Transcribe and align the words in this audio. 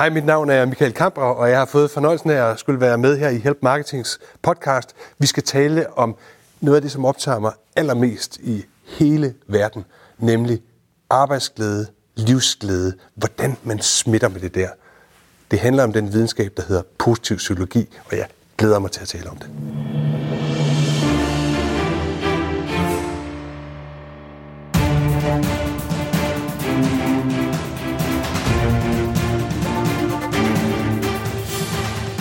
Hej, 0.00 0.10
mit 0.10 0.24
navn 0.24 0.50
er 0.50 0.66
Michael 0.66 0.92
Kamper, 0.92 1.22
og 1.22 1.50
jeg 1.50 1.58
har 1.58 1.66
fået 1.66 1.90
fornøjelsen 1.90 2.30
af 2.30 2.50
at 2.50 2.58
skulle 2.58 2.80
være 2.80 2.98
med 2.98 3.18
her 3.18 3.28
i 3.28 3.38
Help 3.38 3.58
Marketings 3.62 4.18
podcast. 4.42 4.94
Vi 5.18 5.26
skal 5.26 5.42
tale 5.42 5.98
om 5.98 6.16
noget 6.60 6.76
af 6.76 6.82
det, 6.82 6.92
som 6.92 7.04
optager 7.04 7.38
mig 7.38 7.52
allermest 7.76 8.36
i 8.36 8.64
hele 8.84 9.34
verden, 9.46 9.84
nemlig 10.18 10.62
arbejdsglæde, 11.10 11.86
livsglæde, 12.16 12.94
hvordan 13.14 13.56
man 13.62 13.80
smitter 13.80 14.28
med 14.28 14.40
det 14.40 14.54
der. 14.54 14.68
Det 15.50 15.58
handler 15.58 15.84
om 15.84 15.92
den 15.92 16.12
videnskab, 16.12 16.52
der 16.56 16.62
hedder 16.68 16.82
positiv 16.98 17.36
psykologi, 17.36 17.88
og 18.10 18.16
jeg 18.16 18.26
glæder 18.58 18.78
mig 18.78 18.90
til 18.90 19.00
at 19.00 19.08
tale 19.08 19.30
om 19.30 19.36
det. 19.36 19.50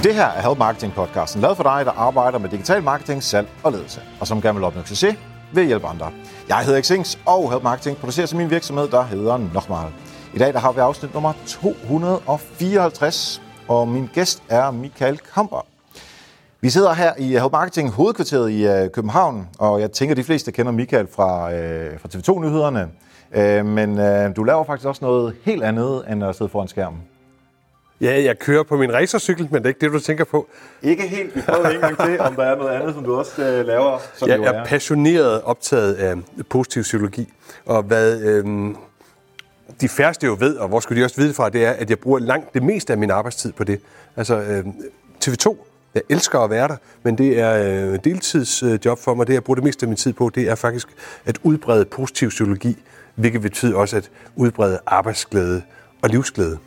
Det 0.09 0.17
her 0.17 0.25
er 0.25 0.41
Help 0.41 0.57
Marketing 0.57 0.93
podcasten, 0.93 1.41
lavet 1.41 1.57
for 1.57 1.63
dig, 1.63 1.85
der 1.85 1.91
arbejder 1.91 2.37
med 2.39 2.49
digital 2.49 2.83
marketing, 2.83 3.23
salg 3.23 3.47
og 3.63 3.71
ledelse, 3.71 4.01
og 4.19 4.27
som 4.27 4.41
gerne 4.41 4.55
vil 4.55 4.63
opnå 4.65 4.81
succes 4.85 5.15
ved 5.53 5.61
at 5.61 5.67
hjælpe 5.67 5.87
andre. 5.87 6.11
Jeg 6.47 6.57
hedder 6.57 6.81
Xings, 6.81 7.19
og 7.25 7.51
Help 7.51 7.63
Marketing 7.63 7.97
producerer 7.97 8.27
til 8.27 8.37
min 8.37 8.49
virksomhed, 8.49 8.87
der 8.87 9.03
hedder 9.03 9.37
Nokmal. 9.53 9.91
I 10.33 10.37
dag 10.37 10.53
der 10.53 10.59
har 10.59 10.71
vi 10.71 10.79
afsnit 10.79 11.13
nummer 11.13 11.33
254, 11.47 13.41
og 13.67 13.87
min 13.87 14.09
gæst 14.13 14.43
er 14.49 14.71
Michael 14.71 15.17
Kamper. 15.17 15.65
Vi 16.61 16.69
sidder 16.69 16.93
her 16.93 17.13
i 17.17 17.35
øh, 17.35 17.41
Help 17.41 17.51
Marketing 17.51 17.89
hovedkvarteret 17.89 18.51
i 18.51 18.67
øh, 18.67 18.89
København, 18.89 19.47
og 19.59 19.81
jeg 19.81 19.91
tænker, 19.91 20.13
at 20.13 20.17
de 20.17 20.23
fleste 20.23 20.51
kender 20.51 20.71
Michael 20.71 21.07
fra, 21.15 21.53
øh, 21.53 21.99
fra 21.99 22.09
TV2-nyhederne. 22.13 22.87
Øh, 23.31 23.65
men 23.65 23.99
øh, 23.99 24.35
du 24.35 24.43
laver 24.43 24.63
faktisk 24.63 24.87
også 24.87 25.05
noget 25.05 25.35
helt 25.43 25.63
andet, 25.63 26.03
end 26.11 26.23
at 26.23 26.35
sidde 26.35 26.49
foran 26.49 26.67
skærmen. 26.67 27.08
Ja, 28.01 28.23
jeg 28.23 28.39
kører 28.39 28.63
på 28.63 28.77
min 28.77 28.93
racercykel, 28.93 29.47
men 29.51 29.55
det 29.55 29.65
er 29.65 29.67
ikke 29.67 29.79
det, 29.79 29.91
du 29.91 29.99
tænker 29.99 30.23
på. 30.23 30.47
Ikke 30.83 31.07
helt. 31.07 31.35
Vi 31.35 31.41
prøver 31.41 31.69
en 31.69 31.79
gang 31.79 31.97
til, 31.97 32.19
om 32.19 32.35
der 32.35 32.43
er 32.43 32.55
noget 32.55 32.71
andet, 32.71 32.93
som 32.93 33.03
du 33.03 33.15
også 33.15 33.41
øh, 33.41 33.65
laver. 33.65 33.99
Som 34.13 34.29
jeg 34.29 34.39
er, 34.39 34.53
er 34.53 34.65
passioneret 34.65 35.41
optaget 35.41 35.93
af 35.93 36.15
positiv 36.49 36.81
psykologi, 36.81 37.33
og 37.65 37.83
hvad 37.83 38.21
øh, 38.21 38.45
de 39.81 39.89
færreste 39.89 40.25
jo 40.25 40.37
ved, 40.39 40.57
og 40.57 40.67
hvor 40.67 40.79
skulle 40.79 41.01
de 41.01 41.05
også 41.05 41.15
vide 41.15 41.33
fra, 41.33 41.49
det 41.49 41.65
er, 41.65 41.71
at 41.71 41.89
jeg 41.89 41.99
bruger 41.99 42.19
langt 42.19 42.53
det 42.53 42.63
meste 42.63 42.93
af 42.93 42.99
min 42.99 43.11
arbejdstid 43.11 43.51
på 43.51 43.63
det. 43.63 43.81
Altså 44.15 44.35
øh, 44.35 44.65
TV2, 45.25 45.65
jeg 45.93 46.01
elsker 46.09 46.39
at 46.39 46.49
være 46.49 46.67
der, 46.67 46.75
men 47.03 47.17
det 47.17 47.39
er 47.39 47.53
øh, 47.91 47.99
deltidsjob 48.03 48.99
for 48.99 49.13
mig. 49.13 49.27
Det, 49.27 49.33
jeg 49.33 49.43
bruger 49.43 49.55
det 49.55 49.63
meste 49.63 49.83
af 49.83 49.87
min 49.87 49.97
tid 49.97 50.13
på, 50.13 50.29
det 50.35 50.49
er 50.49 50.55
faktisk 50.55 50.87
at 51.25 51.37
udbrede 51.43 51.85
positiv 51.85 52.29
psykologi, 52.29 52.77
hvilket 53.15 53.41
betyder 53.41 53.77
også 53.77 53.97
at 53.97 54.11
udbrede 54.35 54.79
arbejdsglæde 54.85 55.61
og 56.01 56.09
livsglæde. 56.09 56.57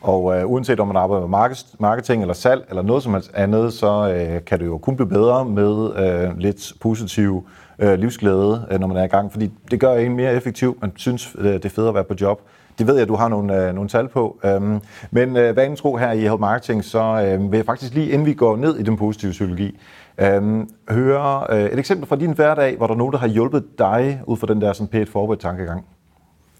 Og 0.00 0.38
øh, 0.38 0.50
uanset 0.50 0.80
om 0.80 0.86
man 0.86 0.96
arbejder 0.96 1.26
med 1.26 1.56
marketing 1.78 2.22
eller 2.22 2.34
salg 2.34 2.64
eller 2.68 2.82
noget 2.82 3.02
som 3.02 3.12
helst 3.12 3.30
andet, 3.34 3.72
så 3.72 4.14
øh, 4.14 4.44
kan 4.44 4.58
det 4.58 4.66
jo 4.66 4.78
kun 4.78 4.96
blive 4.96 5.08
bedre 5.08 5.44
med 5.44 5.96
øh, 5.96 6.38
lidt 6.38 6.72
positiv 6.80 7.48
øh, 7.78 7.98
livsglæde, 7.98 8.66
øh, 8.70 8.80
når 8.80 8.86
man 8.86 8.96
er 8.96 9.04
i 9.04 9.08
gang. 9.08 9.32
Fordi 9.32 9.50
det 9.70 9.80
gør 9.80 9.94
en 9.94 10.16
mere 10.16 10.34
effektiv. 10.34 10.78
Man 10.80 10.92
synes, 10.96 11.36
øh, 11.38 11.52
det 11.52 11.64
er 11.64 11.68
fedt 11.68 11.88
at 11.88 11.94
være 11.94 12.04
på 12.04 12.14
job. 12.20 12.40
Det 12.78 12.86
ved 12.86 12.94
jeg, 12.94 13.02
at 13.02 13.08
du 13.08 13.14
har 13.14 13.28
nogle, 13.28 13.68
øh, 13.68 13.74
nogle 13.74 13.88
tal 13.88 14.08
på. 14.08 14.38
Øhm, 14.44 14.80
men 15.10 15.36
øh, 15.36 15.54
hvad 15.54 15.76
tro 15.76 15.96
her 15.96 16.12
i 16.12 16.20
Help 16.20 16.40
Marketing, 16.40 16.84
så 16.84 17.02
øh, 17.02 17.52
vil 17.52 17.56
jeg 17.58 17.66
faktisk 17.66 17.94
lige, 17.94 18.10
inden 18.10 18.26
vi 18.26 18.34
går 18.34 18.56
ned 18.56 18.76
i 18.76 18.82
den 18.82 18.96
positive 18.96 19.30
psykologi, 19.30 19.78
øh, 20.18 20.66
høre 20.90 21.46
øh, 21.50 21.64
et 21.64 21.78
eksempel 21.78 22.08
fra 22.08 22.16
din 22.16 22.32
hverdag, 22.32 22.76
hvor 22.76 22.86
der 22.86 22.94
er 22.94 22.98
nogen, 22.98 23.12
der 23.12 23.18
har 23.18 23.28
hjulpet 23.28 23.64
dig 23.78 24.20
ud 24.26 24.36
fra 24.36 24.46
den 24.46 24.60
der 24.60 24.72
sådan 24.72 24.88
pæt 24.88 25.08
forberedt 25.08 25.40
tankegang. 25.40 25.84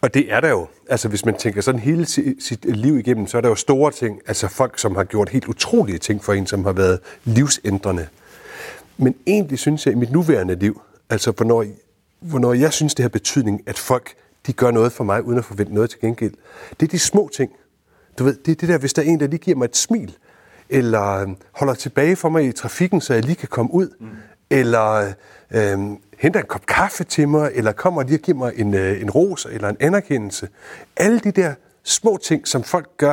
Og 0.01 0.15
det 0.15 0.33
er 0.33 0.41
der 0.41 0.49
jo. 0.49 0.67
Altså 0.89 1.09
hvis 1.09 1.25
man 1.25 1.37
tænker 1.37 1.61
sådan 1.61 1.81
hele 1.81 2.07
sit 2.41 2.65
liv 2.65 2.99
igennem, 2.99 3.27
så 3.27 3.37
er 3.37 3.41
der 3.41 3.49
jo 3.49 3.55
store 3.55 3.93
ting. 3.93 4.21
Altså 4.27 4.49
folk, 4.49 4.79
som 4.79 4.97
har 4.97 5.05
gjort 5.05 5.29
helt 5.29 5.47
utrolige 5.47 5.99
ting 5.99 6.25
for 6.25 6.33
en, 6.33 6.47
som 6.47 6.65
har 6.65 6.73
været 6.73 6.99
livsændrende. 7.25 8.07
Men 8.97 9.15
egentlig 9.27 9.59
synes 9.59 9.87
jeg 9.87 9.95
i 9.95 9.97
mit 9.97 10.11
nuværende 10.11 10.55
liv, 10.55 10.81
altså 11.11 11.31
hvornår, 11.31 11.65
hvornår 12.21 12.53
jeg 12.53 12.73
synes, 12.73 12.95
det 12.95 13.03
har 13.03 13.09
betydning, 13.09 13.63
at 13.67 13.79
folk 13.79 14.15
de 14.47 14.53
gør 14.53 14.71
noget 14.71 14.93
for 14.93 15.05
mig, 15.05 15.23
uden 15.23 15.39
at 15.39 15.45
forvente 15.45 15.75
noget 15.75 15.91
til 15.91 16.01
gengæld. 16.01 16.35
Det 16.81 16.87
er 16.87 16.91
de 16.91 16.99
små 16.99 17.31
ting. 17.37 17.51
Du 18.19 18.25
ved, 18.25 18.35
det 18.35 18.53
er 18.53 18.57
det 18.57 18.69
der, 18.69 18.79
hvis 18.79 18.93
der 18.93 19.03
er 19.03 19.07
en, 19.07 19.21
der 19.21 19.27
lige 19.27 19.39
giver 19.39 19.57
mig 19.57 19.65
et 19.65 19.77
smil, 19.77 20.17
eller 20.69 21.03
øhm, 21.03 21.37
holder 21.53 21.75
tilbage 21.75 22.17
for 22.17 22.29
mig 22.29 22.45
i 22.45 22.53
trafikken, 22.53 23.01
så 23.01 23.15
jeg 23.15 23.25
lige 23.25 23.35
kan 23.37 23.49
komme 23.49 23.75
ud, 23.75 23.89
mm. 24.01 24.09
eller 24.51 25.13
øh, 25.51 25.79
henter 26.21 26.41
en 26.41 26.47
kop 26.47 26.67
kaffe 26.67 27.05
til 27.05 27.29
mig, 27.29 27.51
eller 27.55 27.73
kommer 27.73 28.03
lige 28.03 28.17
og 28.17 28.23
giver 28.23 28.39
mig 28.39 28.53
en, 28.57 28.75
øh, 28.75 29.03
en 29.03 29.11
ros 29.11 29.47
eller 29.51 29.69
en 29.69 29.77
anerkendelse. 29.81 30.49
Alle 30.97 31.21
de 31.21 31.31
der 31.31 31.55
små 31.83 32.19
ting, 32.23 32.49
som 32.49 32.63
folk 32.63 32.89
gør 32.97 33.13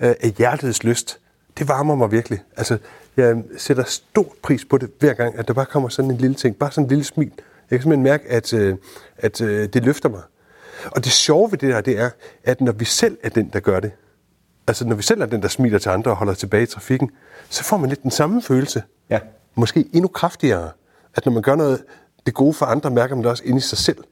øh, 0.00 0.14
af 0.20 0.30
hjertets 0.38 0.84
lyst, 0.84 1.20
det 1.58 1.68
varmer 1.68 1.94
mig 1.94 2.12
virkelig. 2.12 2.42
Altså, 2.56 2.78
jeg 3.16 3.42
sætter 3.56 3.84
stor 3.84 4.34
pris 4.42 4.64
på 4.64 4.78
det 4.78 4.90
hver 5.00 5.14
gang, 5.14 5.38
at 5.38 5.48
der 5.48 5.54
bare 5.54 5.66
kommer 5.66 5.88
sådan 5.88 6.10
en 6.10 6.16
lille 6.16 6.34
ting, 6.34 6.56
bare 6.56 6.70
sådan 6.70 6.84
en 6.84 6.88
lille 6.88 7.04
smil. 7.04 7.32
Jeg 7.70 7.78
kan 7.78 7.82
simpelthen 7.82 8.02
mærke, 8.02 8.30
at, 8.30 8.52
øh, 8.52 8.76
at 9.16 9.40
øh, 9.40 9.68
det 9.68 9.84
løfter 9.84 10.08
mig. 10.08 10.22
Og 10.84 11.04
det 11.04 11.12
sjove 11.12 11.50
ved 11.50 11.58
det 11.58 11.74
der, 11.74 11.80
det 11.80 11.98
er, 11.98 12.10
at 12.44 12.60
når 12.60 12.72
vi 12.72 12.84
selv 12.84 13.18
er 13.22 13.28
den, 13.28 13.50
der 13.52 13.60
gør 13.60 13.80
det, 13.80 13.92
altså 14.66 14.84
når 14.84 14.96
vi 14.96 15.02
selv 15.02 15.20
er 15.20 15.26
den, 15.26 15.42
der 15.42 15.48
smiler 15.48 15.78
til 15.78 15.88
andre 15.88 16.10
og 16.10 16.16
holder 16.16 16.34
tilbage 16.34 16.62
i 16.62 16.66
trafikken, 16.66 17.10
så 17.48 17.64
får 17.64 17.76
man 17.76 17.88
lidt 17.88 18.02
den 18.02 18.10
samme 18.10 18.42
følelse. 18.42 18.82
Ja. 19.10 19.18
Måske 19.54 19.84
endnu 19.92 20.08
kraftigere. 20.08 20.70
At 21.14 21.26
når 21.26 21.32
man 21.32 21.42
gør 21.42 21.54
noget 21.54 21.84
det 22.26 22.34
gode 22.34 22.54
for 22.54 22.66
andre, 22.66 22.90
mærker 22.90 23.14
man 23.14 23.22
det 23.22 23.30
også 23.30 23.42
inde 23.46 23.58
i 23.58 23.60
sig 23.60 23.78
selv, 23.78 24.04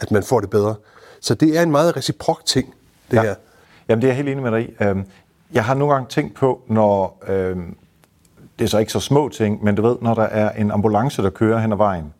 at 0.00 0.10
man 0.10 0.22
får 0.22 0.40
det 0.40 0.50
bedre. 0.50 0.74
Så 1.20 1.34
det 1.34 1.58
er 1.58 1.62
en 1.62 1.70
meget 1.70 1.96
reciprok 1.96 2.44
ting, 2.44 2.74
det 3.10 3.16
ja. 3.16 3.22
her. 3.22 3.34
Jamen, 3.88 4.02
det 4.02 4.08
er 4.08 4.12
jeg 4.12 4.16
helt 4.16 4.28
enig 4.28 4.42
med 4.42 4.52
dig 4.52 4.68
i. 4.68 4.74
Øhm, 4.80 5.04
jeg 5.52 5.64
har 5.64 5.74
nogle 5.74 5.94
gange 5.94 6.08
tænkt 6.08 6.34
på, 6.34 6.60
når... 6.66 7.22
Øhm, 7.28 7.76
det 8.58 8.64
er 8.64 8.68
så 8.68 8.78
ikke 8.78 8.92
så 8.92 9.00
små 9.00 9.28
ting, 9.28 9.64
men 9.64 9.74
du 9.74 9.82
ved, 9.82 9.96
når 10.00 10.14
der 10.14 10.22
er 10.22 10.50
en 10.50 10.70
ambulance, 10.70 11.22
der 11.22 11.30
kører 11.30 11.58
hen 11.58 11.72
ad 11.72 11.76
vejen, 11.76 12.12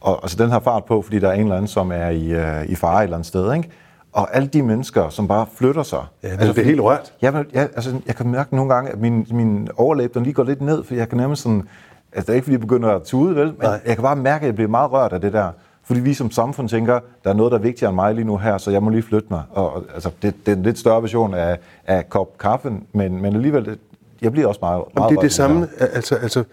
og 0.00 0.18
altså, 0.22 0.36
den 0.36 0.50
har 0.50 0.60
fart 0.60 0.84
på, 0.84 1.02
fordi 1.02 1.18
der 1.18 1.28
er 1.28 1.32
en 1.32 1.40
eller 1.40 1.56
anden, 1.56 1.68
som 1.68 1.92
er 1.92 2.08
i, 2.08 2.32
øh, 2.32 2.66
i 2.66 2.74
fare 2.74 2.98
et 2.98 3.02
eller 3.02 3.16
andet 3.16 3.26
sted, 3.26 3.54
ikke? 3.54 3.70
Og 4.12 4.36
alle 4.36 4.48
de 4.48 4.62
mennesker, 4.62 5.08
som 5.08 5.28
bare 5.28 5.46
flytter 5.54 5.82
sig. 5.82 6.04
Ja, 6.22 6.28
altså, 6.28 6.52
det 6.52 6.58
er 6.58 6.64
helt 6.64 6.80
rørt. 6.80 7.12
Men, 7.22 7.46
ja, 7.54 7.60
altså, 7.60 8.00
jeg 8.06 8.16
kan 8.16 8.28
mærke 8.28 8.56
nogle 8.56 8.74
gange, 8.74 8.90
at 8.90 8.98
min, 8.98 9.26
min 9.30 9.68
overlæb, 9.76 10.14
den 10.14 10.22
lige 10.22 10.34
går 10.34 10.44
lidt 10.44 10.60
ned, 10.60 10.84
for 10.84 10.94
jeg 10.94 11.08
kan 11.08 11.18
nærmest 11.18 11.42
sådan 11.42 11.68
Altså, 12.12 12.26
det 12.26 12.28
er 12.28 12.34
ikke, 12.34 12.44
fordi 12.44 12.52
jeg 12.52 12.60
begynder 12.60 12.88
at 12.88 13.02
tude, 13.02 13.36
vel? 13.36 13.46
Men 13.46 13.56
Nej. 13.62 13.80
jeg 13.86 13.94
kan 13.96 14.02
bare 14.02 14.16
mærke, 14.16 14.42
at 14.42 14.46
jeg 14.46 14.54
bliver 14.54 14.68
meget 14.68 14.92
rørt 14.92 15.12
af 15.12 15.20
det 15.20 15.32
der. 15.32 15.50
Fordi 15.84 16.00
vi 16.00 16.14
som 16.14 16.30
samfund 16.30 16.68
tænker, 16.68 17.00
der 17.24 17.30
er 17.30 17.34
noget, 17.34 17.52
der 17.52 17.58
er 17.58 17.62
vigtigere 17.62 17.88
end 17.90 17.94
mig 17.94 18.14
lige 18.14 18.24
nu 18.24 18.36
her, 18.36 18.58
så 18.58 18.70
jeg 18.70 18.82
må 18.82 18.90
lige 18.90 19.02
flytte 19.02 19.26
mig. 19.30 19.42
Og, 19.50 19.84
altså, 19.94 20.10
det, 20.22 20.34
det 20.46 20.52
er 20.52 20.56
en 20.56 20.62
lidt 20.62 20.78
større 20.78 21.02
version 21.02 21.34
af, 21.34 21.58
af 21.86 22.08
kop 22.08 22.38
kaffe, 22.38 22.72
men, 22.92 23.22
men 23.22 23.34
alligevel, 23.34 23.64
det, 23.64 23.78
jeg 24.22 24.32
bliver 24.32 24.48
også 24.48 24.58
meget, 24.62 24.82
meget 24.94 25.10
Det 25.10 25.16
er 25.16 25.20
det 25.20 25.32
samme. 25.32 25.68
Altså, 25.78 26.14
altså, 26.14 26.44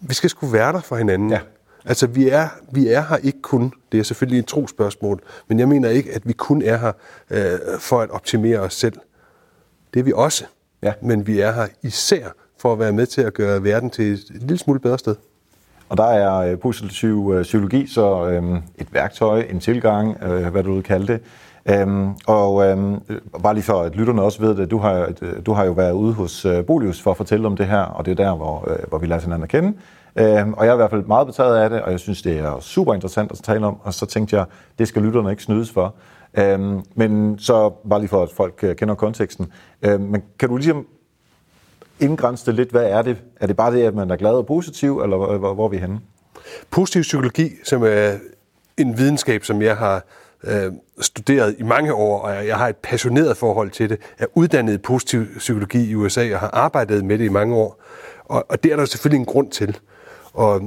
vi 0.00 0.14
skal 0.14 0.30
sgu 0.30 0.46
være 0.46 0.72
der 0.72 0.80
for 0.80 0.96
hinanden. 0.96 1.30
Ja. 1.30 1.40
Altså, 1.84 2.06
vi 2.06 2.28
er, 2.28 2.48
vi 2.72 2.88
er 2.88 3.00
her 3.08 3.16
ikke 3.16 3.42
kun, 3.42 3.72
det 3.92 4.00
er 4.00 4.04
selvfølgelig 4.04 4.38
et 4.38 4.46
trospørgsmål, 4.46 5.20
men 5.48 5.58
jeg 5.58 5.68
mener 5.68 5.88
ikke, 5.88 6.12
at 6.12 6.28
vi 6.28 6.32
kun 6.32 6.62
er 6.62 6.76
her 6.76 6.92
øh, 7.30 7.58
for 7.78 8.00
at 8.00 8.10
optimere 8.10 8.58
os 8.58 8.74
selv. 8.74 8.96
Det 9.94 10.00
er 10.00 10.04
vi 10.04 10.12
også. 10.14 10.44
Ja. 10.82 10.92
Men 11.02 11.26
vi 11.26 11.40
er 11.40 11.52
her 11.52 11.66
især 11.82 12.28
for 12.62 12.72
at 12.72 12.78
være 12.78 12.92
med 12.92 13.06
til 13.06 13.22
at 13.22 13.34
gøre 13.34 13.64
verden 13.64 13.90
til 13.90 14.12
et 14.12 14.24
lille 14.30 14.58
smule 14.58 14.80
bedre 14.80 14.98
sted. 14.98 15.16
Og 15.88 15.96
der 15.96 16.04
er 16.04 16.52
øh, 16.52 16.58
positiv 16.58 17.32
øh, 17.34 17.42
psykologi 17.42 17.86
så 17.86 18.28
øhm, 18.28 18.56
et 18.56 18.92
værktøj, 18.92 19.44
en 19.50 19.60
tilgang, 19.60 20.22
øh, 20.22 20.46
hvad 20.46 20.62
du 20.62 20.74
vil 20.74 20.82
kalde 20.82 21.06
det. 21.06 21.20
Øhm, 21.66 22.10
og 22.26 22.64
øhm, 22.64 22.94
øh, 22.94 23.20
bare 23.42 23.54
lige 23.54 23.64
for 23.64 23.80
at 23.80 23.96
lytterne 23.96 24.22
også 24.22 24.40
ved 24.40 24.56
det, 24.56 24.70
du 24.70 24.78
har, 24.78 25.12
du 25.46 25.52
har 25.52 25.64
jo 25.64 25.72
været 25.72 25.92
ude 25.92 26.12
hos 26.12 26.44
øh, 26.44 26.64
Bolius 26.64 27.02
for 27.02 27.10
at 27.10 27.16
fortælle 27.16 27.46
om 27.46 27.56
det 27.56 27.66
her, 27.66 27.80
og 27.80 28.06
det 28.06 28.10
er 28.10 28.24
der, 28.24 28.36
hvor, 28.36 28.70
øh, 28.70 28.88
hvor 28.88 28.98
vi 28.98 29.06
lader 29.06 29.20
hinanden 29.20 29.42
at 29.42 29.48
kende. 29.48 29.72
Øhm, 30.16 30.52
og 30.52 30.64
jeg 30.64 30.70
er 30.70 30.74
i 30.74 30.76
hvert 30.76 30.90
fald 30.90 31.04
meget 31.04 31.26
betaget 31.26 31.56
af 31.56 31.70
det, 31.70 31.82
og 31.82 31.90
jeg 31.90 32.00
synes, 32.00 32.22
det 32.22 32.38
er 32.38 32.60
super 32.60 32.94
interessant 32.94 33.32
at 33.32 33.38
tale 33.38 33.66
om, 33.66 33.76
og 33.82 33.94
så 33.94 34.06
tænkte 34.06 34.36
jeg, 34.36 34.44
det 34.78 34.88
skal 34.88 35.02
lytterne 35.02 35.30
ikke 35.30 35.42
snydes 35.42 35.70
for. 35.70 35.94
Øhm, 36.34 36.80
men 36.94 37.38
så 37.38 37.70
bare 37.88 38.00
lige 38.00 38.08
for, 38.08 38.22
at 38.22 38.30
folk 38.30 38.64
kender 38.78 38.94
konteksten. 38.94 39.52
Øhm, 39.82 40.00
men 40.02 40.22
kan 40.38 40.48
du 40.48 40.56
ligesom 40.56 40.86
indgrænse 42.02 42.46
det 42.46 42.54
lidt. 42.54 42.70
Hvad 42.70 42.84
er 42.84 43.02
det? 43.02 43.16
Er 43.40 43.46
det 43.46 43.56
bare 43.56 43.74
det, 43.74 43.82
at 43.82 43.94
man 43.94 44.10
er 44.10 44.16
glad 44.16 44.30
og 44.30 44.46
positiv, 44.46 45.00
eller 45.00 45.16
hvor, 45.16 45.54
hvor 45.54 45.64
er 45.64 45.68
vi 45.68 45.76
henne? 45.76 46.00
Positiv 46.70 47.02
psykologi, 47.02 47.50
som 47.64 47.82
er 47.82 48.12
en 48.76 48.98
videnskab, 48.98 49.44
som 49.44 49.62
jeg 49.62 49.76
har 49.76 50.04
øh, 50.44 50.72
studeret 51.00 51.56
i 51.58 51.62
mange 51.62 51.94
år, 51.94 52.20
og 52.20 52.46
jeg 52.46 52.56
har 52.56 52.68
et 52.68 52.76
passioneret 52.76 53.36
forhold 53.36 53.70
til 53.70 53.90
det, 53.90 53.98
er 54.18 54.26
uddannet 54.34 54.74
i 54.74 54.78
positiv 54.78 55.26
psykologi 55.38 55.90
i 55.90 55.94
USA 55.94 56.34
og 56.34 56.40
har 56.40 56.50
arbejdet 56.52 57.04
med 57.04 57.18
det 57.18 57.24
i 57.24 57.28
mange 57.28 57.54
år. 57.56 57.82
Og, 58.24 58.46
og 58.48 58.62
det 58.62 58.72
er 58.72 58.76
der 58.76 58.84
selvfølgelig 58.84 59.18
en 59.18 59.26
grund 59.26 59.50
til. 59.50 59.78
Og 60.32 60.60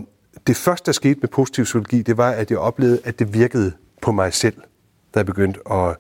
det 0.48 0.56
første, 0.56 0.86
der 0.86 0.92
skete 0.92 1.20
med 1.20 1.30
positiv 1.30 1.64
psykologi, 1.64 2.02
det 2.02 2.18
var, 2.18 2.32
at 2.32 2.52
jeg 2.52 2.60
oplevede, 2.60 3.00
at 3.04 3.20
det 3.20 3.34
virkede 3.34 3.72
på 4.02 4.12
mig 4.12 4.34
selv, 4.34 4.56
da 5.14 5.20
jeg 5.20 5.26
begyndte 5.26 5.60
at 5.72 5.98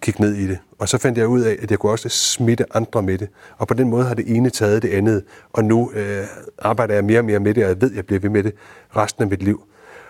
kigge 0.00 0.20
ned 0.20 0.34
i 0.34 0.46
det. 0.46 0.58
Og 0.78 0.88
så 0.88 0.98
fandt 0.98 1.18
jeg 1.18 1.28
ud 1.28 1.40
af, 1.40 1.56
at 1.62 1.70
jeg 1.70 1.78
kunne 1.78 1.92
også 1.92 2.08
smitte 2.08 2.76
andre 2.76 3.02
med 3.02 3.18
det. 3.18 3.28
Og 3.58 3.68
på 3.68 3.74
den 3.74 3.88
måde 3.88 4.04
har 4.04 4.14
det 4.14 4.36
ene 4.36 4.50
taget 4.50 4.82
det 4.82 4.88
andet. 4.88 5.24
Og 5.52 5.64
nu 5.64 5.92
øh, 5.92 6.24
arbejder 6.58 6.94
jeg 6.94 7.04
mere 7.04 7.18
og 7.18 7.24
mere 7.24 7.40
med 7.40 7.54
det, 7.54 7.64
og 7.64 7.68
jeg 7.68 7.80
ved, 7.80 7.90
at 7.90 7.96
jeg 7.96 8.06
bliver 8.06 8.20
ved 8.20 8.30
med 8.30 8.42
det 8.42 8.54
resten 8.96 9.22
af 9.22 9.28
mit 9.28 9.42
liv. 9.42 9.62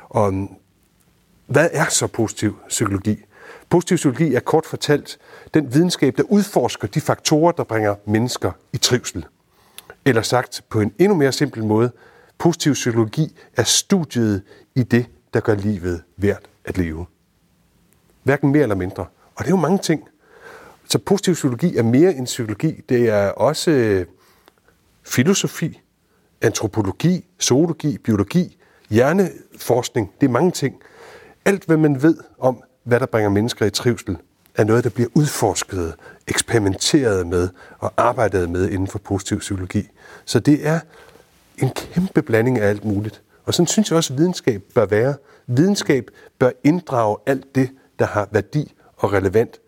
Og 0.09 0.35
mm, 0.35 0.49
hvad 1.47 1.69
er 1.73 1.85
så 1.85 2.06
positiv 2.06 2.56
psykologi? 2.69 3.25
Positiv 3.71 3.97
psykologi 3.97 4.35
er 4.35 4.41
kort 4.41 4.67
fortalt 4.67 5.19
den 5.55 5.75
videnskab, 5.75 6.17
der 6.17 6.23
udforsker 6.23 6.88
de 6.88 7.00
faktorer, 7.00 7.53
der 7.53 7.65
bringer 7.65 7.94
mennesker 8.06 8.53
i 8.73 8.77
trivsel. 8.77 9.27
Eller 10.05 10.23
sagt 10.23 10.65
på 10.69 10.81
en 10.81 10.93
endnu 10.99 11.17
mere 11.17 11.33
simpel 11.33 11.65
måde, 11.65 11.91
positiv 12.38 12.73
psykologi 12.73 13.37
er 13.56 13.62
studiet 13.62 14.43
i 14.75 14.83
det, 14.83 15.06
der 15.35 15.41
gør 15.41 15.55
livet 15.55 16.03
værd 16.17 16.43
at 16.65 16.79
leve. 16.79 17.06
Hverken 18.23 18.53
mere 18.53 18.62
eller 18.62 18.77
mindre. 18.77 19.06
Og 19.37 19.44
det 19.44 19.47
er 19.47 19.56
jo 19.56 19.61
mange 19.61 19.79
ting. 19.79 20.09
Så 20.88 20.99
positiv 20.99 21.35
psykologi 21.35 21.77
er 21.77 21.83
mere 21.83 22.15
end 22.15 22.27
psykologi. 22.27 22.81
Det 22.88 23.09
er 23.09 23.29
også 23.29 23.71
øh, 23.71 24.06
filosofi, 25.03 25.81
antropologi, 26.43 27.27
zoologi, 27.43 27.99
biologi, 27.99 28.56
hjerneforskning. 28.91 30.12
Det 30.21 30.27
er 30.27 30.31
mange 30.31 30.50
ting. 30.50 30.75
Alt, 31.44 31.65
hvad 31.65 31.77
man 31.77 32.03
ved 32.03 32.17
om, 32.38 32.62
hvad 32.85 33.00
der 33.00 33.06
bringer 33.06 33.31
mennesker 33.31 33.67
i 33.67 33.71
trivsel, 33.71 34.17
er 34.55 34.65
noget, 34.65 34.85
der 34.85 34.91
bliver 34.91 35.09
udforsket, 35.15 35.94
eksperimenteret 36.29 37.27
med 37.27 37.49
og 37.79 37.93
arbejdet 37.97 38.50
med 38.50 38.69
inden 38.69 38.87
for 38.87 38.99
positiv 38.99 39.38
psykologi. 39.38 39.88
Så 40.25 40.41
det 40.41 40.67
er 40.67 40.81
en 41.59 41.71
kæmpe 41.71 42.23
blanding 42.23 42.59
af 42.59 42.69
alt 42.69 42.85
muligt. 42.85 43.23
Og 43.44 43.55
sådan 43.55 43.67
synes 43.67 43.91
jeg 43.91 43.97
også, 43.97 44.12
at 44.12 44.19
videnskab 44.19 44.62
bør 44.75 44.87
være. 44.87 45.15
Videnskab 45.47 46.11
bør 46.38 46.50
inddrage 46.65 47.17
alt 47.27 47.55
det, 47.55 47.71
der 47.99 48.06
har 48.06 48.29
værdi 48.31 48.75
og 48.96 49.12
relevant 49.12 49.60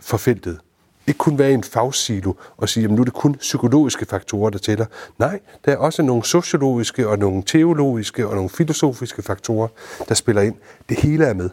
for 0.00 0.16
feltet. 0.16 0.58
Ikke 1.06 1.18
kun 1.18 1.38
være 1.38 1.52
en 1.52 1.64
fagsilo 1.64 2.32
og 2.56 2.68
sige, 2.68 2.84
at 2.84 2.90
nu 2.90 3.00
er 3.00 3.04
det 3.04 3.14
kun 3.14 3.34
psykologiske 3.34 4.06
faktorer, 4.06 4.50
der 4.50 4.58
tæller. 4.58 4.86
Nej, 5.18 5.40
der 5.64 5.72
er 5.72 5.76
også 5.76 6.02
nogle 6.02 6.24
sociologiske 6.24 7.08
og 7.08 7.18
nogle 7.18 7.42
teologiske 7.46 8.28
og 8.28 8.34
nogle 8.34 8.50
filosofiske 8.50 9.22
faktorer, 9.22 9.68
der 10.08 10.14
spiller 10.14 10.42
ind. 10.42 10.54
Det 10.88 10.96
hele 10.96 11.24
er 11.24 11.34
med. 11.34 11.50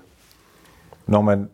Når, 1.07 1.21
man, 1.21 1.49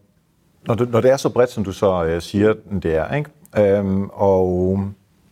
når, 0.68 0.76
det, 0.76 0.90
når 0.90 1.02
det 1.02 1.12
er 1.12 1.18
så 1.18 1.30
bredt, 1.30 1.52
som 1.52 1.64
du 1.64 1.72
så 1.72 2.06
øh, 2.06 2.22
siger, 2.22 2.54
det 2.84 2.96
er, 2.96 3.14
ikke? 3.16 3.30
Øhm, 3.78 4.10
og 4.14 4.80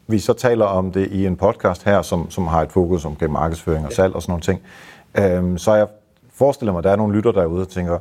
vi 0.07 0.19
så 0.19 0.33
taler 0.33 0.65
om 0.65 0.91
det 0.91 1.07
i 1.11 1.25
en 1.25 1.35
podcast 1.35 1.83
her, 1.83 2.01
som, 2.01 2.31
som 2.31 2.47
har 2.47 2.61
et 2.61 2.71
fokus 2.71 3.05
omkring 3.05 3.31
markedsføring 3.31 3.85
og 3.85 3.93
salg 3.93 4.15
og 4.15 4.21
sådan 4.21 4.31
nogle 4.31 4.41
ting, 4.41 4.61
øhm, 5.17 5.57
så 5.57 5.73
jeg 5.73 5.87
forestiller 6.33 6.71
mig, 6.71 6.79
at 6.79 6.83
der 6.83 6.91
er 6.91 6.95
nogle 6.95 7.15
lytter 7.15 7.31
derude, 7.31 7.61
og 7.61 7.69
tænker, 7.69 7.99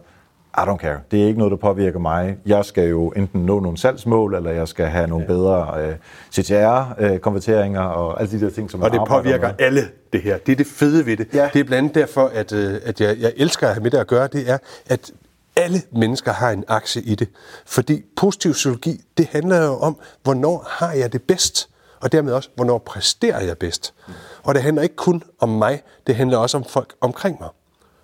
i 0.58 0.60
don't 0.60 0.76
care. 0.76 0.98
Det 1.10 1.22
er 1.22 1.26
ikke 1.26 1.38
noget, 1.38 1.50
der 1.50 1.56
påvirker 1.56 1.98
mig. 1.98 2.36
Jeg 2.46 2.64
skal 2.64 2.88
jo 2.88 3.08
enten 3.08 3.46
nå 3.46 3.60
nogle 3.60 3.78
salgsmål, 3.78 4.34
eller 4.34 4.50
jeg 4.50 4.68
skal 4.68 4.86
have 4.86 5.06
nogle 5.06 5.26
bedre 5.26 5.82
øh, 5.82 5.94
CTR-konverteringer 6.32 7.90
øh, 7.90 7.98
og 7.98 8.20
alle 8.20 8.38
de 8.38 8.44
der 8.44 8.50
ting, 8.50 8.70
som 8.70 8.82
Og 8.82 8.90
det 8.90 9.00
påvirker 9.08 9.48
med. 9.48 9.54
alle 9.58 9.82
det 10.12 10.22
her. 10.22 10.38
Det 10.38 10.52
er 10.52 10.56
det 10.56 10.66
fede 10.66 11.06
ved 11.06 11.16
det. 11.16 11.28
Ja. 11.34 11.48
Det 11.52 11.60
er 11.60 11.64
blandt 11.64 11.74
andet 11.74 11.94
derfor, 11.94 12.30
at, 12.34 12.52
øh, 12.52 12.74
at 12.84 13.00
jeg, 13.00 13.16
jeg 13.18 13.32
elsker 13.36 13.66
at 13.68 13.74
have 13.74 13.82
med 13.82 13.90
det 13.90 13.98
at 13.98 14.06
gøre, 14.06 14.26
det 14.26 14.50
er, 14.50 14.58
at 14.86 15.12
alle 15.56 15.82
mennesker 15.92 16.32
har 16.32 16.50
en 16.50 16.64
aktie 16.68 17.02
i 17.02 17.14
det. 17.14 17.28
Fordi 17.66 18.02
positiv 18.16 18.52
psykologi, 18.52 19.00
det 19.18 19.26
handler 19.32 19.64
jo 19.66 19.76
om, 19.78 19.96
hvornår 20.22 20.66
har 20.68 20.92
jeg 20.92 21.12
det 21.12 21.22
bedst, 21.22 21.68
og 22.00 22.12
dermed 22.12 22.32
også, 22.32 22.48
hvornår 22.56 22.78
præsterer 22.78 23.40
jeg 23.40 23.58
bedst. 23.58 23.94
Og 24.42 24.54
det 24.54 24.62
handler 24.62 24.82
ikke 24.82 24.96
kun 24.96 25.22
om 25.40 25.48
mig, 25.48 25.82
det 26.06 26.14
handler 26.16 26.38
også 26.38 26.56
om 26.56 26.64
folk 26.64 26.94
omkring 27.00 27.36
mig. 27.40 27.48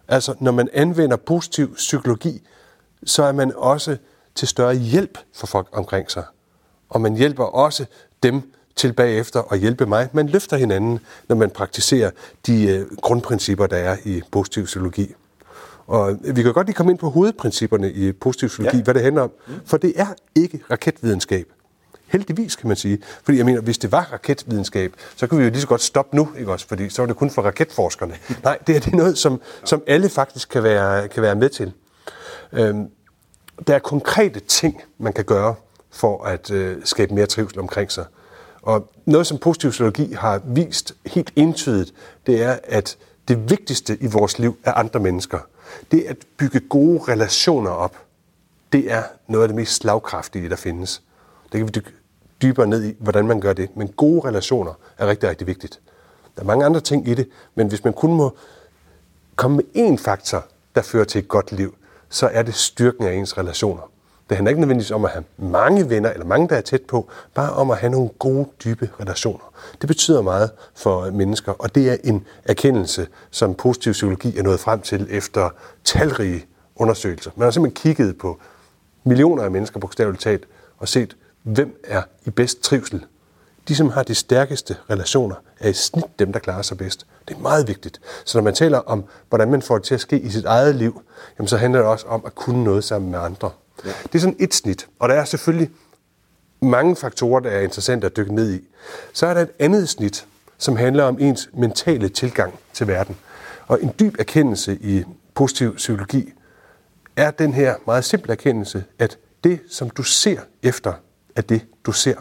Altså, 0.09 0.35
når 0.41 0.53
man 0.53 0.69
anvender 0.73 1.17
positiv 1.17 1.75
psykologi, 1.75 2.43
så 3.05 3.23
er 3.23 3.33
man 3.33 3.53
også 3.57 3.97
til 4.35 4.49
større 4.49 4.75
hjælp 4.75 5.19
for 5.35 5.47
folk 5.47 5.69
omkring 5.73 6.11
sig. 6.11 6.25
Og 6.89 7.01
man 7.01 7.17
hjælper 7.17 7.45
også 7.45 7.87
dem 8.23 8.53
til 8.77 8.93
bagefter 8.93 9.53
at 9.53 9.59
hjælpe 9.59 9.87
mig. 9.87 10.09
Man 10.13 10.29
løfter 10.29 10.57
hinanden, 10.57 11.01
når 11.29 11.37
man 11.37 11.51
praktiserer 11.51 12.11
de 12.47 12.67
øh, 12.67 12.87
grundprincipper, 12.97 13.67
der 13.67 13.77
er 13.77 13.97
i 14.05 14.23
positiv 14.33 14.65
psykologi. 14.65 15.15
Og 15.87 16.19
vi 16.35 16.43
kan 16.43 16.53
godt 16.53 16.67
lige 16.67 16.75
komme 16.75 16.93
ind 16.93 16.99
på 16.99 17.11
hovedprincipperne 17.11 17.93
i 17.93 18.13
positiv 18.13 18.49
psykologi, 18.49 18.77
ja. 18.77 18.83
hvad 18.83 18.95
det 18.95 19.03
handler 19.03 19.23
om. 19.23 19.31
For 19.65 19.77
det 19.77 19.93
er 19.97 20.07
ikke 20.35 20.63
raketvidenskab. 20.71 21.47
Heldigvis, 22.07 22.57
kan 22.57 22.69
man 22.69 22.77
sige. 22.77 22.99
Fordi 23.23 23.39
jeg 23.39 23.47
mener, 23.47 23.61
hvis 23.61 23.79
det 23.79 23.93
var 23.93 24.09
raketvidenskab, 24.13 24.93
så 25.17 25.27
kunne 25.27 25.39
vi 25.39 25.45
jo 25.45 25.51
lige 25.51 25.61
så 25.61 25.67
godt 25.67 25.83
stoppe 25.83 26.17
nu, 26.17 26.29
ikke 26.39 26.53
også? 26.53 26.69
Fordi 26.69 26.89
så 26.89 27.03
var 27.03 27.07
det 27.07 27.17
kun 27.17 27.31
for 27.31 27.43
raketforskerne. 27.43 28.15
Nej, 28.45 28.59
det 28.67 28.77
er, 28.77 28.81
det 28.81 28.93
er 28.93 28.97
noget, 28.97 29.19
som, 29.19 29.41
som 29.65 29.83
alle 29.87 30.09
faktisk 30.09 30.49
kan 30.49 30.63
være, 30.63 31.09
kan 31.09 31.23
være 31.23 31.35
med 31.35 31.49
til. 31.49 31.73
Øhm, 32.53 32.89
der 33.67 33.75
er 33.75 33.79
konkrete 33.79 34.41
ting, 34.41 34.83
man 34.99 35.13
kan 35.13 35.25
gøre 35.25 35.55
for 35.91 36.25
at 36.25 36.51
øh, 36.51 36.77
skabe 36.85 37.15
mere 37.15 37.27
trivsel 37.27 37.59
omkring 37.59 37.93
sig. 37.93 38.05
Og 38.63 38.93
noget, 39.07 39.27
som 39.27 39.39
positiv 39.39 39.71
psykologi 39.71 40.13
har 40.13 40.41
vist 40.45 40.95
helt 41.07 41.33
entydigt, 41.37 41.93
det 42.27 42.43
er, 42.43 42.59
at 42.65 42.97
det 43.29 43.51
vigtigste 43.51 43.99
i 44.01 44.07
vores 44.07 44.39
liv 44.39 44.59
er 44.65 44.73
andre 44.73 45.01
mennesker. 45.01 45.39
Det 45.91 46.03
at 46.03 46.17
bygge 46.37 46.61
gode 46.61 47.03
relationer 47.09 47.71
op, 47.71 47.97
det 48.73 48.93
er 48.93 49.03
noget 49.29 49.43
af 49.43 49.49
det 49.49 49.57
mest 49.57 49.75
slagkraftige, 49.75 50.49
der 50.49 50.57
findes. 50.57 51.03
Det 51.57 51.61
kan 51.61 51.67
vi 51.67 51.73
dykke 51.73 51.91
dybere 52.43 52.67
ned 52.67 52.85
i, 52.85 52.95
hvordan 52.99 53.27
man 53.27 53.41
gør 53.41 53.53
det. 53.53 53.77
Men 53.77 53.89
gode 53.89 54.29
relationer 54.29 54.73
er 54.99 55.07
rigtig, 55.07 55.29
rigtig 55.29 55.47
vigtigt. 55.47 55.81
Der 56.37 56.43
er 56.43 56.47
mange 56.47 56.65
andre 56.65 56.81
ting 56.81 57.09
i 57.09 57.15
det, 57.15 57.29
men 57.55 57.69
hvis 57.69 57.85
man 57.85 57.93
kun 57.93 58.15
må 58.15 58.37
komme 59.37 59.57
med 59.57 59.65
én 59.77 59.97
faktor, 60.05 60.45
der 60.75 60.83
fører 60.83 61.05
til 61.05 61.19
et 61.19 61.29
godt 61.29 61.53
liv, 61.53 61.75
så 62.09 62.27
er 62.27 62.43
det 62.43 62.55
styrken 62.55 63.07
af 63.07 63.13
ens 63.13 63.39
relationer. 63.39 63.91
Det 64.29 64.37
handler 64.37 64.49
ikke 64.49 64.61
nødvendigvis 64.61 64.91
om 64.91 65.05
at 65.05 65.11
have 65.11 65.25
mange 65.37 65.91
venner, 65.91 66.11
eller 66.11 66.27
mange, 66.27 66.49
der 66.49 66.57
er 66.57 66.61
tæt 66.61 66.83
på, 66.83 67.09
bare 67.35 67.53
om 67.53 67.71
at 67.71 67.79
have 67.79 67.91
nogle 67.91 68.09
gode, 68.09 68.49
dybe 68.65 68.91
relationer. 69.01 69.55
Det 69.81 69.89
betyder 69.89 70.23
meget 70.23 70.51
for 70.75 71.11
mennesker, 71.11 71.53
og 71.53 71.75
det 71.75 71.91
er 71.91 71.97
en 72.05 72.27
erkendelse, 72.45 73.07
som 73.31 73.55
positiv 73.55 73.93
psykologi 73.93 74.39
er 74.39 74.43
nået 74.43 74.61
frem 74.61 74.81
til 74.81 75.07
efter 75.11 75.51
talrige 75.85 76.47
undersøgelser. 76.77 77.31
Man 77.37 77.45
har 77.45 77.51
simpelthen 77.51 77.83
kigget 77.83 78.19
på 78.19 78.41
millioner 79.05 79.43
af 79.43 79.51
mennesker, 79.51 79.81
bogstaveligt 79.81 80.23
talt, 80.23 80.45
og 80.79 80.89
set, 80.89 81.17
hvem 81.47 81.81
er 81.85 82.03
i 82.25 82.31
bedst 82.31 82.61
trivsel. 82.61 83.05
De, 83.69 83.77
som 83.77 83.91
har 83.91 84.03
de 84.03 84.15
stærkeste 84.15 84.77
relationer, 84.91 85.35
er 85.61 85.69
i 85.69 85.73
snit 85.73 86.19
dem, 86.19 86.33
der 86.33 86.39
klarer 86.39 86.63
sig 86.63 86.79
bedst. 86.79 87.07
Det 87.29 87.37
er 87.37 87.41
meget 87.41 87.69
vigtigt. 87.69 88.01
Så 88.25 88.39
når 88.39 88.43
man 88.45 88.55
taler 88.55 88.79
om, 88.79 89.05
hvordan 89.29 89.51
man 89.51 89.63
får 89.63 89.79
det 89.79 89.85
til 89.85 89.95
at 89.95 90.01
ske 90.01 90.21
i 90.21 90.31
sit 90.31 90.45
eget 90.45 90.75
liv, 90.75 91.03
jamen 91.39 91.49
så 91.49 91.57
handler 91.57 91.81
det 91.81 91.89
også 91.89 92.07
om 92.07 92.23
at 92.27 92.35
kunne 92.35 92.65
noget 92.65 92.85
sammen 92.85 93.11
med 93.11 93.19
andre. 93.19 93.51
Ja. 93.85 93.93
Det 94.03 94.15
er 94.15 94.19
sådan 94.19 94.37
et 94.39 94.55
snit. 94.55 94.87
Og 94.99 95.09
der 95.09 95.15
er 95.15 95.25
selvfølgelig 95.25 95.71
mange 96.61 96.97
faktorer, 96.97 97.41
der 97.41 97.51
er 97.51 97.61
interessante 97.61 98.07
at 98.07 98.17
dykke 98.17 98.35
ned 98.35 98.55
i. 98.55 98.61
Så 99.13 99.27
er 99.27 99.35
der 99.35 99.41
et 99.41 99.53
andet 99.59 99.89
snit, 99.89 100.27
som 100.59 100.77
handler 100.77 101.05
om 101.05 101.19
ens 101.21 101.49
mentale 101.55 102.09
tilgang 102.09 102.59
til 102.73 102.87
verden. 102.87 103.17
Og 103.67 103.83
en 103.83 103.95
dyb 104.01 104.15
erkendelse 104.19 104.79
i 104.81 105.05
positiv 105.35 105.77
psykologi 105.77 106.33
er 107.17 107.31
den 107.31 107.53
her 107.53 107.75
meget 107.87 108.05
simple 108.05 108.33
erkendelse, 108.33 108.85
at 108.99 109.19
det, 109.45 109.61
som 109.71 109.91
du 109.91 110.03
ser 110.03 110.41
efter, 110.63 110.93
af 111.37 111.45
det, 111.45 111.67
du 111.87 111.93
ser. 111.93 112.17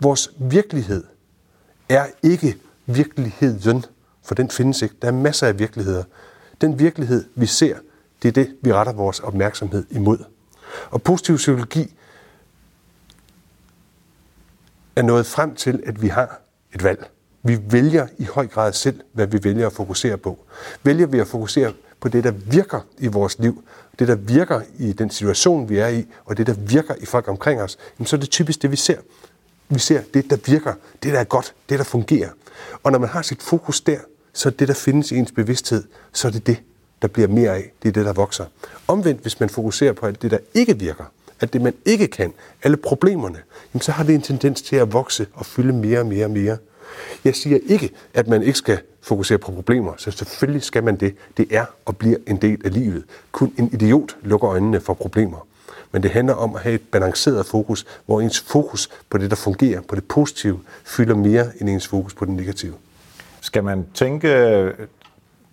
Vores 0.00 0.30
virkelighed 0.38 1.04
er 1.88 2.06
ikke 2.22 2.56
virkeligheden, 2.86 3.84
for 4.22 4.34
den 4.34 4.50
findes 4.50 4.82
ikke. 4.82 4.94
Der 5.02 5.08
er 5.08 5.12
masser 5.12 5.46
af 5.46 5.58
virkeligheder. 5.58 6.04
Den 6.60 6.78
virkelighed, 6.78 7.24
vi 7.34 7.46
ser, 7.46 7.76
det 8.22 8.28
er 8.28 8.32
det, 8.32 8.56
vi 8.62 8.72
retter 8.72 8.92
vores 8.92 9.20
opmærksomhed 9.20 9.86
imod. 9.90 10.18
Og 10.90 11.02
positiv 11.02 11.36
psykologi 11.36 11.94
er 14.96 15.02
nået 15.02 15.26
frem 15.26 15.54
til, 15.54 15.82
at 15.86 16.02
vi 16.02 16.08
har 16.08 16.40
et 16.74 16.84
valg. 16.84 17.10
Vi 17.42 17.58
vælger 17.70 18.06
i 18.18 18.24
høj 18.24 18.46
grad 18.46 18.72
selv, 18.72 19.00
hvad 19.12 19.26
vi 19.26 19.44
vælger 19.44 19.66
at 19.66 19.72
fokusere 19.72 20.18
på. 20.18 20.38
Vælger 20.82 21.06
vi 21.06 21.18
at 21.18 21.26
fokusere 21.26 21.72
på 22.00 22.08
det, 22.08 22.24
der 22.24 22.30
virker 22.30 22.80
i 22.98 23.06
vores 23.06 23.38
liv, 23.38 23.64
det, 23.98 24.08
der 24.08 24.14
virker 24.14 24.60
i 24.78 24.92
den 24.92 25.10
situation, 25.10 25.68
vi 25.68 25.78
er 25.78 25.88
i, 25.88 26.06
og 26.24 26.36
det, 26.36 26.46
der 26.46 26.54
virker 26.54 26.94
i 27.00 27.06
folk 27.06 27.28
omkring 27.28 27.62
os, 27.62 27.78
så 28.04 28.16
er 28.16 28.20
det 28.20 28.30
typisk 28.30 28.62
det, 28.62 28.70
vi 28.70 28.76
ser. 28.76 28.98
Vi 29.68 29.78
ser 29.78 30.02
det, 30.14 30.30
der 30.30 30.36
virker, 30.46 30.72
det, 31.02 31.12
der 31.12 31.20
er 31.20 31.24
godt, 31.24 31.54
det, 31.68 31.78
der 31.78 31.84
fungerer. 31.84 32.30
Og 32.82 32.92
når 32.92 32.98
man 32.98 33.08
har 33.08 33.22
sit 33.22 33.42
fokus 33.42 33.80
der, 33.80 33.98
så 34.32 34.48
er 34.48 34.50
det, 34.50 34.68
der 34.68 34.74
findes 34.74 35.12
i 35.12 35.16
ens 35.16 35.32
bevidsthed, 35.32 35.84
så 36.12 36.28
er 36.28 36.32
det 36.32 36.46
det, 36.46 36.62
der 37.02 37.08
bliver 37.08 37.28
mere 37.28 37.50
af. 37.50 37.72
Det 37.82 37.88
er 37.88 37.92
det, 37.92 38.06
der 38.06 38.12
vokser. 38.12 38.44
Omvendt, 38.88 39.22
hvis 39.22 39.40
man 39.40 39.48
fokuserer 39.48 39.92
på 39.92 40.06
alt 40.06 40.22
det, 40.22 40.30
der 40.30 40.38
ikke 40.54 40.78
virker, 40.78 41.04
alt 41.40 41.52
det, 41.52 41.62
man 41.62 41.74
ikke 41.84 42.08
kan, 42.08 42.32
alle 42.62 42.76
problemerne, 42.76 43.38
jamen, 43.74 43.82
så 43.82 43.92
har 43.92 44.04
det 44.04 44.14
en 44.14 44.22
tendens 44.22 44.62
til 44.62 44.76
at 44.76 44.92
vokse 44.92 45.26
og 45.32 45.46
fylde 45.46 45.72
mere 45.72 45.98
og 45.98 46.06
mere 46.06 46.24
og 46.24 46.30
mere. 46.30 46.56
Jeg 47.24 47.34
siger 47.34 47.58
ikke, 47.66 47.90
at 48.14 48.28
man 48.28 48.42
ikke 48.42 48.58
skal 48.58 48.78
fokusere 49.02 49.38
på 49.38 49.52
problemer, 49.52 49.92
så 49.96 50.10
selvfølgelig 50.10 50.62
skal 50.62 50.84
man 50.84 50.96
det. 50.96 51.14
Det 51.36 51.46
er 51.50 51.64
og 51.84 51.96
bliver 51.96 52.16
en 52.26 52.36
del 52.36 52.60
af 52.64 52.72
livet. 52.72 53.04
Kun 53.32 53.52
en 53.58 53.70
idiot 53.72 54.16
lukker 54.22 54.50
øjnene 54.50 54.80
for 54.80 54.94
problemer. 54.94 55.46
Men 55.92 56.02
det 56.02 56.10
handler 56.10 56.34
om 56.34 56.54
at 56.54 56.60
have 56.60 56.74
et 56.74 56.80
balanceret 56.92 57.46
fokus, 57.46 57.86
hvor 58.06 58.20
ens 58.20 58.40
fokus 58.40 58.88
på 59.10 59.18
det, 59.18 59.30
der 59.30 59.36
fungerer, 59.36 59.80
på 59.80 59.94
det 59.94 60.04
positive, 60.04 60.60
fylder 60.84 61.14
mere 61.14 61.46
end 61.60 61.68
ens 61.68 61.86
fokus 61.86 62.14
på 62.14 62.24
det 62.24 62.34
negative. 62.34 62.74
Skal 63.40 63.64
man 63.64 63.86
tænke 63.94 64.28
øh, 64.28 64.74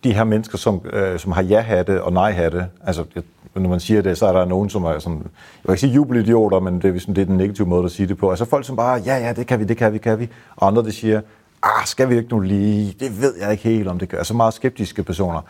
de 0.04 0.14
her 0.14 0.24
mennesker, 0.24 0.58
som, 0.58 0.82
øh, 0.94 1.20
som 1.20 1.32
har 1.32 1.42
ja-hatte 1.42 2.04
og 2.04 2.14
nej-hatte, 2.14 2.66
altså 2.86 3.06
når 3.56 3.70
man 3.70 3.80
siger 3.80 4.02
det, 4.02 4.18
så 4.18 4.26
er 4.26 4.34
der 4.34 4.46
nogen, 4.46 4.70
som 4.70 4.84
er 4.84 5.00
sådan, 5.00 5.18
jeg 5.18 5.30
vil 5.64 5.72
ikke 5.72 5.80
sige 5.80 5.94
jubelidioter, 5.94 6.60
men 6.60 6.82
det 6.82 6.96
er, 6.96 7.00
sådan, 7.00 7.16
det 7.16 7.22
er 7.22 7.26
den 7.26 7.38
negative 7.38 7.68
måde 7.68 7.86
at 7.86 7.92
sige 7.92 8.08
det 8.08 8.18
på. 8.18 8.30
Altså 8.30 8.46
folk, 8.46 8.66
som 8.66 8.76
bare, 8.76 9.02
ja, 9.06 9.18
ja, 9.18 9.34
det 9.34 9.48
kan 9.48 9.60
vi, 9.60 9.64
det 9.64 9.78
kan 9.78 9.94
vi, 9.94 9.98
kan 9.98 10.20
vi. 10.20 10.30
Og 10.56 10.68
andre, 10.68 10.84
der 10.84 10.92
siger, 10.92 11.22
ah, 11.64 11.86
skal 11.86 12.10
vi 12.10 12.18
ikke 12.18 12.30
nu 12.30 12.40
lige, 12.40 12.96
det 13.00 13.22
ved 13.22 13.34
jeg 13.42 13.52
ikke 13.52 13.64
helt, 13.64 13.88
om 13.88 14.00
det 14.00 14.10
gør. 14.10 14.18
Altså 14.18 14.34
meget 14.34 14.54
skeptiske 14.54 15.04
personer. 15.04 15.42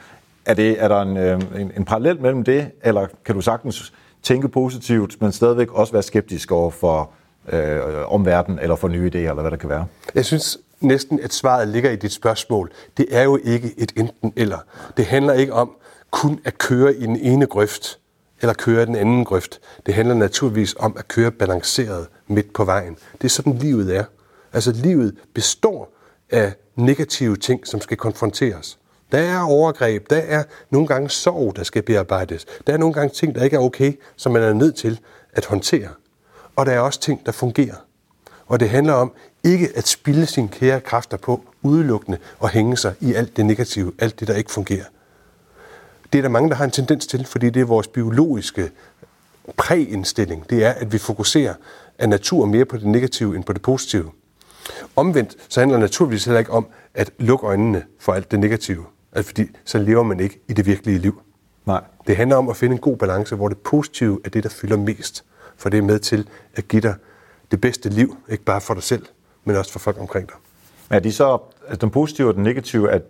Er, 0.45 0.53
det, 0.53 0.83
er 0.83 0.87
der 0.87 1.01
en, 1.01 1.17
øh, 1.17 1.41
en, 1.55 1.71
en 1.77 1.85
parallel 1.85 2.21
mellem 2.21 2.43
det, 2.43 2.71
eller 2.83 3.07
kan 3.25 3.35
du 3.35 3.41
sagtens 3.41 3.93
tænke 4.23 4.49
positivt, 4.49 5.21
men 5.21 5.31
stadigvæk 5.31 5.71
også 5.71 5.93
være 5.93 6.03
skeptisk 6.03 6.51
over 6.51 6.71
for 6.71 7.09
øh, 7.49 7.79
omverdenen 8.07 8.59
eller 8.59 8.75
for 8.75 8.87
nye 8.87 9.11
idéer, 9.13 9.17
eller 9.17 9.41
hvad 9.41 9.51
der 9.51 9.57
kan 9.57 9.69
være? 9.69 9.85
Jeg 10.15 10.25
synes 10.25 10.57
næsten, 10.79 11.19
at 11.19 11.33
svaret 11.33 11.67
ligger 11.67 11.91
i 11.91 11.95
dit 11.95 12.11
spørgsmål. 12.11 12.71
Det 12.97 13.05
er 13.11 13.23
jo 13.23 13.39
ikke 13.43 13.73
et 13.77 13.91
enten 13.97 14.33
eller. 14.35 14.57
Det 14.97 15.05
handler 15.05 15.33
ikke 15.33 15.53
om 15.53 15.71
kun 16.13 16.39
at 16.43 16.57
køre 16.57 16.95
i 16.95 17.01
den 17.01 17.15
ene 17.15 17.45
grøft, 17.45 17.99
eller 18.41 18.53
køre 18.53 18.83
i 18.83 18.85
den 18.85 18.95
anden 18.95 19.25
grøft. 19.25 19.59
Det 19.85 19.93
handler 19.93 20.15
naturligvis 20.15 20.75
om 20.79 20.95
at 20.97 21.07
køre 21.07 21.31
balanceret 21.31 22.07
midt 22.27 22.53
på 22.53 22.65
vejen. 22.65 22.97
Det 23.13 23.23
er 23.23 23.29
sådan, 23.29 23.53
livet 23.53 23.95
er. 23.95 24.03
Altså, 24.53 24.71
livet 24.71 25.15
består 25.33 25.93
af 26.31 26.53
negative 26.75 27.35
ting, 27.35 27.67
som 27.67 27.81
skal 27.81 27.97
konfronteres. 27.97 28.79
Der 29.11 29.17
er 29.17 29.41
overgreb, 29.41 30.09
der 30.09 30.17
er 30.17 30.43
nogle 30.69 30.87
gange 30.87 31.09
sorg, 31.09 31.55
der 31.55 31.63
skal 31.63 31.81
bearbejdes. 31.81 32.45
Der 32.67 32.73
er 32.73 32.77
nogle 32.77 32.93
gange 32.93 33.13
ting, 33.13 33.35
der 33.35 33.43
ikke 33.43 33.55
er 33.55 33.61
okay, 33.61 33.93
som 34.15 34.31
man 34.31 34.41
er 34.41 34.53
nødt 34.53 34.75
til 34.75 34.99
at 35.33 35.45
håndtere. 35.45 35.89
Og 36.55 36.65
der 36.65 36.71
er 36.71 36.79
også 36.79 36.99
ting, 36.99 37.25
der 37.25 37.31
fungerer. 37.31 37.75
Og 38.47 38.59
det 38.59 38.69
handler 38.69 38.93
om 38.93 39.11
ikke 39.43 39.69
at 39.75 39.87
spille 39.87 40.25
sine 40.25 40.47
kære 40.47 40.81
kræfter 40.81 41.17
på 41.17 41.41
udelukkende 41.61 42.17
og 42.39 42.49
hænge 42.49 42.77
sig 42.77 42.93
i 42.99 43.13
alt 43.13 43.37
det 43.37 43.45
negative, 43.45 43.93
alt 43.99 44.19
det, 44.19 44.27
der 44.27 44.35
ikke 44.35 44.51
fungerer. 44.51 44.85
Det 46.13 46.19
er 46.19 46.21
der 46.21 46.29
mange, 46.29 46.49
der 46.49 46.55
har 46.55 46.65
en 46.65 46.71
tendens 46.71 47.07
til, 47.07 47.25
fordi 47.25 47.49
det 47.49 47.61
er 47.61 47.65
vores 47.65 47.87
biologiske 47.87 48.71
præindstilling. 49.57 50.49
Det 50.49 50.65
er, 50.65 50.71
at 50.71 50.93
vi 50.93 50.97
fokuserer 50.97 51.53
af 51.99 52.09
natur 52.09 52.45
mere 52.45 52.65
på 52.65 52.77
det 52.77 52.85
negative 52.85 53.35
end 53.35 53.43
på 53.43 53.53
det 53.53 53.61
positive. 53.61 54.11
Omvendt 54.95 55.35
så 55.49 55.59
handler 55.59 55.77
det 55.77 55.81
naturligvis 55.81 56.25
heller 56.25 56.39
ikke 56.39 56.51
om 56.51 56.67
at 56.93 57.11
lukke 57.19 57.47
øjnene 57.47 57.83
for 57.99 58.13
alt 58.13 58.31
det 58.31 58.39
negative. 58.39 58.85
Altså 59.11 59.29
fordi 59.29 59.49
så 59.65 59.77
lever 59.77 60.03
man 60.03 60.19
ikke 60.19 60.39
i 60.47 60.53
det 60.53 60.65
virkelige 60.65 60.99
liv. 60.99 61.21
Nej. 61.65 61.81
Det 62.07 62.17
handler 62.17 62.35
om 62.35 62.49
at 62.49 62.57
finde 62.57 62.73
en 62.73 62.81
god 62.81 62.97
balance, 62.97 63.35
hvor 63.35 63.47
det 63.47 63.57
positive 63.57 64.21
er 64.25 64.29
det, 64.29 64.43
der 64.43 64.49
fylder 64.49 64.77
mest. 64.77 65.23
For 65.57 65.69
det 65.69 65.77
er 65.77 65.81
med 65.81 65.99
til 65.99 66.29
at 66.55 66.67
give 66.67 66.81
dig 66.81 66.95
det 67.51 67.61
bedste 67.61 67.89
liv, 67.89 68.17
ikke 68.29 68.43
bare 68.43 68.61
for 68.61 68.73
dig 68.73 68.83
selv, 68.83 69.05
men 69.43 69.55
også 69.55 69.71
for 69.71 69.79
folk 69.79 69.99
omkring 69.99 70.27
dig. 70.27 70.35
Er 70.89 70.99
de 70.99 71.11
så, 71.11 71.37
at 71.67 71.81
den 71.81 71.89
positive 71.89 72.27
og 72.27 72.33
den 72.33 72.43
negative, 72.43 72.91
at 72.91 73.01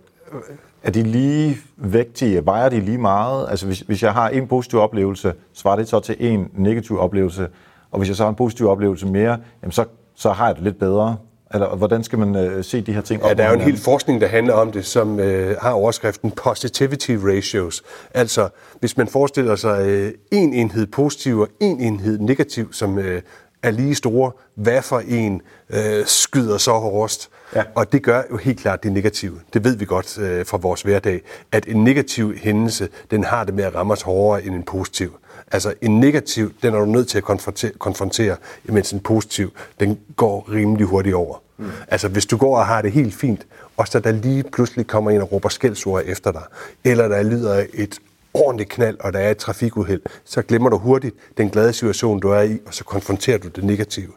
er 0.84 0.92
de 0.92 1.04
lige 1.04 1.58
vægtige? 1.78 2.46
Vejer 2.46 2.70
de 2.70 2.80
lige 2.80 2.98
meget? 2.98 3.48
Altså 3.50 3.66
hvis, 3.66 3.80
hvis 3.80 4.04
jeg 4.04 4.14
har 4.14 4.30
en 4.30 4.48
positiv 4.48 4.80
oplevelse, 4.80 5.34
svarer 5.54 5.76
det 5.76 5.88
så 5.88 6.00
til 6.00 6.16
en 6.20 6.50
negativ 6.54 7.00
oplevelse? 7.00 7.48
Og 7.92 7.98
hvis 7.98 8.10
jeg 8.10 8.16
så 8.16 8.24
har 8.24 8.30
en 8.30 8.36
positiv 8.36 8.68
oplevelse 8.68 9.08
mere, 9.08 9.38
jamen 9.62 9.72
så, 9.72 9.86
så 10.16 10.32
har 10.32 10.48
jeg 10.48 10.56
det 10.56 10.64
lidt 10.64 10.80
bedre. 10.80 11.18
Eller 11.54 11.76
hvordan 11.76 12.04
skal 12.04 12.20
man 12.20 12.36
øh, 12.36 12.64
se 12.64 12.82
de 12.82 12.94
her 12.94 13.02
ting? 13.02 13.22
Ja, 13.24 13.34
der 13.34 13.44
er 13.44 13.48
jo 13.48 13.56
en 13.56 13.62
hel 13.62 13.78
forskning, 13.78 14.22
der 14.22 14.28
handler 14.28 14.54
om 14.54 14.72
det, 14.72 14.86
som 14.86 15.20
øh, 15.20 15.58
har 15.62 15.72
overskriften 15.72 16.32
Positivity 16.32 17.12
Ratios. 17.12 17.84
Altså, 18.14 18.50
hvis 18.80 18.98
man 18.98 19.08
forestiller 19.08 19.56
sig 19.56 19.88
øh, 19.88 20.12
en 20.32 20.54
enhed 20.54 20.88
positiv 20.88 21.40
og 21.40 21.48
en 21.60 21.80
enhed 21.80 22.20
negativ, 22.20 22.74
som 22.74 23.00
øh, 23.00 23.22
er 23.64 23.72
lige 23.72 23.96
store, 23.96 24.32
hvad 24.56 24.82
for 24.82 25.00
en 25.00 25.42
øh, 25.70 26.06
skyder 26.06 26.58
så 26.58 26.72
hårdest? 26.72 27.30
Ja. 27.56 27.64
Og 27.76 27.92
det 27.92 28.04
gør 28.04 28.22
jo 28.32 28.38
helt 28.38 28.60
klart 28.60 28.84
det 28.84 28.92
negative. 28.92 29.40
Det 29.54 29.64
ved 29.64 29.76
vi 29.76 29.86
godt 29.86 30.18
øh, 30.18 30.46
fra 30.46 30.58
vores 30.58 30.82
hverdag, 30.82 31.22
at 31.52 31.66
en 31.68 31.84
negativ 31.84 32.36
hændelse, 32.36 32.90
den 33.12 33.24
har 33.24 33.44
det 33.44 33.54
med 33.54 33.64
at 33.64 33.76
ramme 33.76 33.94
os 33.94 34.02
hårdere 34.02 34.46
end 34.46 34.56
en 34.56 34.64
positiv. 34.64 35.18
Altså 35.52 35.74
en 35.82 36.00
negativ, 36.00 36.54
den 36.64 36.74
er 36.74 36.80
du 36.80 36.86
nødt 36.86 37.08
til 37.08 37.18
at 37.18 37.24
konfrontere, 37.24 37.72
konfrontere 37.80 38.36
mens 38.64 38.92
en 38.92 39.00
positiv, 39.00 39.52
den 39.80 40.00
går 40.16 40.50
rimelig 40.52 40.86
hurtigt 40.86 41.16
over. 41.16 41.42
Mm. 41.58 41.70
Altså 41.88 42.08
hvis 42.08 42.26
du 42.26 42.38
går 42.38 42.58
og 42.58 42.66
har 42.66 42.82
det 42.82 42.92
helt 42.92 43.16
fint, 43.16 43.46
og 43.78 43.88
så 43.88 44.00
der 44.00 44.12
lige 44.12 44.44
pludselig 44.44 44.88
kommer 44.88 45.12
en 45.12 45.22
og 45.22 45.32
råber 45.32 45.50
skældsord 45.50 46.02
efter 46.06 46.32
dig, 46.32 46.44
eller 46.84 47.08
der 47.08 47.24
lyder 47.24 47.66
et 47.74 48.00
ordentligt 48.34 48.70
knald, 48.70 48.98
og 49.00 49.14
der 49.14 49.20
er 49.20 49.32
et 49.32 49.38
trafikuheld, 49.38 50.02
så 50.24 50.42
glemmer 50.42 50.70
du 50.70 50.78
hurtigt 50.78 51.16
den 51.38 51.50
glade 51.50 51.74
situation, 51.74 52.20
du 52.20 52.30
er 52.30 52.42
i, 52.42 52.60
og 52.66 52.74
så 52.74 52.84
konfronterer 52.84 53.38
du 53.38 53.48
det 53.48 53.64
negative. 53.64 54.12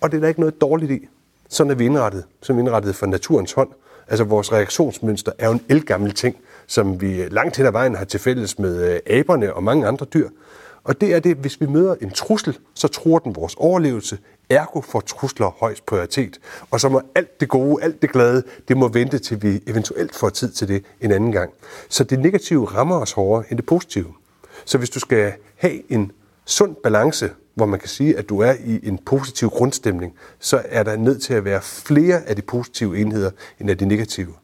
Og 0.00 0.10
det 0.10 0.16
er 0.16 0.20
der 0.20 0.28
ikke 0.28 0.40
noget 0.40 0.60
dårligt 0.60 0.90
i. 0.90 1.08
Sådan 1.48 1.70
er 1.70 1.74
vi 1.74 1.84
indrettet, 1.84 2.24
som 2.42 2.58
indrettet 2.58 2.96
for 2.96 3.06
naturens 3.06 3.52
hånd. 3.52 3.68
Altså 4.08 4.24
vores 4.24 4.52
reaktionsmønster 4.52 5.32
er 5.38 5.46
jo 5.46 5.52
en 5.52 5.62
elgammel 5.68 6.12
ting, 6.12 6.36
som 6.66 7.00
vi 7.00 7.28
langt 7.28 7.56
hen 7.56 7.66
ad 7.66 7.72
vejen 7.72 7.94
har 7.94 8.04
til 8.04 8.20
fælles 8.20 8.58
med 8.58 8.94
øh, 8.94 9.00
aberne 9.06 9.54
og 9.54 9.62
mange 9.62 9.86
andre 9.86 10.06
dyr. 10.14 10.28
Og 10.84 11.00
det 11.00 11.14
er 11.14 11.20
det, 11.20 11.36
hvis 11.36 11.60
vi 11.60 11.66
møder 11.66 11.94
en 12.00 12.10
trussel, 12.10 12.58
så 12.74 12.88
tror 12.88 13.18
den 13.18 13.36
vores 13.36 13.54
overlevelse. 13.54 14.18
Ergo 14.50 14.80
får 14.80 15.00
trusler 15.00 15.50
højst 15.60 15.86
prioritet. 15.86 16.38
Og 16.70 16.80
så 16.80 16.88
må 16.88 17.02
alt 17.14 17.40
det 17.40 17.48
gode, 17.48 17.82
alt 17.82 18.02
det 18.02 18.10
glade, 18.10 18.42
det 18.68 18.76
må 18.76 18.88
vente 18.88 19.18
til 19.18 19.42
vi 19.42 19.62
eventuelt 19.66 20.14
får 20.14 20.28
tid 20.28 20.52
til 20.52 20.68
det 20.68 20.84
en 21.00 21.12
anden 21.12 21.32
gang. 21.32 21.52
Så 21.88 22.04
det 22.04 22.18
negative 22.18 22.66
rammer 22.66 22.96
os 22.96 23.12
hårdere 23.12 23.44
end 23.50 23.58
det 23.58 23.66
positive. 23.66 24.14
Så 24.64 24.78
hvis 24.78 24.90
du 24.90 25.00
skal 25.00 25.32
have 25.56 25.92
en 25.92 26.12
sund 26.44 26.74
balance, 26.82 27.30
hvor 27.54 27.66
man 27.66 27.80
kan 27.80 27.88
sige, 27.88 28.18
at 28.18 28.28
du 28.28 28.40
er 28.40 28.54
i 28.64 28.88
en 28.88 28.98
positiv 28.98 29.50
grundstemning, 29.50 30.14
så 30.38 30.62
er 30.64 30.82
der 30.82 30.96
nødt 30.96 31.22
til 31.22 31.34
at 31.34 31.44
være 31.44 31.62
flere 31.62 32.22
af 32.22 32.36
de 32.36 32.42
positive 32.42 32.98
enheder 32.98 33.30
end 33.60 33.70
af 33.70 33.78
de 33.78 33.86
negative. 33.86 34.34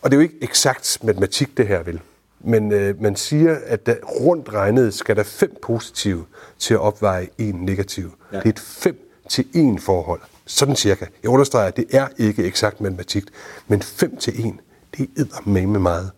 Og 0.00 0.10
det 0.10 0.16
er 0.16 0.20
jo 0.20 0.22
ikke 0.22 0.38
eksakt 0.40 0.98
matematik, 1.02 1.56
det 1.56 1.68
her 1.68 1.82
vil. 1.82 2.00
Men 2.44 2.72
øh, 2.72 3.02
man 3.02 3.16
siger, 3.16 3.56
at 3.66 3.86
der 3.86 3.94
rundt 4.20 4.52
regnet 4.52 4.94
skal 4.94 5.16
der 5.16 5.22
fem 5.22 5.56
positive 5.62 6.24
til 6.58 6.74
at 6.74 6.80
opveje 6.80 7.28
en 7.38 7.54
negativ. 7.54 8.12
Ja. 8.32 8.36
Det 8.36 8.44
er 8.44 8.50
et 8.50 8.58
fem 8.58 9.08
til 9.28 9.44
en 9.54 9.78
forhold. 9.78 10.20
Sådan 10.46 10.76
cirka. 10.76 11.06
Jeg 11.22 11.30
understreger, 11.30 11.68
at 11.68 11.76
det 11.76 11.84
er 11.90 12.08
ikke 12.16 12.44
eksakt 12.44 12.80
matematik, 12.80 13.24
men 13.68 13.82
5 13.82 14.16
til 14.16 14.46
1, 14.46 14.54
det 14.96 15.08
er 15.16 15.48
med 15.48 15.66
meget. 15.66 16.10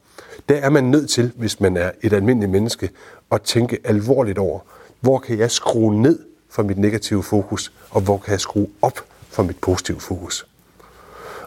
Der 0.49 0.57
er 0.57 0.71
man 0.71 0.85
nødt 0.85 1.11
til, 1.11 1.33
hvis 1.37 1.61
man 1.61 1.77
er 1.77 1.91
et 2.03 2.13
almindeligt 2.13 2.53
menneske, 2.53 2.91
at 3.33 3.43
tænke 3.43 3.79
alvorligt 3.85 4.39
over, 4.39 4.61
hvor 5.01 5.19
kan 5.19 5.39
jeg 5.39 5.51
skrue 5.51 6.03
ned 6.03 6.19
for 6.51 6.63
mit 6.63 6.79
negative 6.79 7.23
fokus, 7.23 7.73
og 7.91 8.01
hvor 8.01 8.19
kan 8.19 8.33
jeg 8.33 8.41
skrue 8.41 8.69
op 8.83 9.01
for 9.29 9.43
mit 9.43 9.59
positive 9.59 10.01
fokus. 10.01 10.47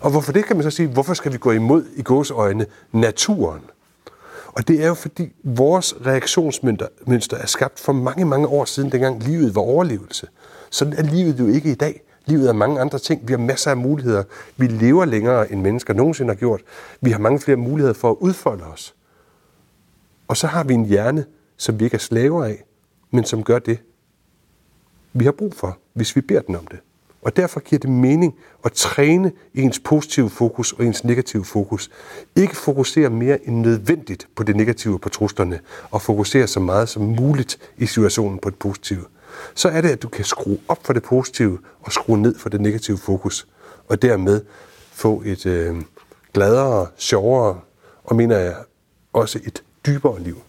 Og 0.02 0.12
hvorfor 0.12 0.32
det 0.32 0.46
kan 0.46 0.56
man 0.56 0.64
så 0.64 0.70
sige, 0.70 0.88
hvorfor 0.88 1.14
skal 1.14 1.34
vi 1.34 1.38
gå 1.38 1.52
imod 1.52 1.86
i 1.96 2.02
gåsøjne 2.02 2.66
naturen? 2.92 3.62
Og 4.48 4.68
det 4.68 4.84
er 4.84 4.88
jo 4.88 4.94
fordi 4.94 5.36
vores 5.44 5.96
reaktionsmønster 6.06 7.38
er 7.38 7.46
skabt 7.46 7.80
for 7.80 7.94
mange, 7.94 8.26
mange 8.26 8.48
år 8.48 8.66
siden, 8.66 8.92
dengang 8.92 9.24
livet 9.24 9.56
var 9.56 9.62
overlevelse. 9.62 10.28
Sådan 10.70 10.94
er 10.94 11.04
livet 11.04 11.40
jo 11.40 11.48
ikke 11.48 11.72
i 11.72 11.76
dag. 11.76 12.02
Livet 12.26 12.50
er 12.50 12.54
mange 12.54 12.82
andre 12.82 13.00
ting. 13.00 13.28
Vi 13.28 13.34
har 13.34 13.38
masser 13.38 13.72
af 13.72 13.78
muligheder. 13.78 14.24
Vi 14.58 14.68
lever 14.68 15.06
længere, 15.06 15.52
end 15.52 15.62
mennesker 15.62 15.94
nogensinde 15.94 16.30
har 16.30 16.36
gjort. 16.36 16.62
Vi 17.02 17.12
har 17.12 17.20
mange 17.20 17.40
flere 17.40 17.58
muligheder 17.58 17.94
for 17.94 18.12
at 18.12 18.16
udfolde 18.20 18.64
os. 18.64 18.96
Og 20.28 20.38
så 20.38 20.48
har 20.48 20.64
vi 20.64 20.74
en 20.74 20.86
hjerne, 20.86 21.26
som 21.58 21.80
vi 21.80 21.86
ikke 21.86 21.96
er 21.96 22.00
slaver 22.00 22.46
af, 22.46 22.64
men 23.12 23.24
som 23.24 23.44
gør 23.44 23.60
det, 23.60 23.80
vi 25.14 25.26
har 25.26 25.32
brug 25.32 25.54
for, 25.54 25.78
hvis 25.94 26.16
vi 26.16 26.22
beder 26.22 26.42
den 26.42 26.56
om 26.56 26.68
det. 26.68 26.80
Og 27.22 27.38
derfor 27.38 27.60
giver 27.60 27.80
det 27.80 27.90
mening 27.90 28.36
at 28.66 28.72
træne 28.72 29.32
ens 29.54 29.80
positive 29.80 30.30
fokus 30.30 30.74
og 30.74 30.86
ens 30.86 31.04
negative 31.04 31.46
fokus. 31.46 31.90
Ikke 32.36 32.56
fokusere 32.56 33.10
mere 33.10 33.48
end 33.48 33.56
nødvendigt 33.56 34.28
på 34.36 34.44
det 34.44 34.56
negative 34.56 35.00
på 35.00 35.10
truslerne, 35.10 35.60
og 35.92 36.02
fokusere 36.02 36.48
så 36.48 36.60
meget 36.60 36.90
som 36.90 37.04
muligt 37.04 37.58
i 37.78 37.86
situationen 37.86 38.40
på 38.40 38.50
det 38.50 38.60
positive 38.60 39.06
så 39.56 39.70
er 39.70 39.82
det, 39.82 39.90
at 39.90 40.02
du 40.02 40.08
kan 40.10 40.26
skrue 40.26 40.58
op 40.68 40.86
for 40.86 40.94
det 40.94 41.04
positive 41.04 41.60
og 41.82 41.92
skrue 41.92 42.18
ned 42.18 42.36
for 42.36 42.50
det 42.50 42.62
negative 42.62 42.98
fokus, 42.98 43.48
og 43.88 44.02
dermed 44.02 44.42
få 44.92 45.24
et 45.26 45.46
øh, 45.46 45.76
gladere, 46.34 46.88
sjovere 46.98 47.60
og 48.04 48.16
mener 48.16 48.38
jeg 48.38 48.56
også 49.14 49.40
et 49.46 49.64
dybere 49.86 50.20
liv. 50.20 50.42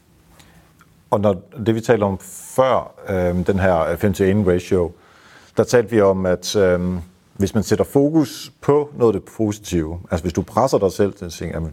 Og 1.11 1.21
når 1.21 1.43
det 1.67 1.75
vi 1.75 1.81
talte 1.81 2.05
om 2.05 2.19
før, 2.23 2.95
øh, 3.09 3.47
den 3.47 3.59
her 3.59 3.97
5-1 3.97 4.51
ratio, 4.51 4.93
der 5.59 5.65
talte 5.65 5.91
vi 5.91 6.01
om, 6.01 6.27
at 6.27 6.57
øh, 6.57 6.81
hvis 7.37 7.55
man 7.55 7.63
sætter 7.63 7.85
fokus 7.85 8.53
på 8.61 8.91
noget 8.97 9.15
af 9.15 9.21
det 9.21 9.31
positive, 9.37 10.01
altså 10.11 10.25
hvis 10.25 10.33
du 10.33 10.43
presser 10.43 10.79
dig 10.79 10.93
selv 10.93 11.13
til 11.13 11.25
at 11.25 11.33
sige, 11.33 11.51
jamen, 11.51 11.73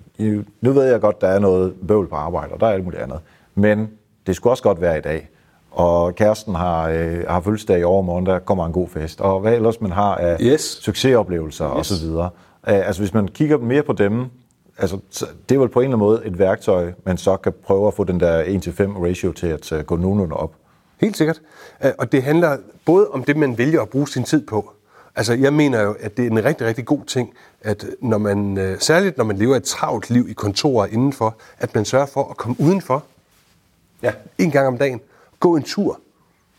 nu 0.62 0.72
ved 0.72 0.84
jeg 0.84 1.02
godt, 1.02 1.22
der 1.22 1.28
er 1.28 1.40
noget 1.40 1.74
bøvl 1.88 2.08
på 2.08 2.16
arbejde, 2.16 2.54
og 2.54 2.60
der 2.60 2.68
er 2.68 2.72
alt 2.72 2.84
muligt 2.84 3.02
andet, 3.02 3.20
men 3.56 3.90
det 4.28 4.36
skulle 4.36 4.54
også 4.54 4.64
godt 4.64 4.82
være 4.82 4.98
i 4.98 5.02
dag 5.02 5.30
og 5.76 6.16
kæresten 6.16 6.56
har, 6.56 6.90
øh, 6.90 7.24
har 7.28 7.42
fødselsdag 7.42 7.80
i 7.80 7.84
overmorgen, 7.84 8.26
der 8.26 8.40
kommer 8.40 8.66
en 8.66 8.72
god 8.72 8.88
fest, 8.88 9.22
og 9.22 9.40
hvad 9.40 9.54
ellers 9.54 9.82
man 9.82 9.92
har 9.92 10.16
af 10.16 10.38
yes. 10.42 10.62
succesoplevelser 10.62 11.78
yes. 11.78 11.92
osv. 11.92 12.10
Uh, 12.10 12.28
altså 12.64 13.02
hvis 13.02 13.14
man 13.14 13.28
kigger 13.28 13.58
mere 13.58 13.84
på 13.84 13.94
dem, 13.94 14.26
altså, 14.78 14.98
det 15.50 15.56
er 15.56 15.60
vel 15.60 15.70
på 15.70 15.80
en 15.80 15.84
eller 15.84 15.98
anden 15.98 16.08
måde 16.08 16.22
et 16.26 16.40
værktøj, 16.40 16.92
man 17.06 17.18
så 17.18 17.38
kan 17.38 17.54
prøve 17.64 17.88
at 17.88 17.94
få 17.94 18.04
den 18.04 18.20
der 18.20 18.44
1-5 18.44 19.04
ratio 19.04 19.32
til 19.32 19.48
at 19.48 19.72
uh, 19.72 19.80
gå 19.80 19.96
nogenlunde 19.96 20.36
op. 20.36 20.52
Helt 20.98 21.18
sikkert. 21.18 21.42
Uh, 21.86 21.90
og 21.98 22.12
det 22.12 22.24
handler 22.24 22.58
både 22.86 23.10
om 23.10 23.24
det, 23.24 23.38
man 23.38 23.58
vælger 23.58 23.82
at 23.82 23.90
bruge 23.90 24.08
sin 24.08 24.24
tid 24.24 24.46
på. 24.46 24.72
Altså, 25.16 25.34
jeg 25.34 25.54
mener 25.54 25.82
jo, 25.82 25.96
at 26.00 26.18
det 26.18 26.26
er 26.26 26.30
en 26.30 26.46
rigtig, 26.46 26.68
rigtig 26.68 26.86
god 26.86 27.06
ting, 27.06 27.34
at 27.62 27.86
når 28.02 28.18
man, 28.18 28.58
uh, 28.58 28.80
særligt 28.80 29.18
når 29.18 29.26
man 29.26 29.38
lever 29.38 29.56
et 29.56 29.64
travlt 29.64 30.10
liv 30.10 30.30
i 30.30 30.34
kontorer 30.34 30.86
indenfor, 30.86 31.38
at 31.58 31.76
man 31.76 31.86
sørger 31.86 32.06
for 32.06 32.30
at 32.30 32.38
komme 32.38 32.56
udenfor. 32.60 33.04
Ja. 34.02 34.14
En 34.38 34.52
gang 34.52 34.68
om 34.68 34.78
dagen 34.78 35.02
gå 35.40 35.56
en 35.56 35.64
tur. 35.64 36.00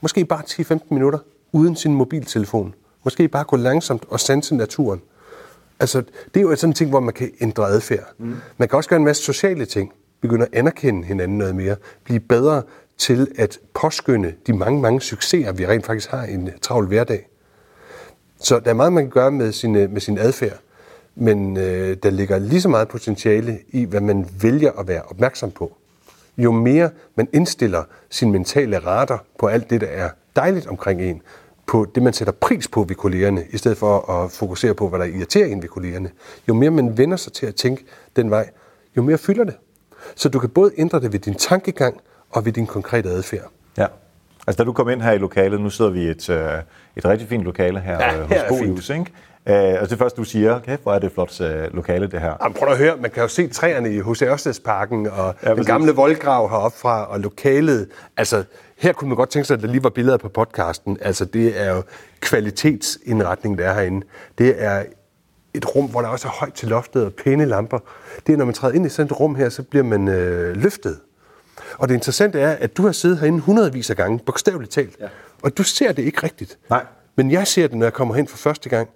Måske 0.01 0.25
bare 0.25 0.43
10-15 0.77 0.79
minutter 0.91 1.19
uden 1.53 1.77
sin 1.77 1.95
mobiltelefon. 1.95 2.75
Måske 3.05 3.29
bare 3.29 3.45
gå 3.45 3.57
langsomt 3.57 4.05
og 4.09 4.21
sanse 4.21 4.55
naturen. 4.55 5.03
Altså, 5.81 6.03
det 6.35 6.41
er 6.41 6.41
jo 6.41 6.57
sådan 6.57 6.71
en 6.71 6.75
ting, 6.75 6.91
hvor 6.91 7.01
man 7.01 7.15
kan 7.15 7.31
ændre 7.41 7.69
adfærd. 7.69 8.13
Mm. 8.19 8.37
Man 8.57 8.69
kan 8.69 8.77
også 8.77 8.91
gøre 8.91 8.99
en 8.99 9.05
masse 9.05 9.23
sociale 9.23 9.67
ting. 9.67 9.93
Begynde 10.21 10.45
at 10.45 10.55
anerkende 10.59 11.05
hinanden 11.07 11.39
noget 11.39 11.57
mere. 11.57 11.77
Blive 12.05 12.21
bedre 12.21 12.63
til 12.99 13.29
at 13.39 13.59
påskynde 13.75 14.35
de 14.47 14.53
mange, 14.53 14.81
mange 14.81 15.01
succeser, 15.01 15.53
vi 15.53 15.67
rent 15.67 15.87
faktisk 15.87 16.11
har 16.11 16.25
i 16.25 16.33
en 16.33 16.51
travl 16.63 16.87
hverdag. 16.87 17.29
Så 18.39 18.59
der 18.59 18.71
er 18.71 18.75
meget, 18.75 18.93
man 18.93 19.05
kan 19.05 19.11
gøre 19.11 19.31
med 19.31 19.53
sin, 19.53 19.77
øh, 19.77 19.91
med 19.91 20.01
sin 20.01 20.19
adfærd, 20.19 20.59
men 21.15 21.57
øh, 21.57 21.97
der 22.03 22.11
ligger 22.11 22.39
lige 22.39 22.61
så 22.61 22.69
meget 22.69 22.89
potentiale 22.89 23.59
i, 23.69 23.85
hvad 23.85 24.01
man 24.01 24.29
vælger 24.41 24.73
at 24.73 24.89
være 24.89 25.03
opmærksom 25.03 25.51
på. 25.51 25.77
Jo 26.39 26.53
mere 26.53 26.91
man 27.15 27.29
indstiller 27.33 27.83
sin 28.11 28.33
mentale 28.33 28.79
radar 28.79 29.25
på 29.39 29.47
alt 29.47 29.71
det, 29.71 29.81
der 29.81 29.87
er 29.87 30.11
dejligt 30.37 30.67
omkring 30.67 31.03
en, 31.03 31.23
på 31.67 31.87
det, 31.95 32.03
man 32.03 32.13
sætter 32.13 32.33
pris 32.33 32.69
på 32.69 32.83
ved 32.83 32.97
kollegerne, 32.97 33.45
i 33.51 33.59
stedet 33.59 33.79
for 33.79 34.11
at 34.11 34.31
fokusere 34.31 34.75
på, 34.75 34.89
hvad 34.89 34.99
der 34.99 35.05
irriterer 35.05 35.47
en 35.47 35.63
ved 35.63 35.69
kollegerne. 35.69 36.11
Jo 36.49 36.55
mere 36.55 36.71
man 36.71 36.99
vender 36.99 37.17
sig 37.17 37.33
til 37.33 37.47
at 37.47 37.55
tænke 37.55 37.85
den 38.17 38.31
vej, 38.31 38.51
jo 38.97 39.03
mere 39.03 39.19
fylder 39.19 39.45
det. 39.45 39.55
Så 40.15 40.29
du 40.29 40.39
kan 40.39 40.49
både 40.49 40.73
ændre 40.77 41.01
det 41.01 41.13
ved 41.13 41.21
din 41.21 41.35
tankegang 41.35 42.01
og 42.37 42.45
ved 42.45 42.53
din 42.53 42.67
konkrete 42.67 43.09
adfærd. 43.09 43.51
Ja. 43.79 43.87
Altså 44.47 44.59
da 44.59 44.65
du 44.65 44.73
kom 44.73 44.89
ind 44.89 45.03
her 45.03 45.13
i 45.13 45.19
lokalet, 45.19 45.61
nu 45.61 45.71
sidder 45.71 45.91
vi 45.91 46.03
i 46.03 46.09
et, 46.09 46.31
øh, 46.31 46.53
et 46.97 47.05
rigtig 47.05 47.29
fint 47.29 47.43
lokale 47.43 47.81
her, 47.81 47.93
ja, 47.93 48.19
øh, 48.19 48.29
her 48.29 48.49
hos 48.49 48.49
Bolius, 48.49 48.91
ikke? 48.91 49.07
Uh, 49.51 49.53
altså 49.53 49.87
det 49.87 49.99
første, 49.99 50.17
du 50.17 50.25
siger, 50.25 50.59
kæft, 50.59 50.83
hvor 50.83 50.95
er 50.95 50.99
det 50.99 51.13
flot 51.13 51.41
uh, 51.41 51.47
lokale, 51.75 52.07
det 52.07 52.21
her. 52.21 52.35
Jamen, 52.43 52.57
prøv 52.59 52.69
at 52.69 52.79
høre, 52.79 52.97
man 52.97 53.11
kan 53.11 53.23
jo 53.23 53.29
se 53.29 53.49
træerne 53.49 53.95
i 53.95 54.01
H.C. 54.01 54.23
Ørstedsparken, 54.23 55.07
og 55.07 55.35
ja, 55.43 55.55
den 55.55 55.65
gamle 55.65 55.93
voldgrav 55.93 56.51
heroppe 56.51 56.79
fra, 56.79 57.05
og 57.05 57.21
lokalet. 57.21 57.89
Altså, 58.17 58.45
her 58.79 58.93
kunne 58.93 59.09
man 59.09 59.17
godt 59.17 59.31
tænke 59.31 59.47
sig, 59.47 59.55
at 59.55 59.63
der 59.63 59.69
lige 59.69 59.85
var 59.85 59.91
billeder 59.91 60.17
på 60.17 60.29
podcasten. 60.29 60.99
Altså, 61.01 61.25
det 61.25 61.63
er 61.63 61.75
jo 61.75 61.83
kvalitetsindretning, 62.21 63.59
der 63.59 63.69
er 63.69 63.75
herinde. 63.75 64.07
Det 64.39 64.55
er 64.59 64.85
et 65.55 65.77
rum, 65.77 65.87
hvor 65.87 66.01
der 66.01 66.09
også 66.09 66.29
er 66.29 66.33
højt 66.33 66.53
til 66.53 66.69
loftet 66.69 67.05
og 67.05 67.13
pæne 67.13 67.45
lamper. 67.45 67.79
Det 68.27 68.33
er, 68.33 68.37
når 68.37 68.45
man 68.45 68.55
træder 68.55 68.75
ind 68.75 68.87
i 68.87 68.89
sådan 68.89 69.07
et 69.07 69.21
rum 69.21 69.35
her, 69.35 69.49
så 69.49 69.63
bliver 69.63 69.85
man 69.85 70.09
øh, 70.09 70.57
løftet. 70.57 70.99
Og 71.79 71.89
det 71.89 71.95
interessante 71.95 72.41
er, 72.41 72.51
at 72.51 72.77
du 72.77 72.83
har 72.83 72.93
siddet 72.93 73.19
herinde 73.19 73.41
hundredvis 73.41 73.91
af 73.91 73.97
gange, 73.97 74.19
bogstaveligt 74.19 74.73
talt, 74.73 74.97
ja. 75.01 75.09
og 75.43 75.59
du 75.59 75.63
ser 75.63 75.93
det 75.93 76.03
ikke 76.03 76.23
rigtigt. 76.23 76.59
Nej. 76.71 76.87
Men 77.17 77.31
jeg 77.31 77.47
ser 77.47 77.67
det, 77.67 77.77
når 77.77 77.87
jeg 77.87 77.93
kommer 77.93 78.15
hen 78.15 78.29
for 78.29 78.37
første 78.37 78.69
gang, 78.69 78.89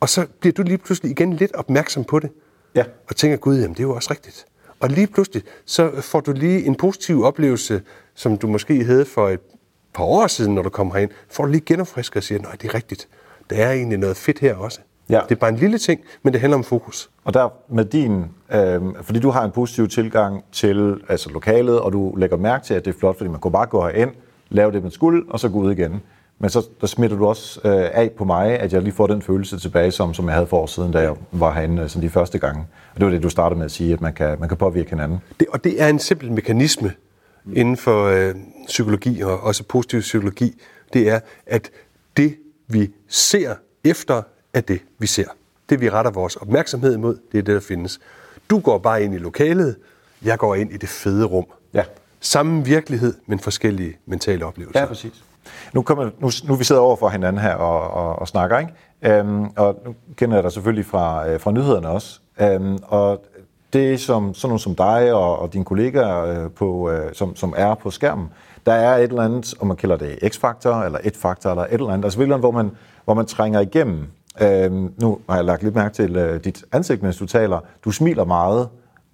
og 0.00 0.08
så 0.08 0.26
bliver 0.40 0.52
du 0.52 0.62
lige 0.62 0.78
pludselig 0.78 1.10
igen 1.10 1.32
lidt 1.32 1.54
opmærksom 1.54 2.04
på 2.04 2.18
det. 2.18 2.30
Ja. 2.74 2.84
Og 3.08 3.16
tænker, 3.16 3.36
gud, 3.36 3.56
jamen 3.56 3.70
det 3.70 3.80
er 3.80 3.84
jo 3.84 3.94
også 3.94 4.10
rigtigt. 4.10 4.44
Og 4.80 4.88
lige 4.88 5.06
pludselig, 5.06 5.42
så 5.66 6.00
får 6.00 6.20
du 6.20 6.32
lige 6.32 6.64
en 6.64 6.74
positiv 6.74 7.22
oplevelse, 7.24 7.82
som 8.14 8.38
du 8.38 8.46
måske 8.46 8.84
havde 8.84 9.04
for 9.04 9.28
et 9.28 9.40
par 9.94 10.04
år 10.04 10.26
siden, 10.26 10.54
når 10.54 10.62
du 10.62 10.68
kommer 10.68 10.94
herind, 10.94 11.10
får 11.30 11.44
du 11.44 11.50
lige 11.50 11.62
genopfrisket 11.66 12.16
og 12.16 12.22
siger, 12.22 12.42
nej, 12.42 12.52
det 12.52 12.68
er 12.68 12.74
rigtigt. 12.74 13.08
Der 13.50 13.56
er 13.56 13.72
egentlig 13.72 13.98
noget 13.98 14.16
fedt 14.16 14.38
her 14.38 14.54
også. 14.54 14.80
Ja. 15.10 15.20
Det 15.28 15.34
er 15.34 15.40
bare 15.40 15.50
en 15.50 15.56
lille 15.56 15.78
ting, 15.78 16.00
men 16.22 16.32
det 16.32 16.40
handler 16.40 16.56
om 16.56 16.64
fokus. 16.64 17.10
Og 17.24 17.34
der 17.34 17.48
med 17.68 17.84
din, 17.84 18.24
øh, 18.54 18.80
fordi 19.02 19.20
du 19.20 19.30
har 19.30 19.44
en 19.44 19.50
positiv 19.50 19.88
tilgang 19.88 20.44
til 20.52 21.00
altså 21.08 21.30
lokalet, 21.30 21.80
og 21.80 21.92
du 21.92 22.14
lægger 22.16 22.36
mærke 22.36 22.64
til, 22.64 22.74
at 22.74 22.84
det 22.84 22.94
er 22.94 22.98
flot, 22.98 23.16
fordi 23.16 23.30
man 23.30 23.40
kunne 23.40 23.52
bare 23.52 23.66
gå 23.66 23.82
herind, 23.86 24.10
lave 24.48 24.72
det, 24.72 24.82
man 24.82 24.90
skulle, 24.90 25.22
og 25.28 25.40
så 25.40 25.48
gå 25.48 25.58
ud 25.58 25.72
igen. 25.72 26.00
Men 26.38 26.50
så 26.50 26.68
der 26.80 26.86
smitter 26.86 27.16
du 27.16 27.26
også 27.26 27.60
øh, 27.64 27.90
af 27.92 28.10
på 28.18 28.24
mig, 28.24 28.58
at 28.58 28.72
jeg 28.72 28.82
lige 28.82 28.92
får 28.92 29.06
den 29.06 29.22
følelse 29.22 29.58
tilbage, 29.58 29.90
som, 29.90 30.14
som 30.14 30.26
jeg 30.26 30.34
havde 30.34 30.46
for 30.46 30.56
år 30.56 30.66
siden, 30.66 30.92
da 30.92 30.98
jeg 30.98 31.14
var 31.32 31.52
herinde 31.52 31.88
sådan 31.88 32.08
de 32.08 32.10
første 32.10 32.38
gange. 32.38 32.66
Og 32.94 33.00
det 33.00 33.06
var 33.06 33.12
det, 33.12 33.22
du 33.22 33.28
startede 33.28 33.58
med 33.58 33.64
at 33.64 33.70
sige, 33.70 33.92
at 33.92 34.00
man 34.00 34.12
kan, 34.12 34.40
man 34.40 34.48
kan 34.48 34.58
påvirke 34.58 34.90
hinanden. 34.90 35.18
Det, 35.40 35.48
og 35.48 35.64
det 35.64 35.82
er 35.82 35.88
en 35.88 35.98
simpel 35.98 36.32
mekanisme 36.32 36.92
mm. 37.44 37.52
inden 37.56 37.76
for 37.76 38.04
øh, 38.04 38.34
psykologi, 38.66 39.20
og 39.20 39.40
også 39.40 39.64
positiv 39.64 40.00
psykologi. 40.00 40.60
Det 40.92 41.08
er, 41.08 41.20
at 41.46 41.70
det, 42.16 42.34
vi 42.68 42.90
ser 43.08 43.54
efter, 43.84 44.22
er 44.54 44.60
det, 44.60 44.80
vi 44.98 45.06
ser. 45.06 45.26
Det, 45.70 45.80
vi 45.80 45.90
retter 45.90 46.10
vores 46.10 46.36
opmærksomhed 46.36 46.94
imod, 46.94 47.18
det 47.32 47.38
er 47.38 47.42
det, 47.42 47.54
der 47.54 47.60
findes. 47.60 48.00
Du 48.50 48.58
går 48.58 48.78
bare 48.78 49.02
ind 49.04 49.14
i 49.14 49.18
lokalet, 49.18 49.76
jeg 50.24 50.38
går 50.38 50.54
ind 50.54 50.72
i 50.72 50.76
det 50.76 50.88
fede 50.88 51.24
rum. 51.24 51.46
Ja. 51.74 51.84
Samme 52.20 52.64
virkelighed, 52.64 53.14
men 53.26 53.38
forskellige 53.38 53.96
mentale 54.06 54.46
oplevelser. 54.46 54.80
Ja, 54.80 54.86
præcis. 54.86 55.24
Nu, 55.72 55.82
kommer, 55.82 56.10
nu, 56.18 56.30
nu 56.44 56.54
vi 56.54 56.64
sidder 56.64 56.80
over 56.80 56.96
for 56.96 57.08
hinanden 57.08 57.42
her 57.42 57.54
og, 57.54 57.90
og, 57.90 58.18
og 58.18 58.28
snakker, 58.28 58.58
ikke? 58.58 58.72
Øhm, 59.02 59.44
og 59.56 59.82
nu 59.86 59.94
kender 60.16 60.36
jeg 60.36 60.44
dig 60.44 60.52
selvfølgelig 60.52 60.86
fra, 60.86 61.28
øh, 61.28 61.40
fra 61.40 61.50
nyhederne 61.50 61.88
også. 61.88 62.20
Øhm, 62.40 62.78
og 62.82 63.24
det 63.72 64.00
som 64.00 64.34
sådan 64.34 64.48
nogle 64.48 64.60
som 64.60 64.74
dig 64.74 65.12
og, 65.12 65.38
og 65.38 65.52
dine 65.52 65.64
kollegaer, 65.64 66.44
øh, 66.44 66.50
på, 66.50 66.90
øh, 66.90 67.14
som, 67.14 67.36
som 67.36 67.54
er 67.56 67.74
på 67.74 67.90
skærmen, 67.90 68.28
der 68.66 68.72
er 68.72 68.96
et 68.96 69.02
eller 69.02 69.22
andet, 69.22 69.54
om 69.60 69.66
man 69.66 69.76
kalder 69.76 69.96
det 69.96 70.18
X-faktor, 70.32 70.74
eller 70.74 70.98
et 71.04 71.16
faktor, 71.16 71.50
eller 71.50 71.64
et 71.64 71.72
eller 71.72 71.88
andet, 71.88 72.04
altså 72.04 72.18
et 72.18 72.22
eller 72.22 72.34
andet, 72.34 72.42
hvor 72.42 72.62
man, 72.62 72.70
hvor 73.04 73.14
man 73.14 73.26
trænger 73.26 73.60
igennem. 73.60 74.06
Øhm, 74.40 74.92
nu 74.96 75.18
har 75.28 75.36
jeg 75.36 75.44
lagt 75.44 75.62
lidt 75.62 75.74
mærke 75.74 75.94
til 75.94 76.16
øh, 76.16 76.44
dit 76.44 76.64
ansigt, 76.72 77.02
mens 77.02 77.16
du 77.16 77.26
taler. 77.26 77.60
Du 77.84 77.90
smiler 77.90 78.24
meget, 78.24 78.68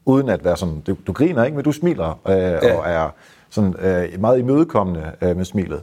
uden 0.04 0.28
at 0.28 0.44
være 0.44 0.56
sådan, 0.56 0.80
du, 0.80 0.96
du 1.06 1.12
griner 1.12 1.44
ikke, 1.44 1.56
men 1.56 1.64
du 1.64 1.72
smiler, 1.72 2.20
øh, 2.28 2.34
ja. 2.34 2.76
og 2.76 2.90
er 2.90 3.14
sådan 3.50 3.74
øh, 3.80 4.20
meget 4.20 4.38
imødekommende 4.38 5.12
øh, 5.22 5.36
med 5.36 5.44
smilet 5.44 5.82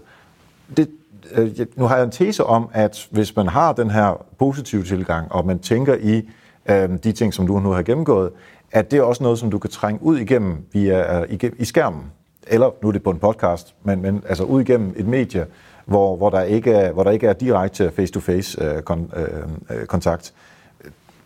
det, 0.77 0.89
øh, 1.31 1.51
nu 1.75 1.85
har 1.85 1.95
jeg 1.95 2.03
en 2.03 2.11
tese 2.11 2.43
om, 2.43 2.69
at 2.73 3.07
hvis 3.11 3.35
man 3.35 3.47
har 3.47 3.73
den 3.73 3.89
her 3.89 4.25
positive 4.39 4.83
tilgang, 4.83 5.31
og 5.31 5.45
man 5.45 5.59
tænker 5.59 5.95
i 5.95 6.29
øh, 6.69 6.89
de 7.03 7.11
ting, 7.11 7.33
som 7.33 7.47
du 7.47 7.59
nu 7.59 7.69
har 7.69 7.81
gennemgået, 7.81 8.31
at 8.71 8.91
det 8.91 8.99
er 8.99 9.03
også 9.03 9.23
noget, 9.23 9.39
som 9.39 9.51
du 9.51 9.59
kan 9.59 9.69
trænge 9.69 10.03
ud 10.03 10.17
igennem 10.17 10.57
via, 10.73 11.21
uh, 11.21 11.33
igennem, 11.33 11.57
i 11.59 11.65
skærmen. 11.65 12.03
Eller 12.47 12.71
nu 12.81 12.87
er 12.87 12.91
det 12.91 13.03
på 13.03 13.09
en 13.09 13.19
podcast, 13.19 13.75
men, 13.83 14.01
men 14.01 14.23
altså 14.29 14.43
ud 14.43 14.61
igennem 14.61 14.93
et 14.97 15.07
medie, 15.07 15.45
hvor, 15.85 16.15
hvor, 16.15 16.29
der, 16.29 16.41
ikke 16.41 16.71
er, 16.71 16.91
hvor 16.91 17.03
der 17.03 17.11
ikke 17.11 17.27
er 17.27 17.33
direkte 17.33 17.91
face-to-face 17.91 18.75
uh, 18.75 18.81
kon, 18.81 19.11
uh, 19.69 19.85
kontakt 19.85 20.33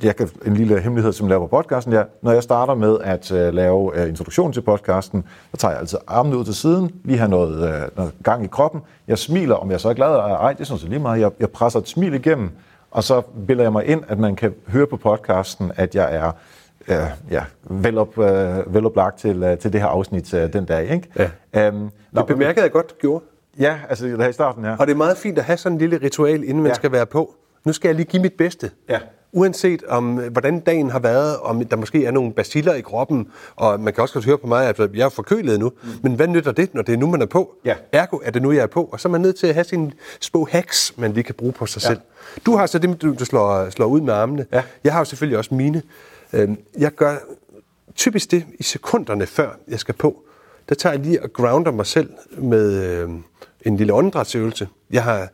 jeg 0.04 0.16
kan, 0.16 0.30
en 0.46 0.54
lille 0.54 0.80
hemmelighed, 0.80 1.14
som 1.14 1.26
jeg 1.26 1.30
laver 1.30 1.48
på 1.48 1.58
podcasten, 1.58 1.94
ja, 1.94 2.04
når 2.22 2.32
jeg 2.32 2.44
starter 2.44 2.76
med 2.76 2.98
at 3.04 3.32
uh, 3.32 3.38
lave 3.38 4.02
uh, 4.02 4.10
introduktion 4.10 4.54
til 4.54 4.62
podcasten, 4.62 5.24
så 5.52 5.58
tager 5.58 5.72
jeg 5.72 5.80
altid 5.80 5.98
armene 6.08 6.38
ud 6.38 6.46
til 6.46 6.56
siden, 6.56 6.92
lige 7.04 7.18
har 7.18 7.28
noget, 7.28 7.54
uh, 7.54 7.98
noget 7.98 8.14
gang 8.24 8.44
i 8.44 8.48
kroppen. 8.48 8.82
Jeg 9.08 9.18
smiler, 9.18 9.56
om 9.56 9.72
jeg 9.72 9.80
så 9.80 9.90
er 9.90 9.94
glad 9.94 10.08
eller 10.08 10.24
ej, 10.24 10.54
det 10.54 10.66
synes 10.66 10.82
jeg 10.82 10.90
lige 10.90 11.00
meget. 11.00 11.22
Jeg, 11.22 11.32
jeg 11.40 11.50
presser 11.50 11.80
et 11.80 11.88
smil 11.88 12.14
igennem, 12.14 12.50
og 12.92 13.04
så 13.04 13.22
bilder 13.48 13.64
jeg 13.64 13.72
mig 13.72 13.86
ind, 13.86 14.04
at 14.08 14.20
man 14.20 14.36
kan 14.36 14.54
høre 14.68 14.88
på 14.88 14.98
podcasten, 14.98 15.72
at 15.76 15.96
jeg 15.96 16.16
er 16.16 16.32
uh, 16.88 17.32
ja, 17.32 17.44
velop, 17.70 18.18
uh, 18.18 18.74
veloplagt 18.74 19.20
til, 19.20 19.44
uh, 19.44 19.58
til 19.58 19.74
det 19.74 19.82
her 19.82 19.88
afsnit 19.88 20.34
uh, 20.34 20.40
den 20.40 20.66
dag. 20.66 20.90
Ikke? 20.90 21.30
Ja. 21.54 21.70
Um, 21.70 21.92
det 22.16 22.26
bemærkede 22.26 22.64
jeg 22.64 22.72
godt, 22.72 22.98
gjorde. 23.00 23.24
Ja, 23.60 23.80
altså 23.90 24.06
det 24.06 24.18
her 24.18 24.28
i 24.28 24.34
starten, 24.34 24.66
ja. 24.66 24.76
Og 24.80 24.88
det 24.88 24.94
er 24.94 24.98
meget 24.98 25.18
fint 25.18 25.38
at 25.38 25.44
have 25.44 25.58
sådan 25.58 25.76
en 25.76 25.80
lille 25.80 26.00
ritual, 26.02 26.44
inden 26.44 26.64
man 26.64 26.68
ja. 26.68 26.74
skal 26.74 26.92
være 26.92 27.06
på. 27.06 27.36
Nu 27.66 27.74
skal 27.74 27.90
jeg 27.90 27.96
lige 27.96 28.06
give 28.06 28.22
mit 28.22 28.34
bedste. 28.34 28.72
Ja 28.90 29.00
uanset 29.32 29.84
om, 29.88 30.14
hvordan 30.16 30.60
dagen 30.60 30.90
har 30.90 31.00
været, 31.00 31.38
om 31.38 31.66
der 31.66 31.76
måske 31.76 32.06
er 32.06 32.12
nogle 32.12 32.34
baciller 32.34 32.74
i 32.74 32.82
kroppen, 32.82 33.28
og 33.56 33.80
man 33.80 33.94
kan 33.94 34.02
også 34.02 34.14
godt 34.14 34.26
høre 34.26 34.38
på 34.38 34.48
mig, 34.48 34.68
at 34.68 34.80
jeg 34.94 35.06
er 35.06 35.10
forkølet 35.10 35.60
nu, 35.60 35.70
mm. 35.84 35.90
men 36.04 36.14
hvad 36.14 36.28
nytter 36.28 36.52
det, 36.52 36.74
når 36.74 36.82
det 36.82 36.94
er 36.94 36.98
nu, 36.98 37.08
man 37.08 37.22
er 37.22 37.26
på? 37.26 37.56
Ja. 37.66 37.76
Ergo 37.92 38.20
er 38.24 38.32
det 38.32 38.42
nu, 38.42 38.52
jeg 38.52 38.62
er 38.62 38.68
på, 38.68 38.84
og 38.84 39.00
så 39.00 39.08
er 39.08 39.12
man 39.12 39.22
nødt 39.22 39.36
til 39.36 39.48
at 39.48 39.54
have 39.54 39.64
sine 39.64 39.92
små 40.20 40.48
hacks, 40.52 40.94
man 40.98 41.14
lige 41.14 41.24
kan 41.24 41.36
bruge 41.36 41.54
på 41.54 41.66
sig 41.66 41.82
ja. 41.84 41.88
selv. 41.88 42.00
Du 42.46 42.56
har 42.56 42.66
så 42.66 42.80
det, 42.80 43.02
du 43.02 43.26
slår, 43.26 43.70
slår 43.70 43.86
ud 43.86 44.02
med 44.02 44.14
armene. 44.14 44.46
Ja. 44.54 44.64
Jeg 44.84 44.94
har 44.94 45.00
jo 45.00 45.06
selvfølgelig 45.06 45.38
også 45.38 45.54
mine. 45.54 45.82
Øhm, 46.34 46.58
jeg 46.78 46.92
gør 46.92 47.16
typisk 47.96 48.32
det 48.32 48.46
i 48.60 48.64
sekunderne 48.64 49.26
før 49.26 49.50
jeg 49.68 49.80
skal 49.80 49.96
på. 49.96 50.24
Der 50.70 50.76
tager 50.76 50.94
jeg 50.94 51.02
lige 51.02 51.24
og 51.24 51.34
grounder 51.34 51.72
mig 51.72 51.86
selv 51.86 52.10
med 52.38 52.84
øhm, 52.84 53.24
en 53.66 53.78
lille 53.78 53.94
åndedrætsøvelse. 53.94 54.68
Jeg 54.92 55.04
har 55.04 55.28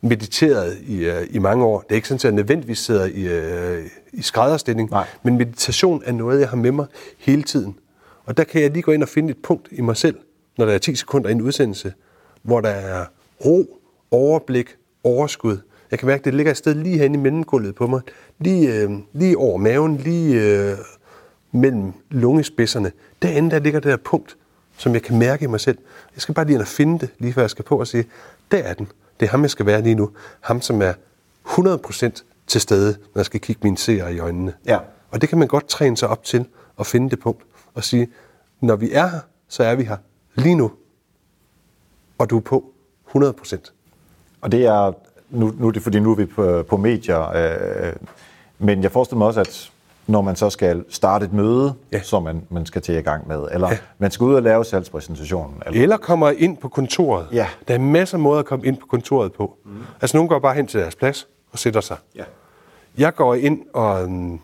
mediteret 0.00 0.78
i, 0.86 1.08
uh, 1.08 1.14
i 1.30 1.38
mange 1.38 1.64
år. 1.64 1.80
Det 1.80 1.90
er 1.90 1.94
ikke 1.94 2.08
sådan, 2.08 2.18
at 2.18 2.24
jeg 2.24 2.32
nødvendigvis 2.32 2.78
sidder 2.78 3.06
i, 3.06 3.78
uh, 3.78 3.86
i 4.12 4.22
skrædderstilling, 4.22 4.90
Nej. 4.90 5.06
men 5.22 5.38
meditation 5.38 6.02
er 6.04 6.12
noget, 6.12 6.40
jeg 6.40 6.48
har 6.48 6.56
med 6.56 6.72
mig 6.72 6.86
hele 7.18 7.42
tiden. 7.42 7.78
Og 8.24 8.36
der 8.36 8.44
kan 8.44 8.62
jeg 8.62 8.70
lige 8.70 8.82
gå 8.82 8.92
ind 8.92 9.02
og 9.02 9.08
finde 9.08 9.30
et 9.30 9.36
punkt 9.42 9.68
i 9.70 9.80
mig 9.80 9.96
selv, 9.96 10.16
når 10.58 10.66
der 10.66 10.72
er 10.72 10.78
10 10.78 10.94
sekunder 10.94 11.28
i 11.28 11.32
en 11.32 11.42
udsendelse, 11.42 11.92
hvor 12.42 12.60
der 12.60 12.68
er 12.68 13.04
ro, 13.44 13.80
overblik, 14.10 14.76
overskud. 15.04 15.58
Jeg 15.90 15.98
kan 15.98 16.06
mærke, 16.06 16.20
at 16.20 16.24
det 16.24 16.34
ligger 16.34 16.50
et 16.50 16.56
sted 16.56 16.74
lige 16.74 16.98
herinde 16.98 17.18
i 17.18 17.22
mellemgulvet 17.22 17.74
på 17.74 17.86
mig. 17.86 18.00
Lige, 18.38 18.74
øh, 18.74 18.90
lige 19.12 19.38
over 19.38 19.58
maven, 19.58 19.96
lige 19.96 20.40
øh, 20.40 20.76
mellem 21.52 21.92
lungespidserne. 22.10 22.92
Derinde 23.22 23.50
der 23.50 23.58
ligger 23.58 23.80
det 23.80 23.90
der 23.90 23.96
punkt, 23.96 24.36
som 24.82 24.94
jeg 24.94 25.02
kan 25.02 25.18
mærke 25.18 25.44
i 25.44 25.46
mig 25.46 25.60
selv. 25.60 25.78
Jeg 26.14 26.22
skal 26.22 26.34
bare 26.34 26.44
lige 26.44 26.54
ind 26.54 26.62
og 26.62 26.68
finde 26.68 26.98
det, 26.98 27.10
lige 27.18 27.32
før 27.32 27.42
jeg 27.42 27.50
skal 27.50 27.64
på 27.64 27.78
og 27.78 27.86
sige, 27.86 28.04
der 28.50 28.58
er 28.58 28.74
den. 28.74 28.88
Det 29.20 29.26
er 29.26 29.30
ham, 29.30 29.42
jeg 29.42 29.50
skal 29.50 29.66
være 29.66 29.82
lige 29.82 29.94
nu. 29.94 30.10
Ham, 30.40 30.60
som 30.60 30.82
er 30.82 30.92
100% 31.46 32.22
til 32.46 32.60
stede, 32.60 32.96
når 33.14 33.20
jeg 33.20 33.26
skal 33.26 33.40
kigge 33.40 33.60
mine 33.64 33.78
seere 33.78 34.14
i 34.14 34.18
øjnene. 34.18 34.54
Ja. 34.66 34.78
Og 35.10 35.20
det 35.20 35.28
kan 35.28 35.38
man 35.38 35.48
godt 35.48 35.68
træne 35.68 35.96
sig 35.96 36.08
op 36.08 36.24
til 36.24 36.46
at 36.80 36.86
finde 36.86 37.10
det 37.10 37.20
punkt 37.20 37.42
og 37.74 37.84
sige, 37.84 38.08
når 38.60 38.76
vi 38.76 38.92
er 38.92 39.08
her, 39.08 39.20
så 39.48 39.64
er 39.64 39.74
vi 39.74 39.84
her 39.84 39.96
lige 40.34 40.54
nu. 40.54 40.72
Og 42.18 42.30
du 42.30 42.36
er 42.36 42.40
på 42.40 42.72
100%. 43.16 43.72
Og 44.40 44.52
det 44.52 44.66
er, 44.66 44.92
nu, 45.30 45.54
nu 45.58 45.68
er 45.68 45.70
det 45.70 45.82
fordi, 45.82 46.00
nu 46.00 46.10
er 46.10 46.16
vi 46.16 46.26
på, 46.26 46.62
på 46.62 46.76
medier, 46.76 47.28
øh, 47.28 47.92
men 48.58 48.82
jeg 48.82 48.92
forestiller 48.92 49.18
mig 49.18 49.26
også, 49.26 49.40
at 49.40 49.71
når 50.06 50.20
man 50.20 50.36
så 50.36 50.50
skal 50.50 50.84
starte 50.88 51.24
et 51.24 51.32
møde, 51.32 51.74
ja. 51.92 52.02
som 52.02 52.22
man, 52.22 52.46
man 52.50 52.66
skal 52.66 52.82
til 52.82 52.94
i 52.94 53.00
gang 53.00 53.28
med, 53.28 53.48
eller 53.52 53.68
ja. 53.68 53.78
man 53.98 54.10
skal 54.10 54.24
ud 54.24 54.34
og 54.34 54.42
lave 54.42 54.64
salgspræsentationen. 54.64 55.62
Eller, 55.66 55.82
eller 55.82 55.96
kommer 55.96 56.30
ind 56.30 56.56
på 56.56 56.68
kontoret. 56.68 57.26
Ja. 57.32 57.46
Der 57.68 57.74
er 57.74 57.78
masser 57.78 58.16
af 58.16 58.20
måder 58.20 58.38
at 58.38 58.46
komme 58.46 58.66
ind 58.66 58.76
på 58.76 58.86
kontoret 58.86 59.32
på. 59.32 59.56
Mm. 59.64 59.72
Altså, 60.00 60.16
nogen 60.16 60.28
går 60.28 60.38
bare 60.38 60.54
hen 60.54 60.66
til 60.66 60.80
deres 60.80 60.94
plads 60.94 61.28
og 61.52 61.58
sætter 61.58 61.80
sig. 61.80 61.96
Ja. 62.16 62.24
Jeg 62.98 63.14
går 63.14 63.34
ind 63.34 63.60
og 63.72 64.04
um, 64.04 64.40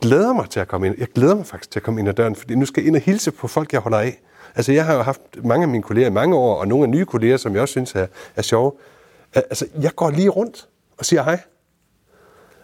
glæder 0.00 0.32
mig 0.32 0.50
til 0.50 0.60
at 0.60 0.68
komme 0.68 0.86
ind. 0.86 0.94
Jeg 0.98 1.08
glæder 1.14 1.34
mig 1.34 1.46
faktisk 1.46 1.70
til 1.70 1.78
at 1.78 1.82
komme 1.82 2.00
ind 2.00 2.08
ad 2.08 2.14
døren, 2.14 2.36
fordi 2.36 2.54
nu 2.54 2.66
skal 2.66 2.80
jeg 2.80 2.88
ind 2.88 2.96
og 2.96 3.02
hilse 3.02 3.30
på 3.30 3.48
folk, 3.48 3.72
jeg 3.72 3.80
holder 3.80 3.98
af. 3.98 4.22
Altså, 4.54 4.72
jeg 4.72 4.84
har 4.84 4.94
jo 4.94 5.02
haft 5.02 5.20
mange 5.44 5.62
af 5.62 5.68
mine 5.68 5.82
kolleger 5.82 6.06
i 6.06 6.12
mange 6.12 6.36
år, 6.36 6.56
og 6.56 6.68
nogle 6.68 6.84
af 6.84 6.90
nye 6.90 7.04
kolleger, 7.04 7.36
som 7.36 7.52
jeg 7.52 7.62
også 7.62 7.72
synes 7.72 7.94
er, 7.94 8.06
er 8.36 8.42
sjove. 8.42 8.72
Altså, 9.34 9.66
jeg 9.80 9.94
går 9.94 10.10
lige 10.10 10.28
rundt 10.28 10.68
og 10.98 11.04
siger 11.04 11.22
hej. 11.22 11.40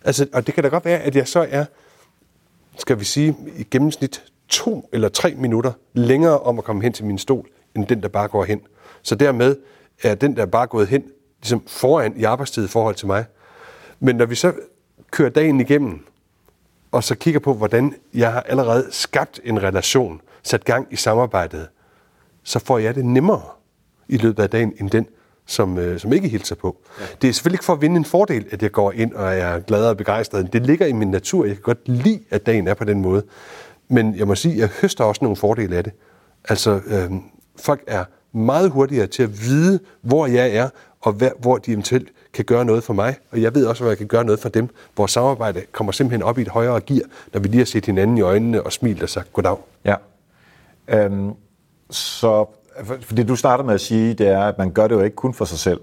Altså, 0.04 0.26
og 0.32 0.46
det 0.46 0.54
kan 0.54 0.64
da 0.64 0.68
godt 0.68 0.84
være, 0.84 0.98
at 0.98 1.16
jeg 1.16 1.28
så 1.28 1.46
er, 1.50 1.64
skal 2.78 2.98
vi 3.00 3.04
sige, 3.04 3.36
i 3.56 3.66
gennemsnit 3.70 4.22
to 4.48 4.88
eller 4.92 5.08
tre 5.08 5.34
minutter 5.34 5.72
længere 5.92 6.40
om 6.40 6.58
at 6.58 6.64
komme 6.64 6.82
hen 6.82 6.92
til 6.92 7.04
min 7.04 7.18
stol, 7.18 7.48
end 7.74 7.86
den, 7.86 8.02
der 8.02 8.08
bare 8.08 8.28
går 8.28 8.44
hen. 8.44 8.60
Så 9.02 9.14
dermed 9.14 9.56
er 10.02 10.14
den, 10.14 10.36
der 10.36 10.46
bare 10.46 10.66
gået 10.66 10.88
hen, 10.88 11.04
ligesom 11.40 11.62
foran 11.66 12.16
i 12.16 12.24
arbejdstid 12.24 12.64
i 12.64 12.68
forhold 12.68 12.94
til 12.94 13.06
mig. 13.06 13.24
Men 14.00 14.16
når 14.16 14.26
vi 14.26 14.34
så 14.34 14.52
kører 15.10 15.30
dagen 15.30 15.60
igennem, 15.60 16.06
og 16.92 17.04
så 17.04 17.14
kigger 17.14 17.40
på, 17.40 17.54
hvordan 17.54 17.94
jeg 18.14 18.32
har 18.32 18.40
allerede 18.40 18.86
skabt 18.90 19.40
en 19.44 19.62
relation, 19.62 20.20
sat 20.42 20.64
gang 20.64 20.86
i 20.90 20.96
samarbejdet, 20.96 21.68
så 22.42 22.58
får 22.58 22.78
jeg 22.78 22.94
det 22.94 23.04
nemmere 23.04 23.42
i 24.08 24.16
løbet 24.16 24.42
af 24.42 24.50
dagen, 24.50 24.74
end 24.80 24.90
den, 24.90 25.06
som, 25.52 25.78
øh, 25.78 26.00
som 26.00 26.12
ikke 26.12 26.28
hilser 26.28 26.54
på. 26.54 26.76
Ja. 27.00 27.04
Det 27.22 27.28
er 27.28 27.32
selvfølgelig 27.32 27.56
ikke 27.56 27.64
for 27.64 27.72
at 27.72 27.80
vinde 27.80 27.96
en 27.96 28.04
fordel, 28.04 28.46
at 28.50 28.62
jeg 28.62 28.72
går 28.72 28.92
ind 28.92 29.12
og 29.12 29.34
er 29.34 29.58
glad 29.58 29.86
og 29.86 29.96
begejstret. 29.96 30.52
Det 30.52 30.66
ligger 30.66 30.86
i 30.86 30.92
min 30.92 31.10
natur. 31.10 31.44
Jeg 31.44 31.54
kan 31.54 31.62
godt 31.62 31.88
lide, 31.88 32.20
at 32.30 32.46
dagen 32.46 32.68
er 32.68 32.74
på 32.74 32.84
den 32.84 33.00
måde. 33.00 33.22
Men 33.88 34.16
jeg 34.16 34.26
må 34.26 34.34
sige, 34.34 34.54
at 34.54 34.60
jeg 34.60 34.68
høster 34.80 35.04
også 35.04 35.24
nogle 35.24 35.36
fordele 35.36 35.76
af 35.76 35.84
det. 35.84 35.92
Altså, 36.48 36.80
øh, 36.86 37.10
folk 37.56 37.82
er 37.86 38.04
meget 38.32 38.70
hurtigere 38.70 39.06
til 39.06 39.22
at 39.22 39.40
vide, 39.40 39.80
hvor 40.02 40.26
jeg 40.26 40.56
er, 40.56 40.68
og 41.00 41.12
hvad, 41.12 41.30
hvor 41.38 41.58
de 41.58 41.70
eventuelt 41.70 42.08
kan 42.32 42.44
gøre 42.44 42.64
noget 42.64 42.84
for 42.84 42.94
mig. 42.94 43.16
Og 43.30 43.42
jeg 43.42 43.54
ved 43.54 43.66
også, 43.66 43.82
hvor 43.82 43.90
jeg 43.90 43.98
kan 43.98 44.06
gøre 44.06 44.24
noget 44.24 44.40
for 44.40 44.48
dem. 44.48 44.68
Vores 44.96 45.10
samarbejde 45.10 45.62
kommer 45.72 45.92
simpelthen 45.92 46.22
op 46.22 46.38
i 46.38 46.42
et 46.42 46.48
højere 46.48 46.80
gear, 46.80 47.04
når 47.32 47.40
vi 47.40 47.48
lige 47.48 47.58
har 47.58 47.64
set 47.64 47.86
hinanden 47.86 48.18
i 48.18 48.20
øjnene 48.20 48.62
og 48.62 48.72
smilt 48.72 49.02
og 49.02 49.08
sagt 49.08 49.32
goddag. 49.32 49.56
Ja. 49.84 49.94
Øhm, 50.88 51.30
så 51.90 52.46
for 53.00 53.14
det 53.14 53.28
du 53.28 53.36
starter 53.36 53.64
med 53.64 53.74
at 53.74 53.80
sige, 53.80 54.14
det 54.14 54.28
er, 54.28 54.42
at 54.42 54.58
man 54.58 54.70
gør 54.70 54.88
det 54.88 54.94
jo 54.94 55.00
ikke 55.00 55.16
kun 55.16 55.34
for 55.34 55.44
sig 55.44 55.58
selv, 55.58 55.80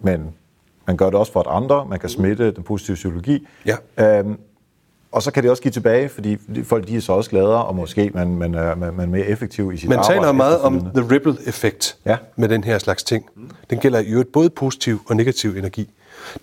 men 0.00 0.34
man 0.86 0.96
gør 0.96 1.06
det 1.06 1.14
også 1.14 1.32
for 1.32 1.40
at 1.40 1.46
andre, 1.62 1.86
man 1.86 1.98
kan 1.98 2.08
smitte 2.08 2.50
den 2.50 2.62
positive 2.62 2.94
psykologi. 2.94 3.46
Ja. 3.66 3.76
Øhm, 4.18 4.38
og 5.12 5.22
så 5.22 5.30
kan 5.30 5.42
det 5.42 5.50
også 5.50 5.62
give 5.62 5.72
tilbage, 5.72 6.08
fordi 6.08 6.38
folk 6.62 6.88
de 6.88 6.96
er 6.96 7.00
så 7.00 7.12
også 7.12 7.30
gladere, 7.30 7.64
og 7.64 7.74
måske 7.74 8.10
man, 8.14 8.36
man, 8.36 8.54
er, 8.54 8.74
man 8.74 9.00
er 9.00 9.06
mere 9.06 9.26
effektiv 9.26 9.72
i 9.72 9.76
sit 9.76 9.88
man 9.88 9.98
arbejde. 9.98 10.20
Man 10.20 10.24
taler 10.24 10.32
meget 10.32 10.60
om 10.60 10.80
the 10.80 11.14
ripple 11.14 11.36
effect 11.46 11.96
ja. 12.06 12.16
med 12.36 12.48
den 12.48 12.64
her 12.64 12.78
slags 12.78 13.04
ting. 13.04 13.26
Den 13.70 13.78
gælder 13.78 13.98
i 13.98 14.06
øvrigt 14.06 14.32
både 14.32 14.50
positiv 14.50 15.00
og 15.08 15.16
negativ 15.16 15.56
energi. 15.56 15.90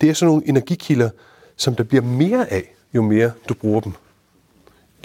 Det 0.01 0.09
er 0.09 0.13
sådan 0.13 0.27
nogle 0.29 0.47
energikilder, 0.47 1.09
som 1.57 1.75
der 1.75 1.83
bliver 1.83 2.01
mere 2.01 2.53
af, 2.53 2.75
jo 2.93 3.01
mere 3.01 3.31
du 3.49 3.53
bruger 3.53 3.81
dem. 3.81 3.93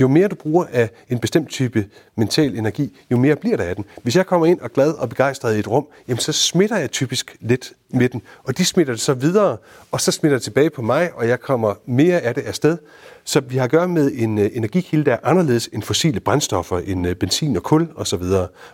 Jo 0.00 0.08
mere 0.08 0.28
du 0.28 0.34
bruger 0.34 0.66
af 0.72 0.90
en 1.08 1.18
bestemt 1.18 1.48
type 1.48 1.86
mental 2.16 2.58
energi, 2.58 2.98
jo 3.10 3.16
mere 3.16 3.36
bliver 3.36 3.56
der 3.56 3.64
af 3.64 3.76
den. 3.76 3.84
Hvis 4.02 4.16
jeg 4.16 4.26
kommer 4.26 4.46
ind 4.46 4.60
og 4.60 4.72
glad 4.72 4.92
og 4.92 5.08
begejstret 5.08 5.56
i 5.56 5.58
et 5.58 5.68
rum, 5.68 5.86
jamen 6.08 6.18
så 6.18 6.32
smitter 6.32 6.76
jeg 6.76 6.90
typisk 6.90 7.36
lidt 7.40 7.72
med 7.88 8.08
den, 8.08 8.22
og 8.44 8.58
de 8.58 8.64
smitter 8.64 8.92
det 8.92 9.00
så 9.00 9.14
videre, 9.14 9.56
og 9.90 10.00
så 10.00 10.12
smitter 10.12 10.38
det 10.38 10.42
tilbage 10.42 10.70
på 10.70 10.82
mig, 10.82 11.10
og 11.14 11.28
jeg 11.28 11.40
kommer 11.40 11.74
mere 11.86 12.20
af 12.20 12.34
det 12.34 12.42
afsted. 12.42 12.78
Så 13.24 13.40
vi 13.40 13.56
har 13.56 13.64
at 13.64 13.70
gøre 13.70 13.88
med 13.88 14.12
en 14.14 14.38
uh, 14.38 14.44
energikilde, 14.52 15.04
der 15.04 15.12
er 15.12 15.18
anderledes 15.22 15.68
end 15.72 15.82
fossile 15.82 16.20
brændstoffer, 16.20 16.78
end 16.78 17.06
uh, 17.06 17.12
benzin 17.12 17.56
og 17.56 17.62
kul 17.62 17.88
osv., 17.96 18.22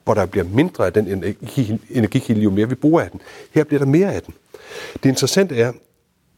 hvor 0.05 0.15
der 0.15 0.27
bliver 0.27 0.45
mindre 0.45 0.87
af 0.87 0.93
den 0.93 1.09
energi, 1.09 1.81
energikilde, 1.91 2.41
jo 2.41 2.51
mere 2.51 2.69
vi 2.69 2.75
bruger 2.75 3.01
af 3.01 3.11
den. 3.11 3.21
Her 3.55 3.65
bliver 3.65 3.79
der 3.79 3.87
mere 3.87 4.15
af 4.15 4.23
den. 4.23 4.35
Det 5.03 5.09
interessante 5.09 5.57
er, 5.57 5.73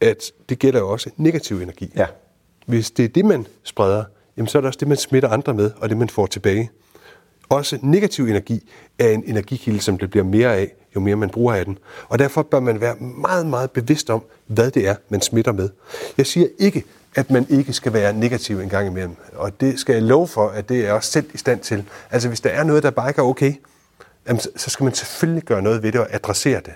at 0.01 0.33
det 0.49 0.59
gælder 0.59 0.81
jo 0.81 0.89
også 0.89 1.11
negativ 1.17 1.61
energi. 1.61 1.93
Ja. 1.97 2.07
Hvis 2.67 2.91
det 2.91 3.05
er 3.05 3.09
det, 3.09 3.25
man 3.25 3.47
spreder, 3.65 4.05
jamen 4.39 4.49
så 4.49 4.59
er 4.59 4.61
det 4.61 4.67
også 4.67 4.79
det, 4.81 4.89
man 4.89 4.97
smitter 4.97 5.29
andre 5.29 5.55
med, 5.55 5.71
og 5.77 5.89
det, 5.89 5.97
man 5.97 6.09
får 6.09 6.27
tilbage. 6.27 6.71
Også 7.49 7.79
negativ 7.83 8.25
energi 8.25 8.71
er 8.99 9.09
en 9.09 9.23
energikilde, 9.27 9.81
som 9.81 9.99
det 9.99 10.11
bliver 10.11 10.25
mere 10.25 10.57
af, 10.57 10.75
jo 10.95 11.01
mere 11.01 11.17
man 11.17 11.31
bruger 11.31 11.55
af 11.55 11.65
den. 11.65 11.79
Og 12.09 12.19
derfor 12.19 12.43
bør 12.43 12.61
man 12.61 12.81
være 12.81 12.97
meget, 12.97 13.47
meget 13.47 13.71
bevidst 13.71 14.11
om, 14.11 14.23
hvad 14.47 14.71
det 14.71 14.89
er, 14.89 14.95
man 15.09 15.21
smitter 15.21 15.53
med. 15.53 15.69
Jeg 16.19 16.27
siger 16.27 16.47
ikke, 16.59 16.85
at 17.15 17.31
man 17.31 17.47
ikke 17.49 17.73
skal 17.73 17.93
være 17.93 18.13
negativ 18.13 18.61
en 18.61 18.69
gang 18.69 18.87
imellem. 18.87 19.17
Og 19.35 19.61
det 19.61 19.81
skal 19.81 19.93
jeg 19.93 20.03
love 20.03 20.29
for, 20.29 20.49
at 20.49 20.69
det 20.69 20.87
er 20.87 20.93
også 20.93 21.11
selv 21.11 21.27
i 21.35 21.39
stand 21.39 21.61
til. 21.61 21.85
Altså 22.11 22.29
hvis 22.29 22.41
der 22.41 22.51
er 22.51 22.65
noget, 22.65 22.83
der 22.83 22.91
bare 22.91 23.11
ikke 23.11 23.21
er 23.21 23.25
okay, 23.25 23.53
så 24.57 24.71
skal 24.71 24.85
man 24.85 24.95
selvfølgelig 24.95 25.43
gøre 25.43 25.63
noget 25.63 25.83
ved 25.83 25.93
det 25.93 26.01
og 26.01 26.07
adressere 26.11 26.61
det. 26.61 26.73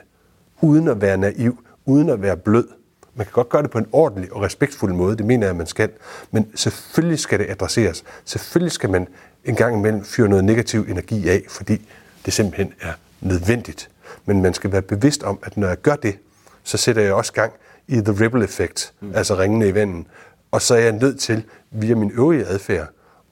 Uden 0.61 0.89
at 0.89 1.01
være 1.01 1.19
naiv, 1.19 1.65
uden 1.85 2.09
at 2.09 2.23
være 2.23 2.37
blød. 2.37 2.69
Man 3.15 3.27
kan 3.27 3.33
godt 3.33 3.49
gøre 3.49 3.63
det 3.63 3.71
på 3.71 3.79
en 3.79 3.87
ordentlig 3.93 4.33
og 4.33 4.43
respektfuld 4.43 4.93
måde, 4.93 5.17
det 5.17 5.27
mener 5.27 5.47
jeg, 5.47 5.51
at 5.51 5.57
man 5.57 5.67
skal. 5.67 5.91
Men 6.31 6.47
selvfølgelig 6.55 7.19
skal 7.19 7.39
det 7.39 7.51
adresseres. 7.51 8.05
Selvfølgelig 8.25 8.73
skal 8.73 8.91
man 8.91 9.09
en 9.45 9.57
gang 9.57 9.77
imellem 9.77 10.05
fyre 10.05 10.29
noget 10.29 10.45
negativ 10.45 10.87
energi 10.89 11.29
af, 11.29 11.43
fordi 11.49 11.89
det 12.27 12.33
simpelthen 12.33 12.75
er 12.81 12.93
nødvendigt. 13.21 13.91
Men 14.27 14.43
man 14.43 14.55
skal 14.55 14.73
være 14.73 14.83
bevidst 14.83 15.23
om, 15.23 15.39
at 15.43 15.57
når 15.57 15.69
jeg 15.69 15.77
gør 15.77 15.97
det, 15.97 16.19
så 16.65 16.77
sætter 16.77 17.03
jeg 17.03 17.13
også 17.13 17.33
gang 17.33 17.53
i 17.89 17.95
the 17.95 18.25
ripple 18.25 18.45
effect, 18.45 18.93
mm. 19.01 19.13
altså 19.15 19.39
ringene 19.39 19.69
i 19.69 19.75
vandet. 19.75 20.07
Og 20.51 20.63
så 20.63 20.75
er 20.75 20.79
jeg 20.79 20.93
nødt 20.93 21.21
til, 21.21 21.45
via 21.71 21.95
min 21.95 22.11
øvrige 22.15 22.47
adfærd, 22.47 22.89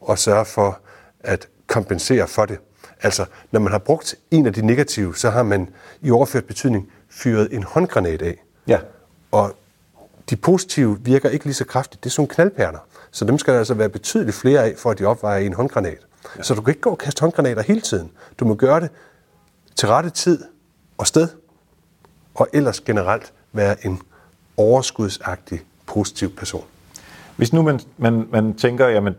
at 0.09 0.19
sørge 0.19 0.45
for 0.45 0.79
at 1.19 1.47
kompensere 1.67 2.27
for 2.27 2.45
det. 2.45 2.57
Altså, 3.01 3.25
når 3.51 3.59
man 3.59 3.71
har 3.71 3.79
brugt 3.79 4.15
en 4.31 4.45
af 4.45 4.53
de 4.53 4.65
negative, 4.65 5.15
så 5.15 5.29
har 5.29 5.43
man 5.43 5.69
i 6.01 6.11
overført 6.11 6.45
betydning 6.45 6.91
fyret 7.09 7.53
en 7.53 7.63
håndgranat 7.63 8.21
af. 8.21 8.43
Ja. 8.67 8.79
Og 9.31 9.55
de 10.29 10.35
positive 10.35 10.97
virker 11.01 11.29
ikke 11.29 11.45
lige 11.45 11.53
så 11.53 11.65
kraftigt. 11.65 12.03
Det 12.03 12.09
er 12.09 12.11
sådan 12.11 12.29
knaldperler. 12.29 12.79
Så 13.11 13.25
dem 13.25 13.37
skal 13.37 13.53
der 13.53 13.59
altså 13.59 13.73
være 13.73 13.89
betydeligt 13.89 14.35
flere 14.35 14.63
af, 14.63 14.73
for 14.77 14.91
at 14.91 14.99
de 14.99 15.05
opvejer 15.05 15.39
en 15.39 15.53
håndgranat. 15.53 15.97
Ja. 16.37 16.43
Så 16.43 16.53
du 16.53 16.61
kan 16.61 16.71
ikke 16.71 16.81
gå 16.81 16.89
og 16.89 16.97
kaste 16.97 17.21
håndgranater 17.21 17.61
hele 17.61 17.81
tiden. 17.81 18.11
Du 18.39 18.45
må 18.45 18.55
gøre 18.55 18.79
det 18.79 18.89
til 19.75 19.87
rette 19.87 20.09
tid 20.09 20.43
og 20.97 21.07
sted, 21.07 21.27
og 22.35 22.47
ellers 22.53 22.79
generelt 22.79 23.33
være 23.53 23.85
en 23.85 24.01
overskudsagtig, 24.57 25.61
positiv 25.85 26.35
person. 26.35 26.63
Hvis 27.35 27.53
nu 27.53 27.61
man, 27.61 27.79
man, 27.97 28.27
man 28.31 28.53
tænker, 28.53 28.87
jamen, 28.87 29.13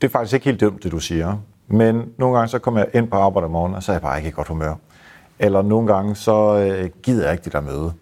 det 0.00 0.06
er 0.06 0.12
faktisk 0.12 0.34
ikke 0.34 0.44
helt 0.44 0.60
dumt, 0.60 0.82
det 0.82 0.92
du 0.92 0.98
siger, 0.98 1.36
men 1.68 2.12
nogle 2.18 2.36
gange 2.36 2.48
så 2.48 2.58
kommer 2.58 2.80
jeg 2.80 2.88
ind 2.94 3.08
på 3.08 3.16
arbejde 3.16 3.44
om 3.44 3.50
morgenen, 3.50 3.76
og 3.76 3.82
så 3.82 3.92
er 3.92 3.94
jeg 3.94 4.02
bare 4.02 4.18
ikke 4.18 4.28
i 4.28 4.32
godt 4.32 4.48
humør. 4.48 4.74
Eller 5.38 5.62
nogle 5.62 5.94
gange 5.94 6.16
så 6.16 6.56
øh, 6.56 6.90
gider 7.02 7.24
jeg 7.24 7.32
ikke 7.32 7.44
det 7.44 7.52
der 7.52 7.60
møde. 7.60 7.92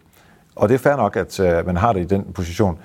Og 0.55 0.69
det 0.69 0.75
er 0.75 0.79
fair 0.79 0.97
nok, 0.97 1.17
at 1.17 1.41
øh, 1.41 1.67
man 1.67 1.77
har 1.77 1.93
det 1.93 2.01
i 2.01 2.05
den 2.05 2.25
position. 2.35 2.79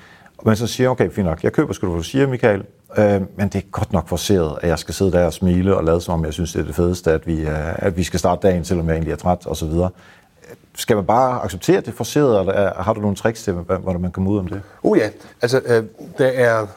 Men 0.45 0.55
så 0.55 0.67
siger 0.67 0.89
okay, 0.89 1.11
fint 1.11 1.27
nok, 1.27 1.43
jeg 1.43 1.53
køber, 1.53 1.73
skal 1.73 1.87
du 1.87 1.97
få 1.97 2.03
sige, 2.03 2.27
Michael, 2.27 2.63
øh, 2.97 3.21
men 3.37 3.49
det 3.49 3.55
er 3.55 3.69
godt 3.71 3.93
nok 3.93 4.07
forceret, 4.07 4.57
at 4.61 4.69
jeg 4.69 4.79
skal 4.79 4.93
sidde 4.93 5.11
der 5.11 5.25
og 5.25 5.33
smile 5.33 5.77
og 5.77 5.83
lade 5.83 6.01
som 6.01 6.13
om, 6.13 6.25
jeg 6.25 6.33
synes, 6.33 6.53
det 6.53 6.61
er 6.61 6.65
det 6.65 6.75
fedeste, 6.75 7.11
at 7.11 7.27
vi, 7.27 7.41
øh, 7.41 7.85
at 7.85 7.97
vi 7.97 8.03
skal 8.03 8.19
starte 8.19 8.47
dagen, 8.47 8.65
selvom 8.65 8.87
jeg 8.87 8.93
egentlig 8.93 9.11
er 9.11 9.17
træt 9.17 9.47
osv. 9.47 9.71
Skal 10.75 10.95
man 10.95 11.05
bare 11.05 11.43
acceptere 11.43 11.81
det 11.81 11.93
forceret, 11.93 12.39
eller 12.39 12.65
øh, 12.65 12.83
har 12.83 12.93
du 12.93 13.01
nogle 13.01 13.15
tricks 13.15 13.43
til, 13.43 13.53
hvordan 13.53 14.01
man 14.01 14.11
kommer 14.11 14.31
ud 14.31 14.39
om 14.39 14.47
det? 14.47 14.61
Oh 14.83 14.97
ja, 14.97 15.09
altså 15.41 15.61
øh, 15.65 15.83
der 16.17 16.27
er... 16.27 16.67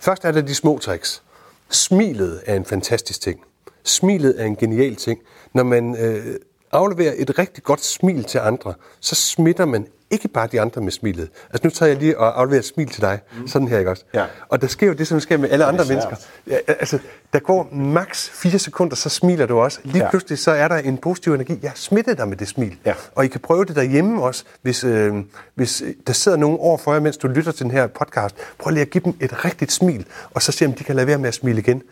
Først 0.00 0.24
er 0.24 0.32
der 0.32 0.40
de 0.40 0.54
små 0.54 0.78
tricks. 0.78 1.22
Smilet 1.70 2.40
er 2.46 2.56
en 2.56 2.64
fantastisk 2.64 3.20
ting. 3.20 3.40
Smilet 3.84 4.40
er 4.40 4.44
en 4.44 4.56
genial 4.56 4.96
ting. 4.96 5.18
Når 5.52 5.62
man 5.62 5.96
øh, 6.00 6.36
afleverer 6.72 7.12
et 7.16 7.38
rigtig 7.38 7.64
godt 7.64 7.84
smil 7.84 8.24
til 8.24 8.38
andre, 8.38 8.74
så 9.00 9.14
smitter 9.14 9.64
man 9.64 9.86
ikke 10.10 10.28
bare 10.28 10.46
de 10.46 10.60
andre 10.60 10.80
med 10.80 10.92
smilet. 10.92 11.28
Altså 11.50 11.60
nu 11.64 11.70
tager 11.70 11.90
jeg 11.90 11.98
lige 11.98 12.18
og 12.18 12.40
afleverer 12.40 12.58
et 12.58 12.64
smil 12.64 12.88
til 12.88 13.02
dig, 13.02 13.20
mm. 13.38 13.48
sådan 13.48 13.68
her, 13.68 13.78
ikke 13.78 13.90
også? 13.90 14.04
Ja. 14.14 14.24
Og 14.48 14.60
der 14.62 14.66
sker 14.66 14.86
jo 14.86 14.92
det, 14.92 15.06
som 15.06 15.20
sker 15.20 15.36
med 15.36 15.50
alle 15.50 15.64
andre 15.64 15.84
mennesker. 15.84 16.16
Ja, 16.46 16.56
altså, 16.66 16.98
der 17.32 17.38
går 17.38 17.68
maks 17.72 18.30
fire 18.30 18.58
sekunder, 18.58 18.96
så 18.96 19.08
smiler 19.08 19.46
du 19.46 19.58
også. 19.58 19.80
Lige 19.84 20.04
ja. 20.04 20.10
pludselig 20.10 20.38
så 20.38 20.50
er 20.50 20.68
der 20.68 20.76
en 20.76 20.98
positiv 20.98 21.34
energi. 21.34 21.58
Jeg 21.62 21.72
smitter 21.74 22.14
dig 22.14 22.28
med 22.28 22.36
det 22.36 22.48
smil. 22.48 22.78
Ja. 22.84 22.94
Og 23.14 23.24
I 23.24 23.28
kan 23.28 23.40
prøve 23.40 23.64
det 23.64 23.76
derhjemme 23.76 24.22
også, 24.22 24.44
hvis, 24.62 24.84
øh, 24.84 25.14
hvis 25.54 25.82
der 26.06 26.12
sidder 26.12 26.38
nogen 26.38 26.58
over 26.60 26.78
for 26.78 26.92
jer, 26.92 27.00
mens 27.00 27.16
du 27.16 27.28
lytter 27.28 27.52
til 27.52 27.64
den 27.64 27.70
her 27.70 27.86
podcast. 27.86 28.34
Prøv 28.58 28.70
lige 28.70 28.82
at 28.82 28.90
give 28.90 29.04
dem 29.04 29.14
et 29.20 29.44
rigtigt 29.44 29.72
smil, 29.72 30.06
og 30.30 30.42
så 30.42 30.52
se, 30.52 30.66
om 30.66 30.72
de 30.72 30.84
kan 30.84 30.96
lade 30.96 31.06
være 31.06 31.18
med 31.18 31.28
at 31.28 31.34
smile 31.34 31.58
igen. 31.58 31.82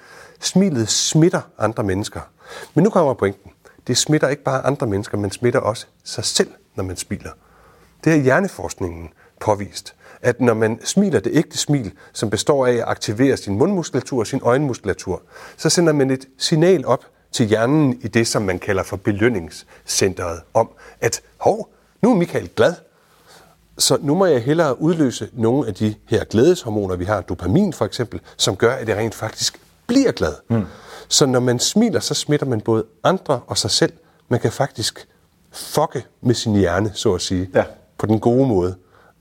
Smilet 0.41 0.89
smitter 0.89 1.41
andre 1.59 1.83
mennesker. 1.83 2.21
Men 2.75 2.85
nu 2.85 2.91
kommer 2.91 3.15
pointen. 3.15 3.51
Det 3.87 3.97
smitter 3.97 4.29
ikke 4.29 4.43
bare 4.43 4.67
andre 4.67 4.87
mennesker, 4.87 5.19
men 5.19 5.31
smitter 5.31 5.61
også 5.61 5.87
sig 6.05 6.25
selv, 6.25 6.49
når 6.75 6.85
man 6.85 6.97
smiler. 6.97 7.31
Det 8.05 8.13
er 8.13 8.17
hjerneforskningen 8.17 9.09
påvist, 9.41 9.95
at 10.23 10.41
når 10.41 10.55
man 10.55 10.81
smiler 10.85 11.21
det 11.21 11.33
ægte 11.35 11.59
smil, 11.59 11.93
som 12.13 12.31
består 12.31 12.67
af 12.67 12.73
at 12.73 12.85
aktivere 12.87 13.37
sin 13.37 13.59
mundmuskulatur 13.59 14.19
og 14.19 14.27
sin 14.27 14.41
øjenmuskulatur, 14.43 15.23
så 15.57 15.71
sender 15.71 15.93
man 15.93 16.11
et 16.11 16.29
signal 16.39 16.87
op 16.87 17.05
til 17.33 17.47
hjernen 17.47 18.01
i 18.03 18.09
det, 18.09 18.27
som 18.27 18.43
man 18.43 18.59
kalder 18.59 18.83
for 18.83 18.97
belønningscenteret, 18.97 20.41
om 20.55 20.71
at, 21.01 21.21
hov, 21.37 21.69
nu 22.03 22.11
er 22.11 22.15
Michael 22.15 22.51
glad, 22.57 22.75
så 23.79 23.99
nu 24.01 24.15
må 24.15 24.27
jeg 24.27 24.43
hellere 24.43 24.81
udløse 24.81 25.29
nogle 25.33 25.69
af 25.69 25.75
de 25.75 25.95
her 26.07 26.25
glædeshormoner, 26.25 26.97
vi 26.97 27.05
har, 27.05 27.21
dopamin 27.21 27.73
for 27.73 27.85
eksempel, 27.85 28.21
som 28.37 28.57
gør, 28.57 28.73
at 28.73 28.89
jeg 28.89 28.97
rent 28.97 29.15
faktisk 29.15 29.61
bliver 29.87 30.13
glad. 30.13 30.35
Mm. 30.49 30.65
Så 31.09 31.27
når 31.27 31.41
man 31.41 31.59
smiler, 31.59 32.01
så 32.01 32.15
smitter 32.15 32.47
man 32.47 32.61
både 32.61 32.85
andre 33.05 33.41
og 33.47 33.59
sig 33.59 33.71
selv. 33.71 33.93
Man 34.29 34.41
kan 34.41 34.53
faktisk 34.53 35.09
fucke 35.53 36.05
med 36.21 36.35
sin 36.35 36.55
hjerne, 36.55 36.91
så 36.95 37.15
at 37.15 37.21
sige. 37.21 37.51
Ja 37.55 37.65
på 37.99 38.07
den 38.07 38.21
gode 38.21 38.49
måde. 38.49 38.75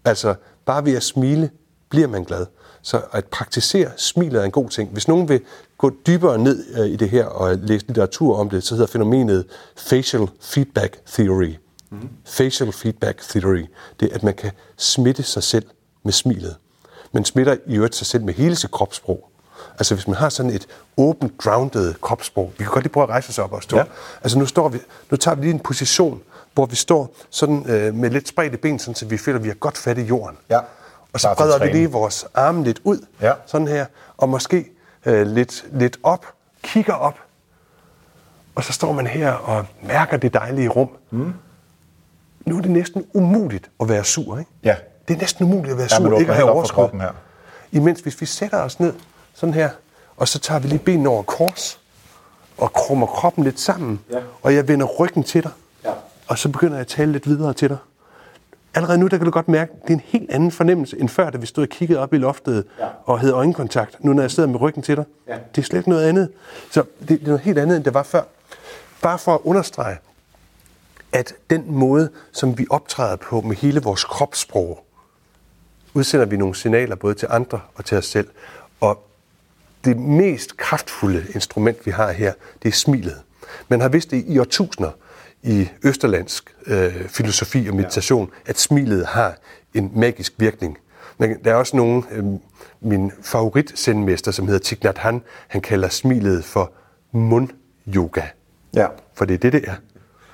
Altså, 0.05 0.35
bare 0.65 0.85
ved 0.85 0.93
at 0.95 1.03
smile 1.03 1.49
bliver 1.89 2.07
man 2.07 2.23
glad. 2.23 2.45
Så 2.81 3.01
at 3.11 3.25
praktisere 3.25 3.91
smilet 3.97 4.41
er 4.41 4.45
en 4.45 4.51
god 4.51 4.69
ting. 4.69 4.89
Hvis 4.89 5.07
nogen 5.07 5.29
vil 5.29 5.41
gå 5.77 5.91
dybere 6.07 6.37
ned 6.37 6.65
øh, 6.79 6.85
i 6.85 6.95
det 6.95 7.09
her 7.09 7.25
og 7.25 7.55
læse 7.55 7.87
litteratur 7.87 8.37
om 8.37 8.49
det, 8.49 8.63
så 8.63 8.75
hedder 8.75 8.87
fænomenet 8.87 9.45
facial 9.77 10.27
feedback 10.41 10.97
theory. 11.07 11.55
Mm. 11.89 12.09
Facial 12.25 12.71
feedback 12.71 13.21
theory. 13.21 13.65
Det 13.99 14.11
er, 14.11 14.15
at 14.15 14.23
man 14.23 14.33
kan 14.33 14.51
smitte 14.77 15.23
sig 15.23 15.43
selv 15.43 15.65
med 16.03 16.13
smilet. 16.13 16.55
Man 17.11 17.25
smitter 17.25 17.57
i 17.67 17.75
øvrigt 17.75 17.95
sig 17.95 18.07
selv 18.07 18.23
med 18.23 18.33
hele 18.33 18.55
sit 18.55 18.71
kropssprog. 18.71 19.29
Altså 19.79 19.95
hvis 19.95 20.07
man 20.07 20.15
har 20.15 20.29
sådan 20.29 20.51
et 20.51 20.67
åbent, 20.97 21.37
grounded 21.37 21.93
kropssprog. 22.01 22.53
Vi 22.57 22.63
kan 22.63 22.73
godt 22.73 22.83
lige 22.83 22.93
prøve 22.93 23.03
at 23.03 23.09
rejse 23.09 23.29
os 23.29 23.39
op 23.39 23.53
og 23.53 23.63
stå. 23.63 23.77
Ja. 23.77 23.83
Altså 24.23 24.39
nu, 24.39 24.45
står 24.45 24.69
vi, 24.69 24.79
nu 25.11 25.17
tager 25.17 25.35
vi 25.35 25.41
lige 25.41 25.53
en 25.53 25.59
position, 25.59 26.21
hvor 26.57 26.65
vi 26.65 26.75
står 26.75 27.15
sådan 27.29 27.65
øh, 27.69 27.93
med 27.95 28.09
lidt 28.09 28.27
spredte 28.27 28.57
ben, 28.57 28.79
sådan, 28.79 28.95
så 28.95 29.05
vi 29.05 29.17
føler, 29.17 29.37
at 29.39 29.43
vi 29.43 29.49
har 29.49 29.55
godt 29.55 29.77
fat 29.77 29.97
i 29.97 30.01
jorden. 30.01 30.37
Ja. 30.49 30.59
Og 31.13 31.19
så 31.19 31.33
breder 31.37 31.59
vi 31.59 31.67
lige 31.71 31.91
vores 31.91 32.25
arme 32.33 32.63
lidt 32.63 32.79
ud, 32.83 33.05
Ja. 33.21 33.33
sådan 33.45 33.67
her, 33.67 33.85
og 34.17 34.29
måske 34.29 34.65
øh, 35.05 35.27
lidt, 35.27 35.65
lidt 35.71 35.97
op, 36.03 36.25
kigger 36.63 36.93
op, 36.93 37.15
og 38.55 38.63
så 38.63 38.73
står 38.73 38.91
man 38.93 39.07
her 39.07 39.31
og 39.31 39.65
mærker 39.83 40.17
det 40.17 40.33
dejlige 40.33 40.69
rum. 40.69 40.89
Mm. 41.11 41.33
Nu 42.45 42.57
er 42.57 42.61
det 42.61 42.71
næsten 42.71 43.05
umuligt 43.13 43.69
at 43.81 43.89
være 43.89 44.03
sur, 44.03 44.37
ikke? 44.39 44.51
Ja. 44.63 44.75
Det 45.07 45.13
er 45.13 45.17
næsten 45.19 45.45
umuligt 45.45 45.71
at 45.71 45.77
være 45.77 45.87
Ja, 45.91 45.95
sur, 45.97 46.05
ikke 46.05 46.15
åbner 46.15 46.29
at 46.29 46.35
have 46.35 46.51
overskud. 46.51 46.99
her. 46.99 47.11
Imens 47.71 47.99
hvis 48.01 48.21
vi 48.21 48.25
sætter 48.25 48.57
os 48.61 48.79
ned 48.79 48.93
sådan 49.33 49.53
her, 49.53 49.69
og 50.17 50.27
så 50.27 50.39
tager 50.39 50.59
vi 50.59 50.67
lige 50.67 50.79
benene 50.79 51.09
over 51.09 51.23
kors, 51.23 51.79
og 52.57 52.73
krummer 52.73 53.07
kroppen 53.07 53.43
lidt 53.43 53.59
sammen, 53.59 53.99
Ja. 54.11 54.17
og 54.43 54.55
jeg 54.55 54.67
vender 54.67 54.85
ryggen 54.85 55.23
til 55.23 55.43
dig, 55.43 55.51
Ja. 55.51 55.66
Og 56.27 56.37
så 56.37 56.49
begynder 56.49 56.73
jeg 56.73 56.81
at 56.81 56.87
tale 56.87 57.11
lidt 57.11 57.27
videre 57.27 57.53
til 57.53 57.69
dig. 57.69 57.77
Allerede 58.73 58.97
nu, 58.97 59.07
der 59.07 59.17
kan 59.17 59.25
du 59.25 59.31
godt 59.31 59.47
mærke, 59.47 59.71
det 59.83 59.89
er 59.89 59.93
en 59.93 60.01
helt 60.05 60.31
anden 60.31 60.51
fornemmelse, 60.51 60.99
end 60.99 61.09
før, 61.09 61.29
da 61.29 61.37
vi 61.37 61.45
stod 61.45 61.63
og 61.63 61.69
kiggede 61.69 61.99
op 61.99 62.13
i 62.13 62.17
loftet 62.17 62.65
Ja. 62.79 62.87
og 63.05 63.19
havde 63.19 63.33
øjenkontakt. 63.33 64.03
Nu, 64.03 64.13
når 64.13 64.23
jeg 64.23 64.31
sidder 64.31 64.49
med 64.49 64.61
ryggen 64.61 64.83
til 64.83 64.95
dig, 64.95 65.05
Ja. 65.27 65.37
det 65.55 65.61
er 65.61 65.65
slet 65.65 65.77
ikke 65.79 65.89
noget 65.89 66.03
andet. 66.03 66.29
Så 66.71 66.83
det, 66.99 67.09
det 67.09 67.21
er 67.21 67.25
noget 67.25 67.41
helt 67.41 67.57
andet, 67.57 67.75
end 67.77 67.83
det 67.85 67.93
var 67.93 68.03
før. 68.03 68.21
Bare 69.01 69.19
for 69.19 69.33
at 69.35 69.39
understrege, 69.43 69.97
at 71.13 71.33
den 71.49 71.63
måde, 71.67 72.09
som 72.31 72.57
vi 72.57 72.67
optræder 72.69 73.15
på 73.15 73.41
med 73.41 73.55
hele 73.55 73.81
vores 73.81 74.03
kropssprog, 74.03 74.85
udsender 75.93 76.25
vi 76.25 76.37
nogle 76.37 76.55
signaler 76.55 76.95
både 76.95 77.13
til 77.13 77.27
andre 77.31 77.59
og 77.75 77.85
til 77.85 77.97
os 77.97 78.05
selv. 78.05 78.27
Og 78.81 79.03
det 79.85 79.97
mest 79.97 80.57
kraftfulde 80.57 81.25
instrument, 81.35 81.85
vi 81.85 81.91
har 81.91 82.11
her, 82.11 82.33
det 82.63 82.67
er 82.69 82.73
smilet. 82.73 83.21
Man 83.67 83.81
har 83.81 83.89
vidst 83.89 84.11
det 84.11 84.23
i 84.27 84.39
årtusinder 84.39 84.91
i 85.47 85.69
østerlandsk 85.83 86.55
øh, 86.65 87.07
filosofi 87.07 87.67
og 87.69 87.75
meditation, 87.75 88.31
ja. 88.45 88.49
at 88.49 88.59
smilet 88.59 89.05
har 89.05 89.35
en 89.73 89.91
magisk 89.95 90.33
virkning. 90.37 90.77
Men 91.17 91.35
der 91.43 91.51
er 91.51 91.55
også 91.55 91.77
nogen, 91.77 92.05
øh, 92.11 92.25
min 92.81 93.11
favoritsendmester, 93.21 94.31
som 94.31 94.47
hedder 94.47 94.59
Thich 94.63 94.83
Nhat 94.83 94.97
Hanh, 94.97 95.23
han 95.47 95.61
kalder 95.61 95.89
smilet 95.89 96.43
for 96.43 96.71
mund-yoga. 97.11 98.21
Ja. 98.75 98.87
For 99.13 99.25
det 99.25 99.33
er 99.33 99.37
det, 99.37 99.53
det 99.53 99.69
er. 99.69 99.75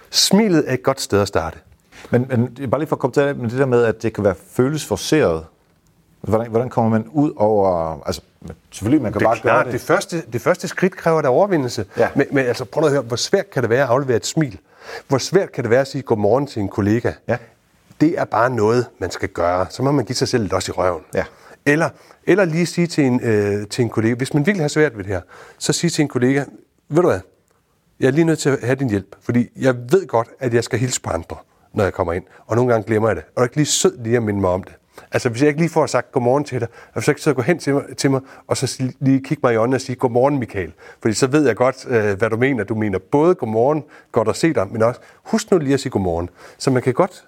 Smilet 0.09 0.63
er 0.67 0.73
et 0.73 0.83
godt 0.83 1.01
sted 1.01 1.21
at 1.21 1.27
starte. 1.27 1.57
Men, 2.11 2.25
men 2.29 2.69
bare 2.69 2.81
lige 2.81 2.87
for 2.87 2.95
at 2.95 2.99
komme 2.99 3.13
til 3.13 3.35
men 3.35 3.49
det 3.49 3.59
der 3.59 3.65
med, 3.65 3.83
at 3.83 4.03
det 4.03 4.13
kan 4.13 4.23
være 4.23 4.35
føles 4.47 4.85
forceret. 4.85 5.45
Hvordan, 6.21 6.49
hvordan 6.49 6.69
kommer 6.69 6.89
man 6.89 7.07
ud 7.11 7.31
over... 7.35 7.99
Altså, 8.05 8.21
selvfølgelig, 8.71 9.01
man 9.01 9.11
kan 9.11 9.19
Det 9.19 9.25
bare 9.25 9.35
klart, 9.37 9.55
gøre 9.55 9.63
det. 9.65 9.73
det. 9.73 9.81
Første, 9.81 10.23
det 10.33 10.41
første 10.41 10.67
skridt 10.67 10.95
kræver 10.95 11.21
der 11.21 11.29
overvindelse. 11.29 11.85
Ja. 11.97 12.09
Men, 12.15 12.27
men 12.31 12.45
altså, 12.45 12.65
prøv 12.65 12.83
at 12.83 12.91
høre, 12.91 13.01
hvor 13.01 13.15
svært 13.15 13.49
kan 13.49 13.61
det 13.63 13.69
være 13.69 13.83
at 13.83 13.89
aflevere 13.89 14.17
et 14.17 14.25
smil? 14.25 14.59
Hvor 15.07 15.17
svært 15.17 15.51
kan 15.51 15.63
det 15.63 15.71
være 15.71 15.81
at 15.81 15.87
sige 15.87 16.01
godmorgen 16.01 16.47
til 16.47 16.61
en 16.61 16.69
kollega? 16.69 17.11
Ja. 17.27 17.37
Det 18.01 18.19
er 18.19 18.25
bare 18.25 18.49
noget, 18.49 18.85
man 18.99 19.11
skal 19.11 19.29
gøre. 19.29 19.67
Så 19.69 19.83
må 19.83 19.91
man 19.91 20.05
give 20.05 20.15
sig 20.15 20.27
selv 20.27 20.43
lidt 20.43 20.53
også 20.53 20.71
i 20.71 20.73
røven. 20.73 21.01
Ja. 21.13 21.23
Eller, 21.65 21.89
eller 22.23 22.45
lige 22.45 22.65
sige 22.65 22.87
til 22.87 23.03
en, 23.03 23.19
øh, 23.23 23.67
til 23.67 23.81
en 23.83 23.89
kollega, 23.89 24.15
hvis 24.15 24.33
man 24.33 24.45
virkelig 24.45 24.63
har 24.63 24.67
svært 24.69 24.97
ved 24.97 25.03
det 25.03 25.13
her, 25.13 25.21
så 25.57 25.73
sige 25.73 25.89
til 25.91 26.01
en 26.01 26.07
kollega, 26.07 26.43
ved 26.89 27.01
du 27.01 27.07
hvad, 27.07 27.19
jeg 27.99 28.07
er 28.07 28.11
lige 28.11 28.25
nødt 28.25 28.39
til 28.39 28.49
at 28.49 28.59
have 28.63 28.75
din 28.75 28.89
hjælp, 28.89 29.15
fordi 29.21 29.49
jeg 29.55 29.75
ved 29.91 30.07
godt, 30.07 30.27
at 30.39 30.53
jeg 30.53 30.63
skal 30.63 30.79
hilse 30.79 31.01
på 31.01 31.09
andre, 31.09 31.35
når 31.73 31.83
jeg 31.83 31.93
kommer 31.93 32.13
ind. 32.13 32.23
Og 32.47 32.55
nogle 32.55 32.71
gange 32.73 32.87
glemmer 32.87 33.09
jeg 33.09 33.15
det. 33.15 33.23
Og 33.35 33.41
er 33.41 33.45
ikke 33.45 33.55
lige 33.55 33.65
sød 33.65 33.97
lige 33.97 34.17
at 34.17 34.23
minde 34.23 34.41
mig 34.41 34.49
om 34.49 34.63
det? 34.63 34.73
Altså, 35.11 35.29
hvis 35.29 35.41
jeg 35.41 35.47
ikke 35.47 35.59
lige 35.59 35.69
får 35.69 35.85
sagt 35.85 36.11
godmorgen 36.11 36.43
til 36.43 36.59
dig, 36.59 36.67
og 36.93 37.03
så 37.03 37.11
ikke 37.11 37.21
så 37.21 37.33
gå 37.33 37.41
hen 37.41 37.59
til 37.59 37.73
mig, 37.73 37.83
til 37.97 38.11
mig 38.11 38.21
og 38.47 38.57
så 38.57 38.83
lige 38.99 39.23
kigge 39.23 39.39
mig 39.43 39.53
i 39.53 39.55
øjnene 39.55 39.77
og 39.77 39.81
sige 39.81 39.95
godmorgen, 39.95 40.39
Michael. 40.39 40.73
Fordi 41.01 41.13
så 41.13 41.27
ved 41.27 41.45
jeg 41.47 41.55
godt, 41.55 41.85
øh, 41.89 42.17
hvad 42.17 42.29
du 42.29 42.37
mener. 42.37 42.63
Du 42.63 42.75
mener 42.75 42.99
både 43.11 43.35
godmorgen, 43.35 43.83
godt 44.11 44.27
at 44.27 44.35
se 44.35 44.53
dig, 44.53 44.67
men 44.71 44.81
også 44.81 44.99
husk 45.23 45.51
nu 45.51 45.57
lige 45.57 45.73
at 45.73 45.79
sige 45.79 45.91
godmorgen. 45.91 46.29
Så 46.57 46.71
man 46.71 46.81
kan 46.81 46.93
godt 46.93 47.25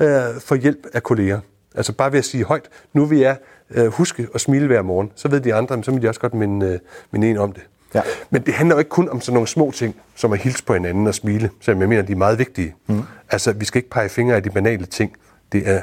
øh, 0.00 0.40
få 0.40 0.54
hjælp 0.54 0.86
af 0.92 1.02
kolleger. 1.02 1.40
Altså 1.74 1.92
bare 1.92 2.12
ved 2.12 2.18
at 2.18 2.24
sige 2.24 2.44
højt, 2.44 2.68
nu 2.92 3.04
vil 3.04 3.18
jeg 3.18 3.36
øh, 3.70 3.86
huske 3.86 4.28
at 4.34 4.40
smile 4.40 4.66
hver 4.66 4.82
morgen. 4.82 5.12
Så 5.14 5.28
ved 5.28 5.40
de 5.40 5.54
andre, 5.54 5.76
men 5.76 5.84
så 5.84 5.90
vil 5.90 6.02
de 6.02 6.08
også 6.08 6.20
godt 6.20 6.34
minde, 6.34 6.66
øh, 6.66 6.78
minde 7.10 7.30
en 7.30 7.38
om 7.38 7.52
det. 7.52 7.62
Ja. 7.94 8.02
Men 8.30 8.42
det 8.42 8.54
handler 8.54 8.74
jo 8.74 8.78
ikke 8.78 8.88
kun 8.88 9.08
om 9.08 9.20
sådan 9.20 9.34
nogle 9.34 9.48
små 9.48 9.70
ting, 9.70 9.96
som 10.14 10.32
at 10.32 10.38
hilse 10.38 10.64
på 10.64 10.74
hinanden 10.74 11.06
og 11.06 11.14
smile, 11.14 11.50
selvom 11.60 11.80
jeg 11.80 11.88
mener, 11.88 12.02
de 12.02 12.12
er 12.12 12.16
meget 12.16 12.38
vigtige. 12.38 12.74
Mm. 12.86 13.02
Altså, 13.30 13.52
vi 13.52 13.64
skal 13.64 13.78
ikke 13.78 13.90
pege 13.90 14.08
fingre 14.08 14.36
af 14.36 14.42
de 14.42 14.50
banale 14.50 14.86
ting. 14.86 15.12
Det 15.52 15.68
er 15.68 15.80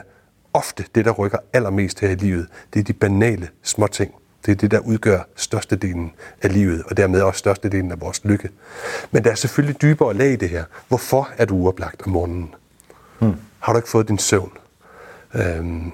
ofte 0.55 0.85
det, 0.95 1.05
der 1.05 1.11
rykker 1.11 1.37
allermest 1.53 1.99
her 1.99 2.09
i 2.09 2.15
livet. 2.15 2.47
Det 2.73 2.79
er 2.79 2.83
de 2.83 2.93
banale 2.93 3.49
små 3.63 3.87
ting. 3.87 4.15
Det 4.45 4.51
er 4.51 4.55
det, 4.55 4.71
der 4.71 4.79
udgør 4.79 5.19
størstedelen 5.35 6.11
af 6.41 6.53
livet, 6.53 6.83
og 6.89 6.97
dermed 6.97 7.21
også 7.21 7.39
størstedelen 7.39 7.91
af 7.91 8.01
vores 8.01 8.25
lykke. 8.25 8.49
Men 9.11 9.23
der 9.23 9.31
er 9.31 9.35
selvfølgelig 9.35 9.81
dybere 9.81 10.13
lag 10.13 10.31
i 10.31 10.35
det 10.35 10.49
her. 10.49 10.63
Hvorfor 10.87 11.29
er 11.37 11.45
du 11.45 11.55
uoplagt 11.55 12.01
om 12.05 12.11
morgenen? 12.11 12.55
Mm. 13.19 13.33
Har 13.59 13.73
du 13.73 13.77
ikke 13.77 13.89
fået 13.89 14.07
din 14.07 14.17
søvn? 14.17 14.51
Øhm, 15.33 15.91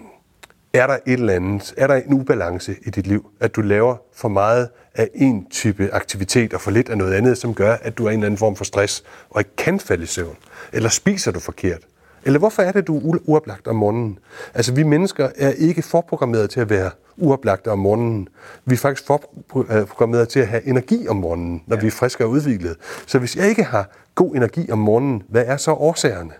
er 0.74 0.88
der 0.88 0.93
et 0.93 1.19
eller 1.19 1.34
andet, 1.34 1.74
er 1.78 1.88
der 1.88 1.95
en 1.95 2.13
ubalance 2.13 2.76
i 2.86 2.89
dit 2.89 3.08
liv, 3.08 3.32
at 3.39 3.56
du 3.56 3.62
laver 3.62 3.95
for 4.13 4.28
meget 4.28 4.69
af 4.95 5.10
en 5.15 5.50
type 5.50 5.89
aktivitet 5.93 6.54
og 6.54 6.62
for 6.62 6.71
lidt 6.71 6.89
af 6.89 6.97
noget 6.97 7.13
andet, 7.13 7.38
som 7.38 7.54
gør, 7.54 7.74
at 7.82 7.97
du 7.97 8.06
er 8.06 8.10
i 8.10 8.13
en 8.13 8.19
eller 8.19 8.26
anden 8.26 8.38
form 8.38 8.56
for 8.56 8.63
stress 8.63 9.04
og 9.30 9.41
ikke 9.41 9.56
kan 9.58 9.80
falde 9.80 10.04
i 10.04 10.06
søvn? 10.06 10.38
Eller 10.74 10.89
spiser 10.89 11.32
du 11.32 11.39
forkert? 11.39 11.82
Eller 12.25 12.39
hvorfor 12.39 12.62
er 12.62 12.71
det, 12.71 12.88
du 12.88 12.97
er 12.97 13.17
uoplagt 13.25 13.67
om 13.67 13.75
morgenen? 13.75 14.19
Altså, 14.53 14.73
vi 14.73 14.84
mennesker 14.84 15.29
er 15.36 15.49
ikke 15.49 15.81
forprogrammeret 15.81 16.49
til 16.49 16.60
at 16.60 16.69
være 16.69 16.91
uoplagte 17.17 17.71
om 17.71 17.79
morgenen. 17.79 18.27
Vi 18.65 18.73
er 18.73 18.77
faktisk 18.77 19.07
forprogrammeret 19.07 20.29
til 20.29 20.39
at 20.39 20.47
have 20.47 20.67
energi 20.67 21.07
om 21.07 21.15
morgenen, 21.15 21.63
når 21.67 21.75
ja. 21.75 21.81
vi 21.81 21.88
er 21.88 21.91
friske 21.91 22.25
og 22.25 22.29
udviklet. 22.29 22.77
Så 23.07 23.19
hvis 23.19 23.36
jeg 23.36 23.49
ikke 23.49 23.63
har 23.63 23.89
god 24.15 24.36
energi 24.36 24.71
om 24.71 24.79
morgenen, 24.79 25.23
hvad 25.29 25.43
er 25.45 25.57
så 25.57 25.71
årsagerne? 25.71 26.31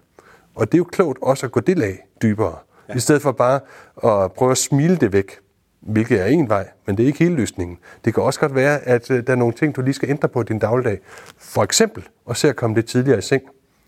Og 0.56 0.72
det 0.72 0.74
er 0.74 0.78
jo 0.78 0.84
klogt 0.84 1.20
også 1.22 1.46
at 1.46 1.52
gå 1.52 1.60
det 1.60 1.78
lag 1.78 2.00
dybere, 2.22 2.56
ja. 2.90 2.96
i 2.96 3.00
stedet 3.00 3.22
for 3.22 3.32
bare 3.32 3.60
at 4.04 4.32
prøve 4.32 4.52
at 4.52 4.58
smile 4.58 4.96
det 4.96 5.14
væk, 5.14 5.40
hvilket 5.82 6.22
er 6.22 6.26
en 6.26 6.50
vej, 6.50 6.68
men 6.88 6.98
det 6.98 7.04
er 7.04 7.08
ikke 7.08 7.20
hele 7.20 7.36
løsningen. 7.36 7.78
Det 8.06 8.14
kan 8.14 8.24
også 8.24 8.40
godt 8.40 8.56
være, 8.56 8.80
at 8.80 9.12
øh, 9.12 9.28
der 9.28 9.34
er 9.34 9.38
nogle 9.38 9.54
ting, 9.54 9.76
du 9.76 9.82
lige 9.82 9.94
skal 9.94 10.10
ændre 10.10 10.28
på 10.28 10.42
i 10.42 10.44
din 10.44 10.60
dagligdag. 10.60 11.00
For 11.38 11.64
eksempel 11.64 12.04
at 12.30 12.38
se 12.38 12.50
at 12.50 12.56
komme 12.56 12.76
lidt 12.76 12.86
tidligere 12.86 13.18
i 13.18 13.22
seng. 13.22 13.42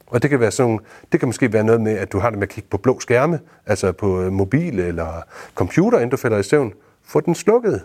Og 0.07 0.21
det 0.21 0.29
kan, 0.29 0.39
være 0.39 0.51
sådan, 0.51 0.79
det 1.11 1.19
kan 1.19 1.27
måske 1.29 1.53
være 1.53 1.63
noget 1.63 1.81
med, 1.81 1.97
at 1.97 2.11
du 2.11 2.19
har 2.19 2.29
det 2.29 2.39
med 2.39 2.47
at 2.47 2.53
kigge 2.53 2.69
på 2.69 2.77
blå 2.77 2.99
skærme, 2.99 3.39
altså 3.65 3.91
på 3.91 4.21
øh, 4.21 4.31
mobil 4.31 4.79
eller 4.79 5.21
computer, 5.55 5.97
inden 5.97 6.09
du 6.09 6.17
falder 6.17 6.37
i 6.37 6.43
søvn. 6.43 6.73
Få 7.05 7.19
den 7.19 7.35
slukket 7.35 7.81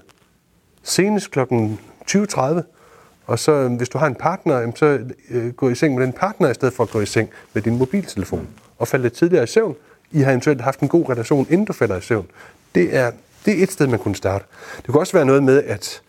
senest 0.83 1.31
kl. 1.31 1.41
20.30. 1.41 2.63
Og 3.27 3.39
så, 3.39 3.53
øh, 3.53 3.73
hvis 3.73 3.89
du 3.89 3.99
har 3.99 4.07
en 4.07 4.15
partner, 4.15 4.73
så 4.75 4.99
øh, 5.31 5.53
gå 5.53 5.69
i 5.69 5.75
seng 5.75 5.95
med 5.95 6.07
den 6.07 6.13
partner, 6.13 6.51
i 6.51 6.55
stedet 6.55 6.75
for 6.75 6.85
at 6.85 6.91
gå 6.91 7.01
i 7.01 7.07
seng 7.07 7.31
med 7.53 7.63
din 7.63 7.79
mobiltelefon. 7.79 8.49
Og 8.79 8.89
falde 8.89 9.03
lidt 9.03 9.15
tidligere 9.15 9.45
i 9.45 9.47
søvn. 9.47 9.77
I 10.11 10.21
har 10.21 10.31
eventuelt 10.31 10.61
haft 10.61 10.81
en 10.81 10.89
god 10.89 11.09
relation, 11.09 11.47
inden 11.51 11.67
du 11.67 11.73
falder 11.73 11.97
i 11.97 12.01
søvn. 12.01 12.27
Det 12.75 12.97
er, 12.97 13.11
det 13.45 13.59
er 13.59 13.63
et 13.63 13.73
sted, 13.73 13.87
man 13.87 13.99
kunne 13.99 14.17
starte. 14.17 14.45
Det 14.77 14.87
kunne 14.87 15.01
også 15.01 15.13
være 15.13 15.25
noget 15.25 15.43
med, 15.43 15.63
at 15.65 16.03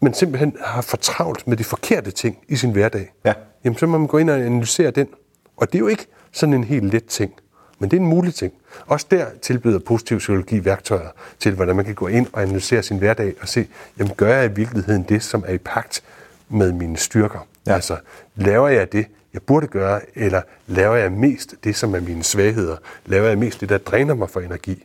man 0.00 0.14
simpelthen 0.14 0.56
har 0.60 0.82
for 0.82 0.96
travlt 0.96 1.46
med 1.46 1.56
de 1.56 1.64
forkerte 1.64 2.10
ting 2.10 2.38
i 2.48 2.56
sin 2.56 2.70
hverdag. 2.70 3.12
Ja. 3.24 3.32
Jamen, 3.64 3.78
så 3.78 3.86
må 3.86 3.98
man 3.98 4.06
gå 4.06 4.18
ind 4.18 4.30
og 4.30 4.36
analysere 4.36 4.90
den. 4.90 5.08
Og 5.56 5.72
det 5.72 5.74
er 5.74 5.80
jo 5.80 5.88
ikke 5.88 6.06
sådan 6.32 6.54
en 6.54 6.64
helt 6.64 6.84
let 6.84 7.04
ting, 7.04 7.34
men 7.78 7.90
det 7.90 7.96
er 7.96 8.00
en 8.00 8.06
mulig 8.06 8.34
ting. 8.34 8.52
Også 8.86 9.06
der 9.10 9.26
tilbyder 9.42 9.78
positiv 9.78 10.18
psykologi 10.18 10.64
værktøjer 10.64 11.08
til, 11.38 11.54
hvordan 11.54 11.76
man 11.76 11.84
kan 11.84 11.94
gå 11.94 12.06
ind 12.06 12.26
og 12.32 12.42
analysere 12.42 12.82
sin 12.82 12.98
hverdag 12.98 13.34
og 13.40 13.48
se, 13.48 13.68
jamen 13.98 14.12
gør 14.16 14.36
jeg 14.36 14.50
i 14.50 14.54
virkeligheden 14.54 15.02
det, 15.02 15.22
som 15.22 15.44
er 15.46 15.52
i 15.52 15.58
pagt 15.58 16.02
med 16.48 16.72
mine 16.72 16.96
styrker? 16.96 17.46
Ja. 17.66 17.74
Altså, 17.74 17.96
laver 18.36 18.68
jeg 18.68 18.92
det, 18.92 19.06
jeg 19.34 19.42
burde 19.42 19.66
gøre, 19.66 20.00
eller 20.14 20.42
laver 20.66 20.96
jeg 20.96 21.12
mest 21.12 21.54
det, 21.64 21.76
som 21.76 21.94
er 21.94 22.00
mine 22.00 22.22
svagheder? 22.22 22.76
Laver 23.06 23.28
jeg 23.28 23.38
mest 23.38 23.60
det, 23.60 23.68
der 23.68 23.78
dræner 23.78 24.14
mig 24.14 24.30
for 24.30 24.40
energi? 24.40 24.84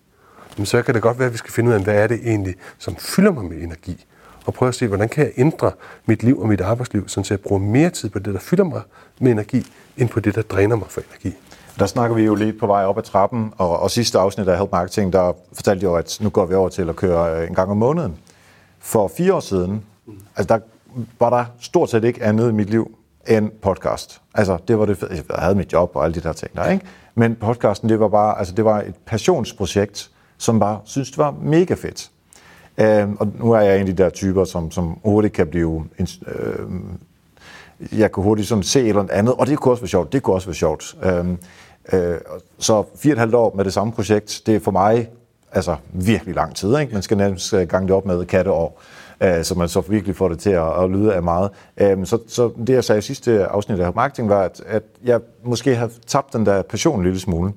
Jamen, 0.58 0.66
så 0.66 0.82
kan 0.82 0.94
det 0.94 1.02
godt 1.02 1.20
være, 1.20 1.26
at 1.26 1.34
vi 1.34 1.38
skal 1.38 1.52
finde 1.52 1.70
ud 1.70 1.76
af, 1.76 1.84
hvad 1.84 1.96
er 1.96 2.08
det 2.08 2.20
egentlig, 2.24 2.56
som 2.78 2.96
fylder 2.96 3.32
mig 3.32 3.46
med 3.46 3.58
energi? 3.58 4.06
Og 4.50 4.54
prøve 4.54 4.70
at 4.70 4.76
se, 4.76 4.88
hvordan 4.88 5.10
kan 5.10 5.24
jeg 5.24 5.34
ændre 5.38 5.72
mit 6.06 6.24
liv 6.24 6.40
og 6.40 6.48
mit 6.48 6.62
arbejdsliv, 6.62 7.08
sådan 7.08 7.24
så 7.24 7.34
jeg 7.34 7.40
bruger 7.40 7.62
mere 7.62 7.90
tid 7.90 8.10
på 8.10 8.20
det, 8.20 8.34
der 8.34 8.40
fylder 8.40 8.64
mig 8.64 8.82
med 9.20 9.32
energi, 9.32 9.66
end 9.98 10.10
på 10.10 10.20
det, 10.20 10.36
der 10.36 10.42
dræner 10.42 10.76
mig 10.76 10.88
for 10.90 11.02
energi. 11.02 11.38
Der 11.80 11.86
snakker 11.86 12.16
vi 12.16 12.24
jo 12.24 12.36
lige 12.36 12.54
på 12.54 12.68
vej 12.68 12.86
op 12.86 12.98
ad 12.98 13.04
trappen, 13.04 13.54
og, 13.58 13.80
og 13.80 13.92
sidste 13.92 14.20
afsnit 14.20 14.48
af 14.48 14.58
Help 14.58 14.72
Marketing, 14.72 15.14
der 15.14 15.34
fortalte 15.54 15.84
jo, 15.84 15.96
at 15.96 16.18
nu 16.22 16.30
går 16.30 16.46
vi 16.46 16.54
over 16.54 16.70
til 16.70 16.90
at 16.90 16.96
køre 16.96 17.42
øh, 17.42 17.48
en 17.48 17.56
gang 17.56 17.72
om 17.72 17.78
måneden. 17.78 18.18
For 18.80 19.08
fire 19.18 19.34
år 19.34 19.40
siden, 19.40 19.84
altså 20.36 20.56
der 20.56 20.60
var 21.20 21.30
der 21.30 21.46
stort 21.60 21.90
set 21.90 22.04
ikke 22.04 22.24
andet 22.24 22.50
i 22.50 22.54
mit 22.54 22.70
liv 22.70 22.98
end 23.28 23.52
podcast. 23.62 24.22
Altså, 24.36 24.58
det 24.68 24.80
var 24.80 24.86
det 24.86 24.98
fede. 24.98 25.24
Jeg 25.30 25.38
havde 25.38 25.56
mit 25.56 25.74
job 25.74 25.92
og 25.96 26.04
alle 26.04 26.16
de 26.16 26.22
der 26.22 26.34
ting 26.34 26.56
der, 26.56 26.70
ikke? 26.70 26.86
Men 27.16 27.36
podcasten, 27.36 27.90
det 27.90 28.00
var 28.00 28.08
bare, 28.08 28.40
altså 28.40 28.54
det 28.54 28.66
var 28.66 28.82
et 28.82 28.96
passionsprojekt, 29.06 30.12
som 30.38 30.60
bare 30.60 30.80
synes 30.86 31.10
det 31.10 31.18
var 31.18 31.36
mega 31.42 31.74
fedt. 31.74 32.12
Øh, 32.80 33.10
og 33.20 33.28
nu 33.40 33.52
er 33.52 33.60
jeg 33.60 33.76
en 33.76 33.80
af 33.80 33.96
de 33.96 34.04
der 34.04 34.10
typer, 34.10 34.44
som, 34.44 34.72
som 34.72 34.98
hurtigt 35.04 35.34
kan 35.34 35.48
blive... 35.48 35.86
Øh, 36.00 36.70
jeg 37.98 38.12
kunne 38.12 38.24
hurtigt 38.24 38.48
sådan 38.48 38.64
se 38.64 38.82
et 38.82 38.90
eller 38.90 39.06
andet, 39.12 39.34
og 39.34 39.48
det 39.48 39.60
kunne 39.60 39.74
også 39.74 39.82
være 39.82 39.90
sjovt. 39.90 40.14
Det 40.14 40.24
kunne 40.24 40.36
også 40.36 40.48
være 40.48 40.56
sjovt. 40.56 40.96
Øhm, 41.04 41.32
øh, 41.32 41.38
øh, 41.94 42.18
så 42.60 42.84
fire 42.96 43.14
og 43.14 43.16
et 43.16 43.20
halvt 43.20 43.36
år 43.36 43.54
med 43.56 43.66
det 43.66 43.74
samme 43.74 43.94
projekt, 43.94 44.42
det 44.46 44.56
er 44.56 44.60
for 44.60 44.72
mig 44.72 45.10
altså 45.52 45.76
virkelig 45.94 46.36
lang 46.36 46.56
tid. 46.56 46.78
Ikke? 46.78 46.94
Man 46.94 47.02
skal 47.02 47.18
nærmest 47.18 47.54
øh, 47.54 47.68
gange 47.68 47.88
det 47.88 47.96
op 47.96 48.06
med 48.06 48.26
katteår, 48.26 48.82
øh, 49.22 49.44
så 49.44 49.56
man 49.56 49.70
så 49.70 49.82
virkelig 49.82 50.16
får 50.16 50.30
det 50.30 50.40
til 50.40 50.50
at, 50.50 50.84
at 50.84 50.90
lyde 50.90 51.14
af 51.14 51.24
meget. 51.24 51.50
Øh, 51.78 52.06
så, 52.06 52.20
så 52.28 52.52
det, 52.68 52.74
jeg 52.74 52.84
sagde 52.84 53.00
i 53.00 53.02
sidste 53.02 53.46
afsnit 53.46 53.80
af 53.80 53.94
marketing, 53.96 54.30
var, 54.30 54.44
at, 54.44 54.62
at 54.66 54.84
jeg 55.04 55.20
måske 55.44 55.76
har 55.76 55.90
tabt 56.08 56.34
den 56.34 56.46
der 56.46 56.62
passion 56.62 57.00
en 57.00 57.06
lille 57.06 57.20
smule. 57.20 57.54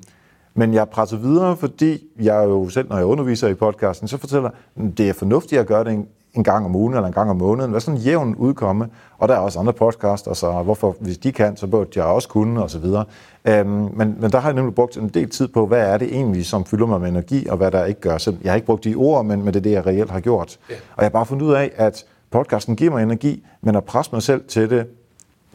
Men 0.55 0.75
jeg 0.75 0.89
presser 0.89 1.17
videre, 1.17 1.57
fordi 1.57 2.05
jeg 2.21 2.45
jo 2.45 2.69
selv, 2.69 2.89
når 2.89 2.97
jeg 2.97 3.07
underviser 3.07 3.49
i 3.49 3.55
podcasten, 3.55 4.09
så 4.09 4.19
fortæller, 4.19 4.51
at 4.77 4.99
det 4.99 5.09
er 5.09 5.13
fornuftigt 5.13 5.61
at 5.61 5.67
gøre 5.67 5.85
det 5.85 5.93
en, 5.93 6.07
en 6.35 6.45
gang 6.45 6.65
om 6.65 6.77
ugen 6.77 6.95
eller 6.95 7.07
en 7.07 7.13
gang 7.13 7.31
om 7.31 7.37
måneden. 7.37 7.71
Hvad 7.71 7.81
sådan 7.81 8.01
en 8.01 8.05
jævn 8.05 8.35
udkomme. 8.35 8.89
Og 9.19 9.29
der 9.29 9.35
er 9.35 9.39
også 9.39 9.59
andre 9.59 9.73
podcasts, 9.73 10.39
så 10.39 10.63
hvorfor, 10.63 10.97
hvis 11.01 11.19
de 11.19 11.33
kan, 11.33 11.57
så 11.57 11.67
burde 11.67 11.91
jeg 11.97 12.05
også 12.05 12.29
kunne, 12.29 12.63
og 12.63 12.71
så 12.71 12.79
videre. 12.79 13.05
Øhm, 13.45 13.69
men, 13.69 14.17
men 14.21 14.33
der 14.33 14.39
har 14.41 14.49
jeg 14.49 14.55
nemlig 14.57 14.75
brugt 14.75 14.97
en 14.97 15.09
del 15.09 15.31
tid 15.31 15.49
på, 15.49 15.67
hvad 15.67 15.81
er 15.81 15.99
det 15.99 16.15
egentlig, 16.15 16.47
som 16.47 16.65
fylder 16.65 16.87
mig 16.87 17.01
med 17.01 17.09
energi, 17.09 17.47
og 17.47 17.57
hvad 17.57 17.71
der 17.71 17.85
ikke 17.85 18.01
gør. 18.01 18.19
Så 18.19 18.35
jeg 18.43 18.53
har 18.53 18.57
ikke 18.57 18.67
brugt 18.67 18.85
de 18.85 18.95
ord, 18.95 19.25
men, 19.25 19.45
men 19.45 19.55
det 19.55 19.57
er 19.57 19.63
det, 19.63 19.71
jeg 19.71 19.87
reelt 19.87 20.11
har 20.11 20.21
gjort. 20.21 20.59
Ja. 20.71 20.75
Og 20.75 21.03
jeg 21.03 21.05
har 21.05 21.11
bare 21.11 21.27
fundet 21.27 21.47
ud 21.47 21.53
af, 21.53 21.71
at 21.77 22.05
podcasten 22.31 22.77
giver 22.77 22.91
mig 22.91 23.03
energi, 23.03 23.45
men 23.61 23.77
at 23.77 23.85
presse 23.85 24.13
mig 24.13 24.23
selv 24.23 24.45
til 24.49 24.71
det 24.71 24.87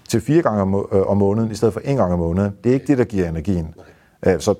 til 0.08 0.22
fire 0.22 0.42
gange 0.42 0.62
om, 0.62 0.88
øh, 0.92 1.08
om 1.08 1.18
måneden, 1.18 1.52
i 1.52 1.56
stedet 1.56 1.74
for 1.74 1.82
en 1.84 1.96
gang 1.96 2.14
om 2.14 2.20
måneden, 2.20 2.52
det 2.64 2.70
er 2.70 2.74
ikke 2.74 2.88
det, 2.88 2.98
der 2.98 3.04
giver 3.04 3.30
energien. 3.30 3.76
Øh, 4.26 4.40
så 4.40 4.56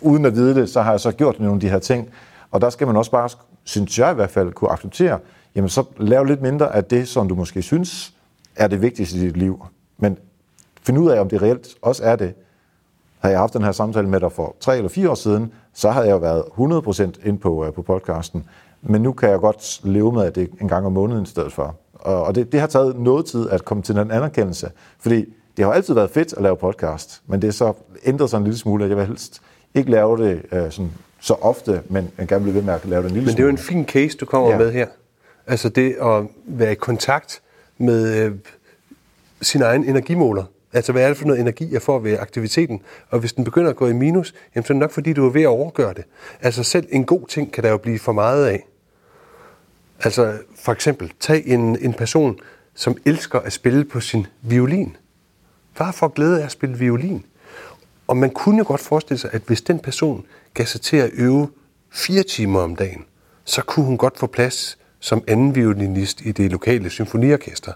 uden 0.00 0.24
at 0.24 0.34
vide 0.34 0.54
det, 0.54 0.70
så 0.70 0.82
har 0.82 0.90
jeg 0.90 1.00
så 1.00 1.12
gjort 1.12 1.40
nogle 1.40 1.54
af 1.54 1.60
de 1.60 1.68
her 1.68 1.78
ting. 1.78 2.08
Og 2.50 2.60
der 2.60 2.70
skal 2.70 2.86
man 2.86 2.96
også 2.96 3.10
bare, 3.10 3.28
synes 3.64 3.98
jeg 3.98 4.12
i 4.12 4.14
hvert 4.14 4.30
fald, 4.30 4.52
kunne 4.52 4.70
acceptere, 4.70 5.18
jamen 5.54 5.68
så 5.68 5.84
lav 5.98 6.24
lidt 6.24 6.42
mindre 6.42 6.74
af 6.74 6.84
det, 6.84 7.08
som 7.08 7.28
du 7.28 7.34
måske 7.34 7.62
synes 7.62 8.14
er 8.56 8.66
det 8.66 8.82
vigtigste 8.82 9.18
i 9.18 9.20
dit 9.20 9.36
liv. 9.36 9.64
Men 9.98 10.18
find 10.82 10.98
ud 10.98 11.10
af, 11.10 11.20
om 11.20 11.28
det 11.28 11.42
reelt 11.42 11.68
også 11.82 12.04
er 12.04 12.16
det. 12.16 12.34
Havde 13.18 13.32
jeg 13.32 13.40
haft 13.40 13.54
den 13.54 13.64
her 13.64 13.72
samtale 13.72 14.08
med 14.08 14.20
dig 14.20 14.32
for 14.32 14.56
tre 14.60 14.76
eller 14.76 14.88
fire 14.88 15.10
år 15.10 15.14
siden, 15.14 15.52
så 15.74 15.90
havde 15.90 16.06
jeg 16.06 16.12
jo 16.12 16.18
været 16.18 16.42
100% 16.42 17.28
ind 17.28 17.38
på, 17.38 17.66
uh, 17.66 17.72
på 17.74 17.82
podcasten. 17.82 18.44
Men 18.82 19.02
nu 19.02 19.12
kan 19.12 19.30
jeg 19.30 19.38
godt 19.38 19.80
leve 19.84 20.12
med, 20.12 20.22
at 20.24 20.34
det 20.34 20.50
en 20.60 20.68
gang 20.68 20.86
om 20.86 20.92
måneden 20.92 21.22
i 21.22 21.26
stedet 21.26 21.52
for. 21.52 21.76
Og, 21.94 22.24
og 22.24 22.34
det, 22.34 22.52
det 22.52 22.60
har 22.60 22.66
taget 22.66 22.98
noget 22.98 23.26
tid 23.26 23.50
at 23.50 23.64
komme 23.64 23.82
til 23.82 23.94
den 23.94 24.10
anerkendelse. 24.10 24.70
Fordi 24.98 25.24
det 25.56 25.64
har 25.64 25.72
altid 25.72 25.94
været 25.94 26.10
fedt 26.10 26.32
at 26.32 26.42
lave 26.42 26.56
podcast, 26.56 27.22
men 27.26 27.42
det 27.42 27.48
er 27.48 27.52
så 27.52 27.72
ændret 28.04 28.30
sig 28.30 28.38
en 28.38 28.44
lille 28.44 28.58
smule, 28.58 28.84
at 28.84 28.90
jeg 28.90 28.98
vil 28.98 29.06
helst 29.06 29.42
ikke 29.74 29.90
lave 29.90 30.28
det 30.28 30.42
uh, 30.52 30.70
sådan, 30.70 30.90
så 31.20 31.34
ofte, 31.34 31.82
men 31.88 32.10
jeg 32.18 32.28
gerne 32.28 32.44
vil 32.44 32.54
ved 32.54 32.62
med 32.62 32.74
at 32.74 32.84
lave 32.84 33.02
det 33.02 33.08
en 33.08 33.14
lille 33.14 33.26
Men 33.26 33.36
det 33.36 33.40
er 33.40 33.44
jo 33.44 33.50
en 33.50 33.58
fin 33.58 33.84
case, 33.84 34.16
du 34.16 34.26
kommer 34.26 34.50
ja. 34.50 34.58
med 34.58 34.72
her. 34.72 34.86
Altså 35.46 35.68
det 35.68 35.96
at 36.02 36.24
være 36.46 36.72
i 36.72 36.74
kontakt 36.74 37.40
med 37.78 38.16
øh, 38.16 38.32
sin 39.42 39.62
egen 39.62 39.84
energimåler. 39.84 40.44
Altså, 40.72 40.92
hvad 40.92 41.02
er 41.02 41.08
det 41.08 41.16
for 41.16 41.26
noget 41.26 41.40
energi, 41.40 41.72
jeg 41.72 41.82
får 41.82 41.98
ved 41.98 42.18
aktiviteten? 42.18 42.82
Og 43.10 43.18
hvis 43.18 43.32
den 43.32 43.44
begynder 43.44 43.70
at 43.70 43.76
gå 43.76 43.88
i 43.88 43.92
minus, 43.92 44.34
jamen, 44.54 44.64
så 44.64 44.72
er 44.72 44.74
det 44.74 44.80
nok, 44.80 44.90
fordi 44.90 45.12
du 45.12 45.26
er 45.26 45.30
ved 45.30 45.42
at 45.42 45.48
overgøre 45.48 45.94
det. 45.94 46.04
Altså, 46.42 46.62
selv 46.62 46.86
en 46.90 47.04
god 47.04 47.26
ting 47.26 47.52
kan 47.52 47.64
der 47.64 47.70
jo 47.70 47.76
blive 47.76 47.98
for 47.98 48.12
meget 48.12 48.46
af. 48.46 48.66
Altså, 50.00 50.38
for 50.56 50.72
eksempel, 50.72 51.12
tag 51.20 51.42
en, 51.46 51.78
en 51.80 51.92
person, 51.92 52.38
som 52.74 52.96
elsker 53.04 53.38
at 53.38 53.52
spille 53.52 53.84
på 53.84 54.00
sin 54.00 54.26
violin. 54.42 54.96
Hvad 55.76 55.92
for 55.92 56.08
glæde 56.08 56.40
af 56.40 56.44
at 56.44 56.50
spille 56.50 56.78
violin? 56.78 57.24
Og 58.10 58.16
man 58.16 58.30
kunne 58.30 58.58
jo 58.58 58.64
godt 58.66 58.80
forestille 58.80 59.18
sig, 59.18 59.30
at 59.32 59.42
hvis 59.46 59.62
den 59.62 59.78
person 59.78 60.26
gav 60.54 60.66
sig 60.66 60.80
til 60.80 60.96
at 60.96 61.10
øve 61.12 61.48
fire 61.90 62.22
timer 62.22 62.60
om 62.60 62.76
dagen, 62.76 63.04
så 63.44 63.62
kunne 63.62 63.86
hun 63.86 63.96
godt 63.96 64.18
få 64.18 64.26
plads 64.26 64.78
som 65.00 65.24
anden 65.26 65.54
violinist 65.54 66.20
i 66.20 66.32
det 66.32 66.50
lokale 66.50 66.90
symfoniorkester. 66.90 67.72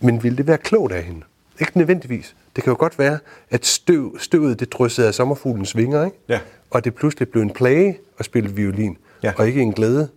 Men 0.00 0.22
ville 0.22 0.38
det 0.38 0.46
være 0.46 0.58
klogt 0.58 0.92
af 0.92 1.02
hende? 1.02 1.20
Ikke 1.60 1.78
nødvendigvis. 1.78 2.36
Det 2.56 2.64
kan 2.64 2.70
jo 2.70 2.76
godt 2.78 2.98
være, 2.98 3.18
at 3.50 3.66
støv, 3.66 4.18
støvet 4.18 4.60
det 4.60 4.72
dryssede 4.72 5.06
af 5.06 5.14
sommerfuglens 5.14 5.76
vinger, 5.76 6.04
ikke? 6.04 6.16
Ja. 6.28 6.40
og 6.70 6.84
det 6.84 6.94
pludselig 6.94 7.28
blev 7.28 7.42
en 7.42 7.50
plage 7.50 7.98
at 8.18 8.24
spille 8.24 8.50
violin, 8.50 8.98
ja. 9.22 9.32
og 9.36 9.46
ikke 9.46 9.60
en 9.60 9.72
glæde. 9.72 10.08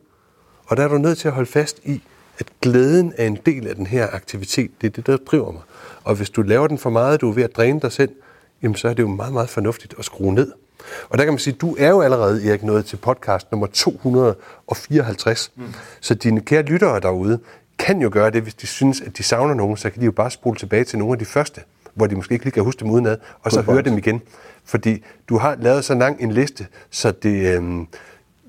Og 0.66 0.78
der 0.78 0.84
er 0.84 0.88
du 0.88 0.98
nødt 0.98 1.18
til 1.18 1.28
at 1.28 1.34
holde 1.34 1.52
fast 1.52 1.80
i, 1.84 2.02
at 2.40 2.48
glæden 2.62 3.14
er 3.18 3.28
en 3.28 3.40
del 3.46 3.68
af 3.68 3.76
den 3.76 3.88
her 3.88 4.08
aktivitet. 4.12 4.72
Det 4.82 4.88
er 4.88 4.92
det, 4.92 5.08
der 5.08 5.18
driver 5.18 5.52
mig. 5.52 5.62
Og 6.04 6.16
hvis 6.16 6.30
du 6.30 6.42
laver 6.42 6.68
den 6.68 6.78
for 6.78 6.90
meget, 6.90 7.22
du 7.22 7.30
er 7.30 7.34
ved 7.34 7.44
at 7.44 7.56
dræne 7.56 7.80
dig 7.80 7.92
selv, 7.92 8.12
jamen 8.64 8.76
så 8.76 8.88
er 8.88 8.94
det 8.94 9.04
jo 9.04 9.08
meget, 9.08 9.34
meget 9.34 9.50
fornuftigt 9.50 9.96
at 10.00 10.06
skrue 10.06 10.34
ned. 10.34 10.52
Og 11.10 11.18
der 11.18 11.24
kan 11.24 11.34
man 11.34 11.40
sige, 11.40 11.54
du 11.54 11.76
er 11.80 11.90
jo 11.90 12.02
allerede, 12.02 12.50
Erik, 12.50 12.64
nået 12.64 12.86
til 12.86 12.98
podcast 12.98 13.52
nummer 13.52 13.68
254. 13.68 15.52
Mm. 15.56 15.64
Så 16.02 16.14
dine 16.14 16.42
kære 16.42 16.62
lyttere 16.62 17.00
derude 17.00 17.40
kan 17.80 18.02
jo 18.02 18.10
gøre 18.12 18.32
det, 18.32 18.42
hvis 18.42 18.54
de 18.54 18.68
synes, 18.68 19.02
at 19.02 19.18
de 19.18 19.24
savner 19.24 19.54
nogen, 19.54 19.78
så 19.78 19.90
kan 19.90 20.02
de 20.02 20.06
jo 20.06 20.12
bare 20.12 20.32
spole 20.32 20.58
tilbage 20.58 20.84
til 20.84 21.00
nogle 21.00 21.14
af 21.14 21.20
de 21.20 21.26
første, 21.26 21.62
hvor 21.94 22.08
de 22.08 22.16
måske 22.16 22.34
ikke 22.34 22.46
lige 22.46 22.54
kan 22.54 22.64
huske 22.64 22.80
dem 22.80 22.90
udenad, 22.90 23.18
og 23.42 23.52
så 23.52 23.62
høre 23.62 23.82
dem 23.82 23.98
igen. 23.98 24.22
Fordi 24.66 25.04
du 25.30 25.38
har 25.38 25.56
lavet 25.60 25.86
så 25.86 25.94
lang 25.94 26.22
en 26.22 26.32
liste, 26.32 26.68
så 26.90 27.12
det, 27.12 27.56
øhm, 27.56 27.88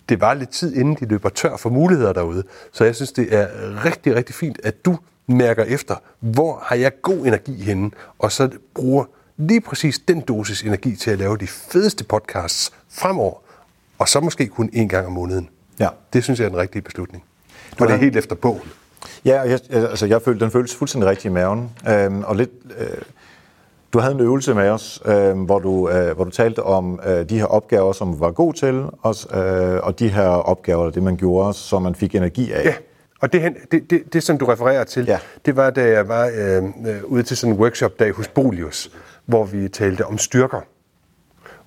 det 0.09 0.21
var 0.21 0.35
lidt 0.35 0.51
tid, 0.51 0.77
inden 0.77 0.97
de 1.01 1.07
løber 1.07 1.29
tør 1.29 1.57
for 1.57 1.71
muligheder 1.71 2.13
derude. 2.13 2.43
Så 2.73 2.85
jeg 2.85 2.97
synes, 2.97 3.13
det 3.13 3.35
er 3.35 3.49
rigtig, 3.85 4.15
rigtig 4.15 4.35
fint, 4.35 4.61
at 4.65 4.85
du 4.85 4.99
mærker 5.27 5.65
efter, 5.65 5.97
hvor 6.21 6.63
har 6.63 6.77
jeg 6.77 7.03
god 7.03 7.27
energi 7.27 7.63
henne, 7.63 7.91
og 8.19 8.33
så 8.33 8.51
bruger 8.75 9.05
lige 9.49 9.61
præcis 9.61 9.99
den 9.99 10.21
dosis 10.21 10.63
energi 10.63 10.97
til 10.97 11.11
at 11.11 11.19
lave 11.19 11.37
de 11.37 11.47
fedeste 11.47 12.05
podcasts 12.05 12.73
fremover, 12.91 13.35
og 13.99 14.09
så 14.09 14.21
måske 14.21 14.47
kun 14.47 14.71
en 14.73 14.89
gang 14.89 15.07
om 15.07 15.13
måneden. 15.13 15.49
Ja. 15.81 15.89
Det 16.13 16.25
synes 16.25 16.41
jeg 16.41 16.45
er 16.45 16.49
den 16.49 16.59
rigtige 16.59 16.83
beslutning. 16.83 17.25
Du 17.79 17.85
og 17.85 17.89
det 17.89 17.95
er 17.95 17.99
helt 17.99 18.17
efter 18.17 18.35
bogen. 18.35 18.71
Ja, 19.25 19.41
jeg, 19.41 19.61
altså 19.71 20.07
jeg 20.07 20.23
følte, 20.23 20.45
den 20.45 20.51
føltes 20.51 20.77
fuldstændig 20.77 21.11
rigtig 21.11 21.29
i 21.29 21.33
maven. 21.33 21.71
Øhm, 21.89 22.23
og 22.23 22.37
lidt, 22.37 22.51
øh, 22.79 22.87
du 23.93 23.99
havde 23.99 24.15
en 24.15 24.21
øvelse 24.21 24.55
med 24.55 24.69
os, 24.69 25.03
øh, 25.05 25.41
hvor, 25.41 25.59
du, 25.59 25.91
øh, 25.91 26.15
hvor 26.15 26.25
du 26.25 26.31
talte 26.31 26.63
om 26.63 27.01
øh, 27.07 27.29
de 27.29 27.39
her 27.39 27.45
opgaver, 27.45 27.93
som 27.93 28.21
var 28.21 28.31
god 28.31 28.55
til, 28.55 28.85
og, 29.03 29.15
øh, 29.35 29.81
og 29.83 29.99
de 29.99 30.09
her 30.09 30.27
opgaver, 30.27 30.91
det 30.91 31.03
man 31.03 31.17
gjorde, 31.17 31.55
som 31.55 31.83
man 31.83 31.95
fik 31.95 32.15
energi 32.15 32.53
af. 32.53 32.65
Ja. 32.65 32.75
Og 33.21 33.33
det, 33.33 33.57
det, 33.73 33.91
det, 33.91 34.13
det, 34.13 34.23
som 34.23 34.39
du 34.39 34.45
refererer 34.45 34.85
til, 34.85 35.05
ja. 35.05 35.19
det 35.47 35.57
var, 35.57 35.71
da 35.71 35.89
jeg 35.89 36.09
var 36.09 36.31
øh, 36.35 36.63
ude 37.05 37.23
til 37.23 37.37
sådan 37.37 37.55
en 37.55 37.61
workshop-dag 37.61 38.13
hos 38.13 38.29
Bolius, 38.29 38.91
hvor 39.25 39.45
vi 39.45 39.69
talte 39.69 40.07
om 40.07 40.19
styrker. 40.19 40.61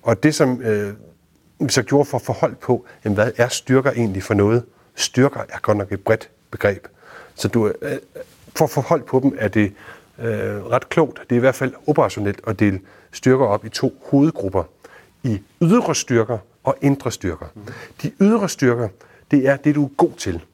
Og 0.02 0.22
det, 0.22 0.34
som 0.34 0.62
øh, 0.62 0.94
vi 1.58 1.68
så 1.68 1.82
gjorde 1.82 2.04
for 2.04 2.18
at 2.18 2.22
forholde 2.22 2.54
på, 2.54 2.86
jamen, 3.04 3.14
hvad 3.14 3.32
er 3.36 3.48
styrker 3.48 3.90
egentlig 3.90 4.22
for 4.22 4.34
noget? 4.34 4.64
Styrker 4.94 5.40
er 5.48 5.58
godt 5.62 5.78
nok 5.78 5.92
et 5.92 6.00
bredt 6.00 6.30
begreb. 6.50 6.86
Så 7.34 7.48
du, 7.48 7.72
øh, 7.82 7.98
for 8.56 8.64
at 8.64 8.70
forholde 8.70 9.04
på 9.04 9.20
dem 9.20 9.36
er 9.38 9.48
det 9.48 9.72
øh, 10.18 10.66
ret 10.66 10.88
klogt. 10.88 11.20
Det 11.30 11.32
er 11.32 11.36
i 11.36 11.40
hvert 11.40 11.54
fald 11.54 11.72
operationelt 11.86 12.40
at 12.46 12.60
dele 12.60 12.80
styrker 13.12 13.46
op 13.46 13.64
i 13.64 13.68
to 13.68 14.02
hovedgrupper. 14.10 14.64
I 15.22 15.42
ydre 15.62 15.94
styrker 15.94 16.38
og 16.64 16.76
indre 16.82 17.12
styrker. 17.12 17.46
De 18.02 18.12
ydre 18.20 18.48
styrker, 18.48 18.88
det 19.30 19.48
er 19.48 19.56
det, 19.56 19.74
du 19.74 19.84
er 19.84 19.88
god 19.96 20.12
til. 20.12 20.44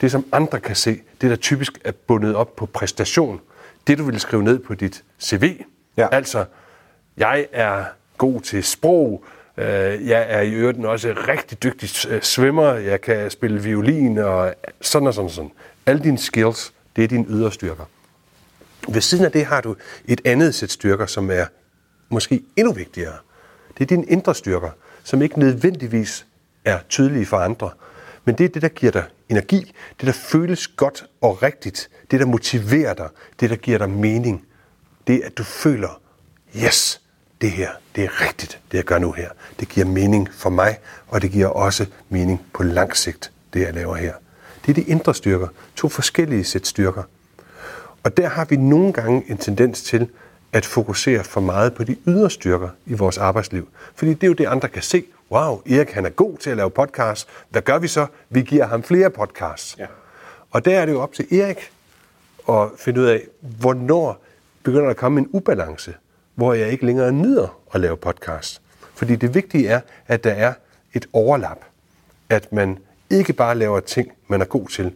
Det, 0.00 0.10
som 0.10 0.24
andre 0.32 0.60
kan 0.60 0.76
se. 0.76 1.00
Det, 1.20 1.30
der 1.30 1.36
typisk 1.36 1.78
er 1.84 1.92
bundet 1.92 2.34
op 2.34 2.56
på 2.56 2.66
præstation. 2.66 3.40
Det, 3.86 3.98
du 3.98 4.02
vil 4.02 4.20
skrive 4.20 4.42
ned 4.42 4.58
på 4.58 4.74
dit 4.74 5.04
CV. 5.20 5.62
Ja. 5.98 6.08
Altså, 6.12 6.44
jeg 7.16 7.46
er 7.52 7.84
god 8.18 8.40
til 8.40 8.64
sprog, 8.64 9.24
øh, 9.56 10.08
jeg 10.08 10.26
er 10.28 10.40
i 10.40 10.52
øvrigt 10.52 10.84
også 10.84 11.14
rigtig 11.28 11.62
dygtig 11.62 11.90
øh, 12.08 12.22
svømmer, 12.22 12.72
jeg 12.72 13.00
kan 13.00 13.30
spille 13.30 13.62
violin 13.62 14.18
og 14.18 14.54
sådan 14.80 15.08
og 15.08 15.14
sådan 15.14 15.24
og 15.24 15.30
sådan. 15.30 15.50
Alle 15.86 16.02
dine 16.02 16.18
skills, 16.18 16.72
det 16.96 17.04
er 17.04 17.08
dine 17.08 17.26
yderstyrker. 17.28 17.84
Ved 18.88 19.00
siden 19.00 19.24
af 19.24 19.32
det 19.32 19.44
har 19.44 19.60
du 19.60 19.76
et 20.04 20.20
andet 20.24 20.54
sæt 20.54 20.70
styrker, 20.70 21.06
som 21.06 21.30
er 21.30 21.44
måske 22.08 22.42
endnu 22.56 22.72
vigtigere. 22.72 23.16
Det 23.78 23.84
er 23.84 23.86
dine 23.86 24.04
indre 24.04 24.34
styrker, 24.34 24.70
som 25.04 25.22
ikke 25.22 25.38
nødvendigvis 25.38 26.26
er 26.64 26.78
tydelige 26.88 27.26
for 27.26 27.36
andre. 27.36 27.70
Men 28.24 28.34
det 28.34 28.44
er 28.44 28.48
det, 28.48 28.62
der 28.62 28.68
giver 28.68 28.92
dig 28.92 29.04
energi, 29.28 29.72
det 30.00 30.06
der 30.06 30.12
føles 30.12 30.68
godt 30.68 31.04
og 31.20 31.42
rigtigt, 31.42 31.90
det 32.10 32.20
der 32.20 32.26
motiverer 32.26 32.94
dig, 32.94 33.08
det 33.40 33.50
der 33.50 33.56
giver 33.56 33.78
dig 33.78 33.90
mening. 33.90 34.47
Det 35.08 35.20
at 35.20 35.38
du 35.38 35.42
føler, 35.42 36.00
yes, 36.56 37.00
det 37.40 37.50
her, 37.50 37.70
det 37.96 38.04
er 38.04 38.26
rigtigt, 38.28 38.60
det 38.72 38.76
jeg 38.76 38.84
gør 38.84 38.98
nu 38.98 39.12
her. 39.12 39.30
Det 39.60 39.68
giver 39.68 39.86
mening 39.86 40.28
for 40.34 40.50
mig, 40.50 40.78
og 41.08 41.22
det 41.22 41.30
giver 41.30 41.46
også 41.46 41.86
mening 42.08 42.46
på 42.54 42.62
lang 42.62 42.96
sigt, 42.96 43.32
det 43.52 43.60
jeg 43.60 43.74
laver 43.74 43.94
her. 43.94 44.14
Det 44.66 44.70
er 44.70 44.74
de 44.74 44.82
indre 44.82 45.14
styrker, 45.14 45.48
to 45.76 45.88
forskellige 45.88 46.44
sæt 46.44 46.66
styrker. 46.66 47.02
Og 48.02 48.16
der 48.16 48.28
har 48.28 48.44
vi 48.44 48.56
nogle 48.56 48.92
gange 48.92 49.24
en 49.28 49.38
tendens 49.38 49.82
til 49.82 50.08
at 50.52 50.66
fokusere 50.66 51.24
for 51.24 51.40
meget 51.40 51.74
på 51.74 51.84
de 51.84 51.96
ydre 52.06 52.30
styrker 52.30 52.68
i 52.86 52.94
vores 52.94 53.18
arbejdsliv. 53.18 53.68
Fordi 53.94 54.14
det 54.14 54.22
er 54.22 54.26
jo 54.28 54.32
det, 54.32 54.46
andre 54.46 54.68
kan 54.68 54.82
se. 54.82 55.04
Wow, 55.30 55.62
Erik 55.66 55.90
han 55.90 56.06
er 56.06 56.10
god 56.10 56.38
til 56.38 56.50
at 56.50 56.56
lave 56.56 56.70
podcasts. 56.70 57.26
Hvad 57.48 57.62
gør 57.62 57.78
vi 57.78 57.88
så? 57.88 58.06
Vi 58.30 58.42
giver 58.42 58.66
ham 58.66 58.82
flere 58.82 59.10
podcasts. 59.10 59.76
Ja. 59.78 59.86
Og 60.50 60.64
der 60.64 60.80
er 60.80 60.86
det 60.86 60.92
jo 60.92 61.00
op 61.00 61.12
til 61.12 61.40
Erik 61.40 61.70
at 62.48 62.68
finde 62.78 63.00
ud 63.00 63.06
af, 63.06 63.22
hvornår 63.40 64.24
begynder 64.62 64.84
der 64.84 64.90
at 64.90 64.96
komme 64.96 65.20
en 65.20 65.28
ubalance, 65.32 65.94
hvor 66.34 66.54
jeg 66.54 66.70
ikke 66.70 66.86
længere 66.86 67.12
nyder 67.12 67.58
at 67.74 67.80
lave 67.80 67.96
podcast. 67.96 68.60
Fordi 68.94 69.16
det 69.16 69.34
vigtige 69.34 69.68
er, 69.68 69.80
at 70.06 70.24
der 70.24 70.30
er 70.30 70.52
et 70.94 71.06
overlap. 71.12 71.58
At 72.30 72.52
man 72.52 72.78
ikke 73.10 73.32
bare 73.32 73.54
laver 73.54 73.80
ting, 73.80 74.12
man 74.28 74.40
er 74.40 74.44
god 74.44 74.68
til, 74.68 74.92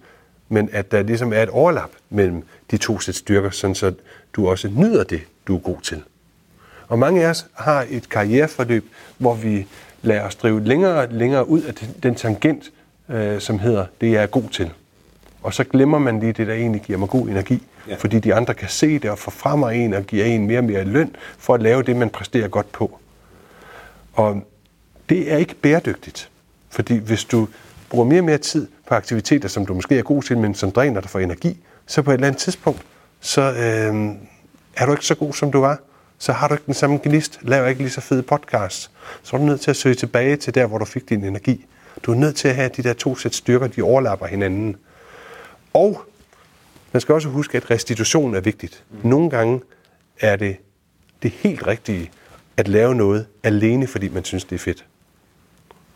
men 0.49 0.69
at 0.73 0.93
der 0.93 1.03
ligesom 1.03 1.33
er 1.33 1.43
et 1.43 1.49
overlap 1.49 1.91
mellem 2.11 2.43
de 2.71 2.77
to 2.77 2.99
sæt 2.99 3.15
styrker, 3.15 3.51
sådan 3.51 3.75
så 3.75 3.95
du 4.33 4.49
også 4.49 4.69
nyder 4.69 5.05
det, 5.05 5.21
du 5.47 5.57
er 5.57 5.61
god 5.61 5.81
til. 5.83 6.03
Og 6.89 6.99
mange 6.99 7.25
af 7.25 7.31
os 7.31 7.47
har 7.53 7.87
et 7.91 8.09
karriereforløb, 8.09 8.85
hvor 9.19 9.35
vi 9.35 9.67
lader 10.03 10.23
os 10.23 10.35
drive 10.35 10.65
længere 10.65 11.01
og 11.01 11.09
længere 11.11 11.49
ud 11.49 11.63
af 11.63 11.75
den 12.03 12.15
tangent, 12.15 12.73
øh, 13.09 13.41
som 13.41 13.59
hedder, 13.59 13.87
det 14.01 14.13
jeg 14.13 14.23
er 14.23 14.27
god 14.27 14.49
til. 14.49 14.71
Og 15.43 15.55
så 15.55 15.65
glemmer 15.65 15.99
man 15.99 16.21
lige 16.21 16.33
det, 16.33 16.47
der 16.47 16.55
egentlig 16.55 16.83
giver 16.83 16.99
mig 16.99 17.09
god 17.09 17.29
energi. 17.29 17.63
Ja. 17.89 17.95
Fordi 17.95 18.19
de 18.19 18.35
andre 18.35 18.55
kan 18.55 18.69
se 18.69 18.99
det 18.99 19.11
og 19.11 19.19
forfremmer 19.19 19.71
en 19.71 19.95
og 19.95 20.05
giver 20.05 20.25
en 20.25 20.47
mere 20.47 20.59
og 20.59 20.65
mere 20.65 20.85
løn 20.85 21.17
for 21.39 21.55
at 21.55 21.63
lave 21.63 21.83
det, 21.83 21.97
man 21.97 22.11
præsterer 22.11 22.49
godt 22.49 22.73
på. 22.73 22.99
Og 24.13 24.43
det 25.09 25.33
er 25.33 25.37
ikke 25.37 25.55
bæredygtigt. 25.55 26.31
Fordi 26.71 26.97
hvis 26.97 27.25
du 27.25 27.49
bruger 27.91 28.05
mere 28.05 28.21
og 28.21 28.25
mere 28.25 28.39
tid 28.39 28.69
på 28.89 28.95
aktiviteter, 28.95 29.49
som 29.49 29.67
du 29.67 29.75
måske 29.75 29.99
er 29.99 30.03
god 30.03 30.23
til, 30.23 30.39
men 30.39 30.55
som 30.55 30.71
dræner 30.71 31.01
dig 31.01 31.11
for 31.11 31.19
energi, 31.19 31.61
så 31.87 32.03
på 32.03 32.11
et 32.11 32.15
eller 32.15 32.27
andet 32.27 32.41
tidspunkt, 32.41 32.83
så 33.21 33.41
øh, 33.43 34.15
er 34.77 34.87
du 34.87 34.93
ikke 34.93 35.07
så 35.07 35.15
god, 35.15 35.33
som 35.33 35.53
du 35.53 35.61
var. 35.61 35.79
Så 36.19 36.33
har 36.33 36.49
du 36.49 36.55
ikke 36.55 36.67
den 36.67 36.75
samme 36.75 37.01
gnist, 37.03 37.39
laver 37.43 37.69
ikke 37.69 37.81
lige 37.81 37.91
så 37.91 38.01
fede 38.01 38.23
podcast. 38.23 38.91
Så 39.23 39.37
er 39.37 39.41
du 39.41 39.47
nødt 39.47 39.61
til 39.61 39.71
at 39.71 39.77
søge 39.77 39.95
tilbage 39.95 40.37
til 40.37 40.55
der, 40.55 40.67
hvor 40.67 40.79
du 40.79 40.85
fik 40.85 41.09
din 41.09 41.25
energi. 41.25 41.67
Du 42.03 42.13
er 42.13 42.17
nødt 42.17 42.37
til 42.37 42.49
at 42.49 42.55
have 42.55 42.71
de 42.77 42.83
der 42.83 42.93
to 42.93 43.17
sæt 43.17 43.35
styrker, 43.35 43.67
de 43.67 43.83
overlapper 43.83 44.27
hinanden. 44.27 44.77
Og 45.75 46.05
man 46.93 47.01
skal 47.01 47.15
også 47.15 47.29
huske, 47.29 47.57
at 47.57 47.71
restitution 47.71 48.35
er 48.35 48.41
vigtigt. 48.41 48.85
Nogle 49.03 49.31
gange 49.31 49.61
er 50.21 50.37
det 50.37 50.57
det 51.23 51.31
helt 51.31 51.67
rigtige 51.67 52.11
at 52.57 52.69
lave 52.69 52.95
noget 52.95 53.27
alene, 53.43 53.87
fordi 53.87 54.09
man 54.09 54.25
synes, 54.25 54.45
det 54.45 54.55
er 54.55 54.59
fedt. 54.59 54.85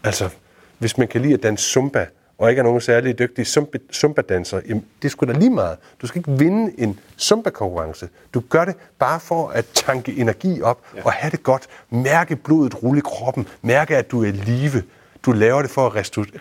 Altså, 0.05 0.30
hvis 0.78 0.99
man 0.99 1.09
kan 1.09 1.20
lide 1.20 1.34
at 1.34 1.42
danse 1.42 1.64
zumba, 1.64 2.07
og 2.38 2.51
ikke 2.51 2.61
er 2.61 2.64
nogen 2.64 2.80
særlig 2.80 3.18
dygtig 3.18 3.47
zumba-danser, 3.92 4.61
jamen, 4.68 4.84
det 5.03 5.11
skulle 5.11 5.34
da 5.34 5.38
lige 5.38 5.51
meget. 5.51 5.76
Du 6.03 6.07
skal 6.07 6.18
ikke 6.18 6.32
vinde 6.32 6.72
en 6.78 7.01
zumba-konkurrence. 7.18 8.09
Du 8.34 8.40
gør 8.40 8.64
det 8.64 8.74
bare 8.99 9.20
for 9.20 9.49
at 9.49 9.66
tanke 9.74 10.16
energi 10.16 10.62
op 10.62 10.80
ja. 10.97 11.05
og 11.05 11.12
have 11.12 11.30
det 11.30 11.42
godt. 11.42 11.66
Mærke 11.90 12.36
blodet 12.36 12.82
rulle 12.82 12.99
i 12.99 13.03
kroppen. 13.05 13.49
Mærke, 13.62 13.97
at 13.97 14.11
du 14.11 14.24
er 14.24 14.30
live. 14.30 14.82
Du 15.23 15.33
laver 15.33 15.62
det 15.62 15.71
for 15.71 15.87
at 15.87 15.95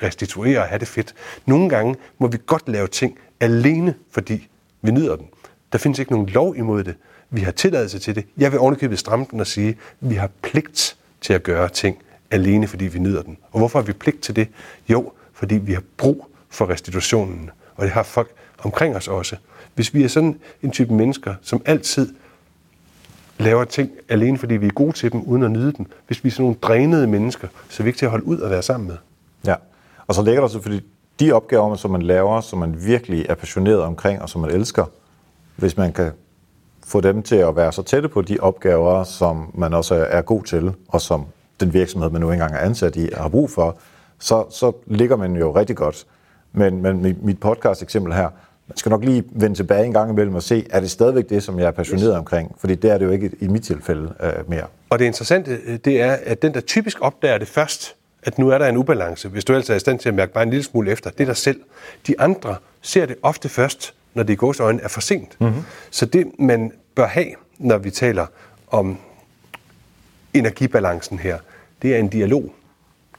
restituere 0.04 0.60
og 0.60 0.68
have 0.68 0.80
det 0.80 0.88
fedt. 0.88 1.14
Nogle 1.46 1.70
gange 1.70 1.96
må 2.20 2.28
vi 2.28 2.38
godt 2.46 2.70
lave 2.70 2.88
ting 2.88 3.18
alene, 3.40 3.96
fordi 4.12 4.48
vi 4.82 4.92
nyder 4.92 5.16
den. 5.16 5.28
Der 5.72 5.78
findes 5.78 6.00
ikke 6.00 6.12
nogen 6.12 6.28
lov 6.30 6.56
imod 6.58 6.84
det. 6.84 6.96
Vi 7.30 7.42
har 7.42 7.52
tilladelse 7.52 8.00
til 8.00 8.16
det. 8.16 8.26
Jeg 8.38 8.52
vil 8.52 8.60
ovenikøbet 8.60 9.00
stramme 9.00 9.26
den 9.32 9.40
og 9.40 9.48
sige, 9.48 9.70
at 9.70 9.76
vi 10.00 10.16
har 10.16 10.30
pligt 10.42 10.98
til 11.22 11.34
at 11.34 11.44
gøre 11.44 11.70
ting 11.70 11.98
alene, 12.32 12.68
fordi 12.68 12.86
vi 12.86 13.00
nyder 13.00 13.22
den. 13.22 13.38
Og 13.52 13.60
hvorfor 13.60 13.80
har 13.80 13.86
vi 13.86 13.94
pligt 13.94 14.22
til 14.22 14.36
det? 14.36 14.48
Jo, 14.90 15.12
fordi 15.34 15.56
vi 15.56 15.74
har 15.74 15.84
brug 15.98 16.28
for 16.50 16.70
restitutionen. 16.70 17.50
Og 17.76 17.84
det 17.84 17.92
har 17.92 18.04
folk 18.04 18.32
omkring 18.58 18.96
os 18.96 19.08
også. 19.08 19.36
Hvis 19.76 19.94
vi 19.94 20.04
er 20.04 20.08
sådan 20.08 20.40
en 20.62 20.72
type 20.72 20.94
mennesker, 20.94 21.36
som 21.42 21.62
altid 21.66 22.14
laver 23.38 23.64
ting 23.64 23.92
alene, 24.10 24.38
fordi 24.38 24.54
vi 24.54 24.68
er 24.68 24.72
gode 24.72 24.92
til 24.92 25.12
dem, 25.12 25.22
uden 25.22 25.44
at 25.44 25.52
nyde 25.52 25.72
dem. 25.72 25.86
Hvis 26.08 26.24
vi 26.24 26.30
er 26.30 26.32
sådan 26.32 26.44
nogle 26.44 26.58
drænede 26.62 27.08
mennesker, 27.08 27.48
så 27.70 27.82
er 27.82 27.84
vi 27.84 27.90
ikke 27.90 27.98
til 27.98 28.06
at 28.06 28.12
holde 28.12 28.26
ud 28.26 28.38
og 28.38 28.50
være 28.50 28.62
sammen 28.62 28.88
med. 28.88 28.98
Ja, 29.46 29.56
og 30.08 30.16
så 30.16 30.22
ligger 30.22 30.42
der 30.42 30.48
selvfølgelig 30.48 30.86
de 31.20 31.32
opgaver, 31.32 31.76
som 31.76 31.92
man 31.92 32.02
laver, 32.02 32.42
som 32.42 32.60
man 32.60 32.86
virkelig 32.86 33.26
er 33.30 33.36
passioneret 33.36 33.82
omkring, 33.82 34.22
og 34.22 34.30
som 34.30 34.42
man 34.42 34.52
elsker, 34.52 34.86
hvis 35.56 35.78
man 35.78 35.94
kan 35.94 36.12
få 36.86 37.02
dem 37.02 37.24
til 37.24 37.36
at 37.36 37.56
være 37.56 37.72
så 37.72 37.84
tætte 37.84 38.10
på 38.10 38.22
de 38.22 38.40
opgaver, 38.40 39.04
som 39.04 39.52
man 39.54 39.74
også 39.74 39.96
er 40.10 40.22
god 40.22 40.44
til, 40.44 40.74
og 40.88 41.02
som 41.02 41.26
den 41.60 41.74
virksomhed, 41.74 42.10
man 42.10 42.22
nu 42.22 42.32
engang 42.32 42.54
er 42.54 42.60
ansat 42.60 42.96
i, 42.96 43.10
har 43.18 43.30
brug 43.30 43.50
for, 43.50 43.78
så, 44.20 44.46
så 44.50 44.72
ligger 44.86 45.16
man 45.16 45.36
jo 45.36 45.56
rigtig 45.56 45.76
godt. 45.76 46.06
Men, 46.54 46.82
men 46.82 47.18
mit 47.22 47.40
podcast 47.40 47.82
eksempel 47.82 48.14
her, 48.14 48.30
man 48.68 48.78
skal 48.78 48.90
nok 48.90 49.04
lige 49.04 49.24
vende 49.32 49.56
tilbage 49.56 49.86
en 49.86 49.94
gang 49.94 50.12
imellem 50.12 50.36
og 50.36 50.44
se, 50.44 50.66
er 50.70 50.80
det 50.80 50.92
stadigvæk 50.92 51.30
det, 51.30 51.44
som 51.44 51.60
jeg 51.60 51.68
er 51.68 51.72
passioneret 51.72 52.12
yes. 52.12 52.18
omkring? 52.18 52.56
Fordi 52.60 52.76
det 52.76 52.92
er 52.92 52.98
det 52.98 53.06
jo 53.06 53.12
ikke 53.12 53.32
i 53.40 53.48
mit 53.48 53.64
tilfælde 53.64 54.14
uh, 54.24 54.50
mere. 54.50 54.66
Og 54.90 55.00
det 55.00 55.06
interessante, 55.06 55.60
øh, 55.66 55.80
det 55.86 56.02
er, 56.02 56.18
at 56.24 56.42
den, 56.42 56.54
der 56.54 56.62
typisk 56.62 56.98
opdager 57.02 57.38
det 57.38 57.48
først, 57.48 57.96
at 58.24 58.38
nu 58.38 58.50
er 58.50 58.58
der 58.58 58.68
en 58.68 58.78
ubalance, 58.78 59.30
hvis 59.30 59.46
du 59.46 59.56
altså 59.56 59.74
er 59.74 59.78
i 59.78 59.80
stand 59.80 60.00
til 60.00 60.10
at 60.10 60.16
mærke 60.16 60.34
bare 60.34 60.44
en 60.44 60.50
lille 60.50 60.64
smule 60.64 60.92
efter, 60.92 61.10
det 61.10 61.20
er 61.20 61.26
dig 61.26 61.38
selv. 61.38 61.62
De 62.08 62.20
andre 62.20 62.56
ser 62.82 63.06
det 63.06 63.16
ofte 63.22 63.50
først, 63.50 63.94
når 64.14 64.24
det 64.24 64.34
i 64.34 64.36
gås 64.36 64.60
øjne 64.60 64.82
er 64.82 64.88
for 64.88 65.02
sent. 65.02 65.42
Mm-hmm. 65.42 65.64
Så 65.92 66.06
det, 66.06 66.32
man 66.40 66.72
bør 66.96 67.08
have, 67.08 67.30
når 67.58 67.78
vi 67.78 67.92
taler 67.92 68.26
om 68.68 68.98
energibalancen 70.34 71.20
her, 71.20 71.38
det 71.82 71.96
er 71.96 72.00
en 72.00 72.08
dialog. 72.08 72.54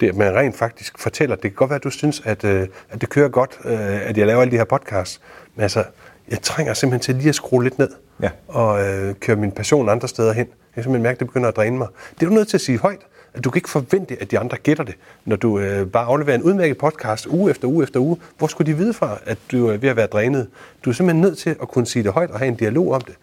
Det, 0.01 0.17
man 0.17 0.35
rent 0.35 0.57
faktisk 0.57 0.99
fortæller, 0.99 1.37
det 1.37 1.43
kan 1.43 1.53
godt 1.53 1.71
være, 1.71 1.77
at 1.77 1.85
du 1.85 1.91
synes, 1.91 2.23
at, 2.25 2.45
øh, 2.45 2.69
at 2.91 3.01
det 3.01 3.09
kører 3.09 3.29
godt, 3.29 3.59
øh, 3.65 4.09
at 4.09 4.19
jeg 4.19 4.27
laver 4.27 4.41
alle 4.41 4.51
de 4.51 4.57
her 4.57 4.65
podcasts, 4.65 5.21
men 5.55 5.63
altså, 5.63 5.85
jeg 6.29 6.43
trænger 6.43 6.75
simpelthen 6.75 7.01
til 7.01 7.15
lige 7.15 7.29
at 7.29 7.35
skrue 7.35 7.65
lidt 7.65 7.79
ned 7.79 7.91
ja. 8.23 8.31
og 8.49 8.87
øh, 8.87 9.15
køre 9.15 9.37
min 9.37 9.53
passion 9.53 9.89
andre 9.89 10.09
steder 10.09 10.33
hen. 10.33 10.47
Jeg 10.47 10.75
kan 10.75 10.83
simpelthen 10.83 11.03
mærke, 11.03 11.17
at 11.17 11.21
det 11.21 11.27
begynder 11.27 11.49
at 11.49 11.57
dræne 11.57 11.79
mig. 11.79 11.89
Det 12.15 12.27
er 12.27 12.29
du 12.29 12.35
nødt 12.35 12.49
til 12.49 12.57
at 12.57 12.61
sige 12.61 12.79
højt. 12.79 13.01
At 13.35 13.45
du 13.45 13.51
kan 13.51 13.59
ikke 13.59 13.69
forvente, 13.69 14.17
at 14.21 14.31
de 14.31 14.39
andre 14.39 14.57
gætter 14.57 14.85
det, 14.85 14.95
når 15.25 15.37
du 15.37 15.59
øh, 15.59 15.87
bare 15.87 16.05
afleverer 16.05 16.37
en 16.37 16.43
udmærket 16.43 16.79
podcast 16.79 17.27
uge 17.27 17.51
efter 17.51 17.69
uge 17.69 17.83
efter 17.83 18.01
uge. 18.01 18.17
Hvor 18.39 18.47
skulle 18.47 18.73
de 18.73 18.77
vide 18.77 18.95
fra, 18.95 19.19
at 19.27 19.39
du 19.53 19.69
er 19.69 19.77
ved 19.77 19.89
at 19.89 19.97
være 19.97 20.07
drænet? 20.07 20.49
Du 20.85 20.91
er 20.91 20.95
simpelthen 20.95 21.21
nødt 21.21 21.39
til 21.39 21.51
at 21.51 21.69
kunne 21.69 21.87
sige 21.87 22.03
det 22.03 22.13
højt 22.13 22.31
og 22.31 22.39
have 22.39 22.49
en 22.49 22.55
dialog 22.55 22.93
om 22.93 23.01
det. 23.01 23.15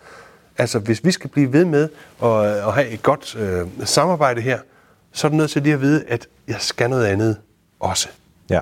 Altså, 0.57 0.79
hvis 0.79 1.05
vi 1.05 1.11
skal 1.11 1.29
blive 1.29 1.53
ved 1.53 1.65
med 1.65 1.89
at, 2.23 2.45
at 2.45 2.73
have 2.73 2.87
et 2.87 3.03
godt 3.03 3.35
øh, 3.35 3.67
samarbejde 3.85 4.41
her, 4.41 4.59
så 5.13 5.27
er 5.27 5.31
du 5.31 5.37
nødt 5.37 5.51
til 5.51 5.61
lige 5.61 5.73
at 5.73 5.81
vide, 5.81 6.03
at 6.07 6.27
jeg 6.47 6.55
skal 6.59 6.89
noget 6.89 7.05
andet 7.05 7.37
også. 7.79 8.09
Ja. 8.49 8.59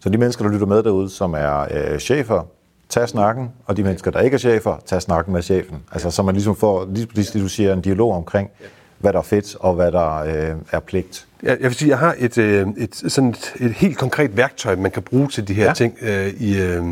Så 0.00 0.08
de 0.08 0.18
mennesker, 0.18 0.44
der 0.44 0.52
lytter 0.52 0.66
med 0.66 0.82
derude, 0.82 1.10
som 1.10 1.34
er 1.34 1.66
øh, 1.70 1.98
chefer, 1.98 2.42
tag 2.88 3.08
snakken, 3.08 3.50
og 3.66 3.76
de 3.76 3.82
mennesker, 3.82 4.10
der 4.10 4.20
ikke 4.20 4.34
er 4.34 4.38
chefer, 4.38 4.76
tag 4.86 5.02
snakken 5.02 5.32
med 5.32 5.42
chefen. 5.42 5.82
Altså, 5.92 6.10
så 6.10 6.22
man 6.22 6.34
ligesom 6.34 6.56
får, 6.56 6.88
lige 6.90 7.06
det 7.14 7.34
du 7.34 7.48
siger, 7.48 7.72
en 7.72 7.80
dialog 7.80 8.14
omkring, 8.14 8.50
hvad 8.98 9.12
der 9.12 9.18
er 9.18 9.22
fedt, 9.22 9.56
og 9.60 9.74
hvad 9.74 9.92
der 9.92 10.16
øh, 10.16 10.56
er 10.72 10.80
pligt. 10.80 11.26
Jeg, 11.42 11.56
jeg 11.60 11.68
vil 11.68 11.74
sige, 11.74 11.88
jeg 11.88 11.98
har 11.98 12.14
et, 12.18 12.38
øh, 12.38 12.66
et, 12.76 12.96
sådan 13.08 13.30
et, 13.30 13.52
et 13.60 13.72
helt 13.72 13.98
konkret 13.98 14.36
værktøj, 14.36 14.76
man 14.76 14.90
kan 14.90 15.02
bruge 15.02 15.28
til 15.28 15.48
de 15.48 15.54
her 15.54 15.64
ja. 15.64 15.72
ting 15.72 15.98
øh, 16.02 16.26
i, 16.26 16.58
øh, 16.60 16.84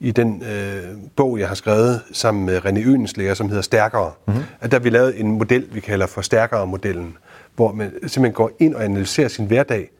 i 0.00 0.10
den 0.10 0.42
øh, 0.42 0.82
bog, 1.16 1.38
jeg 1.38 1.48
har 1.48 1.54
skrevet 1.54 2.00
sammen 2.12 2.46
med 2.46 2.58
René 2.58 2.88
Ønenslæger, 2.88 3.34
som 3.34 3.48
hedder 3.48 3.62
Stærkere. 3.62 4.12
Mm-hmm. 4.26 4.42
At 4.60 4.70
der 4.72 4.78
vi 4.78 4.90
lavet 4.90 5.20
en 5.20 5.32
model, 5.32 5.66
vi 5.72 5.80
kalder 5.80 6.06
for 6.06 6.20
Stærkere-modellen, 6.20 7.16
hvor 7.56 7.72
man 7.72 7.90
simpelthen 7.90 8.32
går 8.32 8.50
ind 8.58 8.74
og 8.74 8.84
analyserer 8.84 9.28
sin 9.28 9.46
hverdag, 9.46 9.90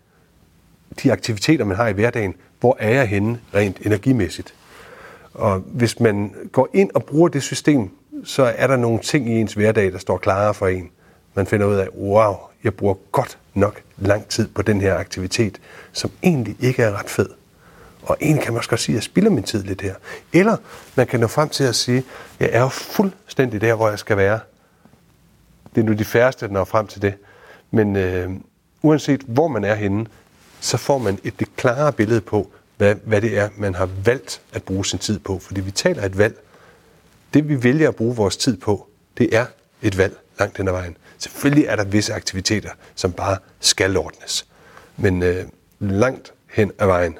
de 1.02 1.12
aktiviteter, 1.12 1.64
man 1.64 1.76
har 1.76 1.88
i 1.88 1.92
hverdagen, 1.92 2.34
hvor 2.60 2.76
er 2.80 2.90
jeg 2.90 3.06
henne 3.06 3.40
rent 3.54 3.78
energimæssigt. 3.80 4.54
Og 5.34 5.58
hvis 5.58 6.00
man 6.00 6.34
går 6.52 6.68
ind 6.72 6.90
og 6.94 7.04
bruger 7.04 7.28
det 7.28 7.42
system, 7.42 7.90
så 8.24 8.42
er 8.56 8.66
der 8.66 8.76
nogle 8.76 8.98
ting 8.98 9.28
i 9.28 9.32
ens 9.32 9.52
hverdag, 9.52 9.92
der 9.92 9.98
står 9.98 10.18
klarere 10.18 10.54
for 10.54 10.66
en. 10.66 10.90
Man 11.34 11.46
finder 11.46 11.66
ud 11.66 11.74
af, 11.74 11.88
wow, 11.88 12.34
jeg 12.64 12.74
bruger 12.74 12.94
godt 13.12 13.38
nok 13.54 13.82
lang 13.98 14.28
tid 14.28 14.48
på 14.48 14.62
den 14.62 14.80
her 14.80 14.94
aktivitet, 14.94 15.60
som 15.92 16.10
egentlig 16.22 16.56
ikke 16.60 16.82
er 16.82 16.98
ret 16.98 17.10
fed. 17.10 17.28
Og 18.02 18.16
en 18.20 18.38
kan 18.38 18.52
man 18.52 18.58
også 18.58 18.70
godt 18.70 18.80
sige, 18.80 18.94
at 18.94 18.96
jeg 18.96 19.02
spilder 19.02 19.30
min 19.30 19.42
tid 19.42 19.62
lidt 19.62 19.80
her. 19.80 19.94
Eller 20.32 20.56
man 20.94 21.06
kan 21.06 21.20
nå 21.20 21.26
frem 21.26 21.48
til 21.48 21.64
at 21.64 21.74
sige, 21.74 21.98
at 21.98 22.04
jeg 22.40 22.48
er 22.52 22.60
jo 22.60 22.68
fuldstændig 22.68 23.60
der, 23.60 23.74
hvor 23.74 23.88
jeg 23.88 23.98
skal 23.98 24.16
være. 24.16 24.40
Det 25.74 25.80
er 25.80 25.84
nu 25.84 25.92
de 25.92 26.04
færreste, 26.04 26.46
der 26.46 26.52
når 26.52 26.64
frem 26.64 26.86
til 26.86 27.02
det. 27.02 27.14
Men 27.74 27.96
øh, 27.96 28.30
uanset 28.82 29.20
hvor 29.20 29.48
man 29.48 29.64
er 29.64 29.74
henne, 29.74 30.06
så 30.60 30.76
får 30.76 30.98
man 30.98 31.18
et 31.24 31.40
det 31.40 31.56
klare 31.56 31.92
billede 31.92 32.20
på, 32.20 32.50
hvad, 32.76 32.94
hvad 33.04 33.20
det 33.20 33.38
er, 33.38 33.48
man 33.56 33.74
har 33.74 33.88
valgt 34.04 34.40
at 34.52 34.62
bruge 34.62 34.86
sin 34.86 34.98
tid 34.98 35.18
på. 35.18 35.38
Fordi 35.38 35.60
vi 35.60 35.70
taler 35.70 36.02
et 36.02 36.18
valg. 36.18 36.36
Det 37.34 37.48
vi 37.48 37.62
vælger 37.62 37.88
at 37.88 37.96
bruge 37.96 38.16
vores 38.16 38.36
tid 38.36 38.56
på, 38.56 38.88
det 39.18 39.36
er 39.36 39.46
et 39.82 39.98
valg 39.98 40.16
langt 40.38 40.56
den 40.56 40.68
ad 40.68 40.72
vejen. 40.72 40.96
Selvfølgelig 41.18 41.64
er 41.64 41.76
der 41.76 41.84
visse 41.84 42.14
aktiviteter, 42.14 42.70
som 42.94 43.12
bare 43.12 43.38
skal 43.60 43.96
ordnes. 43.96 44.46
Men 44.96 45.22
øh, 45.22 45.44
langt 45.80 46.32
hen 46.50 46.72
ad 46.78 46.86
vejen, 46.86 47.18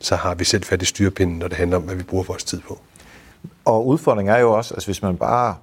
så 0.00 0.16
har 0.16 0.34
vi 0.34 0.44
selv 0.44 0.64
fat 0.64 0.82
i 0.82 0.84
styrepinden, 0.84 1.38
når 1.38 1.48
det 1.48 1.56
handler 1.56 1.76
om, 1.76 1.82
hvad 1.82 1.94
vi 1.94 2.02
bruger 2.02 2.24
vores 2.24 2.44
tid 2.44 2.60
på. 2.60 2.80
Og 3.64 3.86
udfordringen 3.86 4.34
er 4.34 4.38
jo 4.38 4.52
også, 4.52 4.74
at 4.74 4.84
hvis 4.84 5.02
man 5.02 5.16
bare 5.16 5.56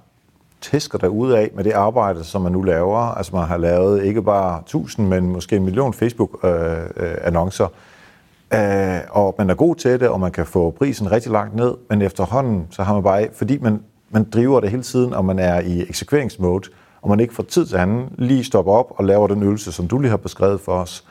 tæsker 0.60 0.98
der 0.98 1.08
ud 1.08 1.32
af 1.32 1.50
med 1.54 1.64
det 1.64 1.72
arbejde, 1.72 2.24
som 2.24 2.42
man 2.42 2.52
nu 2.52 2.62
laver, 2.62 2.98
altså 2.98 3.36
man 3.36 3.46
har 3.46 3.56
lavet 3.56 4.04
ikke 4.04 4.22
bare 4.22 4.60
1000, 4.60 5.08
men 5.08 5.32
måske 5.32 5.56
en 5.56 5.64
million 5.64 5.94
Facebook-annoncer, 5.94 7.66
øh, 8.52 8.60
øh, 8.60 8.96
øh, 8.96 9.00
og 9.10 9.34
man 9.38 9.50
er 9.50 9.54
god 9.54 9.76
til 9.76 10.00
det, 10.00 10.08
og 10.08 10.20
man 10.20 10.32
kan 10.32 10.46
få 10.46 10.70
prisen 10.70 11.12
rigtig 11.12 11.32
langt 11.32 11.56
ned, 11.56 11.74
men 11.90 12.02
efterhånden, 12.02 12.66
så 12.70 12.82
har 12.82 12.94
man 12.94 13.02
bare, 13.02 13.28
fordi 13.34 13.58
man, 13.58 13.82
man 14.10 14.24
driver 14.30 14.60
det 14.60 14.70
hele 14.70 14.82
tiden, 14.82 15.14
og 15.14 15.24
man 15.24 15.38
er 15.38 15.60
i 15.60 15.82
eksekveringsmode, 15.88 16.68
og 17.02 17.08
man 17.08 17.20
ikke 17.20 17.34
får 17.34 17.42
tid 17.42 17.66
til 17.66 17.76
anden, 17.76 18.08
lige 18.18 18.44
stopper 18.44 18.72
op 18.72 18.92
og 18.96 19.04
laver 19.04 19.26
den 19.26 19.42
øvelse, 19.42 19.72
som 19.72 19.88
du 19.88 19.98
lige 19.98 20.10
har 20.10 20.16
beskrevet 20.16 20.60
for 20.60 20.72
os, 20.72 21.04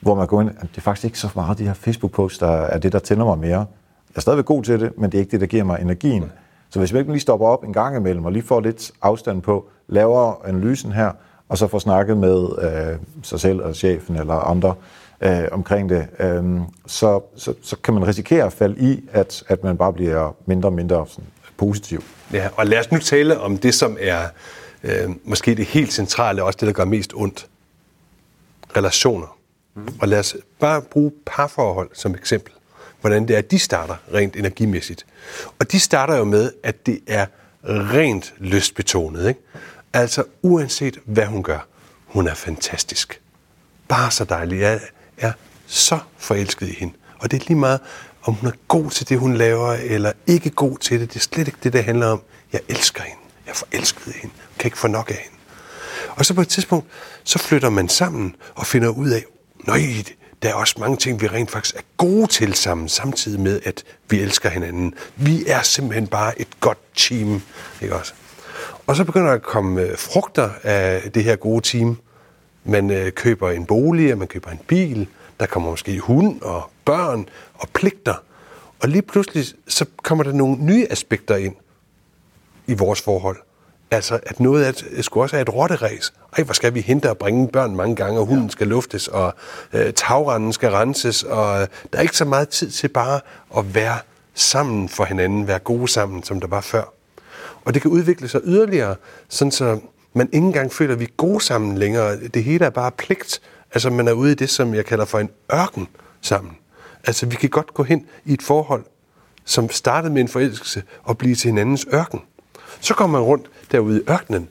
hvor 0.00 0.14
man 0.14 0.26
går 0.26 0.40
ind, 0.40 0.50
det 0.50 0.76
er 0.76 0.80
faktisk 0.80 1.04
ikke 1.04 1.18
så 1.18 1.28
meget 1.34 1.58
de 1.58 1.64
her 1.64 1.74
Facebook-posts, 1.74 2.38
der 2.38 2.50
er 2.50 2.78
det, 2.78 2.92
der 2.92 2.98
tænder 2.98 3.24
mig 3.24 3.38
mere. 3.38 3.58
Jeg 3.58 4.16
er 4.16 4.20
stadigvæk 4.20 4.44
god 4.44 4.62
til 4.62 4.80
det, 4.80 4.98
men 4.98 5.12
det 5.12 5.18
er 5.18 5.20
ikke 5.20 5.30
det, 5.30 5.40
der 5.40 5.46
giver 5.46 5.64
mig 5.64 5.78
energien. 5.82 6.32
Så 6.70 6.78
hvis 6.78 6.92
man 6.92 7.00
ikke 7.00 7.12
lige 7.12 7.20
stopper 7.20 7.46
op 7.46 7.64
en 7.64 7.72
gang 7.72 7.96
imellem, 7.96 8.24
og 8.24 8.32
lige 8.32 8.42
får 8.42 8.60
lidt 8.60 8.92
afstand 9.02 9.42
på, 9.42 9.68
laver 9.88 10.46
analysen 10.46 10.92
her, 10.92 11.12
og 11.48 11.58
så 11.58 11.66
får 11.66 11.78
snakket 11.78 12.16
med 12.16 12.46
øh, 12.62 12.98
sig 13.22 13.40
selv 13.40 13.60
eller 13.60 13.72
chefen 13.72 14.16
eller 14.16 14.34
andre, 14.34 14.74
øh, 15.20 15.48
omkring 15.52 15.88
det, 15.88 16.06
øh, 16.18 16.60
så, 16.86 17.20
så, 17.36 17.54
så 17.62 17.76
kan 17.76 17.94
man 17.94 18.06
risikere 18.06 18.44
at 18.44 18.52
falde 18.52 18.80
i, 18.80 19.08
at, 19.12 19.44
at 19.48 19.64
man 19.64 19.76
bare 19.76 19.92
bliver 19.92 20.36
mindre 20.46 20.68
og 20.68 20.72
mindre 20.72 21.06
sådan, 21.08 21.24
positiv. 21.56 22.02
Ja, 22.32 22.48
og 22.56 22.66
lad 22.66 22.78
os 22.78 22.90
nu 22.90 22.98
tale 22.98 23.40
om 23.40 23.58
det, 23.58 23.74
som 23.74 23.96
er 24.00 24.20
øh, 24.82 25.10
måske 25.24 25.54
det 25.54 25.64
helt 25.64 25.92
centrale, 25.92 26.44
også 26.44 26.56
det, 26.60 26.66
der 26.66 26.72
gør 26.72 26.84
mest 26.84 27.12
ondt. 27.14 27.46
Relationer. 28.76 29.36
Mm. 29.74 29.88
Og 30.00 30.08
lad 30.08 30.18
os 30.18 30.36
bare 30.60 30.82
bruge 30.82 31.12
parforhold 31.26 31.90
som 31.92 32.14
eksempel. 32.14 32.52
Hvordan 33.00 33.28
det 33.28 33.34
er, 33.34 33.38
at 33.38 33.50
de 33.50 33.58
starter 33.58 33.94
rent 34.14 34.36
energimæssigt. 34.36 35.06
Og 35.58 35.72
de 35.72 35.80
starter 35.80 36.16
jo 36.16 36.24
med, 36.24 36.52
at 36.62 36.86
det 36.86 37.00
er 37.06 37.26
rent 37.64 38.34
lystbetonet. 38.38 39.28
Ikke? 39.28 39.40
Altså 39.92 40.24
uanset 40.42 40.98
hvad 41.04 41.26
hun 41.26 41.42
gør, 41.42 41.66
hun 42.06 42.28
er 42.28 42.34
fantastisk. 42.34 43.20
Bare 43.88 44.10
så 44.10 44.24
dejlig. 44.24 44.60
Jeg 44.60 44.80
er 45.18 45.32
så 45.66 45.98
forelsket 46.16 46.68
i 46.68 46.74
hende. 46.78 46.94
Og 47.18 47.30
det 47.30 47.42
er 47.42 47.44
lige 47.48 47.58
meget, 47.58 47.80
om 48.22 48.34
hun 48.34 48.48
er 48.48 48.54
god 48.68 48.90
til 48.90 49.08
det, 49.08 49.18
hun 49.18 49.34
laver, 49.34 49.72
eller 49.72 50.12
ikke 50.26 50.50
god 50.50 50.78
til 50.78 51.00
det. 51.00 51.08
Det 51.08 51.16
er 51.16 51.20
slet 51.20 51.46
ikke 51.46 51.58
det, 51.62 51.72
det 51.72 51.84
handler 51.84 52.06
om. 52.06 52.22
Jeg 52.52 52.60
elsker 52.68 53.02
hende. 53.02 53.20
Jeg 53.46 53.52
er 53.52 53.56
forelsket 53.56 54.06
i 54.06 54.18
hende. 54.18 54.34
Jeg 54.38 54.58
kan 54.58 54.68
ikke 54.68 54.78
få 54.78 54.88
nok 54.88 55.10
af 55.10 55.16
hende. 55.16 55.36
Og 56.10 56.26
så 56.26 56.34
på 56.34 56.40
et 56.40 56.48
tidspunkt, 56.48 56.86
så 57.24 57.38
flytter 57.38 57.70
man 57.70 57.88
sammen 57.88 58.36
og 58.54 58.66
finder 58.66 58.88
ud 58.88 59.08
af, 59.08 59.24
nøj, 59.58 59.80
der 60.42 60.48
er 60.48 60.54
også 60.54 60.74
mange 60.78 60.96
ting, 60.96 61.20
vi 61.20 61.26
rent 61.26 61.50
faktisk 61.50 61.76
er 61.76 61.80
gode 61.96 62.26
til 62.26 62.54
sammen, 62.54 62.88
samtidig 62.88 63.40
med, 63.40 63.60
at 63.64 63.84
vi 64.08 64.20
elsker 64.20 64.48
hinanden. 64.48 64.94
Vi 65.16 65.44
er 65.46 65.62
simpelthen 65.62 66.06
bare 66.06 66.40
et 66.40 66.60
godt 66.60 66.78
team. 66.96 67.42
Ikke 67.82 67.94
også? 67.94 68.12
Og 68.86 68.96
så 68.96 69.04
begynder 69.04 69.26
der 69.26 69.34
at 69.34 69.42
komme 69.42 69.82
øh, 69.82 69.98
frugter 69.98 70.50
af 70.62 71.12
det 71.12 71.24
her 71.24 71.36
gode 71.36 71.60
team. 71.60 71.98
Man 72.64 72.90
øh, 72.90 73.12
køber 73.12 73.50
en 73.50 73.66
bolig, 73.66 74.18
man 74.18 74.28
køber 74.28 74.50
en 74.50 74.60
bil, 74.66 75.08
der 75.40 75.46
kommer 75.46 75.70
måske 75.70 75.98
hund 75.98 76.42
og 76.42 76.70
børn 76.84 77.28
og 77.54 77.68
pligter. 77.68 78.14
Og 78.80 78.88
lige 78.88 79.02
pludselig, 79.02 79.44
så 79.68 79.86
kommer 80.02 80.24
der 80.24 80.32
nogle 80.32 80.56
nye 80.64 80.86
aspekter 80.90 81.36
ind 81.36 81.54
i 82.66 82.74
vores 82.74 83.02
forhold. 83.02 83.36
Altså, 83.90 84.20
at 84.22 84.40
noget 84.40 84.64
af 84.64 85.04
skulle 85.04 85.24
også 85.24 85.36
have 85.36 85.42
et 85.42 85.54
rotteræs. 85.54 86.12
Ej, 86.36 86.44
hvor 86.44 86.54
skal 86.54 86.74
vi 86.74 86.80
hente 86.80 87.10
og 87.10 87.18
bringe 87.18 87.48
børn 87.48 87.76
mange 87.76 87.96
gange, 87.96 88.20
og 88.20 88.26
hunden 88.26 88.50
skal 88.50 88.66
luftes, 88.66 89.08
og 89.08 89.34
øh, 89.72 89.92
tagranden 89.92 90.52
skal 90.52 90.70
renses, 90.70 91.22
og 91.22 91.60
øh, 91.60 91.66
der 91.92 91.98
er 91.98 92.02
ikke 92.02 92.16
så 92.16 92.24
meget 92.24 92.48
tid 92.48 92.70
til 92.70 92.88
bare 92.88 93.20
at 93.58 93.74
være 93.74 93.98
sammen 94.34 94.88
for 94.88 95.04
hinanden, 95.04 95.48
være 95.48 95.58
gode 95.58 95.88
sammen, 95.88 96.22
som 96.22 96.40
der 96.40 96.48
var 96.48 96.60
før. 96.60 96.92
Og 97.64 97.74
det 97.74 97.82
kan 97.82 97.90
udvikle 97.90 98.28
sig 98.28 98.40
yderligere, 98.44 98.96
sådan 99.28 99.50
så 99.50 99.80
man 100.14 100.28
ikke 100.32 100.46
engang 100.46 100.72
føler, 100.72 100.94
at 100.94 101.00
vi 101.00 101.04
er 101.04 101.16
gode 101.16 101.40
sammen 101.40 101.78
længere. 101.78 102.16
Det 102.16 102.44
hele 102.44 102.64
er 102.64 102.70
bare 102.70 102.90
pligt. 102.90 103.40
Altså, 103.72 103.90
man 103.90 104.08
er 104.08 104.12
ude 104.12 104.32
i 104.32 104.34
det, 104.34 104.50
som 104.50 104.74
jeg 104.74 104.84
kalder 104.84 105.04
for 105.04 105.18
en 105.18 105.30
ørken 105.54 105.88
sammen. 106.20 106.56
Altså, 107.04 107.26
vi 107.26 107.36
kan 107.36 107.48
godt 107.48 107.74
gå 107.74 107.82
hen 107.82 108.06
i 108.24 108.32
et 108.32 108.42
forhold, 108.42 108.84
som 109.44 109.70
startede 109.70 110.12
med 110.12 110.20
en 110.22 110.28
forelskelse, 110.28 110.82
og 111.02 111.18
blive 111.18 111.34
til 111.34 111.48
hinandens 111.48 111.86
ørken. 111.92 112.20
Så 112.80 112.94
kommer 112.94 113.18
man 113.18 113.26
rundt 113.26 113.46
derude 113.72 114.00
i 114.00 114.10
ørkenen, 114.10 114.48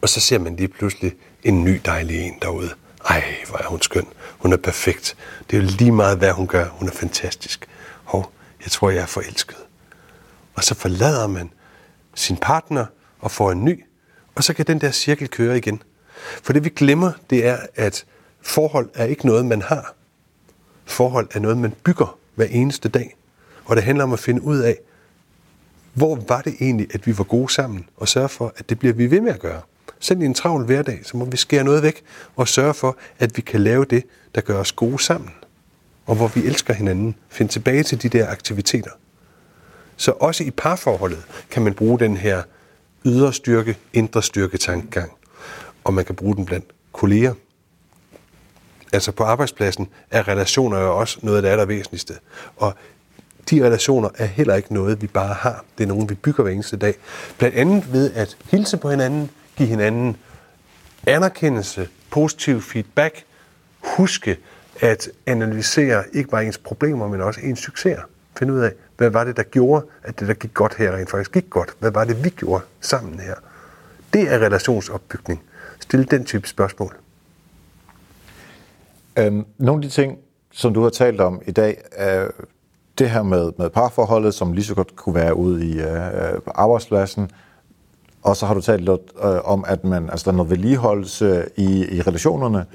og 0.00 0.08
så 0.08 0.20
ser 0.20 0.38
man 0.38 0.56
lige 0.56 0.68
pludselig 0.68 1.14
en 1.42 1.64
ny 1.64 1.80
dejlig 1.84 2.20
en 2.20 2.34
derude. 2.42 2.70
Ej, 3.08 3.24
hvor 3.48 3.58
er 3.58 3.66
hun 3.66 3.82
skøn. 3.82 4.06
Hun 4.38 4.52
er 4.52 4.56
perfekt. 4.56 5.16
Det 5.50 5.58
er 5.58 5.62
jo 5.62 5.68
lige 5.78 5.92
meget, 5.92 6.18
hvad 6.18 6.32
hun 6.32 6.46
gør. 6.46 6.68
Hun 6.68 6.88
er 6.88 6.92
fantastisk. 6.92 7.66
Hov, 8.04 8.32
jeg 8.64 8.70
tror, 8.70 8.90
jeg 8.90 9.02
er 9.02 9.06
forelsket. 9.06 9.56
Og 10.54 10.64
så 10.64 10.74
forlader 10.74 11.26
man 11.26 11.50
sin 12.14 12.36
partner 12.36 12.86
og 13.20 13.30
får 13.30 13.52
en 13.52 13.64
ny, 13.64 13.84
og 14.34 14.44
så 14.44 14.54
kan 14.54 14.66
den 14.66 14.80
der 14.80 14.90
cirkel 14.90 15.28
køre 15.28 15.56
igen. 15.56 15.82
For 16.42 16.52
det 16.52 16.64
vi 16.64 16.68
glemmer, 16.68 17.12
det 17.30 17.46
er, 17.46 17.58
at 17.74 18.04
forhold 18.40 18.90
er 18.94 19.04
ikke 19.04 19.26
noget, 19.26 19.46
man 19.46 19.62
har. 19.62 19.94
Forhold 20.84 21.28
er 21.34 21.40
noget, 21.40 21.58
man 21.58 21.74
bygger 21.84 22.18
hver 22.34 22.46
eneste 22.46 22.88
dag. 22.88 23.16
Og 23.64 23.76
det 23.76 23.84
handler 23.84 24.04
om 24.04 24.12
at 24.12 24.18
finde 24.18 24.42
ud 24.42 24.58
af, 24.58 24.78
hvor 25.98 26.18
var 26.28 26.40
det 26.42 26.54
egentlig, 26.60 26.86
at 26.94 27.06
vi 27.06 27.18
var 27.18 27.24
gode 27.24 27.52
sammen, 27.52 27.88
og 27.96 28.08
sørge 28.08 28.28
for, 28.28 28.52
at 28.56 28.68
det 28.68 28.78
bliver 28.78 28.94
vi 28.94 29.10
ved 29.10 29.20
med 29.20 29.32
at 29.32 29.40
gøre. 29.40 29.60
Selv 30.00 30.22
i 30.22 30.24
en 30.24 30.34
travl 30.34 30.64
hverdag, 30.64 31.00
så 31.04 31.16
må 31.16 31.24
vi 31.24 31.36
skære 31.36 31.64
noget 31.64 31.82
væk, 31.82 32.02
og 32.36 32.48
sørge 32.48 32.74
for, 32.74 32.96
at 33.18 33.36
vi 33.36 33.42
kan 33.42 33.60
lave 33.60 33.84
det, 33.84 34.04
der 34.34 34.40
gør 34.40 34.60
os 34.60 34.72
gode 34.72 34.98
sammen. 35.02 35.30
Og 36.06 36.16
hvor 36.16 36.28
vi 36.28 36.40
elsker 36.46 36.74
hinanden. 36.74 37.14
Find 37.28 37.48
tilbage 37.48 37.82
til 37.82 38.02
de 38.02 38.08
der 38.08 38.28
aktiviteter. 38.28 38.90
Så 39.96 40.12
også 40.20 40.44
i 40.44 40.50
parforholdet 40.50 41.24
kan 41.50 41.62
man 41.62 41.74
bruge 41.74 41.98
den 41.98 42.16
her 42.16 42.42
ydre 43.06 43.32
styrke, 43.32 43.76
indre 43.92 44.22
styrke 44.22 44.58
tankegang. 44.58 45.12
Og 45.84 45.94
man 45.94 46.04
kan 46.04 46.14
bruge 46.14 46.36
den 46.36 46.44
blandt 46.44 46.66
kolleger. 46.92 47.34
Altså 48.92 49.12
på 49.12 49.24
arbejdspladsen 49.24 49.88
er 50.10 50.28
relationer 50.28 50.78
jo 50.78 50.98
også 50.98 51.18
noget 51.22 51.36
af 51.36 51.42
det 51.42 51.48
allervæsentligste. 51.48 52.14
Og 52.56 52.74
de 53.50 53.64
relationer 53.64 54.08
er 54.18 54.24
heller 54.24 54.54
ikke 54.54 54.74
noget, 54.74 55.02
vi 55.02 55.06
bare 55.06 55.34
har. 55.34 55.64
Det 55.78 55.84
er 55.84 55.88
nogen, 55.88 56.10
vi 56.10 56.14
bygger 56.14 56.42
hver 56.42 56.52
eneste 56.52 56.76
dag. 56.76 56.94
Blandt 57.38 57.56
andet 57.56 57.92
ved 57.92 58.12
at 58.14 58.36
hilse 58.50 58.76
på 58.76 58.90
hinanden, 58.90 59.30
give 59.56 59.68
hinanden 59.68 60.16
anerkendelse, 61.06 61.88
positiv 62.10 62.62
feedback, 62.62 63.24
huske 63.80 64.36
at 64.80 65.08
analysere 65.26 66.04
ikke 66.12 66.30
bare 66.30 66.46
ens 66.46 66.58
problemer, 66.58 67.08
men 67.08 67.20
også 67.20 67.40
ens 67.40 67.58
succeser. 67.58 68.02
Finde 68.38 68.52
ud 68.52 68.60
af, 68.60 68.72
hvad 68.96 69.10
var 69.10 69.24
det, 69.24 69.36
der 69.36 69.42
gjorde, 69.42 69.86
at 70.02 70.20
det, 70.20 70.28
der 70.28 70.34
gik 70.34 70.54
godt 70.54 70.74
her, 70.74 70.96
rent 70.96 71.10
faktisk 71.10 71.32
gik 71.32 71.50
godt? 71.50 71.70
Hvad 71.78 71.90
var 71.90 72.04
det, 72.04 72.24
vi 72.24 72.28
gjorde 72.28 72.64
sammen 72.80 73.20
her? 73.20 73.34
Det 74.12 74.32
er 74.32 74.38
relationsopbygning. 74.38 75.42
Stil 75.80 76.10
den 76.10 76.24
type 76.24 76.48
spørgsmål. 76.48 76.96
Øhm, 79.18 79.46
nogle 79.58 79.84
af 79.84 79.90
de 79.90 79.94
ting, 79.94 80.18
som 80.50 80.74
du 80.74 80.82
har 80.82 80.90
talt 80.90 81.20
om 81.20 81.42
i 81.46 81.50
dag, 81.50 81.82
er 81.92 82.28
det 82.98 83.10
her 83.10 83.22
med, 83.22 83.52
med 83.58 83.70
parforholdet, 83.70 84.34
som 84.34 84.52
lige 84.52 84.64
så 84.64 84.74
godt 84.74 84.96
kunne 84.96 85.14
være 85.14 85.36
ude 85.36 85.66
i 85.66 85.78
øh, 85.78 86.40
arbejdspladsen, 86.54 87.30
og 88.22 88.36
så 88.36 88.46
har 88.46 88.54
du 88.54 88.60
talt 88.60 88.84
lidt 88.84 89.12
øh, 89.24 89.38
om, 89.44 89.64
at 89.68 89.84
man, 89.84 90.10
altså, 90.10 90.24
der 90.24 90.30
er 90.30 90.36
noget 90.36 90.50
vedligeholdelse 90.50 91.44
i, 91.56 91.96
i 91.96 92.02
relationerne. 92.02 92.66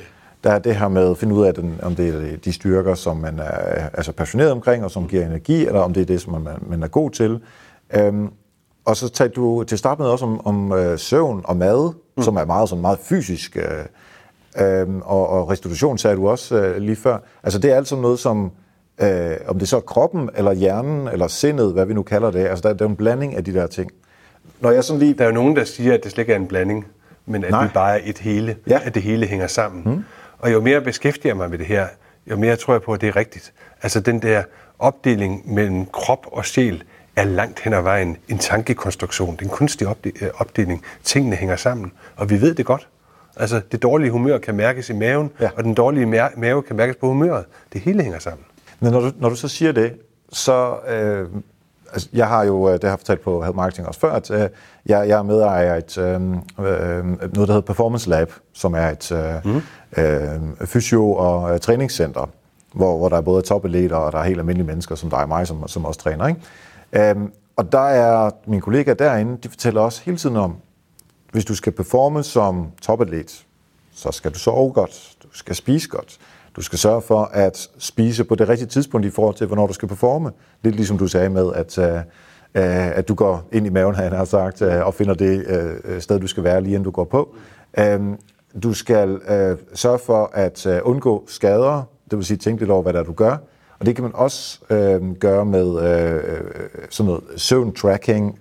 Der 0.43 0.51
er 0.51 0.59
det 0.59 0.75
her 0.75 0.87
med 0.87 1.11
at 1.11 1.17
finde 1.17 1.35
ud 1.35 1.45
af, 1.45 1.53
den, 1.53 1.79
om 1.83 1.95
det 1.95 2.09
er 2.09 2.37
de 2.37 2.53
styrker, 2.53 2.95
som 2.95 3.17
man 3.17 3.39
er 3.39 3.89
altså 3.93 4.11
passioneret 4.11 4.51
omkring, 4.51 4.83
og 4.83 4.91
som 4.91 5.07
giver 5.07 5.25
energi, 5.25 5.65
eller 5.65 5.79
om 5.79 5.93
det 5.93 6.01
er 6.01 6.05
det, 6.05 6.21
som 6.21 6.41
man, 6.41 6.55
man 6.61 6.83
er 6.83 6.87
god 6.87 7.11
til. 7.11 7.39
Øhm, 7.95 8.29
og 8.85 8.97
så 8.97 9.09
talte 9.09 9.35
du 9.35 9.63
til 9.63 9.77
start 9.77 9.99
med 9.99 10.07
også 10.07 10.25
om, 10.25 10.47
om 10.47 10.71
øh, 10.71 10.99
søvn 10.99 11.41
og 11.43 11.57
mad, 11.57 11.93
mm. 12.17 12.23
som 12.23 12.35
er 12.35 12.45
meget, 12.45 12.69
sådan 12.69 12.81
meget 12.81 12.99
fysisk. 12.99 13.57
Øh, 13.57 13.85
øh, 14.65 14.95
og, 14.95 15.29
og 15.29 15.49
restitution 15.49 15.97
sagde 15.97 16.15
du 16.15 16.29
også 16.29 16.55
øh, 16.55 16.77
lige 16.77 16.95
før. 16.95 17.17
Altså 17.43 17.59
det 17.59 17.71
er 17.71 17.75
altså 17.75 17.95
noget, 17.95 18.19
som 18.19 18.51
øh, 19.01 19.35
om 19.47 19.59
det 19.59 19.67
så 19.67 19.77
er 19.77 19.81
kroppen, 19.81 20.29
eller 20.35 20.53
hjernen, 20.53 21.07
eller 21.07 21.27
sindet, 21.27 21.73
hvad 21.73 21.85
vi 21.85 21.93
nu 21.93 22.03
kalder 22.03 22.31
det. 22.31 22.47
Altså 22.47 22.67
der, 22.67 22.73
der 22.73 22.85
er 22.85 22.89
en 22.89 22.95
blanding 22.95 23.35
af 23.35 23.43
de 23.43 23.53
der 23.53 23.67
ting. 23.67 23.91
Når 24.59 24.71
jeg 24.71 24.83
sådan 24.83 24.99
lige... 24.99 25.13
Der 25.13 25.23
er 25.23 25.27
jo 25.27 25.33
nogen, 25.33 25.55
der 25.55 25.63
siger, 25.63 25.93
at 25.93 26.03
det 26.03 26.11
slet 26.11 26.21
ikke 26.21 26.33
er 26.33 26.37
en 26.37 26.47
blanding, 26.47 26.87
men 27.25 27.43
at 27.43 27.51
Nej. 27.51 27.63
det 27.63 27.73
bare 27.73 27.99
er 27.99 28.01
et 28.05 28.17
hele, 28.17 28.55
ja. 28.67 28.79
at 28.83 28.95
det 28.95 29.03
hele 29.03 29.25
hænger 29.25 29.47
sammen. 29.47 29.95
Mm. 29.95 30.03
Og 30.39 30.51
jo 30.51 30.61
mere 30.61 30.81
beskæftiger 30.81 31.29
jeg 31.29 31.37
mig 31.37 31.49
med 31.49 31.57
det 31.57 31.65
her, 31.65 31.87
jo 32.27 32.37
mere 32.37 32.55
tror 32.55 32.73
jeg 32.73 32.81
på, 32.81 32.93
at 32.93 33.01
det 33.01 33.09
er 33.09 33.15
rigtigt. 33.15 33.53
Altså 33.81 33.99
den 33.99 34.21
der 34.21 34.43
opdeling 34.79 35.53
mellem 35.53 35.85
krop 35.85 36.27
og 36.31 36.45
sjæl 36.45 36.83
er 37.15 37.23
langt 37.23 37.59
hen 37.59 37.73
ad 37.73 37.81
vejen 37.81 38.17
en 38.27 38.37
tankekonstruktion. 38.37 39.35
Det 39.35 39.41
er 39.41 39.45
en 39.45 39.49
kunstig 39.49 39.87
øh, 40.05 40.29
opdeling. 40.37 40.83
Tingene 41.03 41.35
hænger 41.35 41.55
sammen, 41.55 41.91
og 42.15 42.29
vi 42.29 42.41
ved 42.41 42.55
det 42.55 42.65
godt. 42.65 42.87
Altså 43.35 43.61
det 43.71 43.83
dårlige 43.83 44.11
humør 44.11 44.37
kan 44.37 44.55
mærkes 44.55 44.89
i 44.89 44.93
maven, 44.93 45.31
ja. 45.39 45.49
og 45.55 45.63
den 45.63 45.73
dårlige 45.73 46.05
mave 46.37 46.63
kan 46.63 46.75
mærkes 46.75 46.95
på 46.95 47.07
humøret. 47.07 47.45
Det 47.73 47.81
hele 47.81 48.03
hænger 48.03 48.19
sammen. 48.19 48.45
Men 48.79 48.91
når 48.91 48.99
du, 48.99 49.11
når 49.19 49.29
du 49.29 49.35
så 49.35 49.47
siger 49.47 49.71
det, 49.71 49.93
så... 50.31 50.75
Øh, 50.87 51.27
altså, 51.93 52.09
jeg 52.13 52.27
har 52.27 52.43
jo, 52.43 52.67
øh, 52.67 52.73
det 52.73 52.83
har 52.83 52.89
jeg 52.89 52.99
fortalt 52.99 53.21
på 53.21 53.41
Health 53.41 53.55
Marketing 53.55 53.87
også 53.87 53.99
før, 53.99 54.11
at 54.11 54.31
øh, 54.31 54.39
jeg, 54.39 54.49
jeg 54.85 55.09
er 55.09 55.23
medejer 55.23 55.73
af 55.73 55.77
et, 55.77 55.97
øh, 55.97 56.13
øh, 56.13 57.05
noget, 57.05 57.33
der 57.33 57.45
hedder 57.45 57.61
Performance 57.61 58.09
Lab, 58.09 58.31
som 58.53 58.73
er 58.73 58.89
et 58.89 59.11
øh, 59.11 59.53
mm. 59.53 59.61
øh, 59.97 60.67
fysio- 60.67 61.15
og 61.15 61.53
øh, 61.53 61.59
træningscenter, 61.59 62.29
hvor, 62.73 62.97
hvor 62.97 63.09
der 63.09 63.17
er 63.17 63.21
både 63.21 63.41
topatleter 63.41 63.95
og 63.95 64.11
der 64.11 64.17
er 64.17 64.23
helt 64.23 64.39
almindelige 64.39 64.67
mennesker, 64.67 64.95
som 64.95 65.09
dig 65.09 65.19
og 65.19 65.27
mig, 65.27 65.47
som, 65.47 65.67
som 65.67 65.85
også 65.85 65.99
træner. 65.99 66.27
Ikke? 66.27 67.09
Øh, 67.11 67.15
og 67.55 67.71
der 67.71 67.87
er 67.87 68.31
mine 68.45 68.61
kollegaer 68.61 68.95
derinde, 68.95 69.37
de 69.43 69.49
fortæller 69.49 69.81
også 69.81 70.01
hele 70.03 70.17
tiden 70.17 70.37
om, 70.37 70.55
hvis 71.31 71.45
du 71.45 71.55
skal 71.55 71.71
performe 71.71 72.23
som 72.23 72.67
topatlet, 72.81 73.45
så 73.95 74.11
skal 74.11 74.31
du 74.31 74.39
sove 74.39 74.73
godt, 74.73 75.11
du 75.23 75.27
skal 75.31 75.55
spise 75.55 75.89
godt, 75.89 76.17
du 76.55 76.61
skal 76.61 76.79
sørge 76.79 77.01
for 77.01 77.29
at 77.33 77.69
spise 77.77 78.23
på 78.23 78.35
det 78.35 78.49
rigtige 78.49 78.67
tidspunkt 78.67 79.07
i 79.07 79.09
forhold 79.09 79.35
til, 79.35 79.47
hvornår 79.47 79.67
du 79.67 79.73
skal 79.73 79.87
performe. 79.87 80.31
Lidt 80.63 80.75
ligesom 80.75 80.97
du 80.97 81.07
sagde 81.07 81.29
med, 81.29 81.53
at, 81.55 81.77
uh, 81.77 82.01
at 82.97 83.07
du 83.07 83.13
går 83.13 83.47
ind 83.51 83.65
i 83.65 83.69
maven, 83.69 83.95
han 83.95 84.11
har 84.11 84.25
sagt, 84.25 84.61
uh, 84.61 84.67
og 84.67 84.93
finder 84.93 85.13
det 85.13 85.45
uh, 85.85 85.99
sted, 85.99 86.19
du 86.19 86.27
skal 86.27 86.43
være, 86.43 86.61
lige 86.61 86.73
inden 86.73 86.83
du 86.83 86.91
går 86.91 87.03
på. 87.03 87.35
Uh, 87.77 88.15
du 88.63 88.73
skal 88.73 89.11
uh, 89.11 89.57
sørge 89.73 89.99
for 89.99 90.31
at 90.33 90.65
uh, 90.65 90.73
undgå 90.83 91.23
skader, 91.27 91.83
det 92.11 92.17
vil 92.17 92.25
sige 92.25 92.37
tænke 92.37 92.61
lidt 92.61 92.71
over, 92.71 92.83
hvad 92.83 92.93
det 92.93 92.99
er, 92.99 93.03
du 93.03 93.13
gør. 93.13 93.37
Og 93.79 93.85
det 93.85 93.95
kan 93.95 94.03
man 94.03 94.11
også 94.15 94.59
øh, 94.69 95.11
gøre 95.19 95.45
med 95.45 95.81
øh, 95.81 96.39
sådan 96.89 97.07
noget 97.07 97.23
søvn-tracking. 97.35 98.39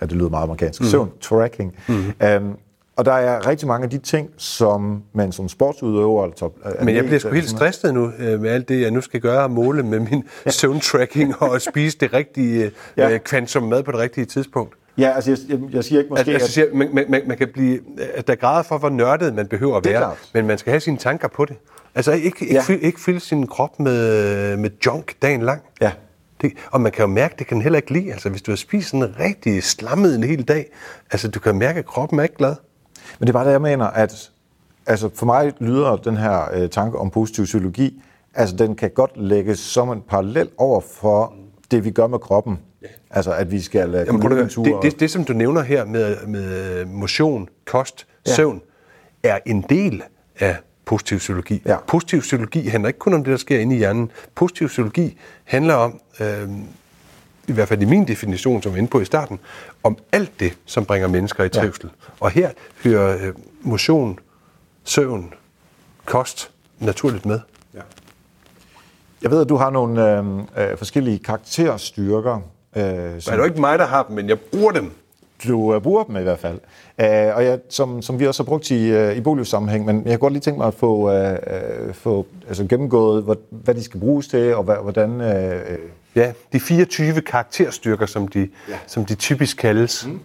Ja, 0.00 0.06
det 0.06 0.12
lyder 0.12 0.28
meget 0.28 0.42
amerikansk. 0.42 0.80
Mm. 0.80 0.86
Søvn-tracking. 0.86 1.74
Mm. 1.88 2.26
Øhm, 2.26 2.56
og 2.96 3.04
der 3.04 3.12
er 3.12 3.46
rigtig 3.46 3.68
mange 3.68 3.84
af 3.84 3.90
de 3.90 3.98
ting, 3.98 4.30
som 4.36 5.02
man 5.12 5.32
som 5.32 5.48
sportsudøver... 5.48 6.24
Altså, 6.24 6.50
Men 6.84 6.94
jeg 6.94 7.04
bliver 7.04 7.18
sgu 7.18 7.30
helt 7.30 7.48
stresset 7.48 7.94
nu 7.94 8.12
øh, 8.18 8.40
med 8.40 8.50
alt 8.50 8.68
det, 8.68 8.80
jeg 8.80 8.90
nu 8.90 9.00
skal 9.00 9.20
gøre 9.20 9.42
og 9.42 9.50
måle 9.50 9.82
med 9.82 10.00
min 10.00 10.24
ja. 10.46 10.50
søvntracking 10.60 11.42
og 11.42 11.60
spise 11.60 11.98
det 11.98 12.12
rigtige 12.12 12.70
ja. 12.96 13.10
øh, 13.10 13.20
kvantum 13.20 13.62
mad 13.62 13.82
på 13.82 13.92
det 13.92 14.00
rigtige 14.00 14.24
tidspunkt. 14.24 14.74
Ja, 14.98 15.12
altså 15.14 15.30
jeg, 15.30 15.38
jeg, 15.48 15.58
jeg 15.72 15.84
siger 15.84 15.98
ikke 15.98 16.10
måske... 16.10 16.30
Altså, 16.30 16.44
altså, 16.44 16.62
at... 16.62 16.92
man, 16.94 17.06
man, 17.08 17.22
man 17.26 17.36
kan 17.36 17.48
blive... 17.52 17.80
At 18.14 18.26
der 18.26 18.32
er 18.32 18.36
grader 18.36 18.62
for, 18.62 18.78
hvor 18.78 18.88
nørdet 18.88 19.34
man 19.34 19.46
behøver 19.46 19.76
at 19.76 19.84
være, 19.84 20.14
men 20.34 20.46
man 20.46 20.58
skal 20.58 20.70
have 20.70 20.80
sine 20.80 20.96
tanker 20.96 21.28
på 21.28 21.44
det. 21.44 21.56
Altså 21.94 22.12
ikke, 22.12 22.26
ikke, 22.40 22.62
ja. 22.68 22.76
ikke 22.80 23.00
fylde 23.00 23.20
sin 23.20 23.46
krop 23.46 23.80
med, 23.80 24.56
med 24.56 24.70
junk 24.86 25.14
dagen 25.22 25.42
lang. 25.42 25.62
Ja. 25.80 25.92
Det, 26.40 26.52
og 26.70 26.80
man 26.80 26.92
kan 26.92 27.02
jo 27.02 27.06
mærke, 27.06 27.34
det 27.38 27.46
kan 27.46 27.54
den 27.54 27.62
heller 27.62 27.76
ikke 27.76 27.92
lide. 27.92 28.12
Altså 28.12 28.28
hvis 28.28 28.42
du 28.42 28.50
har 28.50 28.56
spist 28.56 28.88
sådan 28.88 29.08
en 29.08 29.14
rigtig 29.18 29.62
slammet 29.62 30.14
en 30.14 30.24
hel 30.24 30.42
dag, 30.42 30.66
altså 31.10 31.28
du 31.28 31.40
kan 31.40 31.54
mærke, 31.54 31.78
at 31.78 31.86
kroppen 31.86 32.18
er 32.18 32.22
ikke 32.22 32.36
glad. 32.36 32.54
Men 33.18 33.26
det 33.26 33.28
er 33.28 33.32
bare 33.32 33.46
det, 33.46 33.52
jeg 33.52 33.62
mener, 33.62 33.86
at 33.86 34.30
altså 34.86 35.10
for 35.14 35.26
mig 35.26 35.52
lyder 35.58 35.96
den 35.96 36.16
her 36.16 36.54
øh, 36.54 36.68
tanke 36.68 36.98
om 36.98 37.10
positiv 37.10 37.44
psykologi, 37.44 38.02
altså 38.34 38.56
den 38.56 38.74
kan 38.74 38.90
godt 38.90 39.10
lægges 39.16 39.58
som 39.58 39.90
en 39.90 40.02
parallel 40.08 40.48
over 40.58 40.80
for 40.80 41.34
det, 41.70 41.84
vi 41.84 41.90
gør 41.90 42.06
med 42.06 42.18
kroppen. 42.18 42.58
Altså 43.10 43.32
at 43.32 43.50
vi 43.50 43.60
skal 43.60 43.88
uh, 43.88 43.94
Jamen, 43.94 44.22
det, 44.22 44.56
det, 44.56 44.74
det, 44.82 45.00
det, 45.00 45.10
som 45.10 45.24
du 45.24 45.32
nævner 45.32 45.62
her 45.62 45.84
med, 45.84 46.26
med 46.26 46.84
motion, 46.84 47.48
kost, 47.66 48.06
ja. 48.26 48.34
søvn, 48.34 48.60
er 49.22 49.38
en 49.46 49.64
del 49.68 50.02
af 50.38 50.56
positiv 50.84 51.18
psykologi. 51.18 51.62
Ja. 51.66 51.76
Positiv 51.86 52.20
psykologi 52.20 52.66
handler 52.66 52.88
ikke 52.88 52.98
kun 52.98 53.14
om 53.14 53.24
det, 53.24 53.30
der 53.30 53.36
sker 53.36 53.58
inde 53.58 53.74
i 53.74 53.78
hjernen. 53.78 54.10
Positiv 54.34 54.68
psykologi 54.68 55.18
handler 55.44 55.74
om, 55.74 56.00
øh, 56.20 56.48
i 57.48 57.52
hvert 57.52 57.68
fald 57.68 57.82
i 57.82 57.84
min 57.84 58.08
definition, 58.08 58.62
som 58.62 58.74
vi 58.74 58.78
inde 58.78 58.90
på 58.90 59.00
i 59.00 59.04
starten, 59.04 59.40
om 59.82 59.98
alt 60.12 60.40
det, 60.40 60.52
som 60.66 60.84
bringer 60.84 61.08
mennesker 61.08 61.44
i 61.44 61.48
trivsel. 61.48 61.84
Ja. 61.84 62.12
Og 62.20 62.30
her 62.30 62.50
hører 62.84 63.26
øh, 63.26 63.34
motion, 63.60 64.18
søvn, 64.84 65.34
kost 66.04 66.50
naturligt 66.78 67.26
med. 67.26 67.40
Ja. 67.74 67.80
Jeg 69.22 69.30
ved, 69.30 69.40
at 69.40 69.48
du 69.48 69.56
har 69.56 69.70
nogle 69.70 70.18
øh, 70.18 70.70
øh, 70.70 70.78
forskellige 70.78 71.18
karakterstyrker. 71.18 72.40
Øh, 72.76 72.82
som... 72.82 73.20
Det 73.20 73.28
er 73.28 73.36
jo 73.36 73.44
ikke 73.44 73.60
mig, 73.60 73.78
der 73.78 73.86
har 73.86 74.02
dem, 74.02 74.16
men 74.16 74.28
jeg 74.28 74.40
bruger 74.40 74.72
dem 74.72 74.92
du 75.48 75.74
uh, 75.74 75.82
bruger 75.82 76.04
dem 76.04 76.16
i 76.16 76.22
hvert 76.22 76.38
fald. 76.38 76.58
Uh, 76.98 77.36
og 77.36 77.44
jeg, 77.44 77.58
som, 77.68 78.02
som 78.02 78.20
vi 78.20 78.26
også 78.26 78.42
har 78.42 78.46
brugt 78.46 78.70
i, 78.70 79.12
i 79.12 79.20
boligsammenhæng, 79.20 79.84
men 79.84 80.02
jeg 80.04 80.12
har 80.12 80.18
godt 80.18 80.32
lige 80.32 80.40
tænkt 80.40 80.58
mig 80.58 80.66
at 80.66 80.74
få, 80.74 81.10
uh, 81.10 81.94
få 81.94 82.26
altså 82.48 82.66
gennemgået, 82.66 83.22
hvad, 83.22 83.36
hvad 83.50 83.74
de 83.74 83.82
skal 83.82 84.00
bruges 84.00 84.28
til, 84.28 84.54
og 84.54 84.64
hvad, 84.64 84.76
hvordan... 84.82 85.20
Uh, 85.20 85.78
ja, 86.14 86.32
de 86.52 86.60
24 86.60 87.20
karakterstyrker, 87.20 88.06
som 88.06 88.28
de, 88.28 88.48
ja. 88.68 88.78
som 88.86 89.04
de 89.04 89.14
typisk 89.14 89.56
kaldes, 89.56 90.06
mm. 90.06 90.20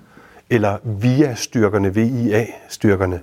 eller 0.49 0.77
VIA-styrkerne, 0.83 1.95
VIA-styrkerne, 1.95 3.19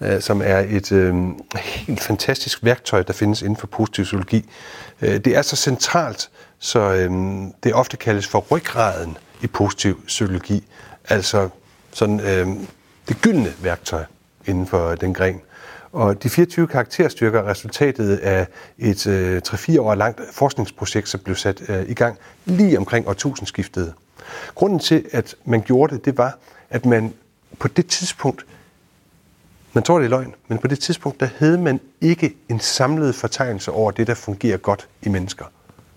uh, 0.00 0.20
som 0.20 0.42
er 0.44 0.58
et 0.58 0.92
uh, 0.92 1.32
helt 1.60 2.00
fantastisk 2.00 2.64
værktøj, 2.64 3.02
der 3.02 3.12
findes 3.12 3.42
inden 3.42 3.56
for 3.56 3.66
positiv 3.66 4.04
psykologi. 4.04 4.50
Uh, 5.02 5.08
det 5.08 5.26
er 5.26 5.42
så 5.42 5.56
centralt, 5.56 6.30
så 6.58 7.06
uh, 7.10 7.46
det 7.64 7.74
ofte 7.74 7.96
kaldes 7.96 8.26
for 8.26 8.46
ryggraden 8.50 9.16
i 9.42 9.46
positiv 9.46 10.06
psykologi 10.06 10.64
altså 11.08 11.48
sådan 11.92 12.20
øh, 12.20 12.48
det 13.08 13.16
gyldne 13.22 13.52
værktøj 13.62 14.04
inden 14.46 14.66
for 14.66 14.94
den 14.94 15.14
gren. 15.14 15.40
Og 15.94 16.22
de 16.22 16.30
24 16.30 16.66
karakterstyrker 16.66 17.40
er 17.40 17.46
resultatet 17.50 18.16
af 18.16 18.46
et 18.78 19.06
øh, 19.06 19.42
3-4 19.46 19.80
år 19.80 19.94
langt 19.94 20.20
forskningsprojekt, 20.32 21.08
som 21.08 21.20
blev 21.20 21.36
sat 21.36 21.62
øh, 21.68 21.90
i 21.90 21.94
gang 21.94 22.18
lige 22.44 22.78
omkring 22.78 23.08
årtusindskiftet. 23.08 23.94
Grunden 24.54 24.78
til, 24.78 25.04
at 25.12 25.34
man 25.44 25.62
gjorde 25.62 25.94
det, 25.94 26.04
det 26.04 26.18
var, 26.18 26.38
at 26.70 26.86
man 26.86 27.14
på 27.58 27.68
det 27.68 27.86
tidspunkt, 27.86 28.46
man 29.72 29.84
tror 29.84 29.98
det 29.98 30.04
er 30.04 30.10
løgn, 30.10 30.34
men 30.48 30.58
på 30.58 30.66
det 30.66 30.78
tidspunkt, 30.78 31.20
der 31.20 31.28
havde 31.36 31.58
man 31.58 31.80
ikke 32.00 32.34
en 32.48 32.60
samlet 32.60 33.14
fortegnelse 33.14 33.72
over 33.72 33.90
det, 33.90 34.06
der 34.06 34.14
fungerer 34.14 34.56
godt 34.56 34.88
i 35.02 35.08
mennesker. 35.08 35.44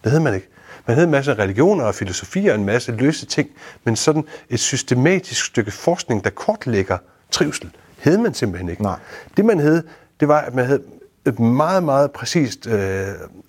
Det 0.04 0.12
havde 0.12 0.24
man 0.24 0.34
ikke. 0.34 0.48
Man 0.88 0.96
havde 0.96 1.06
en 1.06 1.12
masse 1.12 1.34
religioner 1.34 1.84
og 1.84 1.96
filosofier 1.96 2.54
og 2.54 2.60
en 2.60 2.66
masse 2.66 2.92
løse 2.92 3.26
ting, 3.26 3.50
men 3.84 3.96
sådan 3.96 4.24
et 4.50 4.60
systematisk 4.60 5.46
stykke 5.46 5.72
forskning, 5.72 6.24
der 6.24 6.30
kortlægger 6.30 6.98
trivsel, 7.32 7.72
havde 7.98 8.18
man 8.18 8.34
simpelthen 8.34 8.70
ikke. 8.70 8.84
Nej. 8.84 9.00
Det 9.38 9.46
man 9.46 9.60
havde, 9.60 9.84
det 10.20 10.28
var, 10.28 10.42
at 10.42 10.56
man 10.56 10.66
havde 10.66 10.82
et 11.26 11.40
meget, 11.40 11.84
meget 11.84 12.12
præcist 12.12 12.68
øh, 12.68 13.08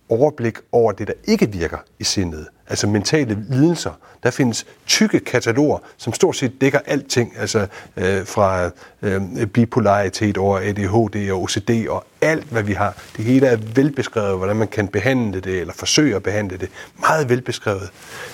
overblik 0.08 0.58
over 0.72 0.92
det, 0.92 1.06
der 1.06 1.12
ikke 1.24 1.52
virker 1.52 1.78
i 1.98 2.04
sindet. 2.04 2.46
Altså 2.66 2.86
mentale 2.86 3.44
lidelser. 3.50 3.90
Der 4.22 4.30
findes 4.30 4.66
tykke 4.86 5.20
kataloger, 5.20 5.78
som 5.96 6.12
stort 6.12 6.36
set 6.36 6.60
dækker 6.60 6.78
alting. 6.86 7.34
Altså 7.38 7.66
øh, 7.96 8.26
fra 8.26 8.70
øh, 9.02 9.46
bipolaritet 9.46 10.38
over 10.38 10.58
ADHD 10.58 11.30
og 11.30 11.42
OCD 11.42 11.86
og 11.88 12.04
alt, 12.20 12.44
hvad 12.44 12.62
vi 12.62 12.72
har. 12.72 12.96
Det 13.16 13.24
hele 13.24 13.46
er 13.46 13.56
velbeskrevet, 13.74 14.36
hvordan 14.38 14.56
man 14.56 14.68
kan 14.68 14.88
behandle 14.88 15.40
det, 15.40 15.60
eller 15.60 15.72
forsøge 15.72 16.16
at 16.16 16.22
behandle 16.22 16.56
det. 16.56 16.68
Meget 17.00 17.28
velbeskrevet. 17.28 17.90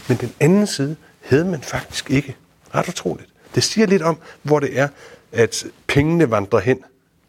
Men 0.09 0.17
den 0.17 0.33
anden 0.41 0.67
side 0.67 0.97
havde 1.25 1.45
man 1.45 1.61
faktisk 1.61 2.11
ikke. 2.11 2.37
Ret 2.75 2.89
utroligt. 2.89 3.29
Det 3.55 3.63
siger 3.63 3.87
lidt 3.87 4.03
om, 4.03 4.19
hvor 4.43 4.61
det 4.61 4.79
er, 4.79 4.89
at 5.35 5.65
pengene 5.87 6.31
vandrer 6.31 6.61
hen 6.61 6.79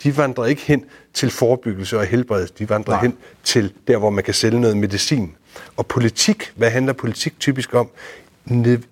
de 0.04 0.18
vandrer 0.18 0.46
ikke 0.46 0.62
hen 0.62 0.86
til 1.14 1.30
forebyggelse 1.30 2.00
og 2.00 2.06
helbredelse, 2.06 2.54
de 2.60 2.70
vandrer 2.70 2.94
Nej. 2.94 3.02
hen 3.02 3.18
til 3.44 3.74
der, 3.88 3.98
hvor 3.98 4.10
man 4.10 4.24
kan 4.24 4.34
sælge 4.34 4.60
noget 4.60 4.78
medicin. 4.78 5.36
Og 5.78 5.86
politik, 5.88 6.52
hvad 6.56 6.70
handler 6.70 6.94
politik 6.94 7.40
typisk 7.40 7.74
om? 7.74 7.90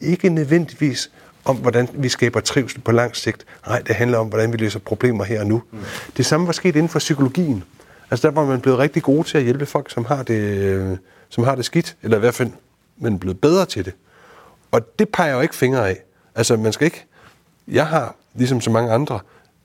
Ikke 0.01 0.29
nødvendigvis 0.29 1.11
om, 1.45 1.55
hvordan 1.55 1.89
vi 1.93 2.09
skaber 2.09 2.39
trivsel 2.39 2.81
på 2.81 2.91
lang 2.91 3.15
sigt. 3.15 3.45
Nej, 3.67 3.79
det 3.79 3.95
handler 3.95 4.17
om, 4.17 4.27
hvordan 4.27 4.51
vi 4.51 4.57
løser 4.57 4.79
problemer 4.79 5.23
her 5.23 5.39
og 5.39 5.47
nu. 5.47 5.61
Mm. 5.71 5.79
Det 6.17 6.25
samme 6.25 6.45
var 6.45 6.53
sket 6.53 6.75
inden 6.75 6.89
for 6.89 6.99
psykologien. 6.99 7.63
Altså 8.11 8.27
der 8.27 8.33
var 8.33 8.45
man 8.45 8.61
blevet 8.61 8.79
rigtig 8.79 9.03
gode 9.03 9.27
til 9.27 9.37
at 9.37 9.43
hjælpe 9.43 9.65
folk, 9.65 9.91
som 9.91 10.05
har 10.05 10.23
det, 10.23 10.99
som 11.29 11.43
har 11.43 11.55
det 11.55 11.65
skidt, 11.65 11.95
eller 12.03 12.17
i 12.17 12.19
hvert 12.19 12.33
fald 12.33 12.49
er 13.05 13.17
blevet 13.17 13.41
bedre 13.41 13.65
til 13.65 13.85
det. 13.85 13.93
Og 14.71 14.99
det 14.99 15.09
peger 15.09 15.33
jo 15.33 15.41
ikke 15.41 15.55
fingre 15.55 15.89
af. 15.89 15.97
Altså 16.35 16.57
man 16.57 16.73
skal 16.73 16.85
ikke... 16.85 17.05
Jeg 17.67 17.87
har, 17.87 18.15
ligesom 18.33 18.61
så 18.61 18.69
mange 18.69 18.91
andre, 18.91 19.19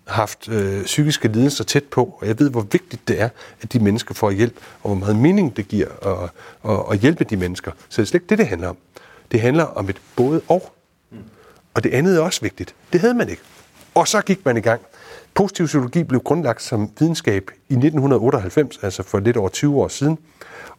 haft 0.08 0.48
øh, 0.48 0.84
psykiske 0.84 1.28
lidelser 1.28 1.64
tæt 1.64 1.84
på, 1.84 2.18
og 2.20 2.26
jeg 2.26 2.38
ved, 2.38 2.50
hvor 2.50 2.60
vigtigt 2.60 3.08
det 3.08 3.20
er, 3.20 3.28
at 3.62 3.72
de 3.72 3.78
mennesker 3.78 4.14
får 4.14 4.30
hjælp, 4.30 4.56
og 4.82 4.88
hvor 4.88 4.94
meget 4.94 5.16
mening 5.16 5.56
det 5.56 5.68
giver 5.68 5.88
at, 6.02 6.30
at, 6.70 6.84
at 6.90 6.98
hjælpe 6.98 7.24
de 7.24 7.36
mennesker. 7.36 7.72
Så 7.88 8.02
det 8.02 8.06
er 8.06 8.06
slet 8.06 8.14
ikke 8.14 8.30
det, 8.30 8.38
det 8.38 8.46
handler 8.46 8.68
om. 8.68 8.76
Det 9.32 9.40
handler 9.40 9.64
om 9.64 9.88
et 9.88 9.96
både 10.16 10.40
og. 10.48 10.72
Og 11.74 11.84
det 11.84 11.94
andet 11.94 12.16
er 12.16 12.20
også 12.20 12.40
vigtigt. 12.40 12.74
Det 12.92 13.00
havde 13.00 13.14
man 13.14 13.28
ikke. 13.28 13.42
Og 13.94 14.08
så 14.08 14.20
gik 14.20 14.44
man 14.44 14.56
i 14.56 14.60
gang. 14.60 14.80
Positiv 15.34 15.66
psykologi 15.66 16.04
blev 16.04 16.20
grundlagt 16.20 16.62
som 16.62 16.90
videnskab 16.98 17.50
i 17.68 17.72
1998, 17.72 18.78
altså 18.82 19.02
for 19.02 19.18
lidt 19.18 19.36
over 19.36 19.48
20 19.48 19.76
år 19.76 19.88
siden. 19.88 20.18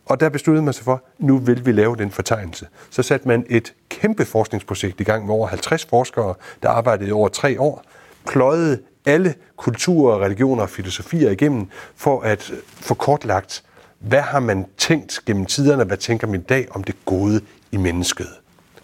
Og 0.06 0.20
der 0.20 0.30
besluttede 0.30 0.66
man 0.66 0.74
sig 0.74 0.86
for, 0.86 1.04
nu 1.20 1.38
vil 1.38 1.66
vi 1.66 1.72
lave 1.72 1.96
den 1.96 2.12
fortegnelse. 2.12 2.68
Så 2.90 3.04
satte 3.04 3.28
man 3.28 3.46
et 3.50 3.74
kæmpe 3.90 4.26
forskningsprojekt 4.26 5.00
i 5.00 5.04
gang 5.04 5.26
med 5.26 5.34
over 5.34 5.48
50 5.48 5.86
forskere, 5.86 6.34
der 6.64 6.70
arbejdede 6.70 7.10
i 7.10 7.12
over 7.12 7.30
tre 7.30 7.60
år, 7.62 7.84
pløjede 8.28 8.80
alle 9.06 9.36
kulturer, 9.58 10.24
religioner 10.24 10.64
og 10.64 10.70
filosofier 10.70 11.32
igennem, 11.32 11.68
for 11.96 12.22
at 12.22 12.52
få 12.64 12.94
kortlagt, 12.94 13.64
hvad 14.00 14.22
har 14.22 14.40
man 14.40 14.66
tænkt 14.78 15.20
gennem 15.26 15.46
tiderne, 15.46 15.84
hvad 15.84 15.98
tænker 15.98 16.28
man 16.28 16.40
i 16.40 16.44
dag 16.44 16.68
om 16.72 16.84
det 16.84 16.96
gode 17.06 17.42
i 17.72 17.78
mennesket? 17.78 18.28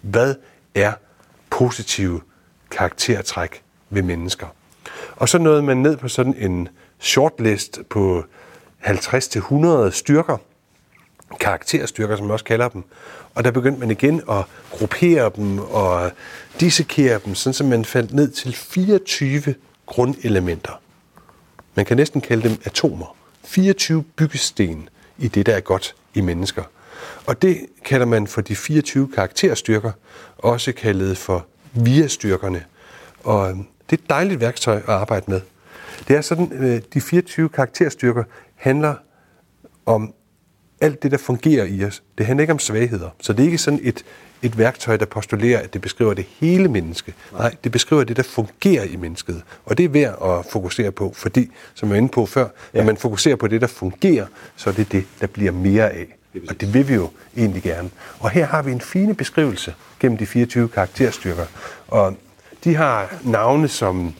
Hvad 0.01 0.35
er 0.75 0.93
positive 1.49 2.21
karaktertræk 2.71 3.63
ved 3.89 4.01
mennesker? 4.01 4.47
Og 5.15 5.29
så 5.29 5.37
nåede 5.37 5.61
man 5.61 5.77
ned 5.77 5.97
på 5.97 6.07
sådan 6.07 6.35
en 6.37 6.69
shortlist 6.99 7.79
på 7.89 8.23
50-100 8.83 9.89
styrker, 9.89 10.37
karakterstyrker, 11.39 12.15
som 12.15 12.25
man 12.25 12.33
også 12.33 12.45
kalder 12.45 12.69
dem. 12.69 12.83
Og 13.35 13.43
der 13.43 13.51
begyndte 13.51 13.79
man 13.79 13.91
igen 13.91 14.21
at 14.29 14.43
gruppere 14.71 15.31
dem 15.35 15.59
og 15.59 16.11
dissekere 16.59 17.19
dem, 17.25 17.35
sådan 17.35 17.53
som 17.53 17.67
man 17.67 17.85
faldt 17.85 18.13
ned 18.13 18.31
til 18.31 18.55
24 18.55 19.55
grundelementer. 19.85 20.81
Man 21.75 21.85
kan 21.85 21.97
næsten 21.97 22.21
kalde 22.21 22.49
dem 22.49 22.57
atomer. 22.65 23.15
24 23.43 24.03
byggesten 24.03 24.89
i 25.17 25.27
det, 25.27 25.45
der 25.45 25.55
er 25.55 25.59
godt 25.59 25.95
i 26.13 26.21
mennesker. 26.21 26.63
Og 27.25 27.41
det 27.41 27.65
kalder 27.85 28.05
man 28.05 28.27
for 28.27 28.41
de 28.41 28.55
24 28.55 29.11
karakterstyrker, 29.15 29.91
også 30.37 30.71
kaldet 30.71 31.17
for 31.17 31.45
via-styrkerne. 31.73 32.63
Og 33.23 33.65
det 33.89 33.99
er 33.99 34.03
et 34.03 34.09
dejligt 34.09 34.41
værktøj 34.41 34.75
at 34.75 34.89
arbejde 34.89 35.25
med. 35.27 35.41
Det 36.07 36.15
er 36.15 36.21
sådan, 36.21 36.51
øh, 36.53 36.81
de 36.93 37.01
24 37.01 37.49
karakterstyrker 37.49 38.23
handler 38.55 38.95
om 39.85 40.13
alt 40.81 41.03
det, 41.03 41.11
der 41.11 41.17
fungerer 41.17 41.65
i 41.65 41.85
os. 41.85 42.03
Det 42.17 42.25
handler 42.25 42.41
ikke 42.41 42.53
om 42.53 42.59
svagheder. 42.59 43.09
Så 43.21 43.33
det 43.33 43.39
er 43.39 43.45
ikke 43.45 43.57
sådan 43.57 43.79
et, 43.83 44.05
et 44.41 44.57
værktøj, 44.57 44.97
der 44.97 45.05
postulerer, 45.05 45.59
at 45.59 45.73
det 45.73 45.81
beskriver 45.81 46.13
det 46.13 46.25
hele 46.39 46.67
menneske. 46.67 47.13
Nej, 47.31 47.55
det 47.63 47.71
beskriver 47.71 48.03
det, 48.03 48.17
der 48.17 48.23
fungerer 48.23 48.83
i 48.83 48.95
mennesket. 48.95 49.43
Og 49.65 49.77
det 49.77 49.85
er 49.85 49.89
værd 49.89 50.39
at 50.39 50.51
fokusere 50.51 50.91
på, 50.91 51.13
fordi, 51.15 51.51
som 51.73 51.89
jeg 51.89 51.93
var 51.93 51.97
inde 51.97 52.09
på 52.09 52.25
før, 52.25 52.47
ja. 52.73 52.79
når 52.79 52.85
man 52.85 52.97
fokuserer 52.97 53.35
på 53.35 53.47
det, 53.47 53.61
der 53.61 53.67
fungerer, 53.67 54.25
så 54.55 54.69
er 54.69 54.73
det 54.73 54.91
det, 54.91 55.05
der 55.21 55.27
bliver 55.27 55.51
mere 55.51 55.89
af. 55.91 56.17
Og 56.49 56.61
det 56.61 56.73
vil 56.73 56.87
vi 56.87 56.93
jo 56.93 57.09
egentlig 57.37 57.63
gerne. 57.63 57.89
Og 58.19 58.29
her 58.29 58.45
har 58.45 58.61
vi 58.61 58.71
en 58.71 58.81
fine 58.81 59.15
beskrivelse 59.15 59.73
gennem 59.99 60.17
de 60.17 60.25
24 60.25 60.69
karakterstyrker. 60.69 61.45
Og 61.87 62.17
de 62.65 62.75
har 62.75 63.13
navne 63.23 63.67
som 63.67 64.13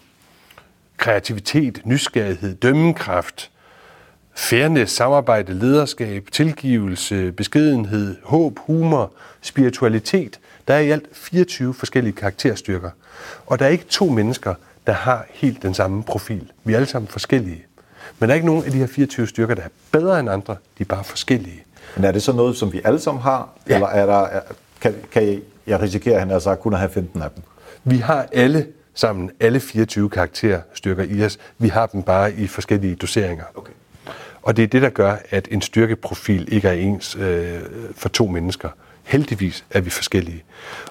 kreativitet, 0.97 1.81
nysgerrighed, 1.85 2.55
dømmekraft, 2.55 3.51
fairness, 4.35 4.93
samarbejde, 4.93 5.53
lederskab, 5.53 6.27
tilgivelse, 6.31 7.31
beskedenhed, 7.31 8.15
håb, 8.23 8.59
humor, 8.59 9.11
spiritualitet. 9.41 10.39
Der 10.67 10.73
er 10.73 10.79
i 10.79 10.89
alt 10.89 11.05
24 11.13 11.73
forskellige 11.73 12.13
karakterstyrker. 12.13 12.89
Og 13.45 13.59
der 13.59 13.65
er 13.65 13.69
ikke 13.69 13.85
to 13.85 14.05
mennesker, 14.05 14.53
der 14.87 14.93
har 14.93 15.25
helt 15.29 15.63
den 15.63 15.73
samme 15.73 16.03
profil. 16.03 16.51
Vi 16.63 16.73
er 16.73 16.77
alle 16.77 16.87
sammen 16.87 17.07
forskellige. 17.07 17.65
Men 18.19 18.29
der 18.29 18.33
er 18.33 18.35
ikke 18.35 18.47
nogen 18.47 18.65
af 18.65 18.71
de 18.71 18.77
her 18.77 18.87
24 18.87 19.27
styrker, 19.27 19.55
der 19.55 19.61
er 19.61 19.69
bedre 19.91 20.19
end 20.19 20.29
andre. 20.29 20.55
De 20.77 20.83
er 20.83 20.85
bare 20.85 21.03
forskellige. 21.03 21.63
Men 21.95 22.05
er 22.05 22.11
det 22.11 22.23
så 22.23 22.31
noget, 22.31 22.57
som 22.57 22.73
vi 22.73 22.81
alle 22.85 22.99
sammen 22.99 23.21
har? 23.21 23.49
Ja. 23.69 23.73
Eller 23.73 23.87
er 23.87 24.05
der, 24.05 24.39
kan, 24.81 24.95
kan 25.11 25.41
jeg 25.67 25.81
risikere, 25.81 26.13
at 26.13 26.19
han 26.19 26.31
altså 26.31 26.55
kun 26.55 26.73
have 26.73 26.89
15 26.89 27.21
af 27.21 27.29
dem? 27.31 27.43
Vi 27.87 27.97
har 27.97 28.27
alle 28.31 28.67
sammen, 28.93 29.31
alle 29.39 29.59
24 29.59 30.09
karakterstyrker 30.09 31.03
i 31.03 31.25
os. 31.25 31.39
Vi 31.57 31.67
har 31.67 31.85
dem 31.85 32.03
bare 32.03 32.33
i 32.33 32.47
forskellige 32.47 32.95
doseringer. 32.95 33.43
Okay. 33.55 33.73
Og 34.41 34.57
det 34.57 34.63
er 34.63 34.67
det, 34.67 34.81
der 34.81 34.89
gør, 34.89 35.17
at 35.29 35.47
en 35.51 35.61
styrkeprofil 35.61 36.53
ikke 36.53 36.67
er 36.67 36.73
ens 36.73 37.15
øh, 37.15 37.61
for 37.95 38.09
to 38.09 38.27
mennesker. 38.27 38.69
Heldigvis 39.03 39.65
er 39.69 39.81
vi 39.81 39.89
forskellige. 39.89 40.43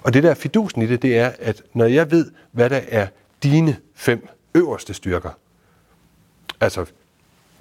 Og 0.02 0.14
det 0.14 0.22
der 0.22 0.34
fidusen 0.34 0.82
i 0.82 0.86
det, 0.86 1.02
det 1.02 1.18
er, 1.18 1.32
at 1.38 1.62
når 1.72 1.84
jeg 1.84 2.10
ved, 2.10 2.30
hvad 2.52 2.70
der 2.70 2.80
er 2.88 3.06
dine 3.42 3.76
fem 3.94 4.28
øverste 4.54 4.94
styrker, 4.94 5.30
altså, 6.60 6.84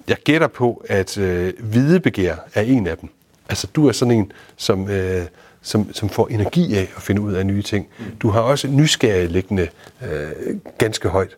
jeg 0.08 0.16
gætter 0.24 0.46
på, 0.48 0.84
at 0.88 1.18
øh, 1.18 1.52
hvidebegær 1.60 2.36
er 2.54 2.62
en 2.62 2.86
af 2.86 2.98
dem. 2.98 3.08
Altså, 3.48 3.66
du 3.66 3.88
er 3.88 3.92
sådan 3.92 4.14
en, 4.14 4.32
som, 4.56 4.88
øh, 4.88 5.26
som, 5.64 5.92
som 5.92 6.08
får 6.08 6.28
energi 6.28 6.76
af 6.76 6.88
at 6.96 7.02
finde 7.02 7.20
ud 7.20 7.32
af 7.32 7.46
nye 7.46 7.62
ting. 7.62 7.86
Du 8.20 8.28
har 8.28 8.40
også 8.40 8.68
nysgerrige 8.68 9.28
liggende 9.28 9.68
øh, 10.02 10.56
ganske 10.78 11.08
højt. 11.08 11.36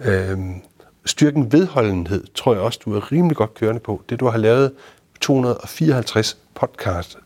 Øh, 0.00 0.38
styrken 1.04 1.52
vedholdenhed, 1.52 2.24
tror 2.34 2.52
jeg 2.52 2.62
også, 2.62 2.80
du 2.84 2.94
er 2.94 3.12
rimelig 3.12 3.36
godt 3.36 3.54
kørende 3.54 3.80
på. 3.80 4.02
Det, 4.08 4.20
du 4.20 4.26
har 4.26 4.38
lavet 4.38 4.72
254 5.20 6.36
podcast 6.54 7.18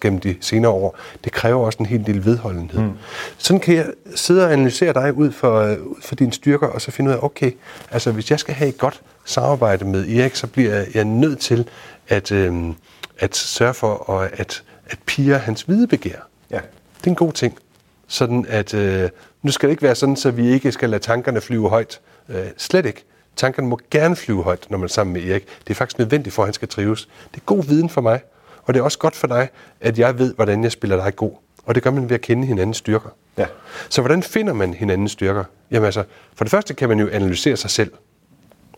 gennem 0.00 0.20
de 0.20 0.36
senere 0.40 0.72
år, 0.72 0.98
det 1.24 1.32
kræver 1.32 1.66
også 1.66 1.78
en 1.80 1.86
hel 1.86 2.06
del 2.06 2.24
vedholdenhed. 2.24 2.80
Mm. 2.80 2.92
Sådan 3.38 3.60
kan 3.60 3.74
jeg 3.74 3.86
sidde 4.14 4.44
og 4.44 4.52
analysere 4.52 4.92
dig 4.92 5.14
ud 5.14 5.32
for, 5.32 5.74
ud 5.74 6.02
for 6.02 6.14
dine 6.14 6.32
styrker, 6.32 6.66
og 6.66 6.80
så 6.80 6.90
finde 6.90 7.10
ud 7.10 7.14
af, 7.14 7.18
okay, 7.22 7.52
altså 7.90 8.12
hvis 8.12 8.30
jeg 8.30 8.40
skal 8.40 8.54
have 8.54 8.68
et 8.68 8.78
godt 8.78 9.00
samarbejde 9.24 9.84
med 9.84 10.08
Erik, 10.08 10.34
så 10.34 10.46
bliver 10.46 10.84
jeg 10.94 11.04
nødt 11.04 11.38
til 11.38 11.68
at, 12.08 12.32
øh, 12.32 12.72
at 13.18 13.36
sørge 13.36 13.74
for 13.74 14.12
at, 14.12 14.30
at, 14.32 14.62
at 14.90 14.98
pige 15.06 15.38
hans 15.38 15.62
hvide 15.62 15.86
begær. 15.86 16.18
Ja. 16.50 16.60
Det 16.98 17.06
er 17.06 17.10
en 17.10 17.14
god 17.14 17.32
ting. 17.32 17.58
Sådan 18.06 18.46
at, 18.48 18.74
øh, 18.74 19.10
nu 19.42 19.50
skal 19.50 19.68
det 19.68 19.72
ikke 19.72 19.82
være 19.82 19.94
sådan, 19.94 20.16
så 20.16 20.30
vi 20.30 20.48
ikke 20.48 20.72
skal 20.72 20.90
lade 20.90 21.02
tankerne 21.02 21.40
flyve 21.40 21.68
højt. 21.68 22.00
Øh, 22.28 22.46
slet 22.56 22.86
ikke. 22.86 23.04
Tankerne 23.36 23.68
må 23.68 23.80
gerne 23.90 24.16
flyve 24.16 24.42
højt, 24.42 24.66
når 24.70 24.78
man 24.78 24.84
er 24.84 24.88
sammen 24.88 25.12
med 25.12 25.22
Erik. 25.22 25.46
Det 25.64 25.70
er 25.70 25.74
faktisk 25.74 25.98
nødvendigt 25.98 26.34
for, 26.34 26.42
at 26.42 26.46
han 26.46 26.54
skal 26.54 26.68
trives. 26.68 27.08
Det 27.34 27.40
er 27.40 27.44
god 27.44 27.64
viden 27.64 27.88
for 27.88 28.00
mig, 28.00 28.20
og 28.62 28.74
det 28.74 28.80
er 28.80 28.84
også 28.84 28.98
godt 28.98 29.16
for 29.16 29.26
dig, 29.26 29.48
at 29.80 29.98
jeg 29.98 30.18
ved, 30.18 30.34
hvordan 30.34 30.64
jeg 30.64 30.72
spiller 30.72 31.04
dig 31.04 31.16
god. 31.16 31.32
Og 31.64 31.74
det 31.74 31.82
gør 31.82 31.90
man 31.90 32.10
ved 32.10 32.14
at 32.14 32.20
kende 32.20 32.46
hinandens 32.46 32.76
styrker. 32.76 33.08
Ja. 33.38 33.46
Så 33.88 34.00
hvordan 34.00 34.22
finder 34.22 34.52
man 34.52 34.74
hinandens 34.74 35.12
styrker? 35.12 35.44
Jamen 35.70 35.84
altså, 35.84 36.04
for 36.34 36.44
det 36.44 36.50
første 36.50 36.74
kan 36.74 36.88
man 36.88 37.00
jo 37.00 37.08
analysere 37.12 37.56
sig 37.56 37.70
selv 37.70 37.92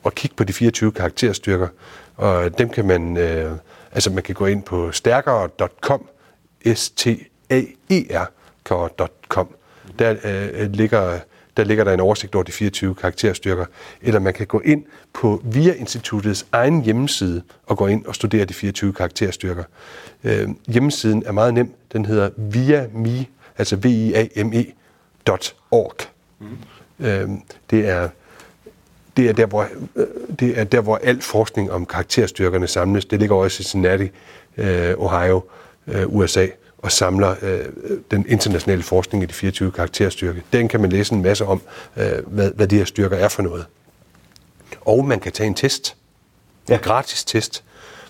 og 0.03 0.15
kigge 0.15 0.37
på 0.37 0.45
de 0.45 0.53
24 0.53 0.93
karakterstyrker. 0.93 1.69
Og 2.17 2.59
dem 2.59 2.69
kan 2.69 2.85
man, 2.87 3.17
øh, 3.17 3.53
altså 3.93 4.11
man 4.11 4.23
kan 4.23 4.35
gå 4.35 4.47
ind 4.47 4.63
på 4.63 4.93
stærkere.com, 4.93 6.09
s 6.75 6.91
t 6.91 7.07
a 7.51 7.63
e. 7.91 8.27
Der 9.99 10.17
øh, 10.25 10.71
ligger 10.73 11.19
der 11.57 11.65
ligger 11.65 11.85
der 11.85 11.93
en 11.93 12.01
oversigt 12.01 12.35
over 12.35 12.43
de 12.45 12.53
24 12.53 12.95
karakterstyrker. 12.95 13.65
Eller 14.03 14.21
man 14.21 14.35
kan 14.35 14.47
gå 14.47 14.61
ind 14.61 14.85
på 15.13 15.43
VIA 15.45 15.73
Instituttets 15.73 16.47
egen 16.53 16.83
hjemmeside 16.83 17.43
og 17.67 17.77
gå 17.77 17.87
ind 17.87 18.07
og 18.07 18.15
studere 18.15 18.45
de 18.45 18.55
24 18.55 18.93
karakterstyrker. 18.93 19.65
Øh, 20.25 20.49
hjemmesiden 20.69 21.23
er 21.27 21.33
meget 21.33 21.55
nem. 21.55 21.75
Den 21.93 22.05
hedder 22.05 22.31
viame, 22.37 23.27
altså 23.59 23.77
v 23.77 23.85
i 23.85 24.15
a 24.15 24.45
m 24.45 24.53
e 24.53 24.65
.org. 25.71 25.97
Mm. 26.39 26.47
Øh, 27.07 27.29
det 27.71 27.89
er 27.89 28.09
det 29.17 29.29
er 29.29 29.33
der, 29.33 29.47
hvor, 29.47 29.69
øh, 29.97 30.07
det 30.41 30.59
er 30.59 30.65
der, 30.65 30.81
hvor 30.81 30.97
al 30.97 31.21
forskning 31.21 31.73
om 31.73 31.87
karakterstyrkerne 31.87 32.67
samles. 32.67 33.05
Det 33.05 33.19
ligger 33.19 33.37
også 33.37 33.61
i 33.61 33.65
Cincinnati, 33.65 34.11
øh, 34.57 34.95
Ohio, 34.99 35.43
øh, 35.87 36.15
USA 36.15 36.47
og 36.79 36.93
samler 36.93 37.35
øh, 37.43 37.61
den 38.11 38.27
internationale 38.29 38.83
forskning 38.83 39.25
i 39.25 39.27
de 39.27 39.33
24 39.33 39.73
karakterstyrke. 39.73 40.43
Den 40.53 40.69
kan 40.69 40.81
man 40.81 40.93
læse 40.93 41.15
en 41.15 41.23
masse 41.23 41.47
om, 41.47 41.63
øh, 41.97 42.27
hvad, 42.27 42.51
hvad 42.55 42.69
de 42.69 42.77
her 42.77 42.85
styrker 42.85 43.17
er 43.17 43.29
for 43.29 43.43
noget. 43.43 43.67
Og 44.81 45.05
man 45.05 45.21
kan 45.21 45.33
tage 45.33 45.47
en 45.47 45.55
test, 45.55 45.97
ja. 46.69 46.75
en 46.75 46.81
gratis 46.81 47.25
test, 47.25 47.65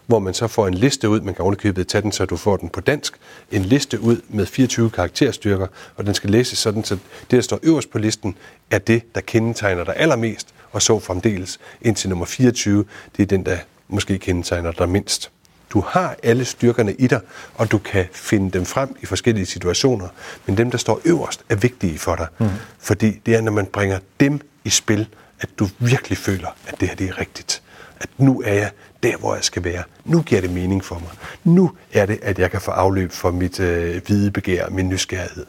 hvor 0.06 0.18
man 0.18 0.34
så 0.34 0.46
får 0.46 0.66
en 0.66 0.74
liste 0.74 1.08
ud, 1.08 1.20
man 1.20 1.34
kan 1.34 1.42
ovenikøbet 1.42 1.88
tage 1.88 2.02
den, 2.02 2.12
så 2.12 2.24
du 2.24 2.36
får 2.36 2.56
den 2.56 2.68
på 2.68 2.80
dansk, 2.80 3.14
en 3.50 3.62
liste 3.62 4.00
ud 4.00 4.20
med 4.28 4.46
24 4.46 4.90
karakterstyrker, 4.90 5.66
og 5.96 6.06
den 6.06 6.14
skal 6.14 6.30
læses 6.30 6.58
sådan, 6.58 6.84
så 6.84 6.94
det, 6.94 7.30
der 7.30 7.40
står 7.40 7.58
øverst 7.62 7.90
på 7.90 7.98
listen, 7.98 8.36
er 8.70 8.78
det, 8.78 9.14
der 9.14 9.20
kendetegner 9.20 9.84
dig 9.84 9.94
allermest, 9.96 10.48
og 10.72 10.82
så 10.82 10.98
fremdeles 10.98 11.60
indtil 11.82 12.08
nummer 12.08 12.26
24, 12.26 12.84
det 13.16 13.22
er 13.22 13.26
den, 13.26 13.46
der 13.46 13.56
måske 13.88 14.18
kendetegner 14.18 14.72
dig 14.72 14.88
mindst. 14.88 15.30
Du 15.70 15.80
har 15.80 16.16
alle 16.22 16.44
styrkerne 16.44 16.94
i 16.94 17.06
dig, 17.06 17.20
og 17.54 17.72
du 17.72 17.78
kan 17.78 18.06
finde 18.12 18.50
dem 18.50 18.64
frem 18.64 18.96
i 19.02 19.06
forskellige 19.06 19.46
situationer. 19.46 20.08
Men 20.46 20.56
dem, 20.56 20.70
der 20.70 20.78
står 20.78 21.00
øverst, 21.04 21.44
er 21.48 21.56
vigtige 21.56 21.98
for 21.98 22.16
dig. 22.16 22.26
Mm. 22.38 22.48
Fordi 22.78 23.20
det 23.26 23.34
er, 23.34 23.40
når 23.40 23.52
man 23.52 23.66
bringer 23.66 23.98
dem 24.20 24.40
i 24.64 24.70
spil, 24.70 25.08
at 25.40 25.48
du 25.58 25.68
virkelig 25.78 26.18
føler, 26.18 26.48
at 26.66 26.80
det 26.80 26.88
her 26.88 26.96
det 26.96 27.08
er 27.08 27.18
rigtigt. 27.18 27.62
At 28.00 28.08
nu 28.18 28.42
er 28.44 28.52
jeg 28.52 28.70
der, 29.02 29.16
hvor 29.16 29.34
jeg 29.34 29.44
skal 29.44 29.64
være. 29.64 29.82
Nu 30.04 30.22
giver 30.22 30.40
det 30.40 30.50
mening 30.50 30.84
for 30.84 30.98
mig. 30.98 31.10
Nu 31.44 31.70
er 31.92 32.06
det, 32.06 32.18
at 32.22 32.38
jeg 32.38 32.50
kan 32.50 32.60
få 32.60 32.70
afløb 32.70 33.12
for 33.12 33.30
mit 33.30 33.60
øh, 33.60 34.02
hvide 34.06 34.30
begær, 34.30 34.68
min 34.68 34.88
nysgerrighed. 34.88 35.46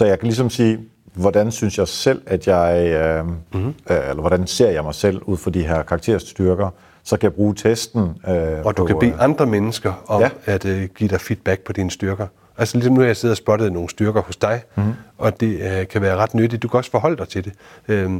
Så 0.00 0.06
jeg 0.06 0.18
kan 0.18 0.26
ligesom 0.26 0.50
sige, 0.50 0.78
hvordan 1.14 1.50
synes 1.50 1.78
jeg 1.78 1.88
selv, 1.88 2.22
at 2.26 2.46
jeg, 2.46 2.86
øh, 2.86 3.26
mm-hmm. 3.26 3.74
øh, 3.90 4.08
eller 4.08 4.20
hvordan 4.20 4.46
ser 4.46 4.70
jeg 4.70 4.84
mig 4.84 4.94
selv 4.94 5.22
ud 5.22 5.36
for 5.36 5.50
de 5.50 5.62
her 5.62 5.82
karakterstyrker, 5.82 6.70
så 7.02 7.16
kan 7.16 7.24
jeg 7.24 7.34
bruge 7.34 7.54
testen. 7.54 8.00
Øh, 8.00 8.64
og 8.64 8.76
du 8.76 8.82
på, 8.82 8.86
kan 8.86 8.96
bede 9.00 9.10
øh, 9.10 9.24
andre 9.24 9.46
mennesker 9.46 10.04
om 10.06 10.20
ja. 10.20 10.30
at 10.44 10.64
øh, 10.64 10.88
give 10.94 11.08
dig 11.08 11.20
feedback 11.20 11.60
på 11.60 11.72
dine 11.72 11.90
styrker. 11.90 12.26
Altså 12.58 12.76
ligesom 12.76 12.94
nu 12.94 13.00
har 13.00 13.06
jeg 13.06 13.16
siddet 13.16 13.32
og 13.32 13.36
spottet 13.36 13.72
nogle 13.72 13.88
styrker 13.88 14.22
hos 14.22 14.36
dig, 14.36 14.62
mm-hmm. 14.76 14.92
og 15.18 15.40
det 15.40 15.60
øh, 15.60 15.88
kan 15.88 16.02
være 16.02 16.16
ret 16.16 16.34
nyttigt. 16.34 16.62
Du 16.62 16.68
kan 16.68 16.78
også 16.78 16.90
forholde 16.90 17.16
dig 17.16 17.28
til 17.28 17.44
det. 17.44 17.52
Øh, 17.88 18.10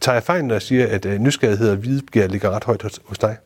tager 0.00 0.16
jeg 0.16 0.22
fejl, 0.22 0.44
når 0.44 0.54
jeg 0.54 0.62
siger, 0.62 0.86
at 0.86 1.06
øh, 1.06 1.18
nysgerrighed 1.18 1.70
og 1.70 1.76
hvidbegær 1.76 2.26
ligger 2.26 2.50
ret 2.50 2.64
højt 2.64 2.82
hos, 2.82 3.00
hos 3.04 3.18
dig? 3.18 3.36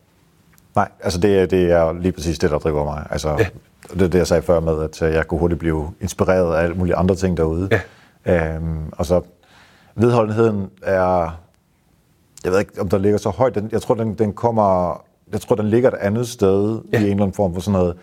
Nej, 0.74 0.88
altså 1.00 1.20
det, 1.20 1.50
det 1.50 1.70
er 1.72 1.92
lige 1.92 2.12
præcis 2.12 2.38
det, 2.38 2.50
der 2.50 2.58
driver 2.58 2.84
mig. 2.84 3.06
Altså, 3.10 3.30
ja. 3.38 3.46
Det 3.92 4.02
er 4.02 4.08
det, 4.08 4.18
jeg 4.18 4.26
sagde 4.26 4.42
før 4.42 4.60
med, 4.60 4.82
at 4.82 5.02
øh, 5.02 5.12
jeg 5.12 5.26
kunne 5.26 5.40
hurtigt 5.40 5.58
blive 5.58 5.90
inspireret 6.00 6.56
af 6.56 6.62
alle 6.62 6.74
mulige 6.74 6.96
andre 6.96 7.14
ting 7.14 7.36
derude. 7.36 7.68
Ja. 8.26 8.54
Øhm, 8.54 8.88
og 8.92 9.06
så 9.06 9.20
vedholdenheden 9.94 10.70
er 10.82 11.38
jeg 12.44 12.52
ved 12.52 12.58
ikke, 12.58 12.80
om 12.80 12.88
der 12.88 12.98
ligger 12.98 13.18
så 13.18 13.30
højt. 13.30 13.54
Den, 13.54 13.68
jeg 13.72 13.82
tror, 13.82 13.94
den, 13.94 14.14
den 14.14 14.32
kommer, 14.32 15.00
jeg 15.32 15.40
tror, 15.40 15.56
den 15.56 15.68
ligger 15.68 15.90
et 15.90 15.96
andet 16.00 16.28
sted 16.28 16.80
ja. 16.92 16.98
i 16.98 17.02
en 17.02 17.08
eller 17.08 17.22
anden 17.22 17.34
form 17.34 17.54
for 17.54 17.60
sådan 17.60 17.72
noget 17.72 17.96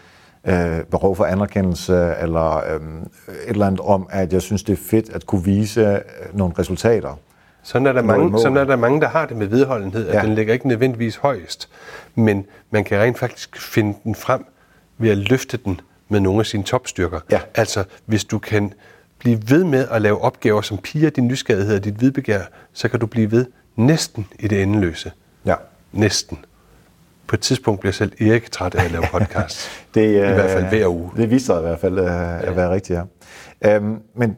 øh, 0.47 0.83
behov 0.83 1.15
for 1.15 1.25
anerkendelse, 1.25 2.13
eller 2.21 2.57
øh, 2.57 2.81
et 3.27 3.49
eller 3.49 3.67
andet 3.67 3.79
om, 3.79 4.07
at 4.09 4.33
jeg 4.33 4.41
synes, 4.41 4.63
det 4.63 4.73
er 4.73 4.81
fedt 4.89 5.09
at 5.09 5.25
kunne 5.25 5.43
vise 5.43 5.81
øh, 5.81 5.99
nogle 6.33 6.53
resultater. 6.59 7.19
Sådan 7.63 7.87
er, 7.87 7.93
der 7.93 8.01
mange, 8.01 8.39
sådan 8.39 8.57
er 8.57 8.63
der 8.63 8.75
mange, 8.75 9.01
der 9.01 9.07
har 9.07 9.25
det 9.25 9.37
med 9.37 9.47
vedholdenhed, 9.47 10.07
at 10.07 10.15
ja. 10.15 10.21
den 10.21 10.35
ligger 10.35 10.53
ikke 10.53 10.67
nødvendigvis 10.67 11.15
højst, 11.15 11.69
men 12.15 12.45
man 12.71 12.83
kan 12.83 12.99
rent 12.99 13.19
faktisk 13.19 13.61
finde 13.61 13.97
den 14.03 14.15
frem 14.15 14.45
ved 14.97 15.09
at 15.09 15.17
løfte 15.17 15.57
den 15.57 15.81
med 16.09 16.19
nogle 16.19 16.39
af 16.39 16.45
sine 16.45 16.63
topstyrker. 16.63 17.19
Ja. 17.31 17.39
Altså, 17.55 17.83
hvis 18.05 18.23
du 18.23 18.39
kan 18.39 18.73
blive 19.19 19.39
ved 19.49 19.63
med 19.63 19.87
at 19.91 20.01
lave 20.01 20.21
opgaver, 20.21 20.61
som 20.61 20.77
piger 20.77 21.09
din 21.09 21.27
nysgerrighed 21.27 21.75
og 21.75 21.83
dit 21.83 22.01
vidbegær, 22.01 22.41
så 22.73 22.89
kan 22.89 22.99
du 22.99 23.05
blive 23.05 23.31
ved 23.31 23.45
næsten 23.75 24.27
i 24.39 24.47
det 24.47 24.61
endeløse. 24.61 25.11
Ja. 25.45 25.55
Næsten. 25.91 26.37
På 27.27 27.35
et 27.35 27.39
tidspunkt 27.39 27.79
bliver 27.79 27.93
selv 27.93 28.11
Erik 28.21 28.51
træt 28.51 28.75
af 28.75 28.85
at 28.85 28.91
lave 28.91 29.03
podcast. 29.11 29.69
det, 29.95 30.15
I 30.15 30.17
hvert 30.17 30.49
fald 30.49 30.65
hver 30.65 30.87
uge. 30.87 31.11
Det 31.17 31.31
viser 31.31 31.45
sig 31.45 31.59
i 31.59 31.61
hvert 31.61 31.79
fald 31.79 31.99
øh, 31.99 32.41
at 32.41 32.55
være 32.55 32.69
rigtigt, 32.71 32.99
ja. 32.99 33.75
Øhm, 33.75 33.99
men 34.15 34.37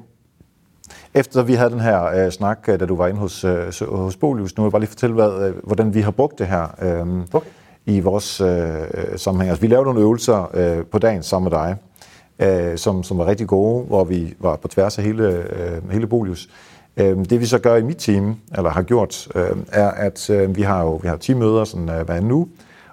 efter 1.14 1.44
vi 1.44 1.54
havde 1.54 1.70
den 1.70 1.80
her 1.80 2.04
øh, 2.04 2.32
snak, 2.32 2.60
øh, 2.68 2.80
da 2.80 2.86
du 2.86 2.96
var 2.96 3.08
inde 3.08 3.20
hos, 3.20 3.44
øh, 3.44 3.74
hos 3.90 4.16
Bolius, 4.16 4.58
nu 4.58 4.64
vil 4.64 4.68
jeg 4.68 4.72
bare 4.72 4.82
lige 4.82 4.90
fortælle, 4.90 5.14
hvad, 5.14 5.48
øh, 5.48 5.56
hvordan 5.64 5.94
vi 5.94 6.02
har 6.02 6.12
brugt 6.12 6.40
det 6.40 6.48
her 6.48 6.76
øh, 6.82 7.24
okay 7.34 7.50
i 7.88 8.00
vores 8.00 8.42
øh, 8.42 8.82
øh, 8.82 9.18
sammenhæng. 9.18 9.50
Altså, 9.50 9.62
vi 9.62 9.68
lavede 9.68 9.86
nogle 9.86 10.00
øvelser 10.00 10.52
øh, 10.54 10.86
på 10.86 11.00
dagen 11.00 11.24
sammen 11.24 11.52
med 11.52 11.60
dig, 11.60 11.76
øh, 12.40 12.78
som, 12.78 13.04
som 13.04 13.18
var 13.18 13.26
rigtig 13.26 13.48
gode, 13.48 13.84
hvor 13.84 14.04
vi 14.04 14.36
var 14.40 14.56
på 14.56 14.68
tværs 14.68 14.98
af 14.98 15.04
hele, 15.04 15.24
øh, 15.28 15.92
hele 15.92 16.08
Bolius. 16.08 16.50
Øh, 16.98 17.18
det 17.30 17.40
vi 17.40 17.46
så 17.46 17.60
gør 17.60 17.76
i 17.76 17.84
mit 17.84 17.98
team, 17.98 18.36
eller 18.58 18.70
har 18.70 18.82
gjort, 18.82 19.28
øh, 19.36 19.58
er, 19.72 19.92
at 19.92 20.30
øh, 20.30 20.56
vi 20.56 20.62
har 20.62 20.84
jo 20.84 20.96
vi 20.96 21.08
har 21.08 21.16
teammøder 21.16 21.64
sådan, 21.64 21.90
øh, 21.90 22.06
hver 22.06 22.20
nu, 22.20 22.48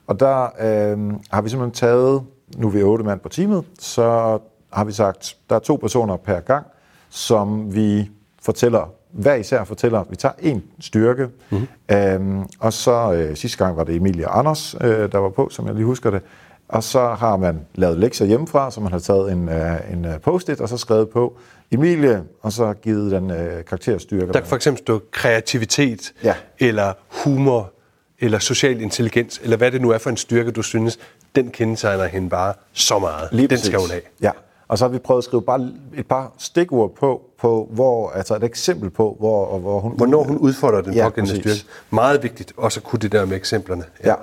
og 0.06 0.20
der 0.20 0.42
øh, 0.42 1.12
har 1.30 1.42
vi 1.42 1.48
simpelthen 1.48 1.70
taget, 1.70 2.22
nu 2.56 2.66
er 2.66 2.70
vi 2.70 2.82
otte 2.82 3.04
mand 3.04 3.20
på 3.20 3.28
teamet, 3.28 3.64
så 3.78 4.38
har 4.72 4.84
vi 4.84 4.92
sagt, 4.92 5.36
der 5.50 5.56
er 5.56 5.60
to 5.60 5.76
personer 5.76 6.16
per 6.16 6.40
gang, 6.40 6.66
som 7.10 7.74
vi 7.74 8.10
fortæller 8.42 8.90
hver 9.14 9.34
især 9.34 9.64
fortæller, 9.64 10.04
vi 10.10 10.16
tager 10.16 10.34
en 10.38 10.62
styrke, 10.80 11.28
mm-hmm. 11.50 11.96
øhm, 11.96 12.42
og 12.58 12.72
så 12.72 13.12
øh, 13.12 13.36
sidste 13.36 13.58
gang 13.64 13.76
var 13.76 13.84
det 13.84 13.96
Emilie 13.96 14.28
og 14.28 14.38
Anders, 14.38 14.74
øh, 14.80 15.12
der 15.12 15.18
var 15.18 15.28
på, 15.28 15.48
som 15.50 15.66
jeg 15.66 15.74
lige 15.74 15.84
husker 15.86 16.10
det, 16.10 16.20
og 16.68 16.82
så 16.82 17.08
har 17.08 17.36
man 17.36 17.60
lavet 17.74 17.98
lektier 17.98 18.26
hjemmefra, 18.26 18.70
så 18.70 18.80
man 18.80 18.92
har 18.92 18.98
taget 18.98 19.32
en, 19.32 19.48
øh, 19.48 19.92
en 19.92 20.04
øh, 20.04 20.20
post-it, 20.20 20.60
og 20.60 20.68
så 20.68 20.76
skrevet 20.76 21.08
på 21.08 21.36
Emilie, 21.70 22.22
og 22.42 22.52
så 22.52 22.72
givet 22.72 23.12
den 23.12 23.30
øh, 23.30 23.64
karakterstyrke. 23.64 24.26
Der 24.26 24.32
kan 24.32 24.46
for 24.46 24.56
eksempel 24.56 24.82
stå 24.82 25.02
kreativitet, 25.10 26.12
Ja. 26.24 26.34
eller 26.58 26.92
humor, 27.08 27.72
eller 28.20 28.38
social 28.38 28.80
intelligens, 28.80 29.40
eller 29.42 29.56
hvad 29.56 29.70
det 29.70 29.80
nu 29.80 29.90
er 29.90 29.98
for 29.98 30.10
en 30.10 30.16
styrke, 30.16 30.50
du 30.50 30.62
synes, 30.62 30.98
den 31.34 31.50
kendetegner 31.50 32.04
hende 32.06 32.28
bare 32.30 32.54
så 32.72 32.98
meget. 32.98 33.28
Lige 33.32 33.42
den 33.42 33.48
præcis. 33.48 33.66
skal 33.66 33.78
hun 33.78 33.90
have. 33.90 34.02
Ja, 34.22 34.30
og 34.68 34.78
så 34.78 34.84
har 34.84 34.92
vi 34.92 34.98
prøvet 34.98 35.18
at 35.18 35.24
skrive 35.24 35.42
bare 35.42 35.70
et 35.94 36.06
par 36.06 36.32
stikord 36.38 36.94
på, 36.94 37.22
på 37.44 37.68
hvor, 37.70 38.10
altså 38.10 38.36
et 38.36 38.44
eksempel 38.44 38.90
på, 38.90 39.16
hvor, 39.18 39.58
hvor 39.58 39.80
hun... 39.80 39.96
Hvornår 39.96 40.22
hun 40.22 40.38
udfordrer 40.38 40.80
den 40.80 40.94
Ja, 40.94 41.08
pågældende 41.08 41.40
styrke. 41.40 41.64
Meget 41.90 42.22
vigtigt 42.22 42.52
også 42.56 42.80
at 42.80 42.84
kunne 42.84 42.98
det 42.98 43.12
der 43.12 43.24
med 43.24 43.36
eksemplerne. 43.36 43.84
Ja, 44.04 44.14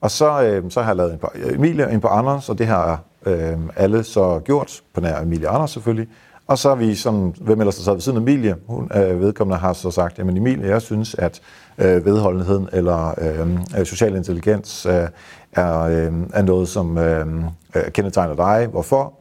og 0.00 0.10
så, 0.10 0.42
øh, 0.42 0.70
så 0.70 0.80
har 0.80 0.90
jeg 0.90 0.96
lavet 0.96 1.12
en 1.12 1.18
på 1.18 1.30
Emilie 1.54 1.86
og 1.86 1.94
en 1.94 2.00
på 2.00 2.08
Anders, 2.08 2.48
og 2.48 2.58
det 2.58 2.66
har 2.66 3.00
øh, 3.26 3.58
alle 3.76 4.04
så 4.04 4.40
gjort, 4.44 4.82
på 4.94 5.00
nær 5.00 5.20
Emilie 5.20 5.48
og 5.48 5.54
Anders 5.54 5.70
selvfølgelig. 5.70 6.08
Og 6.46 6.58
så 6.58 6.68
har 6.68 6.76
vi 6.76 6.94
sådan, 6.94 7.34
hvem 7.40 7.60
ellers 7.60 7.76
der 7.76 7.82
sad 7.82 7.92
ved 7.92 8.00
siden 8.00 8.18
af 8.18 8.22
Emilie, 8.22 8.56
hun 8.66 8.90
øh, 8.94 9.20
vedkommende 9.20 9.58
har 9.58 9.72
så 9.72 9.90
sagt, 9.90 10.18
jamen 10.18 10.36
Emilie, 10.36 10.68
jeg 10.68 10.82
synes, 10.82 11.14
at 11.14 11.40
øh, 11.78 12.04
vedholdenheden 12.04 12.68
eller 12.72 13.14
øh, 13.18 13.80
øh, 13.80 13.86
social 13.86 14.16
intelligens 14.16 14.86
øh, 14.86 15.08
er, 15.52 15.80
øh, 15.80 16.12
er 16.32 16.42
noget, 16.42 16.68
som 16.68 16.98
øh, 16.98 17.26
øh, 17.74 17.82
kendetegner 17.92 18.34
dig. 18.34 18.66
Hvorfor? 18.66 19.12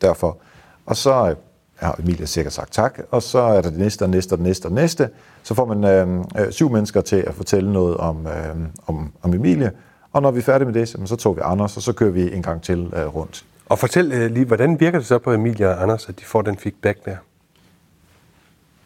Derfor. 0.00 0.36
Og 0.86 0.96
så 0.96 1.28
øh, 1.28 1.36
har 1.76 1.96
Emilie 1.98 2.26
sikkert 2.26 2.52
sagt 2.52 2.72
tak, 2.72 2.98
og 3.10 3.22
så 3.22 3.38
er 3.38 3.62
der 3.62 3.70
det 3.70 3.78
næste 3.78 4.02
og 4.02 4.10
næste 4.10 4.32
og 4.32 4.38
næste 4.38 4.66
og 4.66 4.72
næste. 4.72 5.08
Så 5.42 5.54
får 5.54 5.64
man 5.74 5.84
øh, 5.84 6.24
øh, 6.46 6.52
syv 6.52 6.70
mennesker 6.70 7.00
til 7.00 7.16
at 7.16 7.34
fortælle 7.34 7.72
noget 7.72 7.96
om, 7.96 8.26
øh, 8.26 8.56
om, 8.86 9.12
om 9.22 9.34
Emilie, 9.34 9.70
og 10.12 10.22
når 10.22 10.30
vi 10.30 10.38
er 10.38 10.42
færdige 10.42 10.66
med 10.66 10.74
det, 10.74 10.88
så- 10.88 10.98
så 11.04 11.16
tog 11.16 11.36
vi 11.36 11.40
Anders, 11.44 11.76
og 11.76 11.82
så 11.82 11.92
kører 11.92 12.10
vi 12.10 12.32
en 12.34 12.42
gang 12.42 12.62
til 12.62 12.92
øh, 12.96 13.06
rundt. 13.16 13.44
Og 13.68 13.78
fortæl 13.78 14.12
øh, 14.12 14.30
lige, 14.30 14.44
hvordan 14.46 14.80
virker 14.80 14.98
det 14.98 15.06
så 15.06 15.18
på 15.18 15.32
Emilie 15.32 15.68
og 15.68 15.82
Anders, 15.82 16.08
at 16.08 16.18
de 16.20 16.24
får 16.24 16.42
den 16.42 16.56
feedback 16.58 17.04
der? 17.04 17.16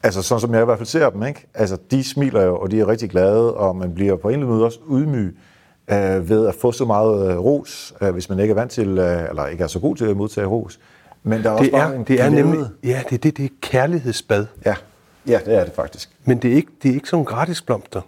Altså 0.02 0.22
sådan 0.22 0.40
som 0.40 0.54
jeg 0.54 0.62
i 0.62 0.64
hvert 0.64 0.78
fald 0.78 0.86
ser 0.86 1.10
dem, 1.10 1.22
ikke? 1.22 1.46
Altså 1.54 1.78
de 1.90 2.04
smiler 2.04 2.42
jo, 2.42 2.56
og 2.58 2.70
de 2.70 2.80
er 2.80 2.88
rigtig 2.88 3.10
glade, 3.10 3.54
og 3.54 3.76
man 3.76 3.94
bliver 3.94 4.16
på 4.16 4.28
en 4.28 4.32
eller 4.34 4.46
anden 4.46 4.56
måde 4.56 4.64
også 4.66 4.78
ydmyg 4.90 5.36
øh, 5.90 6.28
ved 6.28 6.46
at 6.46 6.54
få 6.54 6.72
så 6.72 6.84
meget 6.84 7.30
øh, 7.32 7.38
ros, 7.38 7.94
øh, 8.02 8.10
hvis 8.10 8.28
man 8.28 8.38
ikke 8.38 8.50
er 8.52 8.54
vant 8.54 8.70
til, 8.70 8.98
øh, 8.98 9.28
eller 9.28 9.46
ikke 9.46 9.64
er 9.64 9.68
så 9.68 9.78
god 9.78 9.96
til 9.96 10.04
at 10.04 10.16
modtage 10.16 10.46
ros. 10.46 10.80
Men 11.22 11.42
der 11.42 11.50
er 11.50 11.54
også 11.54 11.64
Det 11.64 11.72
bare 11.72 11.94
er, 11.94 11.98
en 11.98 12.04
det 12.04 12.20
er 12.20 12.30
nemlig, 12.30 12.66
ja, 12.84 13.02
det 13.10 13.14
er 13.14 13.18
det, 13.18 13.36
det 13.36 13.44
er 13.44 13.48
kærlighedsbad. 13.60 14.46
Ja. 14.64 14.74
ja, 15.26 15.40
det 15.44 15.54
er 15.54 15.64
det 15.64 15.74
faktisk. 15.74 16.10
Men 16.24 16.38
det 16.38 16.52
er 16.52 16.56
ikke, 16.56 16.72
det 16.82 16.90
er 16.90 16.94
ikke 16.94 17.08
sådan 17.08 17.24
gratis 17.24 17.62
blomster. 17.62 18.00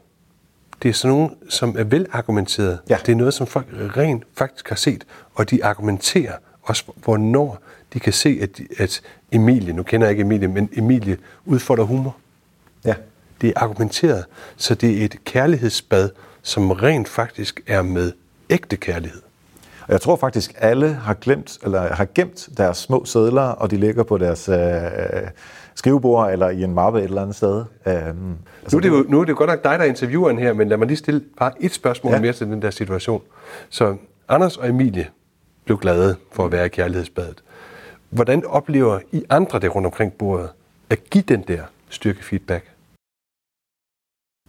Det 0.83 0.89
er 0.89 0.93
sådan 0.93 1.17
nogle, 1.17 1.31
som 1.49 1.75
er 1.79 1.85
velargumenteret. 1.85 2.79
Ja. 2.89 2.99
Det 3.07 3.13
er 3.13 3.17
noget, 3.17 3.35
som 3.35 3.47
folk 3.47 3.67
rent 3.97 4.25
faktisk 4.35 4.69
har 4.69 4.77
set, 4.77 5.05
og 5.35 5.51
de 5.51 5.65
argumenterer 5.65 6.33
også, 6.63 6.85
hvornår 7.05 7.59
de 7.93 8.01
kan 8.01 8.13
se, 8.13 8.39
at, 8.43 8.61
at 8.79 9.01
Emilie, 9.33 9.73
nu 9.73 9.83
kender 9.83 10.07
jeg 10.07 10.11
ikke 10.11 10.21
Emilie, 10.21 10.49
men 10.49 10.69
Emilie 10.73 11.19
udfordrer 11.45 11.85
humor. 11.85 12.17
Ja. 12.85 12.95
Det 13.41 13.49
er 13.49 13.53
argumenteret, 13.57 14.25
så 14.57 14.75
det 14.75 15.01
er 15.01 15.05
et 15.05 15.25
kærlighedsbad, 15.25 16.11
som 16.43 16.71
rent 16.71 17.09
faktisk 17.09 17.61
er 17.67 17.83
med 17.83 18.13
ægte 18.51 18.77
kærlighed. 18.77 19.23
Og 19.87 19.93
jeg 19.93 20.01
tror 20.01 20.17
faktisk, 20.17 20.55
alle 20.59 20.93
har 20.93 21.15
glemt, 21.15 21.59
eller 21.63 21.81
har 21.95 22.07
gemt 22.15 22.49
deres 22.57 22.77
små 22.79 23.05
sædler, 23.05 23.43
og 23.43 23.71
de 23.71 23.77
ligger 23.77 24.03
på 24.03 24.19
deres 24.19 24.49
øh, 24.49 24.59
skrivebord 25.75 26.33
eller 26.33 26.49
i 26.49 26.63
en 26.63 26.75
mappe 26.75 26.99
et 26.99 27.05
eller 27.05 27.23
andet 27.23 27.37
sted. 27.37 27.65
Øhm, 27.87 28.17
Nu 28.73 28.79
er, 28.79 28.81
det 28.81 28.89
jo, 28.89 29.05
nu 29.09 29.21
er 29.21 29.25
det 29.25 29.31
jo 29.33 29.37
godt 29.39 29.51
nok 29.51 29.65
dig, 29.65 29.79
der 29.79 29.85
er 29.85 29.89
intervieweren 29.89 30.39
her, 30.39 30.53
men 30.53 30.69
lad 30.69 30.77
mig 30.77 30.87
lige 30.87 30.97
stille 30.97 31.23
bare 31.39 31.53
et 31.61 31.73
spørgsmål 31.73 32.13
Ja. 32.13 32.21
mere 32.21 32.33
til 32.33 32.47
den 32.47 32.63
der 32.63 32.71
situation. 32.71 33.23
Så 33.71 33.97
Anders 34.29 34.57
og 34.57 34.69
Emilie 34.69 35.09
blev 35.65 35.79
glade 35.79 36.17
for 36.33 36.45
at 36.45 36.53
være 36.53 36.67
i 36.67 36.69
kærlighedsbadet. 36.69 37.43
Hvordan 38.11 38.47
oplever 38.47 38.99
I 39.13 39.25
andre 39.31 39.59
der 39.61 39.69
rundt 39.69 39.87
omkring 39.87 40.13
bordet 40.13 40.49
at 40.91 41.11
give 41.11 41.25
den 41.29 41.45
der 41.49 41.63
styrkefeedback? 41.89 42.65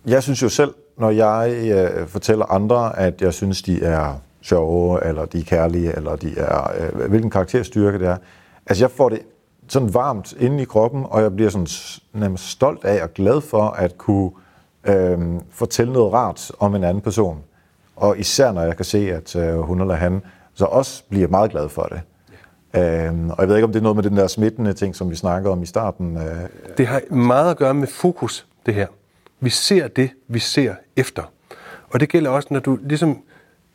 Jeg 0.06 0.24
synes 0.24 0.42
jo 0.42 0.50
selv, 0.50 0.74
når 0.98 1.10
jeg 1.10 1.72
øh, 1.72 2.08
fortæller 2.08 2.46
andre, 2.46 3.00
at 3.00 3.22
jeg 3.22 3.34
synes, 3.34 3.62
de 3.62 3.84
er 3.84 4.16
sjove, 4.44 5.06
eller 5.06 5.26
de 5.26 5.40
er 5.40 5.44
kærlige, 5.44 5.96
eller 5.96 6.16
de 6.16 6.34
er, 6.38 6.72
øh, 6.78 7.10
hvilken 7.10 7.30
karakterstyrke 7.30 8.00
det 8.00 8.08
er. 8.08 8.18
Altså 8.66 8.84
jeg 8.84 8.92
får 8.92 9.10
det 9.10 9.20
sådan 9.68 9.94
varmt 9.94 10.34
inde 10.40 10.62
i 10.62 10.66
kroppen, 10.66 11.06
og 11.10 11.22
jeg 11.22 11.36
bliver 11.36 11.50
sådan 11.50 11.68
nærmest 12.14 12.50
stolt 12.50 12.86
af 12.86 13.04
og 13.04 13.14
glad 13.14 13.42
for 13.42 13.64
at 13.64 13.98
kunne 13.98 14.32
øh, 14.88 15.20
fortælle 15.50 15.94
noget 15.94 16.14
rart 16.14 16.52
om 16.60 16.76
en 16.76 16.84
anden 16.84 17.02
person. 17.02 17.38
Og 17.96 18.18
især 18.20 18.52
når 18.52 18.62
jeg 18.62 18.76
kan 18.76 18.86
se, 18.86 19.12
at 19.14 19.36
øh, 19.36 19.60
hun 19.60 19.82
eller 19.82 19.96
han 19.96 20.22
så 20.54 20.66
også 20.66 21.04
bliver 21.10 21.28
meget 21.28 21.52
glad 21.52 21.70
for 21.70 21.84
det. 21.84 22.02
Øhm, 22.76 23.30
og 23.30 23.36
jeg 23.40 23.48
ved 23.48 23.56
ikke, 23.56 23.66
om 23.66 23.72
det 23.72 23.80
er 23.80 23.84
noget 23.84 23.96
med 23.96 24.04
den 24.04 24.18
der 24.18 24.28
smittende 24.28 24.74
ting, 24.74 24.96
som 24.96 25.10
vi 25.10 25.16
snakkede 25.16 25.52
om 25.52 25.64
i 25.64 25.66
starten. 25.66 26.18
Øh, 26.18 26.50
Det 26.78 26.88
har 26.88 27.02
meget 27.14 27.52
at 27.52 27.58
gøre 27.58 27.74
med 27.74 27.88
fokus, 27.88 28.48
det 28.66 28.74
her. 28.74 28.88
Vi 29.40 29.50
ser 29.50 29.88
det, 29.88 30.10
vi 30.28 30.40
ser 30.40 30.76
efter. 30.96 31.24
Og 31.90 32.00
det 32.00 32.10
gælder 32.10 32.30
også, 32.30 32.48
når 32.52 32.60
du 32.60 32.80
ligesom 32.84 33.22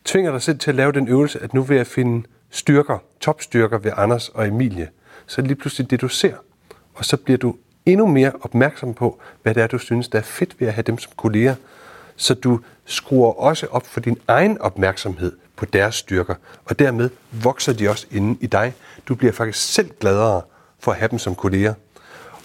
tvinger 0.05 0.33
dig 0.33 0.43
selv 0.43 0.59
til 0.59 0.71
at 0.71 0.75
lave 0.75 0.93
den 0.93 1.09
øvelse, 1.09 1.43
at 1.43 1.55
nu 1.55 1.63
vil 1.63 1.77
jeg 1.77 1.87
finde 1.87 2.27
styrker, 2.51 2.99
topstyrker 3.21 3.79
ved 3.79 3.93
Anders 3.97 4.29
og 4.29 4.49
Emilie. 4.49 4.89
Så 5.27 5.41
er 5.41 5.43
det 5.43 5.49
lige 5.49 5.59
pludselig 5.59 5.91
det, 5.91 6.01
du 6.01 6.09
ser. 6.09 6.35
Og 6.95 7.05
så 7.05 7.17
bliver 7.17 7.39
du 7.39 7.57
endnu 7.87 8.07
mere 8.07 8.33
opmærksom 8.41 8.95
på, 8.95 9.21
hvad 9.43 9.55
det 9.55 9.63
er, 9.63 9.67
du 9.67 9.79
synes, 9.79 10.09
der 10.09 10.19
er 10.19 10.23
fedt 10.23 10.61
ved 10.61 10.69
at 10.69 10.75
have 10.75 10.83
dem 10.83 10.99
som 10.99 11.13
kolleger. 11.17 11.55
Så 12.17 12.35
du 12.35 12.61
skruer 12.85 13.33
også 13.33 13.67
op 13.67 13.87
for 13.87 14.01
din 14.01 14.19
egen 14.29 14.59
opmærksomhed 14.61 15.33
på 15.57 15.65
deres 15.65 15.95
styrker, 15.95 16.35
og 16.65 16.79
dermed 16.79 17.11
vokser 17.33 17.73
de 17.73 17.89
også 17.89 18.07
inde 18.11 18.39
i 18.41 18.47
dig. 18.47 18.75
Du 19.09 19.15
bliver 19.15 19.33
faktisk 19.33 19.73
selv 19.73 19.91
gladere 20.01 20.43
for 20.79 20.93
at 20.93 20.99
have 20.99 21.09
dem 21.09 21.19
som 21.19 21.35
kolleger. 21.35 21.75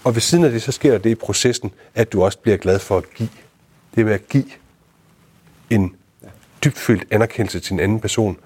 Og 0.04 0.14
ved 0.14 0.20
siden 0.20 0.44
af 0.44 0.50
det, 0.50 0.62
så 0.62 0.72
sker 0.72 0.90
der 0.90 0.98
det 0.98 1.10
i 1.10 1.14
processen, 1.14 1.72
at 1.94 2.12
du 2.12 2.24
også 2.24 2.38
bliver 2.38 2.56
glad 2.56 2.78
for 2.78 2.98
at 2.98 3.14
give. 3.14 3.28
Det 3.94 4.04
med 4.04 4.14
at 4.14 4.28
give 4.28 4.44
en 5.70 5.94
dybfølt 6.64 7.04
anerkendelse 7.10 7.60
til 7.60 7.72
en 7.72 7.80
anden 7.80 8.00
person, 8.00 8.36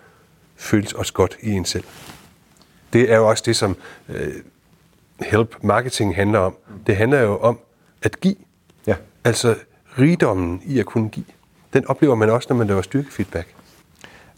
føles 0.56 0.92
også 0.92 1.12
godt 1.12 1.38
i 1.42 1.50
en 1.50 1.64
selv. 1.64 1.84
Det 2.92 3.12
er 3.12 3.16
jo 3.16 3.28
også 3.28 3.42
det, 3.46 3.56
som 3.56 3.76
øh, 4.08 4.34
help 5.20 5.56
marketing 5.62 6.16
handler 6.16 6.38
om. 6.38 6.56
Det 6.86 6.96
handler 6.96 7.20
jo 7.20 7.38
om 7.38 7.58
at 8.02 8.20
give. 8.20 8.36
ja. 8.86 8.94
Altså 9.24 9.54
rigdommen 9.98 10.62
i 10.64 10.78
at 10.78 10.86
kunne 10.86 11.08
give. 11.08 11.26
Den 11.72 11.86
oplever 11.86 12.14
man 12.14 12.30
også, 12.30 12.46
når 12.50 12.56
man 12.56 12.66
laver 12.66 12.82
styrkefeedback. 12.82 13.54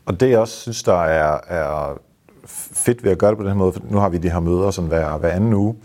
Og 0.06 0.20
det 0.20 0.30
jeg 0.30 0.38
også 0.38 0.60
synes, 0.60 0.82
der 0.82 1.02
er, 1.02 1.40
er 1.48 1.98
fedt 2.72 3.04
ved 3.04 3.10
at 3.10 3.18
gøre 3.18 3.30
det 3.30 3.38
på 3.38 3.44
den 3.44 3.50
her 3.50 3.58
måde, 3.58 3.72
for 3.72 3.80
nu 3.90 3.98
har 3.98 4.08
vi 4.08 4.18
de 4.18 4.30
her 4.30 4.40
møder 4.40 4.70
sådan 4.70 4.88
hver, 4.88 5.18
hver 5.18 5.28
anden 5.30 5.54
uge, 5.54 5.76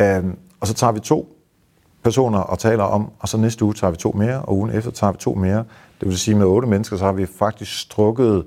øhm, 0.00 0.38
og 0.60 0.66
så 0.66 0.74
tager 0.74 0.92
vi 0.92 1.00
to 1.00 1.38
personer 2.02 2.38
og 2.38 2.58
taler 2.58 2.84
om, 2.84 3.10
og 3.18 3.28
så 3.28 3.36
næste 3.36 3.64
uge 3.64 3.74
tager 3.74 3.90
vi 3.90 3.96
to 3.96 4.12
mere, 4.12 4.42
og 4.42 4.56
ugen 4.56 4.70
efter 4.70 4.90
tager 4.90 5.12
vi 5.12 5.18
to 5.18 5.34
mere. 5.34 5.64
Det 6.02 6.10
vil 6.10 6.18
sige, 6.18 6.34
med 6.34 6.46
otte 6.46 6.68
mennesker, 6.68 6.96
så 6.96 7.04
har 7.04 7.12
vi 7.12 7.26
faktisk 7.26 7.80
strukket 7.80 8.44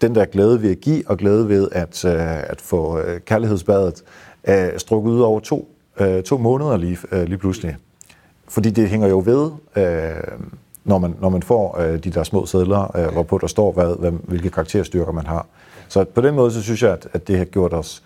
den 0.00 0.14
der 0.14 0.24
glæde 0.24 0.62
ved 0.62 0.70
at 0.70 0.80
give, 0.80 1.02
og 1.06 1.18
glæde 1.18 1.48
ved 1.48 1.68
at, 1.72 2.04
øh, 2.04 2.42
at 2.42 2.60
få 2.60 2.98
øh, 2.98 3.20
kærlighedsbadet 3.20 4.02
øh, 4.48 4.68
strukket 4.78 5.10
ud 5.10 5.20
over 5.20 5.40
to, 5.40 5.68
to 6.24 6.38
måneder 6.38 6.76
lige, 6.76 6.98
lige 7.12 7.38
pludselig. 7.38 7.76
Fordi 8.48 8.70
det 8.70 8.88
hænger 8.88 9.08
jo 9.08 9.22
ved, 9.26 9.50
når, 10.84 10.98
man, 10.98 11.14
når 11.20 11.28
man 11.28 11.42
får 11.42 11.80
de 12.04 12.10
der 12.10 12.22
små 12.22 12.46
sædler, 12.46 13.10
hvorpå 13.12 13.38
der 13.38 13.46
står, 13.46 13.72
hvad, 13.72 13.96
hvad, 13.98 14.10
hvilke 14.10 14.50
karakterstyrker 14.50 15.12
man 15.12 15.26
har. 15.26 15.46
Så 15.88 16.04
på 16.04 16.20
den 16.20 16.34
måde, 16.34 16.50
så 16.52 16.62
synes 16.62 16.82
jeg, 16.82 16.92
at, 16.92 17.08
at 17.12 17.28
det 17.28 17.38
har 17.38 17.44
gjort 17.44 17.72
os 17.72 18.02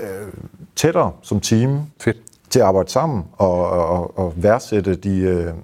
øh, 0.00 0.32
tættere 0.76 1.12
som 1.22 1.40
team 1.40 1.80
Fedt 2.00 2.16
til 2.50 2.60
at 2.60 2.66
arbejde 2.66 2.90
sammen 2.90 3.24
og, 3.32 3.70
og, 3.70 4.18
og 4.18 4.32
værdsætte 4.36 4.94
de, 4.94 5.18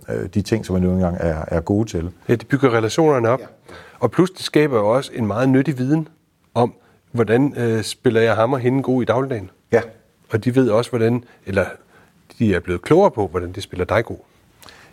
øh, 0.08 0.28
de 0.34 0.42
ting, 0.42 0.66
som 0.66 0.72
man 0.72 0.82
nu 0.82 0.90
engang 0.90 1.16
er, 1.20 1.44
er 1.48 1.60
gode 1.60 1.88
til. 1.88 2.10
Ja, 2.28 2.34
det 2.34 2.48
bygger 2.48 2.70
relationerne 2.70 3.28
op. 3.28 3.40
Ja. 3.40 3.46
Og 4.00 4.10
plus, 4.10 4.30
det 4.30 4.40
skaber 4.40 4.78
jo 4.78 4.88
også 4.88 5.10
en 5.14 5.26
meget 5.26 5.48
nyttig 5.48 5.78
viden 5.78 6.08
om, 6.54 6.74
hvordan 7.12 7.54
øh, 7.56 7.82
spiller 7.82 8.20
jeg 8.20 8.34
ham 8.34 8.52
og 8.52 8.58
hende 8.58 8.82
god 8.82 9.02
i 9.02 9.04
dagligdagen. 9.04 9.50
Ja. 9.72 9.80
Og 10.30 10.44
de 10.44 10.54
ved 10.54 10.70
også, 10.70 10.90
hvordan, 10.90 11.24
eller 11.46 11.66
de 12.38 12.54
er 12.54 12.60
blevet 12.60 12.82
klogere 12.82 13.10
på, 13.10 13.26
hvordan 13.26 13.52
det 13.52 13.62
spiller 13.62 13.84
dig 13.84 14.04
god. 14.04 14.16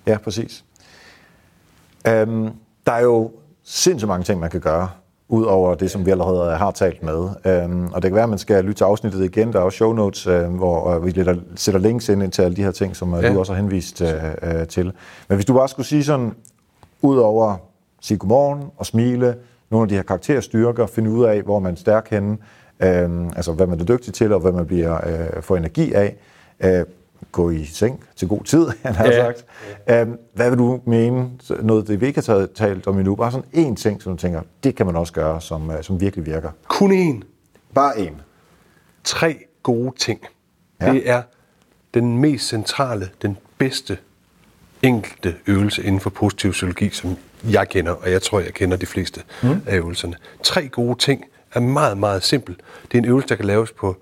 Ja, 0.07 0.17
præcis. 0.17 0.65
Um, 2.09 2.53
der 2.85 2.91
er 2.91 3.03
jo 3.03 3.31
sindssygt 3.63 4.07
mange 4.07 4.23
ting, 4.23 4.39
man 4.39 4.49
kan 4.49 4.61
gøre, 4.61 4.89
ud 5.30 5.43
over 5.43 5.75
det, 5.75 5.91
som 5.91 6.05
vi 6.05 6.11
allerede 6.11 6.57
har 6.57 6.71
talt 6.71 7.03
med. 7.03 7.17
Um, 7.63 7.89
og 7.93 8.01
det 8.01 8.09
kan 8.09 8.15
være, 8.15 8.23
at 8.23 8.30
man 8.30 8.38
skal 8.38 8.63
lytte 8.63 8.77
til 8.80 8.84
afsnittet 8.84 9.23
igen. 9.23 9.53
Der 9.53 9.59
er 9.59 9.63
også 9.63 9.75
show 9.75 9.93
notes, 9.93 10.27
uh, 10.27 10.34
hvor 10.34 10.95
uh, 10.95 11.05
vi 11.05 11.11
sætter, 11.11 11.36
sætter 11.55 11.80
links 11.80 12.09
ind 12.09 12.32
til 12.32 12.41
alle 12.41 12.55
de 12.55 12.63
her 12.63 12.71
ting, 12.71 12.95
som 12.95 13.13
uh, 13.13 13.23
Ja. 13.23 13.34
du 13.34 13.39
også 13.39 13.53
har 13.53 13.61
henvist 13.61 14.01
uh, 14.01 14.07
uh, 14.07 14.67
til. 14.67 14.91
Men 15.27 15.36
hvis 15.36 15.45
du 15.45 15.53
bare 15.53 15.67
skulle 15.67 15.86
sige 15.86 16.03
sådan, 16.03 16.32
ud 17.01 17.17
over 17.17 17.55
sige 18.01 18.17
godmorgen 18.17 18.63
og 18.77 18.86
smile, 18.86 19.36
nogle 19.71 19.84
af 19.84 19.89
de 19.89 19.95
her 19.95 20.03
karakterstyrker, 20.03 20.86
finde 20.88 21.11
ud 21.11 21.25
af, 21.25 21.41
hvor 21.41 21.59
man 21.59 21.73
er 21.73 21.77
stærk 21.77 22.09
henne, 22.09 22.38
um, 23.05 23.32
altså 23.36 23.51
hvad 23.51 23.67
man 23.67 23.80
er 23.80 23.84
dygtig 23.86 24.13
til, 24.13 24.34
og 24.34 24.39
hvad 24.39 24.51
man 24.51 24.65
bliver 24.65 24.97
uh, 25.36 25.43
får 25.43 25.57
energi 25.57 25.93
af. 25.93 26.15
Uh, 26.63 26.69
gå 27.32 27.49
i 27.49 27.65
seng 27.65 28.03
til 28.15 28.27
god 28.27 28.43
tid, 28.43 28.67
han 28.84 28.95
har 28.95 29.05
ja. 29.05 29.25
sagt. 29.25 29.45
Um, 30.07 30.17
hvad 30.34 30.49
vil 30.49 30.59
du 30.59 30.82
mene, 30.86 31.30
noget 31.61 31.88
det 31.88 32.01
vi 32.01 32.07
ikke 32.07 32.23
har 32.27 32.47
talt 32.55 32.88
om 32.88 32.97
endnu, 32.97 33.15
bare 33.15 33.32
sådan 33.32 33.47
en 33.53 33.75
ting, 33.75 34.01
som 34.01 34.17
du 34.17 34.21
tænker, 34.21 34.41
det 34.63 34.75
kan 34.75 34.86
man 34.86 34.95
også 34.95 35.13
gøre, 35.13 35.41
som, 35.41 35.69
uh, 35.69 35.75
som 35.82 36.01
virkelig 36.01 36.25
virker? 36.25 36.51
Kun 36.67 36.91
én. 36.91 37.25
Bare 37.73 37.99
en. 37.99 38.21
Tre 39.03 39.38
gode 39.63 39.95
ting. 39.97 40.19
Ja. 40.82 40.91
Det 40.91 41.09
er 41.09 41.21
den 41.93 42.17
mest 42.17 42.47
centrale, 42.47 43.09
den 43.21 43.38
bedste 43.57 43.97
enkelte 44.82 45.36
øvelse 45.47 45.84
inden 45.84 45.99
for 45.99 46.09
positiv 46.09 46.51
psykologi, 46.51 46.89
som 46.89 47.17
jeg 47.51 47.69
kender, 47.69 47.91
og 47.91 48.11
jeg 48.11 48.21
tror, 48.21 48.39
jeg 48.39 48.53
kender 48.53 48.77
de 48.77 48.86
fleste 48.86 49.21
mm. 49.43 49.61
af 49.65 49.77
øvelserne. 49.77 50.15
Tre 50.43 50.67
gode 50.67 50.99
ting 50.99 51.25
er 51.53 51.59
meget, 51.59 51.97
meget 51.97 52.23
simpel. 52.23 52.55
Det 52.91 52.97
er 52.97 53.01
en 53.01 53.05
øvelse, 53.05 53.30
der 53.30 53.36
kan 53.36 53.45
laves 53.45 53.71
på 53.71 53.97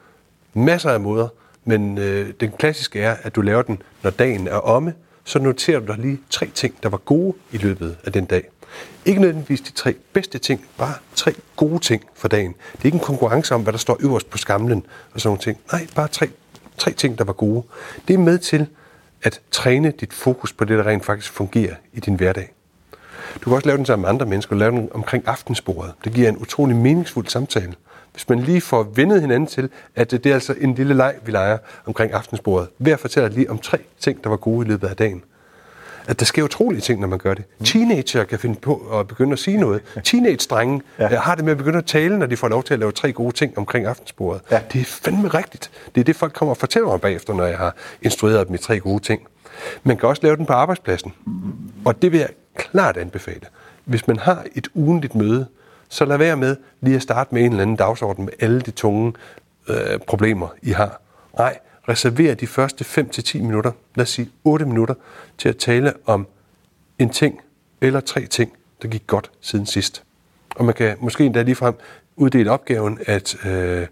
masser 0.54 0.90
af 0.90 1.00
måder, 1.00 1.28
men 1.68 1.98
øh, 1.98 2.34
den 2.40 2.52
klassiske 2.60 3.02
er, 3.02 3.16
at 3.24 3.36
du 3.36 3.42
laver 3.42 3.62
den, 3.62 3.82
når 4.04 4.10
dagen 4.10 4.48
er 4.48 4.58
omme, 4.58 4.94
så 5.24 5.40
noterer 5.40 5.80
du 5.80 5.86
dig 5.86 5.98
lige 5.98 6.20
tre 6.30 6.46
ting, 6.54 6.76
der 6.84 6.90
var 6.90 6.98
gode 6.98 7.34
i 7.52 7.58
løbet 7.58 7.98
af 8.04 8.14
den 8.14 8.26
dag. 8.26 8.50
Ikke 9.06 9.22
nødvendigvis 9.22 9.62
de 9.62 9.72
tre 9.72 9.94
bedste 10.14 10.38
ting, 10.38 10.66
bare 10.78 10.94
tre 11.16 11.34
gode 11.56 11.80
ting 11.80 12.04
for 12.16 12.28
dagen. 12.28 12.54
Det 12.72 12.82
er 12.82 12.86
ikke 12.86 12.96
en 12.96 13.04
konkurrence 13.04 13.56
om, 13.56 13.62
hvad 13.62 13.74
der 13.74 13.80
står 13.80 13.98
øverst 14.00 14.30
på 14.30 14.38
skamlen 14.38 14.86
og 15.14 15.22
sådan 15.22 15.28
nogle 15.30 15.42
ting. 15.42 15.58
Nej, 15.72 15.88
bare 15.96 16.08
tre, 16.08 16.30
tre 16.78 16.92
ting, 16.92 17.18
der 17.18 17.24
var 17.24 17.34
gode. 17.34 17.64
Det 18.08 18.14
er 18.14 18.18
med 18.18 18.38
til 18.38 18.68
at 19.24 19.42
træne 19.52 19.92
dit 19.92 20.14
fokus 20.14 20.54
på 20.54 20.66
det, 20.66 20.78
der 20.78 20.88
rent 20.88 21.06
faktisk 21.06 21.32
fungerer 21.32 21.76
i 21.94 22.00
din 22.00 22.16
hverdag. 22.16 22.54
Du 23.36 23.50
kan 23.50 23.54
også 23.54 23.68
lave 23.68 23.78
den 23.78 23.86
sammen 23.86 24.02
med 24.02 24.10
andre 24.10 24.26
mennesker, 24.26 24.54
og 24.54 24.60
lave 24.60 24.72
den 24.72 24.90
omkring 24.94 25.28
aftensbordet. 25.28 25.94
Det 26.04 26.14
giver 26.14 26.30
en 26.30 26.38
utrolig 26.38 26.76
meningsfuld 26.76 27.28
samtale. 27.28 27.74
Hvis 28.18 28.30
man 28.30 28.40
lige 28.40 28.62
får 28.62 28.84
vendet 28.84 29.22
hinanden 29.22 29.48
til, 29.48 29.70
at 29.96 30.12
det 30.12 30.26
er 30.26 30.34
altså 30.34 30.56
en 30.62 30.76
lille 30.76 30.94
leg, 30.94 31.16
vi 31.26 31.32
leger 31.32 31.58
omkring 31.86 32.14
aftensbordet. 32.14 32.70
Ved 32.80 32.92
at 32.92 33.00
fortælle 33.00 33.30
lige 33.30 33.50
om 33.50 33.58
tre 33.58 33.78
ting, 34.00 34.24
der 34.24 34.30
var 34.30 34.38
gode 34.38 34.66
i 34.66 34.70
løbet 34.70 34.88
af 34.88 34.96
dagen. 34.96 35.24
At 36.08 36.20
der 36.20 36.26
sker 36.26 36.44
utrolige 36.44 36.82
ting, 36.82 37.02
når 37.02 37.08
man 37.08 37.20
gør 37.20 37.34
det. 37.34 37.46
Mm. 37.60 37.66
Teenager 37.66 38.24
kan 38.24 38.40
finde 38.40 38.60
på 38.60 38.76
at 39.00 39.08
begynde 39.08 39.34
at 39.34 39.40
sige 39.40 39.58
noget. 39.58 39.82
Teenage-drenge 40.04 40.82
ja. 41.00 41.08
har 41.08 41.36
det 41.36 41.44
med 41.44 41.52
at 41.52 41.58
begynde 41.58 41.78
at 41.78 41.86
tale, 41.86 42.20
når 42.20 42.26
de 42.26 42.38
får 42.38 42.48
lov 42.48 42.64
til 42.64 42.74
at 42.74 42.80
lave 42.80 42.92
tre 42.92 43.12
gode 43.12 43.36
ting 43.36 43.58
omkring 43.58 43.86
aftensbordet. 43.86 44.42
Ja. 44.52 44.60
Det 44.74 44.82
er 44.82 44.86
fandme 44.86 45.28
rigtigt. 45.28 45.72
Det 45.96 46.02
er 46.02 46.06
det, 46.06 46.16
folk 46.16 46.34
kommer 46.34 46.54
og 46.54 46.58
fortæller 46.58 46.88
mig 46.90 47.02
bagefter, 47.02 47.34
når 47.34 47.46
jeg 47.46 47.58
har 47.58 47.76
instrueret 48.02 48.48
dem 48.48 48.56
i 48.56 48.58
tre 48.58 48.80
gode 48.80 49.04
ting. 49.04 49.22
Man 49.84 49.98
kan 49.98 50.10
også 50.10 50.22
lave 50.24 50.36
den 50.36 50.46
på 50.46 50.54
arbejdspladsen. 50.54 51.14
Og 51.86 52.02
det 52.02 52.12
vil 52.12 52.20
jeg 52.20 52.30
klart 52.56 52.98
anbefale. 52.98 53.42
Hvis 53.86 54.08
man 54.08 54.20
har 54.20 54.46
et 54.56 54.68
ugenligt 54.74 55.16
møde, 55.16 55.46
så 55.90 56.06
lad 56.06 56.18
være 56.18 56.38
med 56.38 56.56
lige 56.82 56.96
at 56.96 57.02
starte 57.02 57.36
med 57.36 57.42
en 57.42 57.52
eller 57.52 57.62
anden 57.62 57.76
dagsorden 57.76 58.26
med 58.26 58.34
alle 58.40 58.62
de 58.62 58.72
tunge 58.72 59.14
øh, 59.70 60.00
problemer, 60.08 60.48
I 60.62 60.72
har. 60.72 61.02
Nej, 61.38 61.60
reserver 61.90 62.34
de 62.34 62.48
første 62.48 62.86
5-10 63.02 63.42
minutter, 63.42 63.72
lad 63.96 64.04
os 64.04 64.10
sige 64.10 64.30
8 64.44 64.66
minutter, 64.66 64.94
til 65.38 65.50
at 65.50 65.58
tale 65.58 65.94
om 66.06 66.28
en 67.00 67.10
ting 67.10 67.42
eller 67.82 68.00
tre 68.00 68.26
ting, 68.26 68.54
der 68.82 68.88
gik 68.88 69.08
godt 69.08 69.32
siden 69.42 69.66
sidst. 69.66 70.04
Og 70.56 70.66
man 70.66 70.74
kan 70.74 70.96
måske 71.00 71.26
endda 71.26 71.42
ligefrem 71.42 71.76
uddele 72.16 72.52
opgaven, 72.52 73.00
at 73.06 73.46
øh, 73.46 73.88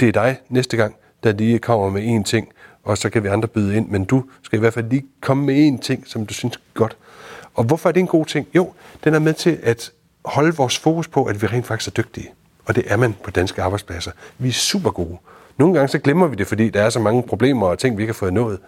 det 0.00 0.08
er 0.08 0.12
dig 0.12 0.40
næste 0.48 0.76
gang, 0.76 0.96
der 1.24 1.32
lige 1.32 1.58
kommer 1.58 1.90
med 1.90 2.02
en 2.04 2.24
ting, 2.24 2.48
og 2.82 2.98
så 2.98 3.10
kan 3.10 3.22
vi 3.22 3.28
andre 3.28 3.48
byde 3.48 3.76
ind, 3.76 3.88
men 3.88 4.04
du 4.04 4.24
skal 4.42 4.56
i 4.56 4.60
hvert 4.60 4.74
fald 4.74 4.90
lige 4.90 5.04
komme 5.20 5.46
med 5.46 5.66
en 5.66 5.78
ting, 5.78 6.06
som 6.06 6.26
du 6.26 6.34
synes 6.34 6.56
er 6.56 6.60
godt. 6.74 6.96
Og 7.54 7.64
hvorfor 7.64 7.88
er 7.88 7.92
det 7.92 8.00
en 8.00 8.06
god 8.06 8.26
ting? 8.26 8.48
Jo, 8.54 8.72
den 9.04 9.14
er 9.14 9.18
med 9.18 9.34
til 9.34 9.58
at 9.62 9.92
holde 10.24 10.56
vores 10.56 10.78
fokus 10.78 11.08
på, 11.08 11.24
at 11.24 11.42
vi 11.42 11.46
rent 11.46 11.66
faktisk 11.66 11.88
er 11.88 12.02
dygtige. 12.02 12.30
Og 12.64 12.74
det 12.74 12.84
er 12.86 12.96
man 12.96 13.16
på 13.24 13.30
danske 13.30 13.62
arbejdspladser. 13.62 14.10
Vi 14.38 14.48
er 14.48 14.52
super 14.52 14.90
gode. 14.90 15.18
Nogle 15.56 15.74
gange 15.74 15.88
så 15.88 15.98
glemmer 15.98 16.26
vi 16.26 16.36
det, 16.36 16.46
fordi 16.46 16.70
der 16.70 16.82
er 16.82 16.90
så 16.90 17.00
mange 17.00 17.22
problemer 17.22 17.66
og 17.66 17.78
ting, 17.78 17.96
vi 17.96 18.02
ikke 18.02 18.12
har 18.12 18.18
fået 18.18 18.32
nået. 18.32 18.58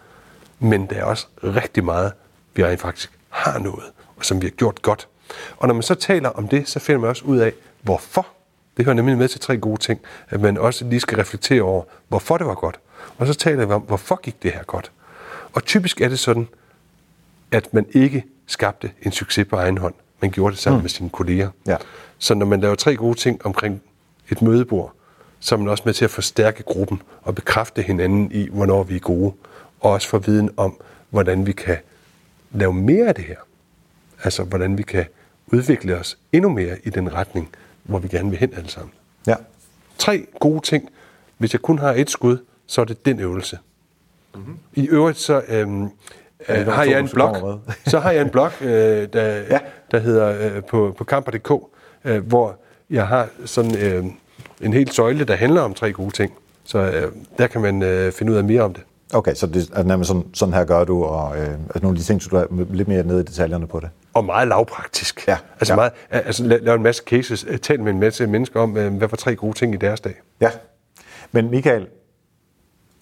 Men 0.58 0.86
der 0.86 0.96
er 0.96 1.04
også 1.04 1.26
rigtig 1.44 1.84
meget, 1.84 2.12
vi 2.54 2.64
rent 2.64 2.80
faktisk 2.80 3.12
har 3.28 3.58
nået, 3.58 3.84
og 4.16 4.24
som 4.24 4.42
vi 4.42 4.46
har 4.46 4.50
gjort 4.50 4.82
godt. 4.82 5.08
Og 5.56 5.68
når 5.68 5.74
man 5.74 5.82
så 5.82 5.94
taler 5.94 6.28
om 6.28 6.48
det, 6.48 6.68
så 6.68 6.78
finder 6.78 7.00
man 7.00 7.10
også 7.10 7.24
ud 7.24 7.38
af, 7.38 7.52
hvorfor. 7.82 8.26
Det 8.76 8.84
hører 8.84 8.94
nemlig 8.94 9.18
med 9.18 9.28
til 9.28 9.40
tre 9.40 9.56
gode 9.56 9.80
ting, 9.80 10.00
at 10.28 10.40
man 10.40 10.58
også 10.58 10.84
lige 10.84 11.00
skal 11.00 11.18
reflektere 11.18 11.62
over, 11.62 11.84
hvorfor 12.08 12.38
det 12.38 12.46
var 12.46 12.54
godt. 12.54 12.80
Og 13.18 13.26
så 13.26 13.34
taler 13.34 13.66
vi 13.66 13.72
om, 13.72 13.82
hvorfor 13.82 14.16
gik 14.16 14.42
det 14.42 14.52
her 14.52 14.62
godt. 14.62 14.90
Og 15.52 15.64
typisk 15.64 16.00
er 16.00 16.08
det 16.08 16.18
sådan, 16.18 16.48
at 17.50 17.74
man 17.74 17.86
ikke 17.92 18.24
skabte 18.46 18.90
en 19.02 19.12
succes 19.12 19.46
på 19.48 19.56
egen 19.56 19.78
hånd. 19.78 19.94
Man 20.20 20.30
gjorde 20.30 20.52
det 20.52 20.60
sammen 20.60 20.78
mm. 20.78 20.82
med 20.82 20.90
sine 20.90 21.10
kolleger. 21.10 21.50
Ja. 21.66 21.76
Så 22.18 22.34
når 22.34 22.46
man 22.46 22.60
laver 22.60 22.74
tre 22.74 22.96
gode 22.96 23.18
ting 23.18 23.46
omkring 23.46 23.82
et 24.30 24.42
mødebord, 24.42 24.92
så 25.40 25.54
er 25.54 25.58
man 25.58 25.68
også 25.68 25.82
med 25.86 25.94
til 25.94 26.04
at 26.04 26.10
forstærke 26.10 26.62
gruppen 26.62 27.02
og 27.22 27.34
bekræfte 27.34 27.82
hinanden 27.82 28.32
i, 28.32 28.48
hvornår 28.48 28.82
vi 28.82 28.96
er 28.96 29.00
gode. 29.00 29.32
Og 29.80 29.90
også 29.90 30.08
få 30.08 30.18
viden 30.18 30.50
om, 30.56 30.76
hvordan 31.10 31.46
vi 31.46 31.52
kan 31.52 31.76
lave 32.52 32.72
mere 32.72 33.06
af 33.06 33.14
det 33.14 33.24
her. 33.24 33.36
Altså, 34.24 34.44
hvordan 34.44 34.78
vi 34.78 34.82
kan 34.82 35.04
udvikle 35.46 35.96
os 35.96 36.18
endnu 36.32 36.50
mere 36.50 36.76
i 36.84 36.90
den 36.90 37.14
retning, 37.14 37.50
hvor 37.82 37.98
vi 37.98 38.08
gerne 38.08 38.30
vil 38.30 38.38
hen 38.38 38.54
alle 38.56 38.68
sammen. 38.68 38.92
Ja. 39.26 39.34
Tre 39.98 40.26
gode 40.40 40.60
ting. 40.60 40.88
Hvis 41.38 41.52
jeg 41.52 41.60
kun 41.60 41.78
har 41.78 41.92
et 41.92 42.10
skud, 42.10 42.38
så 42.66 42.80
er 42.80 42.84
det 42.84 43.06
den 43.06 43.20
øvelse. 43.20 43.58
Mm-hmm. 44.34 44.58
I 44.74 44.88
øvrigt 44.88 45.18
så 45.18 45.42
øhm, 45.48 45.88
øh, 46.48 46.66
har 46.66 46.84
jeg 46.84 47.00
en 47.00 47.08
blog, 47.08 47.60
så 47.86 47.98
har 47.98 48.10
jeg 48.10 48.22
en 48.22 48.30
blog, 48.30 48.50
øh, 48.60 49.08
der, 49.12 49.22
ja. 49.50 49.58
der 49.90 49.98
hedder 49.98 50.54
øh, 50.56 50.64
på, 50.64 50.94
på 50.98 51.04
kamper.dk, 51.04 51.50
øh, 52.04 52.26
hvor 52.26 52.56
jeg 52.90 53.06
har 53.06 53.28
sådan 53.44 53.76
øh, 53.76 54.04
en 54.60 54.72
helt 54.72 54.94
søjle, 54.94 55.24
der 55.24 55.36
handler 55.36 55.60
om 55.60 55.74
tre 55.74 55.92
gode 55.92 56.10
ting. 56.10 56.32
Så 56.64 56.78
øh, 56.78 57.12
der 57.38 57.46
kan 57.46 57.60
man 57.60 57.82
øh, 57.82 58.12
finde 58.12 58.32
ud 58.32 58.36
af 58.36 58.44
mere 58.44 58.62
om 58.62 58.74
det. 58.74 58.82
Okay, 59.14 59.34
så 59.34 59.46
det 59.46 59.70
er 59.72 59.82
nærmest 59.82 60.08
sådan, 60.08 60.24
sådan 60.34 60.54
her 60.54 60.64
gør 60.64 60.84
du, 60.84 61.04
og 61.04 61.38
øh, 61.38 61.48
altså 61.48 61.78
nogle 61.82 61.96
af 61.96 61.98
de 61.98 62.04
ting, 62.04 62.22
så 62.22 62.28
du 62.28 62.36
er 62.36 62.46
lidt 62.70 62.88
mere 62.88 63.02
nede 63.02 63.20
i 63.20 63.22
detaljerne 63.22 63.66
på 63.66 63.80
det. 63.80 63.88
Og 64.14 64.24
meget 64.24 64.48
lavpraktisk. 64.48 65.28
Ja. 65.28 65.36
Altså, 65.60 65.72
ja. 65.72 65.76
Meget, 65.76 65.92
altså 66.10 66.44
lave 66.44 66.74
en 66.74 66.82
masse 66.82 67.02
cases, 67.06 67.46
tale 67.62 67.82
med 67.82 67.92
en 67.92 68.00
masse 68.00 68.26
mennesker 68.26 68.60
om, 68.60 68.76
øh, 68.76 68.94
hvad 68.94 69.08
var 69.08 69.16
tre 69.16 69.36
gode 69.36 69.58
ting 69.58 69.74
i 69.74 69.76
deres 69.76 70.00
dag. 70.00 70.14
Ja. 70.40 70.50
Men 71.32 71.50
Michael, 71.50 71.86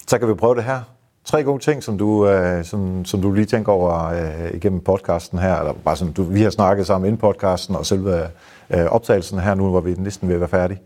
så 0.07 0.17
kan 0.17 0.27
vi 0.27 0.33
prøve 0.33 0.55
det 0.55 0.63
her. 0.63 0.81
Tre 1.25 1.43
gode 1.43 1.63
ting, 1.63 1.83
som 1.83 1.97
du, 1.97 2.27
øh, 2.27 2.65
som, 2.65 3.05
som 3.05 3.21
du 3.21 3.31
lige 3.31 3.45
tænker 3.45 3.71
over 3.71 4.05
øh, 4.05 4.51
igennem 4.53 4.79
podcasten 4.79 5.39
her, 5.39 5.59
eller 5.59 5.73
bare 5.73 5.95
sådan, 5.95 6.13
du, 6.13 6.23
vi 6.23 6.41
har 6.41 6.49
snakket 6.49 6.87
sammen 6.87 7.07
inden 7.07 7.19
podcasten, 7.19 7.75
og 7.75 7.85
selve 7.85 8.23
øh, 8.69 8.85
optagelsen 8.85 9.39
her 9.39 9.55
nu, 9.55 9.69
hvor 9.69 9.81
vi 9.81 9.95
næsten 9.97 10.27
ved 10.27 10.35
at 10.35 10.41
være 10.41 10.49
færdige. 10.49 10.81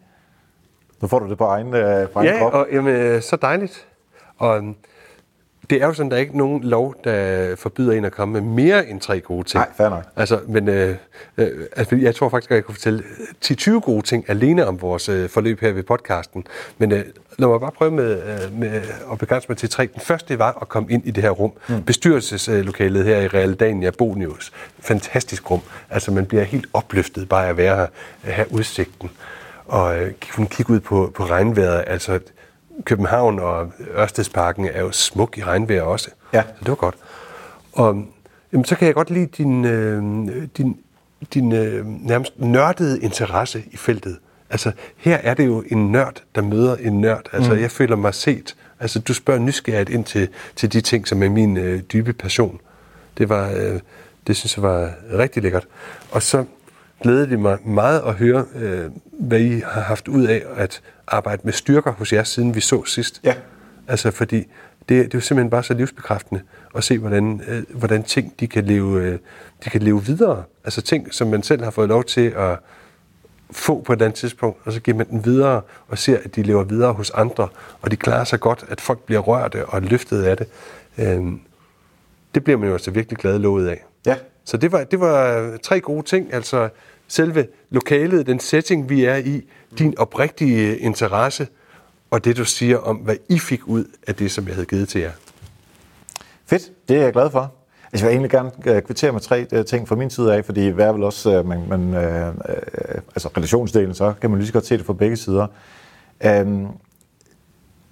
Nu 1.01 1.07
får 1.07 1.19
du 1.19 1.29
det 1.29 1.37
på 1.37 1.43
egen, 1.43 1.73
øh, 1.73 2.09
på 2.09 2.19
egen 2.19 2.33
ja, 2.33 2.39
krop. 2.39 2.53
Ja, 2.53 2.57
og 2.57 2.67
jamen, 2.71 2.95
øh, 2.95 3.21
så 3.21 3.35
dejligt. 3.35 3.87
Og 4.37 4.61
det 5.69 5.81
er 5.81 5.85
jo 5.85 5.93
sådan, 5.93 6.09
der 6.09 6.17
er 6.17 6.21
ikke 6.21 6.37
nogen 6.37 6.63
lov, 6.63 6.95
der 7.03 7.55
forbyder 7.55 7.93
en 7.93 8.05
at 8.05 8.11
komme 8.11 8.33
med 8.33 8.41
mere 8.41 8.89
end 8.89 9.01
tre 9.01 9.19
gode 9.19 9.43
ting. 9.43 9.59
Nej, 9.59 9.69
fair 9.77 9.89
nok. 9.89 10.03
Altså, 10.15 10.39
men 10.47 10.67
øh, 10.67 10.95
øh, 11.37 11.47
altså, 11.75 11.95
jeg 11.95 12.15
tror 12.15 12.29
faktisk, 12.29 12.51
at 12.51 12.55
jeg 12.55 12.63
kunne 12.63 12.75
fortælle 12.75 13.03
10-20 13.45 13.71
gode 13.79 14.01
ting 14.01 14.25
alene 14.27 14.67
om 14.67 14.81
vores 14.81 15.09
øh, 15.09 15.29
forløb 15.29 15.61
her 15.61 15.71
ved 15.71 15.83
podcasten. 15.83 16.47
Men 16.77 16.91
øh, 16.91 17.03
lad 17.37 17.47
mig 17.47 17.59
bare 17.59 17.71
prøve 17.71 17.91
med, 17.91 18.21
øh, 18.23 18.59
med 18.59 18.81
at 19.11 19.17
begrænse 19.17 19.45
mig 19.49 19.57
til 19.57 19.69
tre. 19.69 19.89
Den 19.93 20.01
første 20.01 20.39
var 20.39 20.57
at 20.61 20.69
komme 20.69 20.91
ind 20.91 21.07
i 21.07 21.11
det 21.11 21.23
her 21.23 21.31
rum. 21.31 21.51
Mm. 21.69 21.83
Bestyrelseslokalet 21.83 23.05
her 23.05 23.17
i 23.17 23.27
Realdania 23.27 23.89
Bonius. 23.89 24.51
Fantastisk 24.79 25.51
rum. 25.51 25.61
Altså, 25.89 26.11
man 26.11 26.25
bliver 26.25 26.43
helt 26.43 26.67
opløftet 26.73 27.29
bare 27.29 27.49
at 27.49 27.57
være 27.57 27.75
her, 27.75 27.87
have 28.31 28.53
udsigten 28.53 29.09
og 29.69 29.99
øh, 29.99 30.11
kunne 30.35 30.47
kigge 30.47 30.73
ud 30.73 30.79
på, 30.79 31.11
på 31.15 31.25
regnvejret. 31.25 31.83
Altså, 31.87 32.19
København 32.83 33.39
og 33.39 33.71
Ørstedsparken 33.97 34.65
er 34.65 34.81
jo 34.81 34.91
smuk 34.91 35.37
i 35.37 35.43
regnvejr 35.43 35.81
også. 35.81 36.09
Ja. 36.33 36.41
Så 36.41 36.59
det 36.59 36.69
var 36.69 36.75
godt. 36.75 36.95
Og 37.73 38.05
jamen, 38.53 38.65
så 38.65 38.75
kan 38.75 38.85
jeg 38.85 38.95
godt 38.95 39.09
lide 39.09 39.25
din, 39.25 39.65
øh, 39.65 40.03
din, 40.57 40.77
din 41.33 41.51
øh, 41.51 41.85
nærmest 41.85 42.33
nørdede 42.39 43.01
interesse 43.01 43.63
i 43.71 43.77
feltet. 43.77 44.17
Altså, 44.49 44.71
her 44.97 45.17
er 45.17 45.33
det 45.33 45.45
jo 45.45 45.63
en 45.67 45.91
nørd, 45.91 46.23
der 46.35 46.41
møder 46.41 46.75
en 46.75 47.01
nørd. 47.01 47.25
Altså, 47.33 47.53
mm. 47.53 47.59
jeg 47.59 47.71
føler 47.71 47.95
mig 47.95 48.13
set. 48.13 48.55
Altså, 48.79 48.99
du 48.99 49.13
spørger 49.13 49.39
nysgerrigt 49.39 49.89
ind 49.89 50.05
til, 50.05 50.29
til 50.55 50.73
de 50.73 50.81
ting, 50.81 51.07
som 51.07 51.23
er 51.23 51.29
min 51.29 51.57
øh, 51.57 51.81
dybe 51.81 52.13
passion. 52.13 52.59
Det 53.17 53.29
var, 53.29 53.51
øh, 53.51 53.79
det 54.27 54.35
synes 54.35 54.57
jeg 54.57 54.63
var 54.63 54.91
rigtig 55.17 55.43
lækkert. 55.43 55.67
Og 56.11 56.23
så 56.23 56.45
glædede 57.01 57.29
det 57.29 57.39
mig 57.39 57.57
meget 57.65 58.01
at 58.05 58.13
høre, 58.13 58.45
øh, 58.55 58.91
hvad 59.19 59.39
I 59.39 59.59
har 59.65 59.81
haft 59.81 60.07
ud 60.07 60.23
af 60.23 60.43
at 60.55 60.81
arbejde 61.09 61.41
med 61.45 61.53
styrker 61.53 61.91
hos 61.91 62.13
jer, 62.13 62.23
siden 62.23 62.55
vi 62.55 62.61
så 62.61 62.85
sidst. 62.85 63.21
Ja. 63.23 63.35
Altså, 63.87 64.11
fordi 64.11 64.37
det, 64.37 64.47
det 64.89 65.03
er 65.03 65.09
jo 65.13 65.21
simpelthen 65.21 65.49
bare 65.49 65.63
så 65.63 65.73
livsbekræftende 65.73 66.41
at 66.75 66.83
se, 66.83 66.97
hvordan, 66.97 67.41
øh, 67.47 67.63
hvordan 67.69 68.03
ting 68.03 68.33
de 68.39 68.47
kan, 68.47 68.65
leve, 68.65 69.01
øh, 69.01 69.19
de 69.63 69.69
kan 69.69 69.81
leve 69.81 70.05
videre. 70.05 70.43
Altså 70.63 70.81
ting, 70.81 71.13
som 71.13 71.27
man 71.27 71.43
selv 71.43 71.63
har 71.63 71.71
fået 71.71 71.89
lov 71.89 72.03
til 72.03 72.33
at 72.37 72.59
få 73.51 73.81
på 73.81 73.93
et 73.93 74.01
andet 74.01 74.15
tidspunkt, 74.15 74.59
og 74.65 74.73
så 74.73 74.79
giver 74.79 74.97
man 74.97 75.09
den 75.09 75.25
videre 75.25 75.61
og 75.87 75.97
ser, 75.97 76.17
at 76.25 76.35
de 76.35 76.43
lever 76.43 76.63
videre 76.63 76.93
hos 76.93 77.09
andre, 77.09 77.47
og 77.81 77.91
de 77.91 77.95
klarer 77.95 78.23
sig 78.23 78.39
godt, 78.39 78.65
at 78.69 78.81
folk 78.81 78.99
bliver 78.99 79.21
rørte 79.21 79.65
og 79.65 79.81
løftet 79.81 80.23
af 80.23 80.37
det. 80.37 80.47
Øh, 80.97 81.25
det 82.35 82.43
bliver 82.43 82.57
man 82.57 82.67
jo 82.67 82.73
altså 82.73 82.91
virkelig 82.91 83.17
glad 83.17 83.39
lovet 83.39 83.67
af. 83.67 83.85
Ja. 84.05 84.15
Så 84.45 84.57
det 84.57 84.71
var, 84.71 84.83
det 84.83 84.99
var 84.99 85.57
tre 85.63 85.79
gode 85.79 86.05
ting, 86.05 86.33
altså 86.33 86.69
selve 87.09 87.47
lokalet, 87.69 88.27
den 88.27 88.39
setting, 88.39 88.89
vi 88.89 89.05
er 89.05 89.15
i, 89.15 89.41
din 89.79 89.97
oprigtige 89.97 90.71
øh, 90.71 90.77
interesse, 90.79 91.47
og 92.11 92.25
det 92.25 92.37
du 92.37 92.45
siger 92.45 92.77
om, 92.77 92.95
hvad 92.95 93.15
I 93.29 93.39
fik 93.39 93.67
ud 93.67 93.85
af 94.07 94.15
det, 94.15 94.31
som 94.31 94.47
jeg 94.47 94.55
havde 94.55 94.65
givet 94.65 94.89
til 94.89 95.01
jer. 95.01 95.11
Fedt, 96.45 96.71
det 96.89 96.97
er 96.97 97.01
jeg 97.01 97.13
glad 97.13 97.29
for. 97.29 97.53
Altså, 97.91 98.05
jeg 98.05 98.09
vil 98.09 98.13
egentlig 98.13 98.31
gerne 98.31 98.75
øh, 98.75 98.81
kvittere 98.81 99.11
med 99.11 99.21
tre 99.21 99.47
øh, 99.51 99.65
ting 99.65 99.87
fra 99.87 99.95
min 99.95 100.09
side 100.09 100.35
af, 100.35 100.45
fordi 100.45 100.67
hver 100.67 100.91
vel 100.91 101.03
også, 101.03 101.43
man, 101.43 101.63
man, 101.69 101.93
øh, 101.93 102.33
altså 103.15 103.29
relationsdelen, 103.37 103.93
så 103.93 104.13
kan 104.21 104.29
man 104.29 104.39
lige 104.39 104.47
så 104.47 104.53
godt 104.53 104.65
se 104.65 104.77
det 104.77 104.85
fra 104.85 104.93
begge 104.93 105.17
sider. 105.17 105.47
Øhm, 106.25 106.67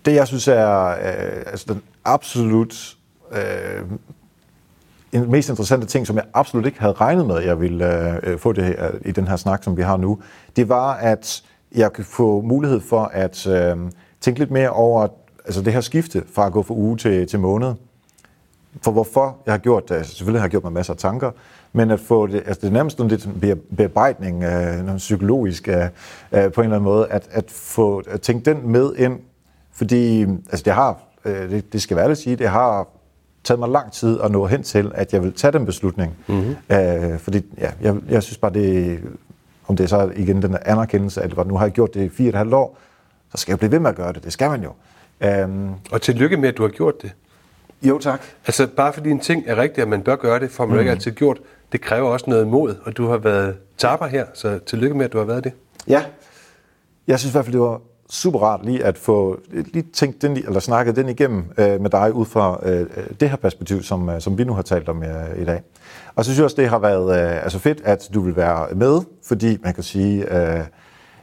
det, 0.05 0.13
jeg 0.13 0.27
synes 0.27 0.47
er 0.47 0.87
øh, 0.87 1.43
altså 1.45 1.65
den 1.73 1.81
absolut 2.05 2.97
øh, 3.31 3.81
en 5.11 5.31
mest 5.31 5.49
interessante 5.49 5.87
ting, 5.87 6.07
som 6.07 6.15
jeg 6.15 6.25
absolut 6.33 6.65
ikke 6.65 6.79
havde 6.79 6.93
regnet 6.93 7.25
med, 7.25 7.35
at 7.35 7.45
jeg 7.45 7.59
ville 7.59 8.19
øh, 8.27 8.39
få 8.39 8.53
det 8.53 8.63
her, 8.63 8.91
i 9.05 9.11
den 9.11 9.27
her 9.27 9.35
snak, 9.35 9.63
som 9.63 9.77
vi 9.77 9.81
har 9.81 9.97
nu, 9.97 10.19
det 10.55 10.69
var, 10.69 10.93
at 10.93 11.43
jeg 11.75 11.93
kan 11.93 12.03
få 12.03 12.41
mulighed 12.41 12.79
for 12.79 13.03
at 13.03 13.47
øh, 13.47 13.77
tænke 14.21 14.39
lidt 14.39 14.51
mere 14.51 14.69
over 14.69 15.07
altså 15.45 15.61
det 15.61 15.73
her 15.73 15.81
skifte 15.81 16.23
fra 16.33 16.45
at 16.45 16.51
gå 16.51 16.63
fra 16.63 16.73
uge 16.73 16.97
til, 16.97 17.27
til 17.27 17.39
måned. 17.39 17.73
For 18.81 18.91
hvorfor 18.91 19.37
jeg 19.45 19.53
har 19.53 19.57
gjort 19.57 19.89
det, 19.89 19.95
altså 19.95 20.15
selvfølgelig 20.15 20.41
har 20.41 20.45
jeg 20.45 20.51
gjort 20.51 20.63
mig 20.63 20.73
masser 20.73 20.93
af 20.93 20.99
tanker, 20.99 21.31
men 21.73 21.91
at 21.91 21.99
få 21.99 22.27
det, 22.27 22.35
altså 22.35 22.61
det 22.61 22.67
er 22.67 22.71
nærmest 22.71 22.99
lidt 22.99 23.27
bearbejdning, 23.77 24.43
øh, 24.43 24.85
noget 24.85 24.97
psykologisk 24.97 25.67
øh, 25.67 25.75
øh, 26.31 26.51
på 26.51 26.61
en 26.61 26.65
eller 26.65 26.75
anden 26.75 26.83
måde, 26.83 27.07
at, 27.07 27.27
at 27.31 27.51
få 27.51 28.03
at 28.07 28.21
tænke 28.21 28.51
den 28.51 28.71
med 28.71 28.95
ind, 28.95 29.19
fordi 29.71 30.21
altså 30.21 30.63
det 30.65 30.73
har, 30.73 30.99
øh, 31.25 31.49
det, 31.49 31.73
det 31.73 31.81
skal 31.81 31.97
være 31.97 32.11
at 32.11 32.17
sige, 32.17 32.35
det 32.35 32.49
har 32.49 32.87
taget 33.47 33.59
mig 33.59 33.69
lang 33.69 33.91
tid 33.91 34.19
at 34.23 34.31
nå 34.31 34.45
hen 34.45 34.63
til, 34.63 34.91
at 34.95 35.13
jeg 35.13 35.23
vil 35.23 35.33
tage 35.33 35.51
den 35.51 35.65
beslutning. 35.65 36.17
Mm-hmm. 36.27 36.55
Øh, 36.75 37.19
fordi 37.19 37.45
ja, 37.57 37.71
jeg, 37.81 37.95
jeg 38.09 38.23
synes 38.23 38.37
bare, 38.37 38.53
det 38.53 38.99
om 39.67 39.75
det 39.75 39.83
er 39.83 39.87
så 39.87 40.11
igen 40.15 40.41
den 40.41 40.57
anerkendelse, 40.65 41.21
at 41.21 41.47
nu 41.47 41.57
har 41.57 41.65
jeg 41.65 41.71
gjort 41.71 41.93
det 41.93 42.01
i 42.01 42.09
fire 42.09 42.25
og 42.25 42.29
et 42.29 42.35
halvt 42.35 42.53
år, 42.53 42.77
så 43.31 43.37
skal 43.37 43.51
jeg 43.51 43.59
blive 43.59 43.71
ved 43.71 43.79
med 43.79 43.89
at 43.89 43.95
gøre 43.95 44.13
det. 44.13 44.23
Det 44.23 44.33
skal 44.33 44.49
man 44.49 44.63
jo. 44.63 44.71
Um, 45.43 45.75
og 45.91 46.01
tillykke 46.01 46.37
med, 46.37 46.49
at 46.49 46.57
du 46.57 46.63
har 46.63 46.69
gjort 46.69 47.01
det. 47.01 47.11
Jo, 47.81 47.99
tak. 47.99 48.21
Altså, 48.47 48.67
bare 48.67 48.93
fordi 48.93 49.09
en 49.09 49.19
ting 49.19 49.43
er 49.47 49.57
rigtigt, 49.57 49.81
at 49.81 49.87
man 49.87 50.01
bør 50.01 50.15
gøre 50.15 50.39
det, 50.39 50.51
får 50.51 50.65
man 50.65 50.73
mm. 50.73 50.79
ikke 50.79 50.91
altid 50.91 51.11
gjort. 51.11 51.39
Det 51.71 51.81
kræver 51.81 52.09
også 52.09 52.29
noget 52.29 52.47
mod, 52.47 52.75
og 52.83 52.97
du 52.97 53.07
har 53.07 53.17
været 53.17 53.55
taber 53.77 54.07
her, 54.07 54.25
så 54.33 54.59
tillykke 54.65 54.97
med, 54.97 55.05
at 55.05 55.13
du 55.13 55.17
har 55.17 55.25
været 55.25 55.43
det. 55.43 55.51
Ja. 55.87 56.03
Jeg 57.07 57.19
synes 57.19 57.31
i 57.31 57.33
hvert 57.33 57.45
fald, 57.45 57.53
det 57.53 57.61
var 57.61 57.81
super 58.09 58.39
rart 58.39 58.65
lige 58.65 58.83
at 58.83 58.97
få 58.97 59.39
øh, 59.53 59.65
lige 59.73 59.85
tænkt 59.93 60.21
den, 60.21 60.37
eller 60.37 60.59
snakket 60.59 60.95
den 60.95 61.09
igennem 61.09 61.43
øh, 61.57 61.81
med 61.81 61.89
dig 61.89 62.13
ud 62.13 62.25
fra 62.25 62.59
øh, 62.63 62.81
øh, 62.81 62.87
det 63.19 63.29
her 63.29 63.37
perspektiv, 63.37 63.83
som, 63.83 64.09
øh, 64.09 64.21
som 64.21 64.37
vi 64.37 64.43
nu 64.43 64.53
har 64.53 64.61
talt 64.61 64.89
om 64.89 65.03
øh, 65.03 65.41
i 65.41 65.45
dag. 65.45 65.61
Og 66.15 66.25
så 66.25 66.31
synes 66.31 66.37
jeg 66.37 66.43
også, 66.43 66.55
det 66.61 66.69
har 66.69 66.79
været 66.79 67.35
øh, 67.35 67.43
altså 67.43 67.59
fedt, 67.59 67.81
at 67.83 68.09
du 68.13 68.21
vil 68.21 68.35
være 68.35 68.75
med, 68.75 69.01
fordi 69.25 69.57
man 69.63 69.73
kan 69.73 69.83
sige, 69.83 70.37
øh, 70.37 70.63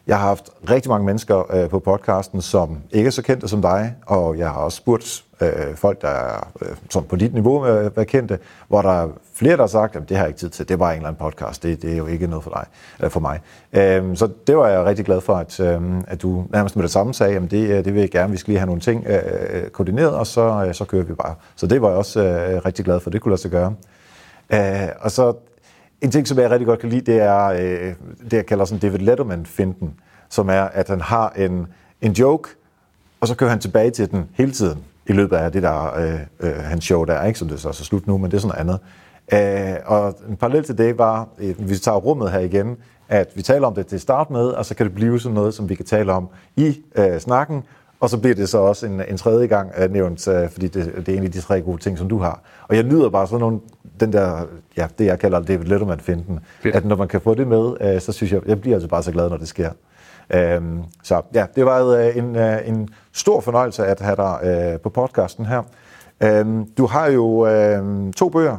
jeg 0.06 0.18
har 0.18 0.26
haft 0.26 0.50
rigtig 0.70 0.90
mange 0.90 1.06
mennesker 1.06 1.54
øh, 1.54 1.68
på 1.68 1.78
podcasten, 1.78 2.42
som 2.42 2.78
ikke 2.90 3.06
er 3.06 3.10
så 3.10 3.22
kendte 3.22 3.48
som 3.48 3.62
dig, 3.62 3.94
og 4.06 4.38
jeg 4.38 4.48
har 4.48 4.60
også 4.60 4.76
spurgt 4.76 5.24
øh, 5.40 5.76
folk, 5.76 6.02
der 6.02 6.08
er 6.08 6.48
øh, 6.62 6.68
som 6.90 7.04
på 7.04 7.16
dit 7.16 7.34
niveau 7.34 7.66
øh, 7.66 7.90
er 7.96 8.04
kendte, 8.04 8.38
hvor 8.68 8.82
der 8.82 9.02
er 9.02 9.08
flere, 9.34 9.52
der 9.52 9.62
har 9.62 9.66
sagt, 9.66 9.96
at 9.96 10.08
det 10.08 10.16
har 10.16 10.24
jeg 10.24 10.28
ikke 10.28 10.38
tid 10.38 10.48
til, 10.48 10.68
det 10.68 10.74
er 10.74 10.78
bare 10.78 10.92
en 10.92 10.96
eller 10.96 11.08
anden 11.08 11.20
podcast, 11.20 11.62
det, 11.62 11.82
det 11.82 11.92
er 11.92 11.96
jo 11.96 12.06
ikke 12.06 12.26
noget 12.26 12.42
for 12.44 12.50
dig, 12.50 12.64
eller 12.98 13.08
for 13.08 13.20
mig. 13.20 13.40
Øh, 13.72 14.16
så 14.16 14.28
det 14.46 14.56
var 14.56 14.68
jeg 14.68 14.84
rigtig 14.84 15.04
glad 15.04 15.20
for, 15.20 15.34
at, 15.34 15.60
øh, 15.60 15.80
at 16.08 16.22
du 16.22 16.44
nærmest 16.50 16.76
med 16.76 16.82
det 16.82 16.90
samme 16.90 17.14
sagde, 17.14 17.36
at 17.36 17.50
det, 17.50 17.68
øh, 17.68 17.84
det 17.84 17.94
vil 17.94 18.00
jeg 18.00 18.10
gerne, 18.10 18.30
vi 18.30 18.36
skal 18.36 18.50
lige 18.50 18.58
have 18.58 18.66
nogle 18.66 18.80
ting 18.80 19.06
øh, 19.06 19.18
øh, 19.50 19.68
koordineret, 19.68 20.14
og 20.14 20.26
så, 20.26 20.64
øh, 20.68 20.74
så 20.74 20.84
kører 20.84 21.04
vi 21.04 21.14
bare. 21.14 21.34
Så 21.56 21.66
det 21.66 21.82
var 21.82 21.88
jeg 21.88 21.98
også 21.98 22.20
øh, 22.20 22.64
rigtig 22.66 22.84
glad 22.84 23.00
for, 23.00 23.10
det 23.10 23.20
kunne 23.20 23.32
lade 23.32 23.40
sig 23.40 23.50
gøre. 23.50 23.74
Øh, 24.52 24.88
og 25.00 25.10
så 25.10 25.34
en 26.00 26.10
ting, 26.10 26.28
som 26.28 26.38
jeg 26.38 26.50
rigtig 26.50 26.66
godt 26.66 26.80
kan 26.80 26.88
lide, 26.88 27.12
det 27.12 27.20
er 27.20 27.44
øh, 27.44 27.94
det, 28.24 28.32
jeg 28.32 28.46
kalder 28.46 28.64
sådan 28.64 28.78
David 28.78 28.98
Letterman-finten, 28.98 29.94
som 30.28 30.48
er, 30.48 30.62
at 30.62 30.88
han 30.88 31.00
har 31.00 31.30
en, 31.30 31.66
en 32.00 32.12
joke, 32.12 32.50
og 33.20 33.28
så 33.28 33.34
kører 33.34 33.50
han 33.50 33.60
tilbage 33.60 33.90
til 33.90 34.10
den 34.10 34.28
hele 34.34 34.52
tiden 34.52 34.84
i 35.06 35.12
løbet 35.12 35.36
af 35.36 35.52
det 35.52 35.62
der, 35.62 35.96
øh, 35.96 36.20
øh, 36.40 36.56
hans 36.56 36.84
show 36.84 37.04
der, 37.04 37.24
ikke 37.24 37.38
som 37.38 37.48
det 37.48 37.60
så 37.60 37.68
er 37.68 37.72
så 37.72 37.84
slut 37.84 38.06
nu, 38.06 38.18
men 38.18 38.30
det 38.30 38.36
er 38.36 38.40
sådan 38.40 38.66
noget 38.66 38.80
andet. 39.32 39.74
Øh, 39.74 39.76
og 39.86 40.14
en 40.28 40.36
parallel 40.36 40.64
til 40.64 40.78
det 40.78 40.98
var, 40.98 41.28
øh, 41.38 41.68
vi 41.68 41.76
tager 41.76 41.98
rummet 41.98 42.30
her 42.30 42.38
igen, 42.38 42.76
at 43.08 43.32
vi 43.34 43.42
taler 43.42 43.66
om 43.66 43.74
det 43.74 43.86
til 43.86 44.00
start 44.00 44.30
med, 44.30 44.46
og 44.46 44.66
så 44.66 44.74
kan 44.74 44.86
det 44.86 44.94
blive 44.94 45.20
sådan 45.20 45.34
noget, 45.34 45.54
som 45.54 45.68
vi 45.68 45.74
kan 45.74 45.84
tale 45.84 46.12
om 46.12 46.28
i 46.56 46.82
øh, 46.96 47.20
snakken, 47.20 47.62
og 48.00 48.10
så 48.10 48.18
bliver 48.18 48.34
det 48.34 48.48
så 48.48 48.58
også 48.58 48.86
en, 48.86 49.02
en 49.08 49.16
tredje 49.16 49.46
gang 49.46 49.70
øh, 49.78 49.92
nævnt, 49.92 50.28
øh, 50.28 50.50
fordi 50.50 50.68
det, 50.68 50.92
det 51.06 51.08
er 51.08 51.18
en 51.18 51.24
af 51.24 51.32
de 51.32 51.40
tre 51.40 51.60
gode 51.60 51.82
ting, 51.82 51.98
som 51.98 52.08
du 52.08 52.18
har. 52.18 52.40
Og 52.68 52.76
jeg 52.76 52.82
nyder 52.82 53.08
bare 53.10 53.26
sådan 53.26 53.40
nogle, 53.40 53.60
den 54.00 54.12
der, 54.12 54.46
ja, 54.76 54.86
det 54.98 55.04
jeg 55.04 55.18
kalder 55.18 55.42
David 55.42 55.66
Letterman-finden, 55.66 56.40
at 56.64 56.84
når 56.84 56.96
man 56.96 57.08
kan 57.08 57.20
få 57.20 57.34
det 57.34 57.46
med, 57.46 57.74
øh, 57.80 58.00
så 58.00 58.12
synes 58.12 58.32
jeg, 58.32 58.40
jeg 58.46 58.60
bliver 58.60 58.76
altså 58.76 58.88
bare 58.88 59.02
så 59.02 59.12
glad, 59.12 59.30
når 59.30 59.36
det 59.36 59.48
sker. 59.48 59.70
Øhm, 60.34 60.82
så 61.02 61.22
ja, 61.34 61.46
det 61.56 61.66
var 61.66 61.84
øh, 61.84 62.16
en, 62.16 62.36
øh, 62.36 62.68
en 62.68 62.88
stor 63.12 63.40
fornøjelse 63.40 63.86
at 63.86 64.00
have 64.00 64.16
dig 64.16 64.38
øh, 64.44 64.80
på 64.80 64.88
podcasten 64.88 65.46
her. 65.46 65.62
Øhm, 66.22 66.64
du 66.78 66.86
har 66.86 67.06
jo 67.06 67.46
øh, 67.46 68.12
to 68.12 68.28
bøger, 68.28 68.56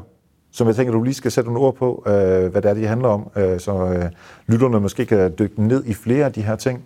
som 0.52 0.68
jeg 0.68 0.76
tænker, 0.76 0.94
du 0.94 1.04
lige 1.04 1.14
skal 1.14 1.32
sætte 1.32 1.50
nogle 1.50 1.68
ord 1.68 1.76
på, 1.76 2.04
øh, 2.08 2.52
hvad 2.52 2.62
det 2.62 2.66
er, 2.70 2.74
de 2.74 2.88
handler 2.88 3.10
om, 3.10 3.30
øh, 3.36 3.60
så 3.60 3.86
øh, 3.86 4.06
lytterne 4.48 4.80
måske 4.80 5.06
kan 5.06 5.34
dykke 5.40 5.64
ned 5.68 5.86
i 5.86 5.94
flere 5.94 6.26
af 6.26 6.34
de 6.34 6.42
her 6.42 6.56
ting. 6.56 6.84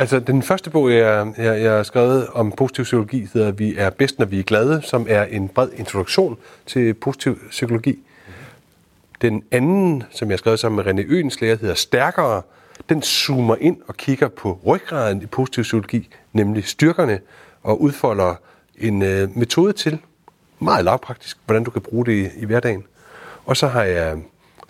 Altså, 0.00 0.20
den 0.20 0.42
første 0.42 0.70
bog, 0.70 0.92
jeg, 0.92 1.32
jeg, 1.38 1.62
jeg 1.62 1.72
har 1.72 1.82
skrevet 1.82 2.28
om 2.28 2.52
positiv 2.52 2.84
psykologi, 2.84 3.28
hedder 3.34 3.50
Vi 3.50 3.74
er 3.76 3.90
bedst, 3.90 4.18
når 4.18 4.26
vi 4.26 4.38
er 4.38 4.42
glade, 4.42 4.82
som 4.82 5.06
er 5.08 5.24
en 5.24 5.48
bred 5.48 5.68
introduktion 5.76 6.38
til 6.66 6.94
positiv 6.94 7.38
psykologi. 7.50 7.98
Den 9.22 9.42
anden, 9.50 10.02
som 10.10 10.28
jeg 10.28 10.32
har 10.32 10.38
skrevet 10.38 10.58
sammen 10.58 10.84
med 10.84 10.94
René 10.94 11.06
Øenslæger, 11.08 11.56
hedder 11.56 11.74
Stærkere, 11.74 12.42
den 12.88 13.02
zoomer 13.02 13.56
ind 13.60 13.76
og 13.88 13.96
kigger 13.96 14.28
på 14.28 14.60
ryggraden 14.66 15.22
i 15.22 15.26
positiv 15.26 15.62
psykologi, 15.62 16.08
nemlig 16.32 16.64
styrkerne, 16.64 17.20
og 17.62 17.82
udfolder 17.82 18.34
en 18.78 19.02
øh, 19.02 19.36
metode 19.36 19.72
til, 19.72 19.98
meget 20.58 20.84
lavpraktisk, 20.84 21.38
hvordan 21.46 21.64
du 21.64 21.70
kan 21.70 21.82
bruge 21.82 22.06
det 22.06 22.12
i, 22.12 22.42
i 22.42 22.44
hverdagen. 22.44 22.84
Og 23.46 23.56
så 23.56 23.66
har 23.66 23.82
jeg 23.82 24.18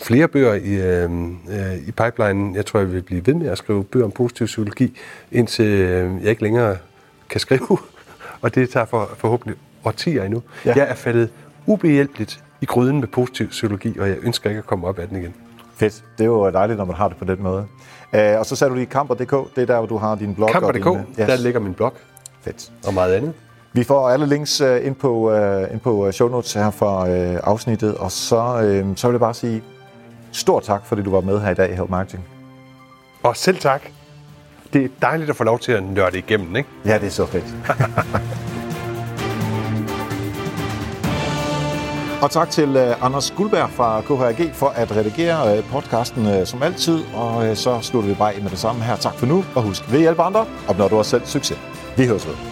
flere 0.03 0.29
bøger 0.29 0.55
i, 0.55 0.75
øh, 0.75 1.11
øh, 1.51 1.77
i 1.89 1.91
pipelinen. 1.91 2.55
Jeg 2.55 2.67
tror, 2.67 2.81
jeg 2.81 2.93
vil 2.93 3.03
blive 3.03 3.27
ved 3.27 3.35
med 3.35 3.49
at 3.49 3.59
skrive 3.59 3.85
bøger 3.85 4.05
om 4.05 4.11
positiv 4.11 4.47
psykologi, 4.47 4.99
indtil 5.33 5.67
øh, 5.67 6.23
jeg 6.23 6.31
ikke 6.31 6.43
længere 6.43 6.77
kan 7.31 7.41
skrive. 7.41 7.79
Og 8.43 8.55
det 8.55 8.71
tager 8.71 8.87
for, 8.87 9.11
forhåbentlig 9.17 9.57
årtier 9.85 10.25
endnu. 10.25 10.43
Ja. 10.65 10.73
Jeg 10.77 10.87
er 10.91 10.95
faldet 10.95 11.31
ubehjælpeligt 11.67 12.45
i 12.61 12.65
gryden 12.65 13.01
med 13.01 13.09
positiv 13.09 13.49
psykologi, 13.49 13.99
og 13.99 14.09
jeg 14.09 14.17
ønsker 14.23 14.51
ikke 14.51 14.59
at 14.59 14.67
komme 14.67 14.87
op 14.87 14.99
af 14.99 15.09
den 15.09 15.17
igen. 15.17 15.35
Fedt. 15.77 16.05
Det 16.19 16.25
er 16.25 16.29
jo 16.29 16.51
dejligt, 16.51 16.79
når 16.79 16.85
man 16.85 16.97
har 16.97 17.09
det 17.09 17.17
på 17.17 17.25
den 17.25 17.43
måde. 17.43 17.67
Uh, 18.13 18.39
og 18.39 18.47
så 18.47 18.57
sagde 18.57 18.71
du 18.71 18.75
lige 18.75 18.87
kamper.dk, 18.87 19.55
det 19.57 19.63
er 19.63 19.67
der, 19.67 19.79
hvor 19.79 19.87
du 19.87 19.97
har 19.97 20.15
din 20.15 20.35
blog. 20.35 20.51
Kamper.dk, 20.51 20.85
din, 20.85 20.95
yes. 20.95 21.17
der 21.17 21.37
ligger 21.37 21.61
min 21.61 21.75
blog. 21.75 21.93
Fedt. 22.41 22.73
Og 22.87 22.95
meget 22.95 23.15
andet. 23.15 23.33
Vi 23.73 23.85
får 23.85 24.09
alle 24.09 24.27
links 24.27 24.61
uh, 24.61 24.87
ind 24.87 24.95
på, 24.95 25.13
uh, 25.13 25.73
ind 25.73 25.81
på 25.81 26.13
show 26.13 26.29
notes 26.29 26.53
her 26.53 26.67
uh, 26.67 27.51
afsnittet, 27.51 27.95
og 27.95 28.13
så, 28.13 28.93
så 28.97 29.09
vil 29.09 29.13
jeg 29.13 29.21
bare 29.21 29.35
sige 29.35 29.63
stor 30.33 30.61
tak, 30.61 30.87
fordi 30.87 31.03
du 31.03 31.11
var 31.11 31.21
med 31.21 31.41
her 31.41 31.51
i 31.51 31.55
dag 31.55 31.71
i 31.71 31.75
Help 31.75 31.91
Marketing. 31.91 32.25
Og 33.23 33.37
selv 33.37 33.59
tak. 33.59 33.83
Det 34.73 34.85
er 34.85 34.89
dejligt 35.03 35.31
at 35.31 35.37
få 35.37 35.45
lov 35.45 35.59
til 35.59 35.73
at 35.73 35.83
nørde 35.83 36.19
igennem, 36.19 36.57
ikke? 36.57 36.69
Ja, 36.85 36.99
det 36.99 37.07
er 37.07 37.11
så 37.11 37.27
fedt. 37.27 37.55
Og 42.23 42.31
tak 42.31 42.51
til 42.51 42.77
uh, 42.77 43.05
Anders 43.05 43.31
Guldberg 43.37 43.71
fra 43.71 44.01
KHRG 44.01 44.55
for 44.55 44.69
at 44.69 44.97
redigere 44.97 45.59
uh, 45.59 45.65
podcasten 45.65 46.27
uh, 46.27 46.45
som 46.45 46.63
altid. 46.63 47.05
Og 47.15 47.57
så 47.57 47.81
slutter 47.81 48.09
vi 48.09 48.15
bare 48.15 48.35
med 48.43 48.51
det 48.51 48.59
samme 48.59 48.83
her. 48.83 48.97
Tak 48.97 49.15
for 49.15 49.27
nu, 49.27 49.45
og 49.55 49.63
husk, 49.63 49.93
ved 49.93 50.01
hjælpe 50.01 50.23
andre, 50.23 50.47
opnår 50.69 50.89
du 50.89 50.97
også 50.99 51.11
selv 51.11 51.27
succes. 51.27 51.59
Vi 51.97 52.07
høres 52.07 52.27
ved. 52.27 52.50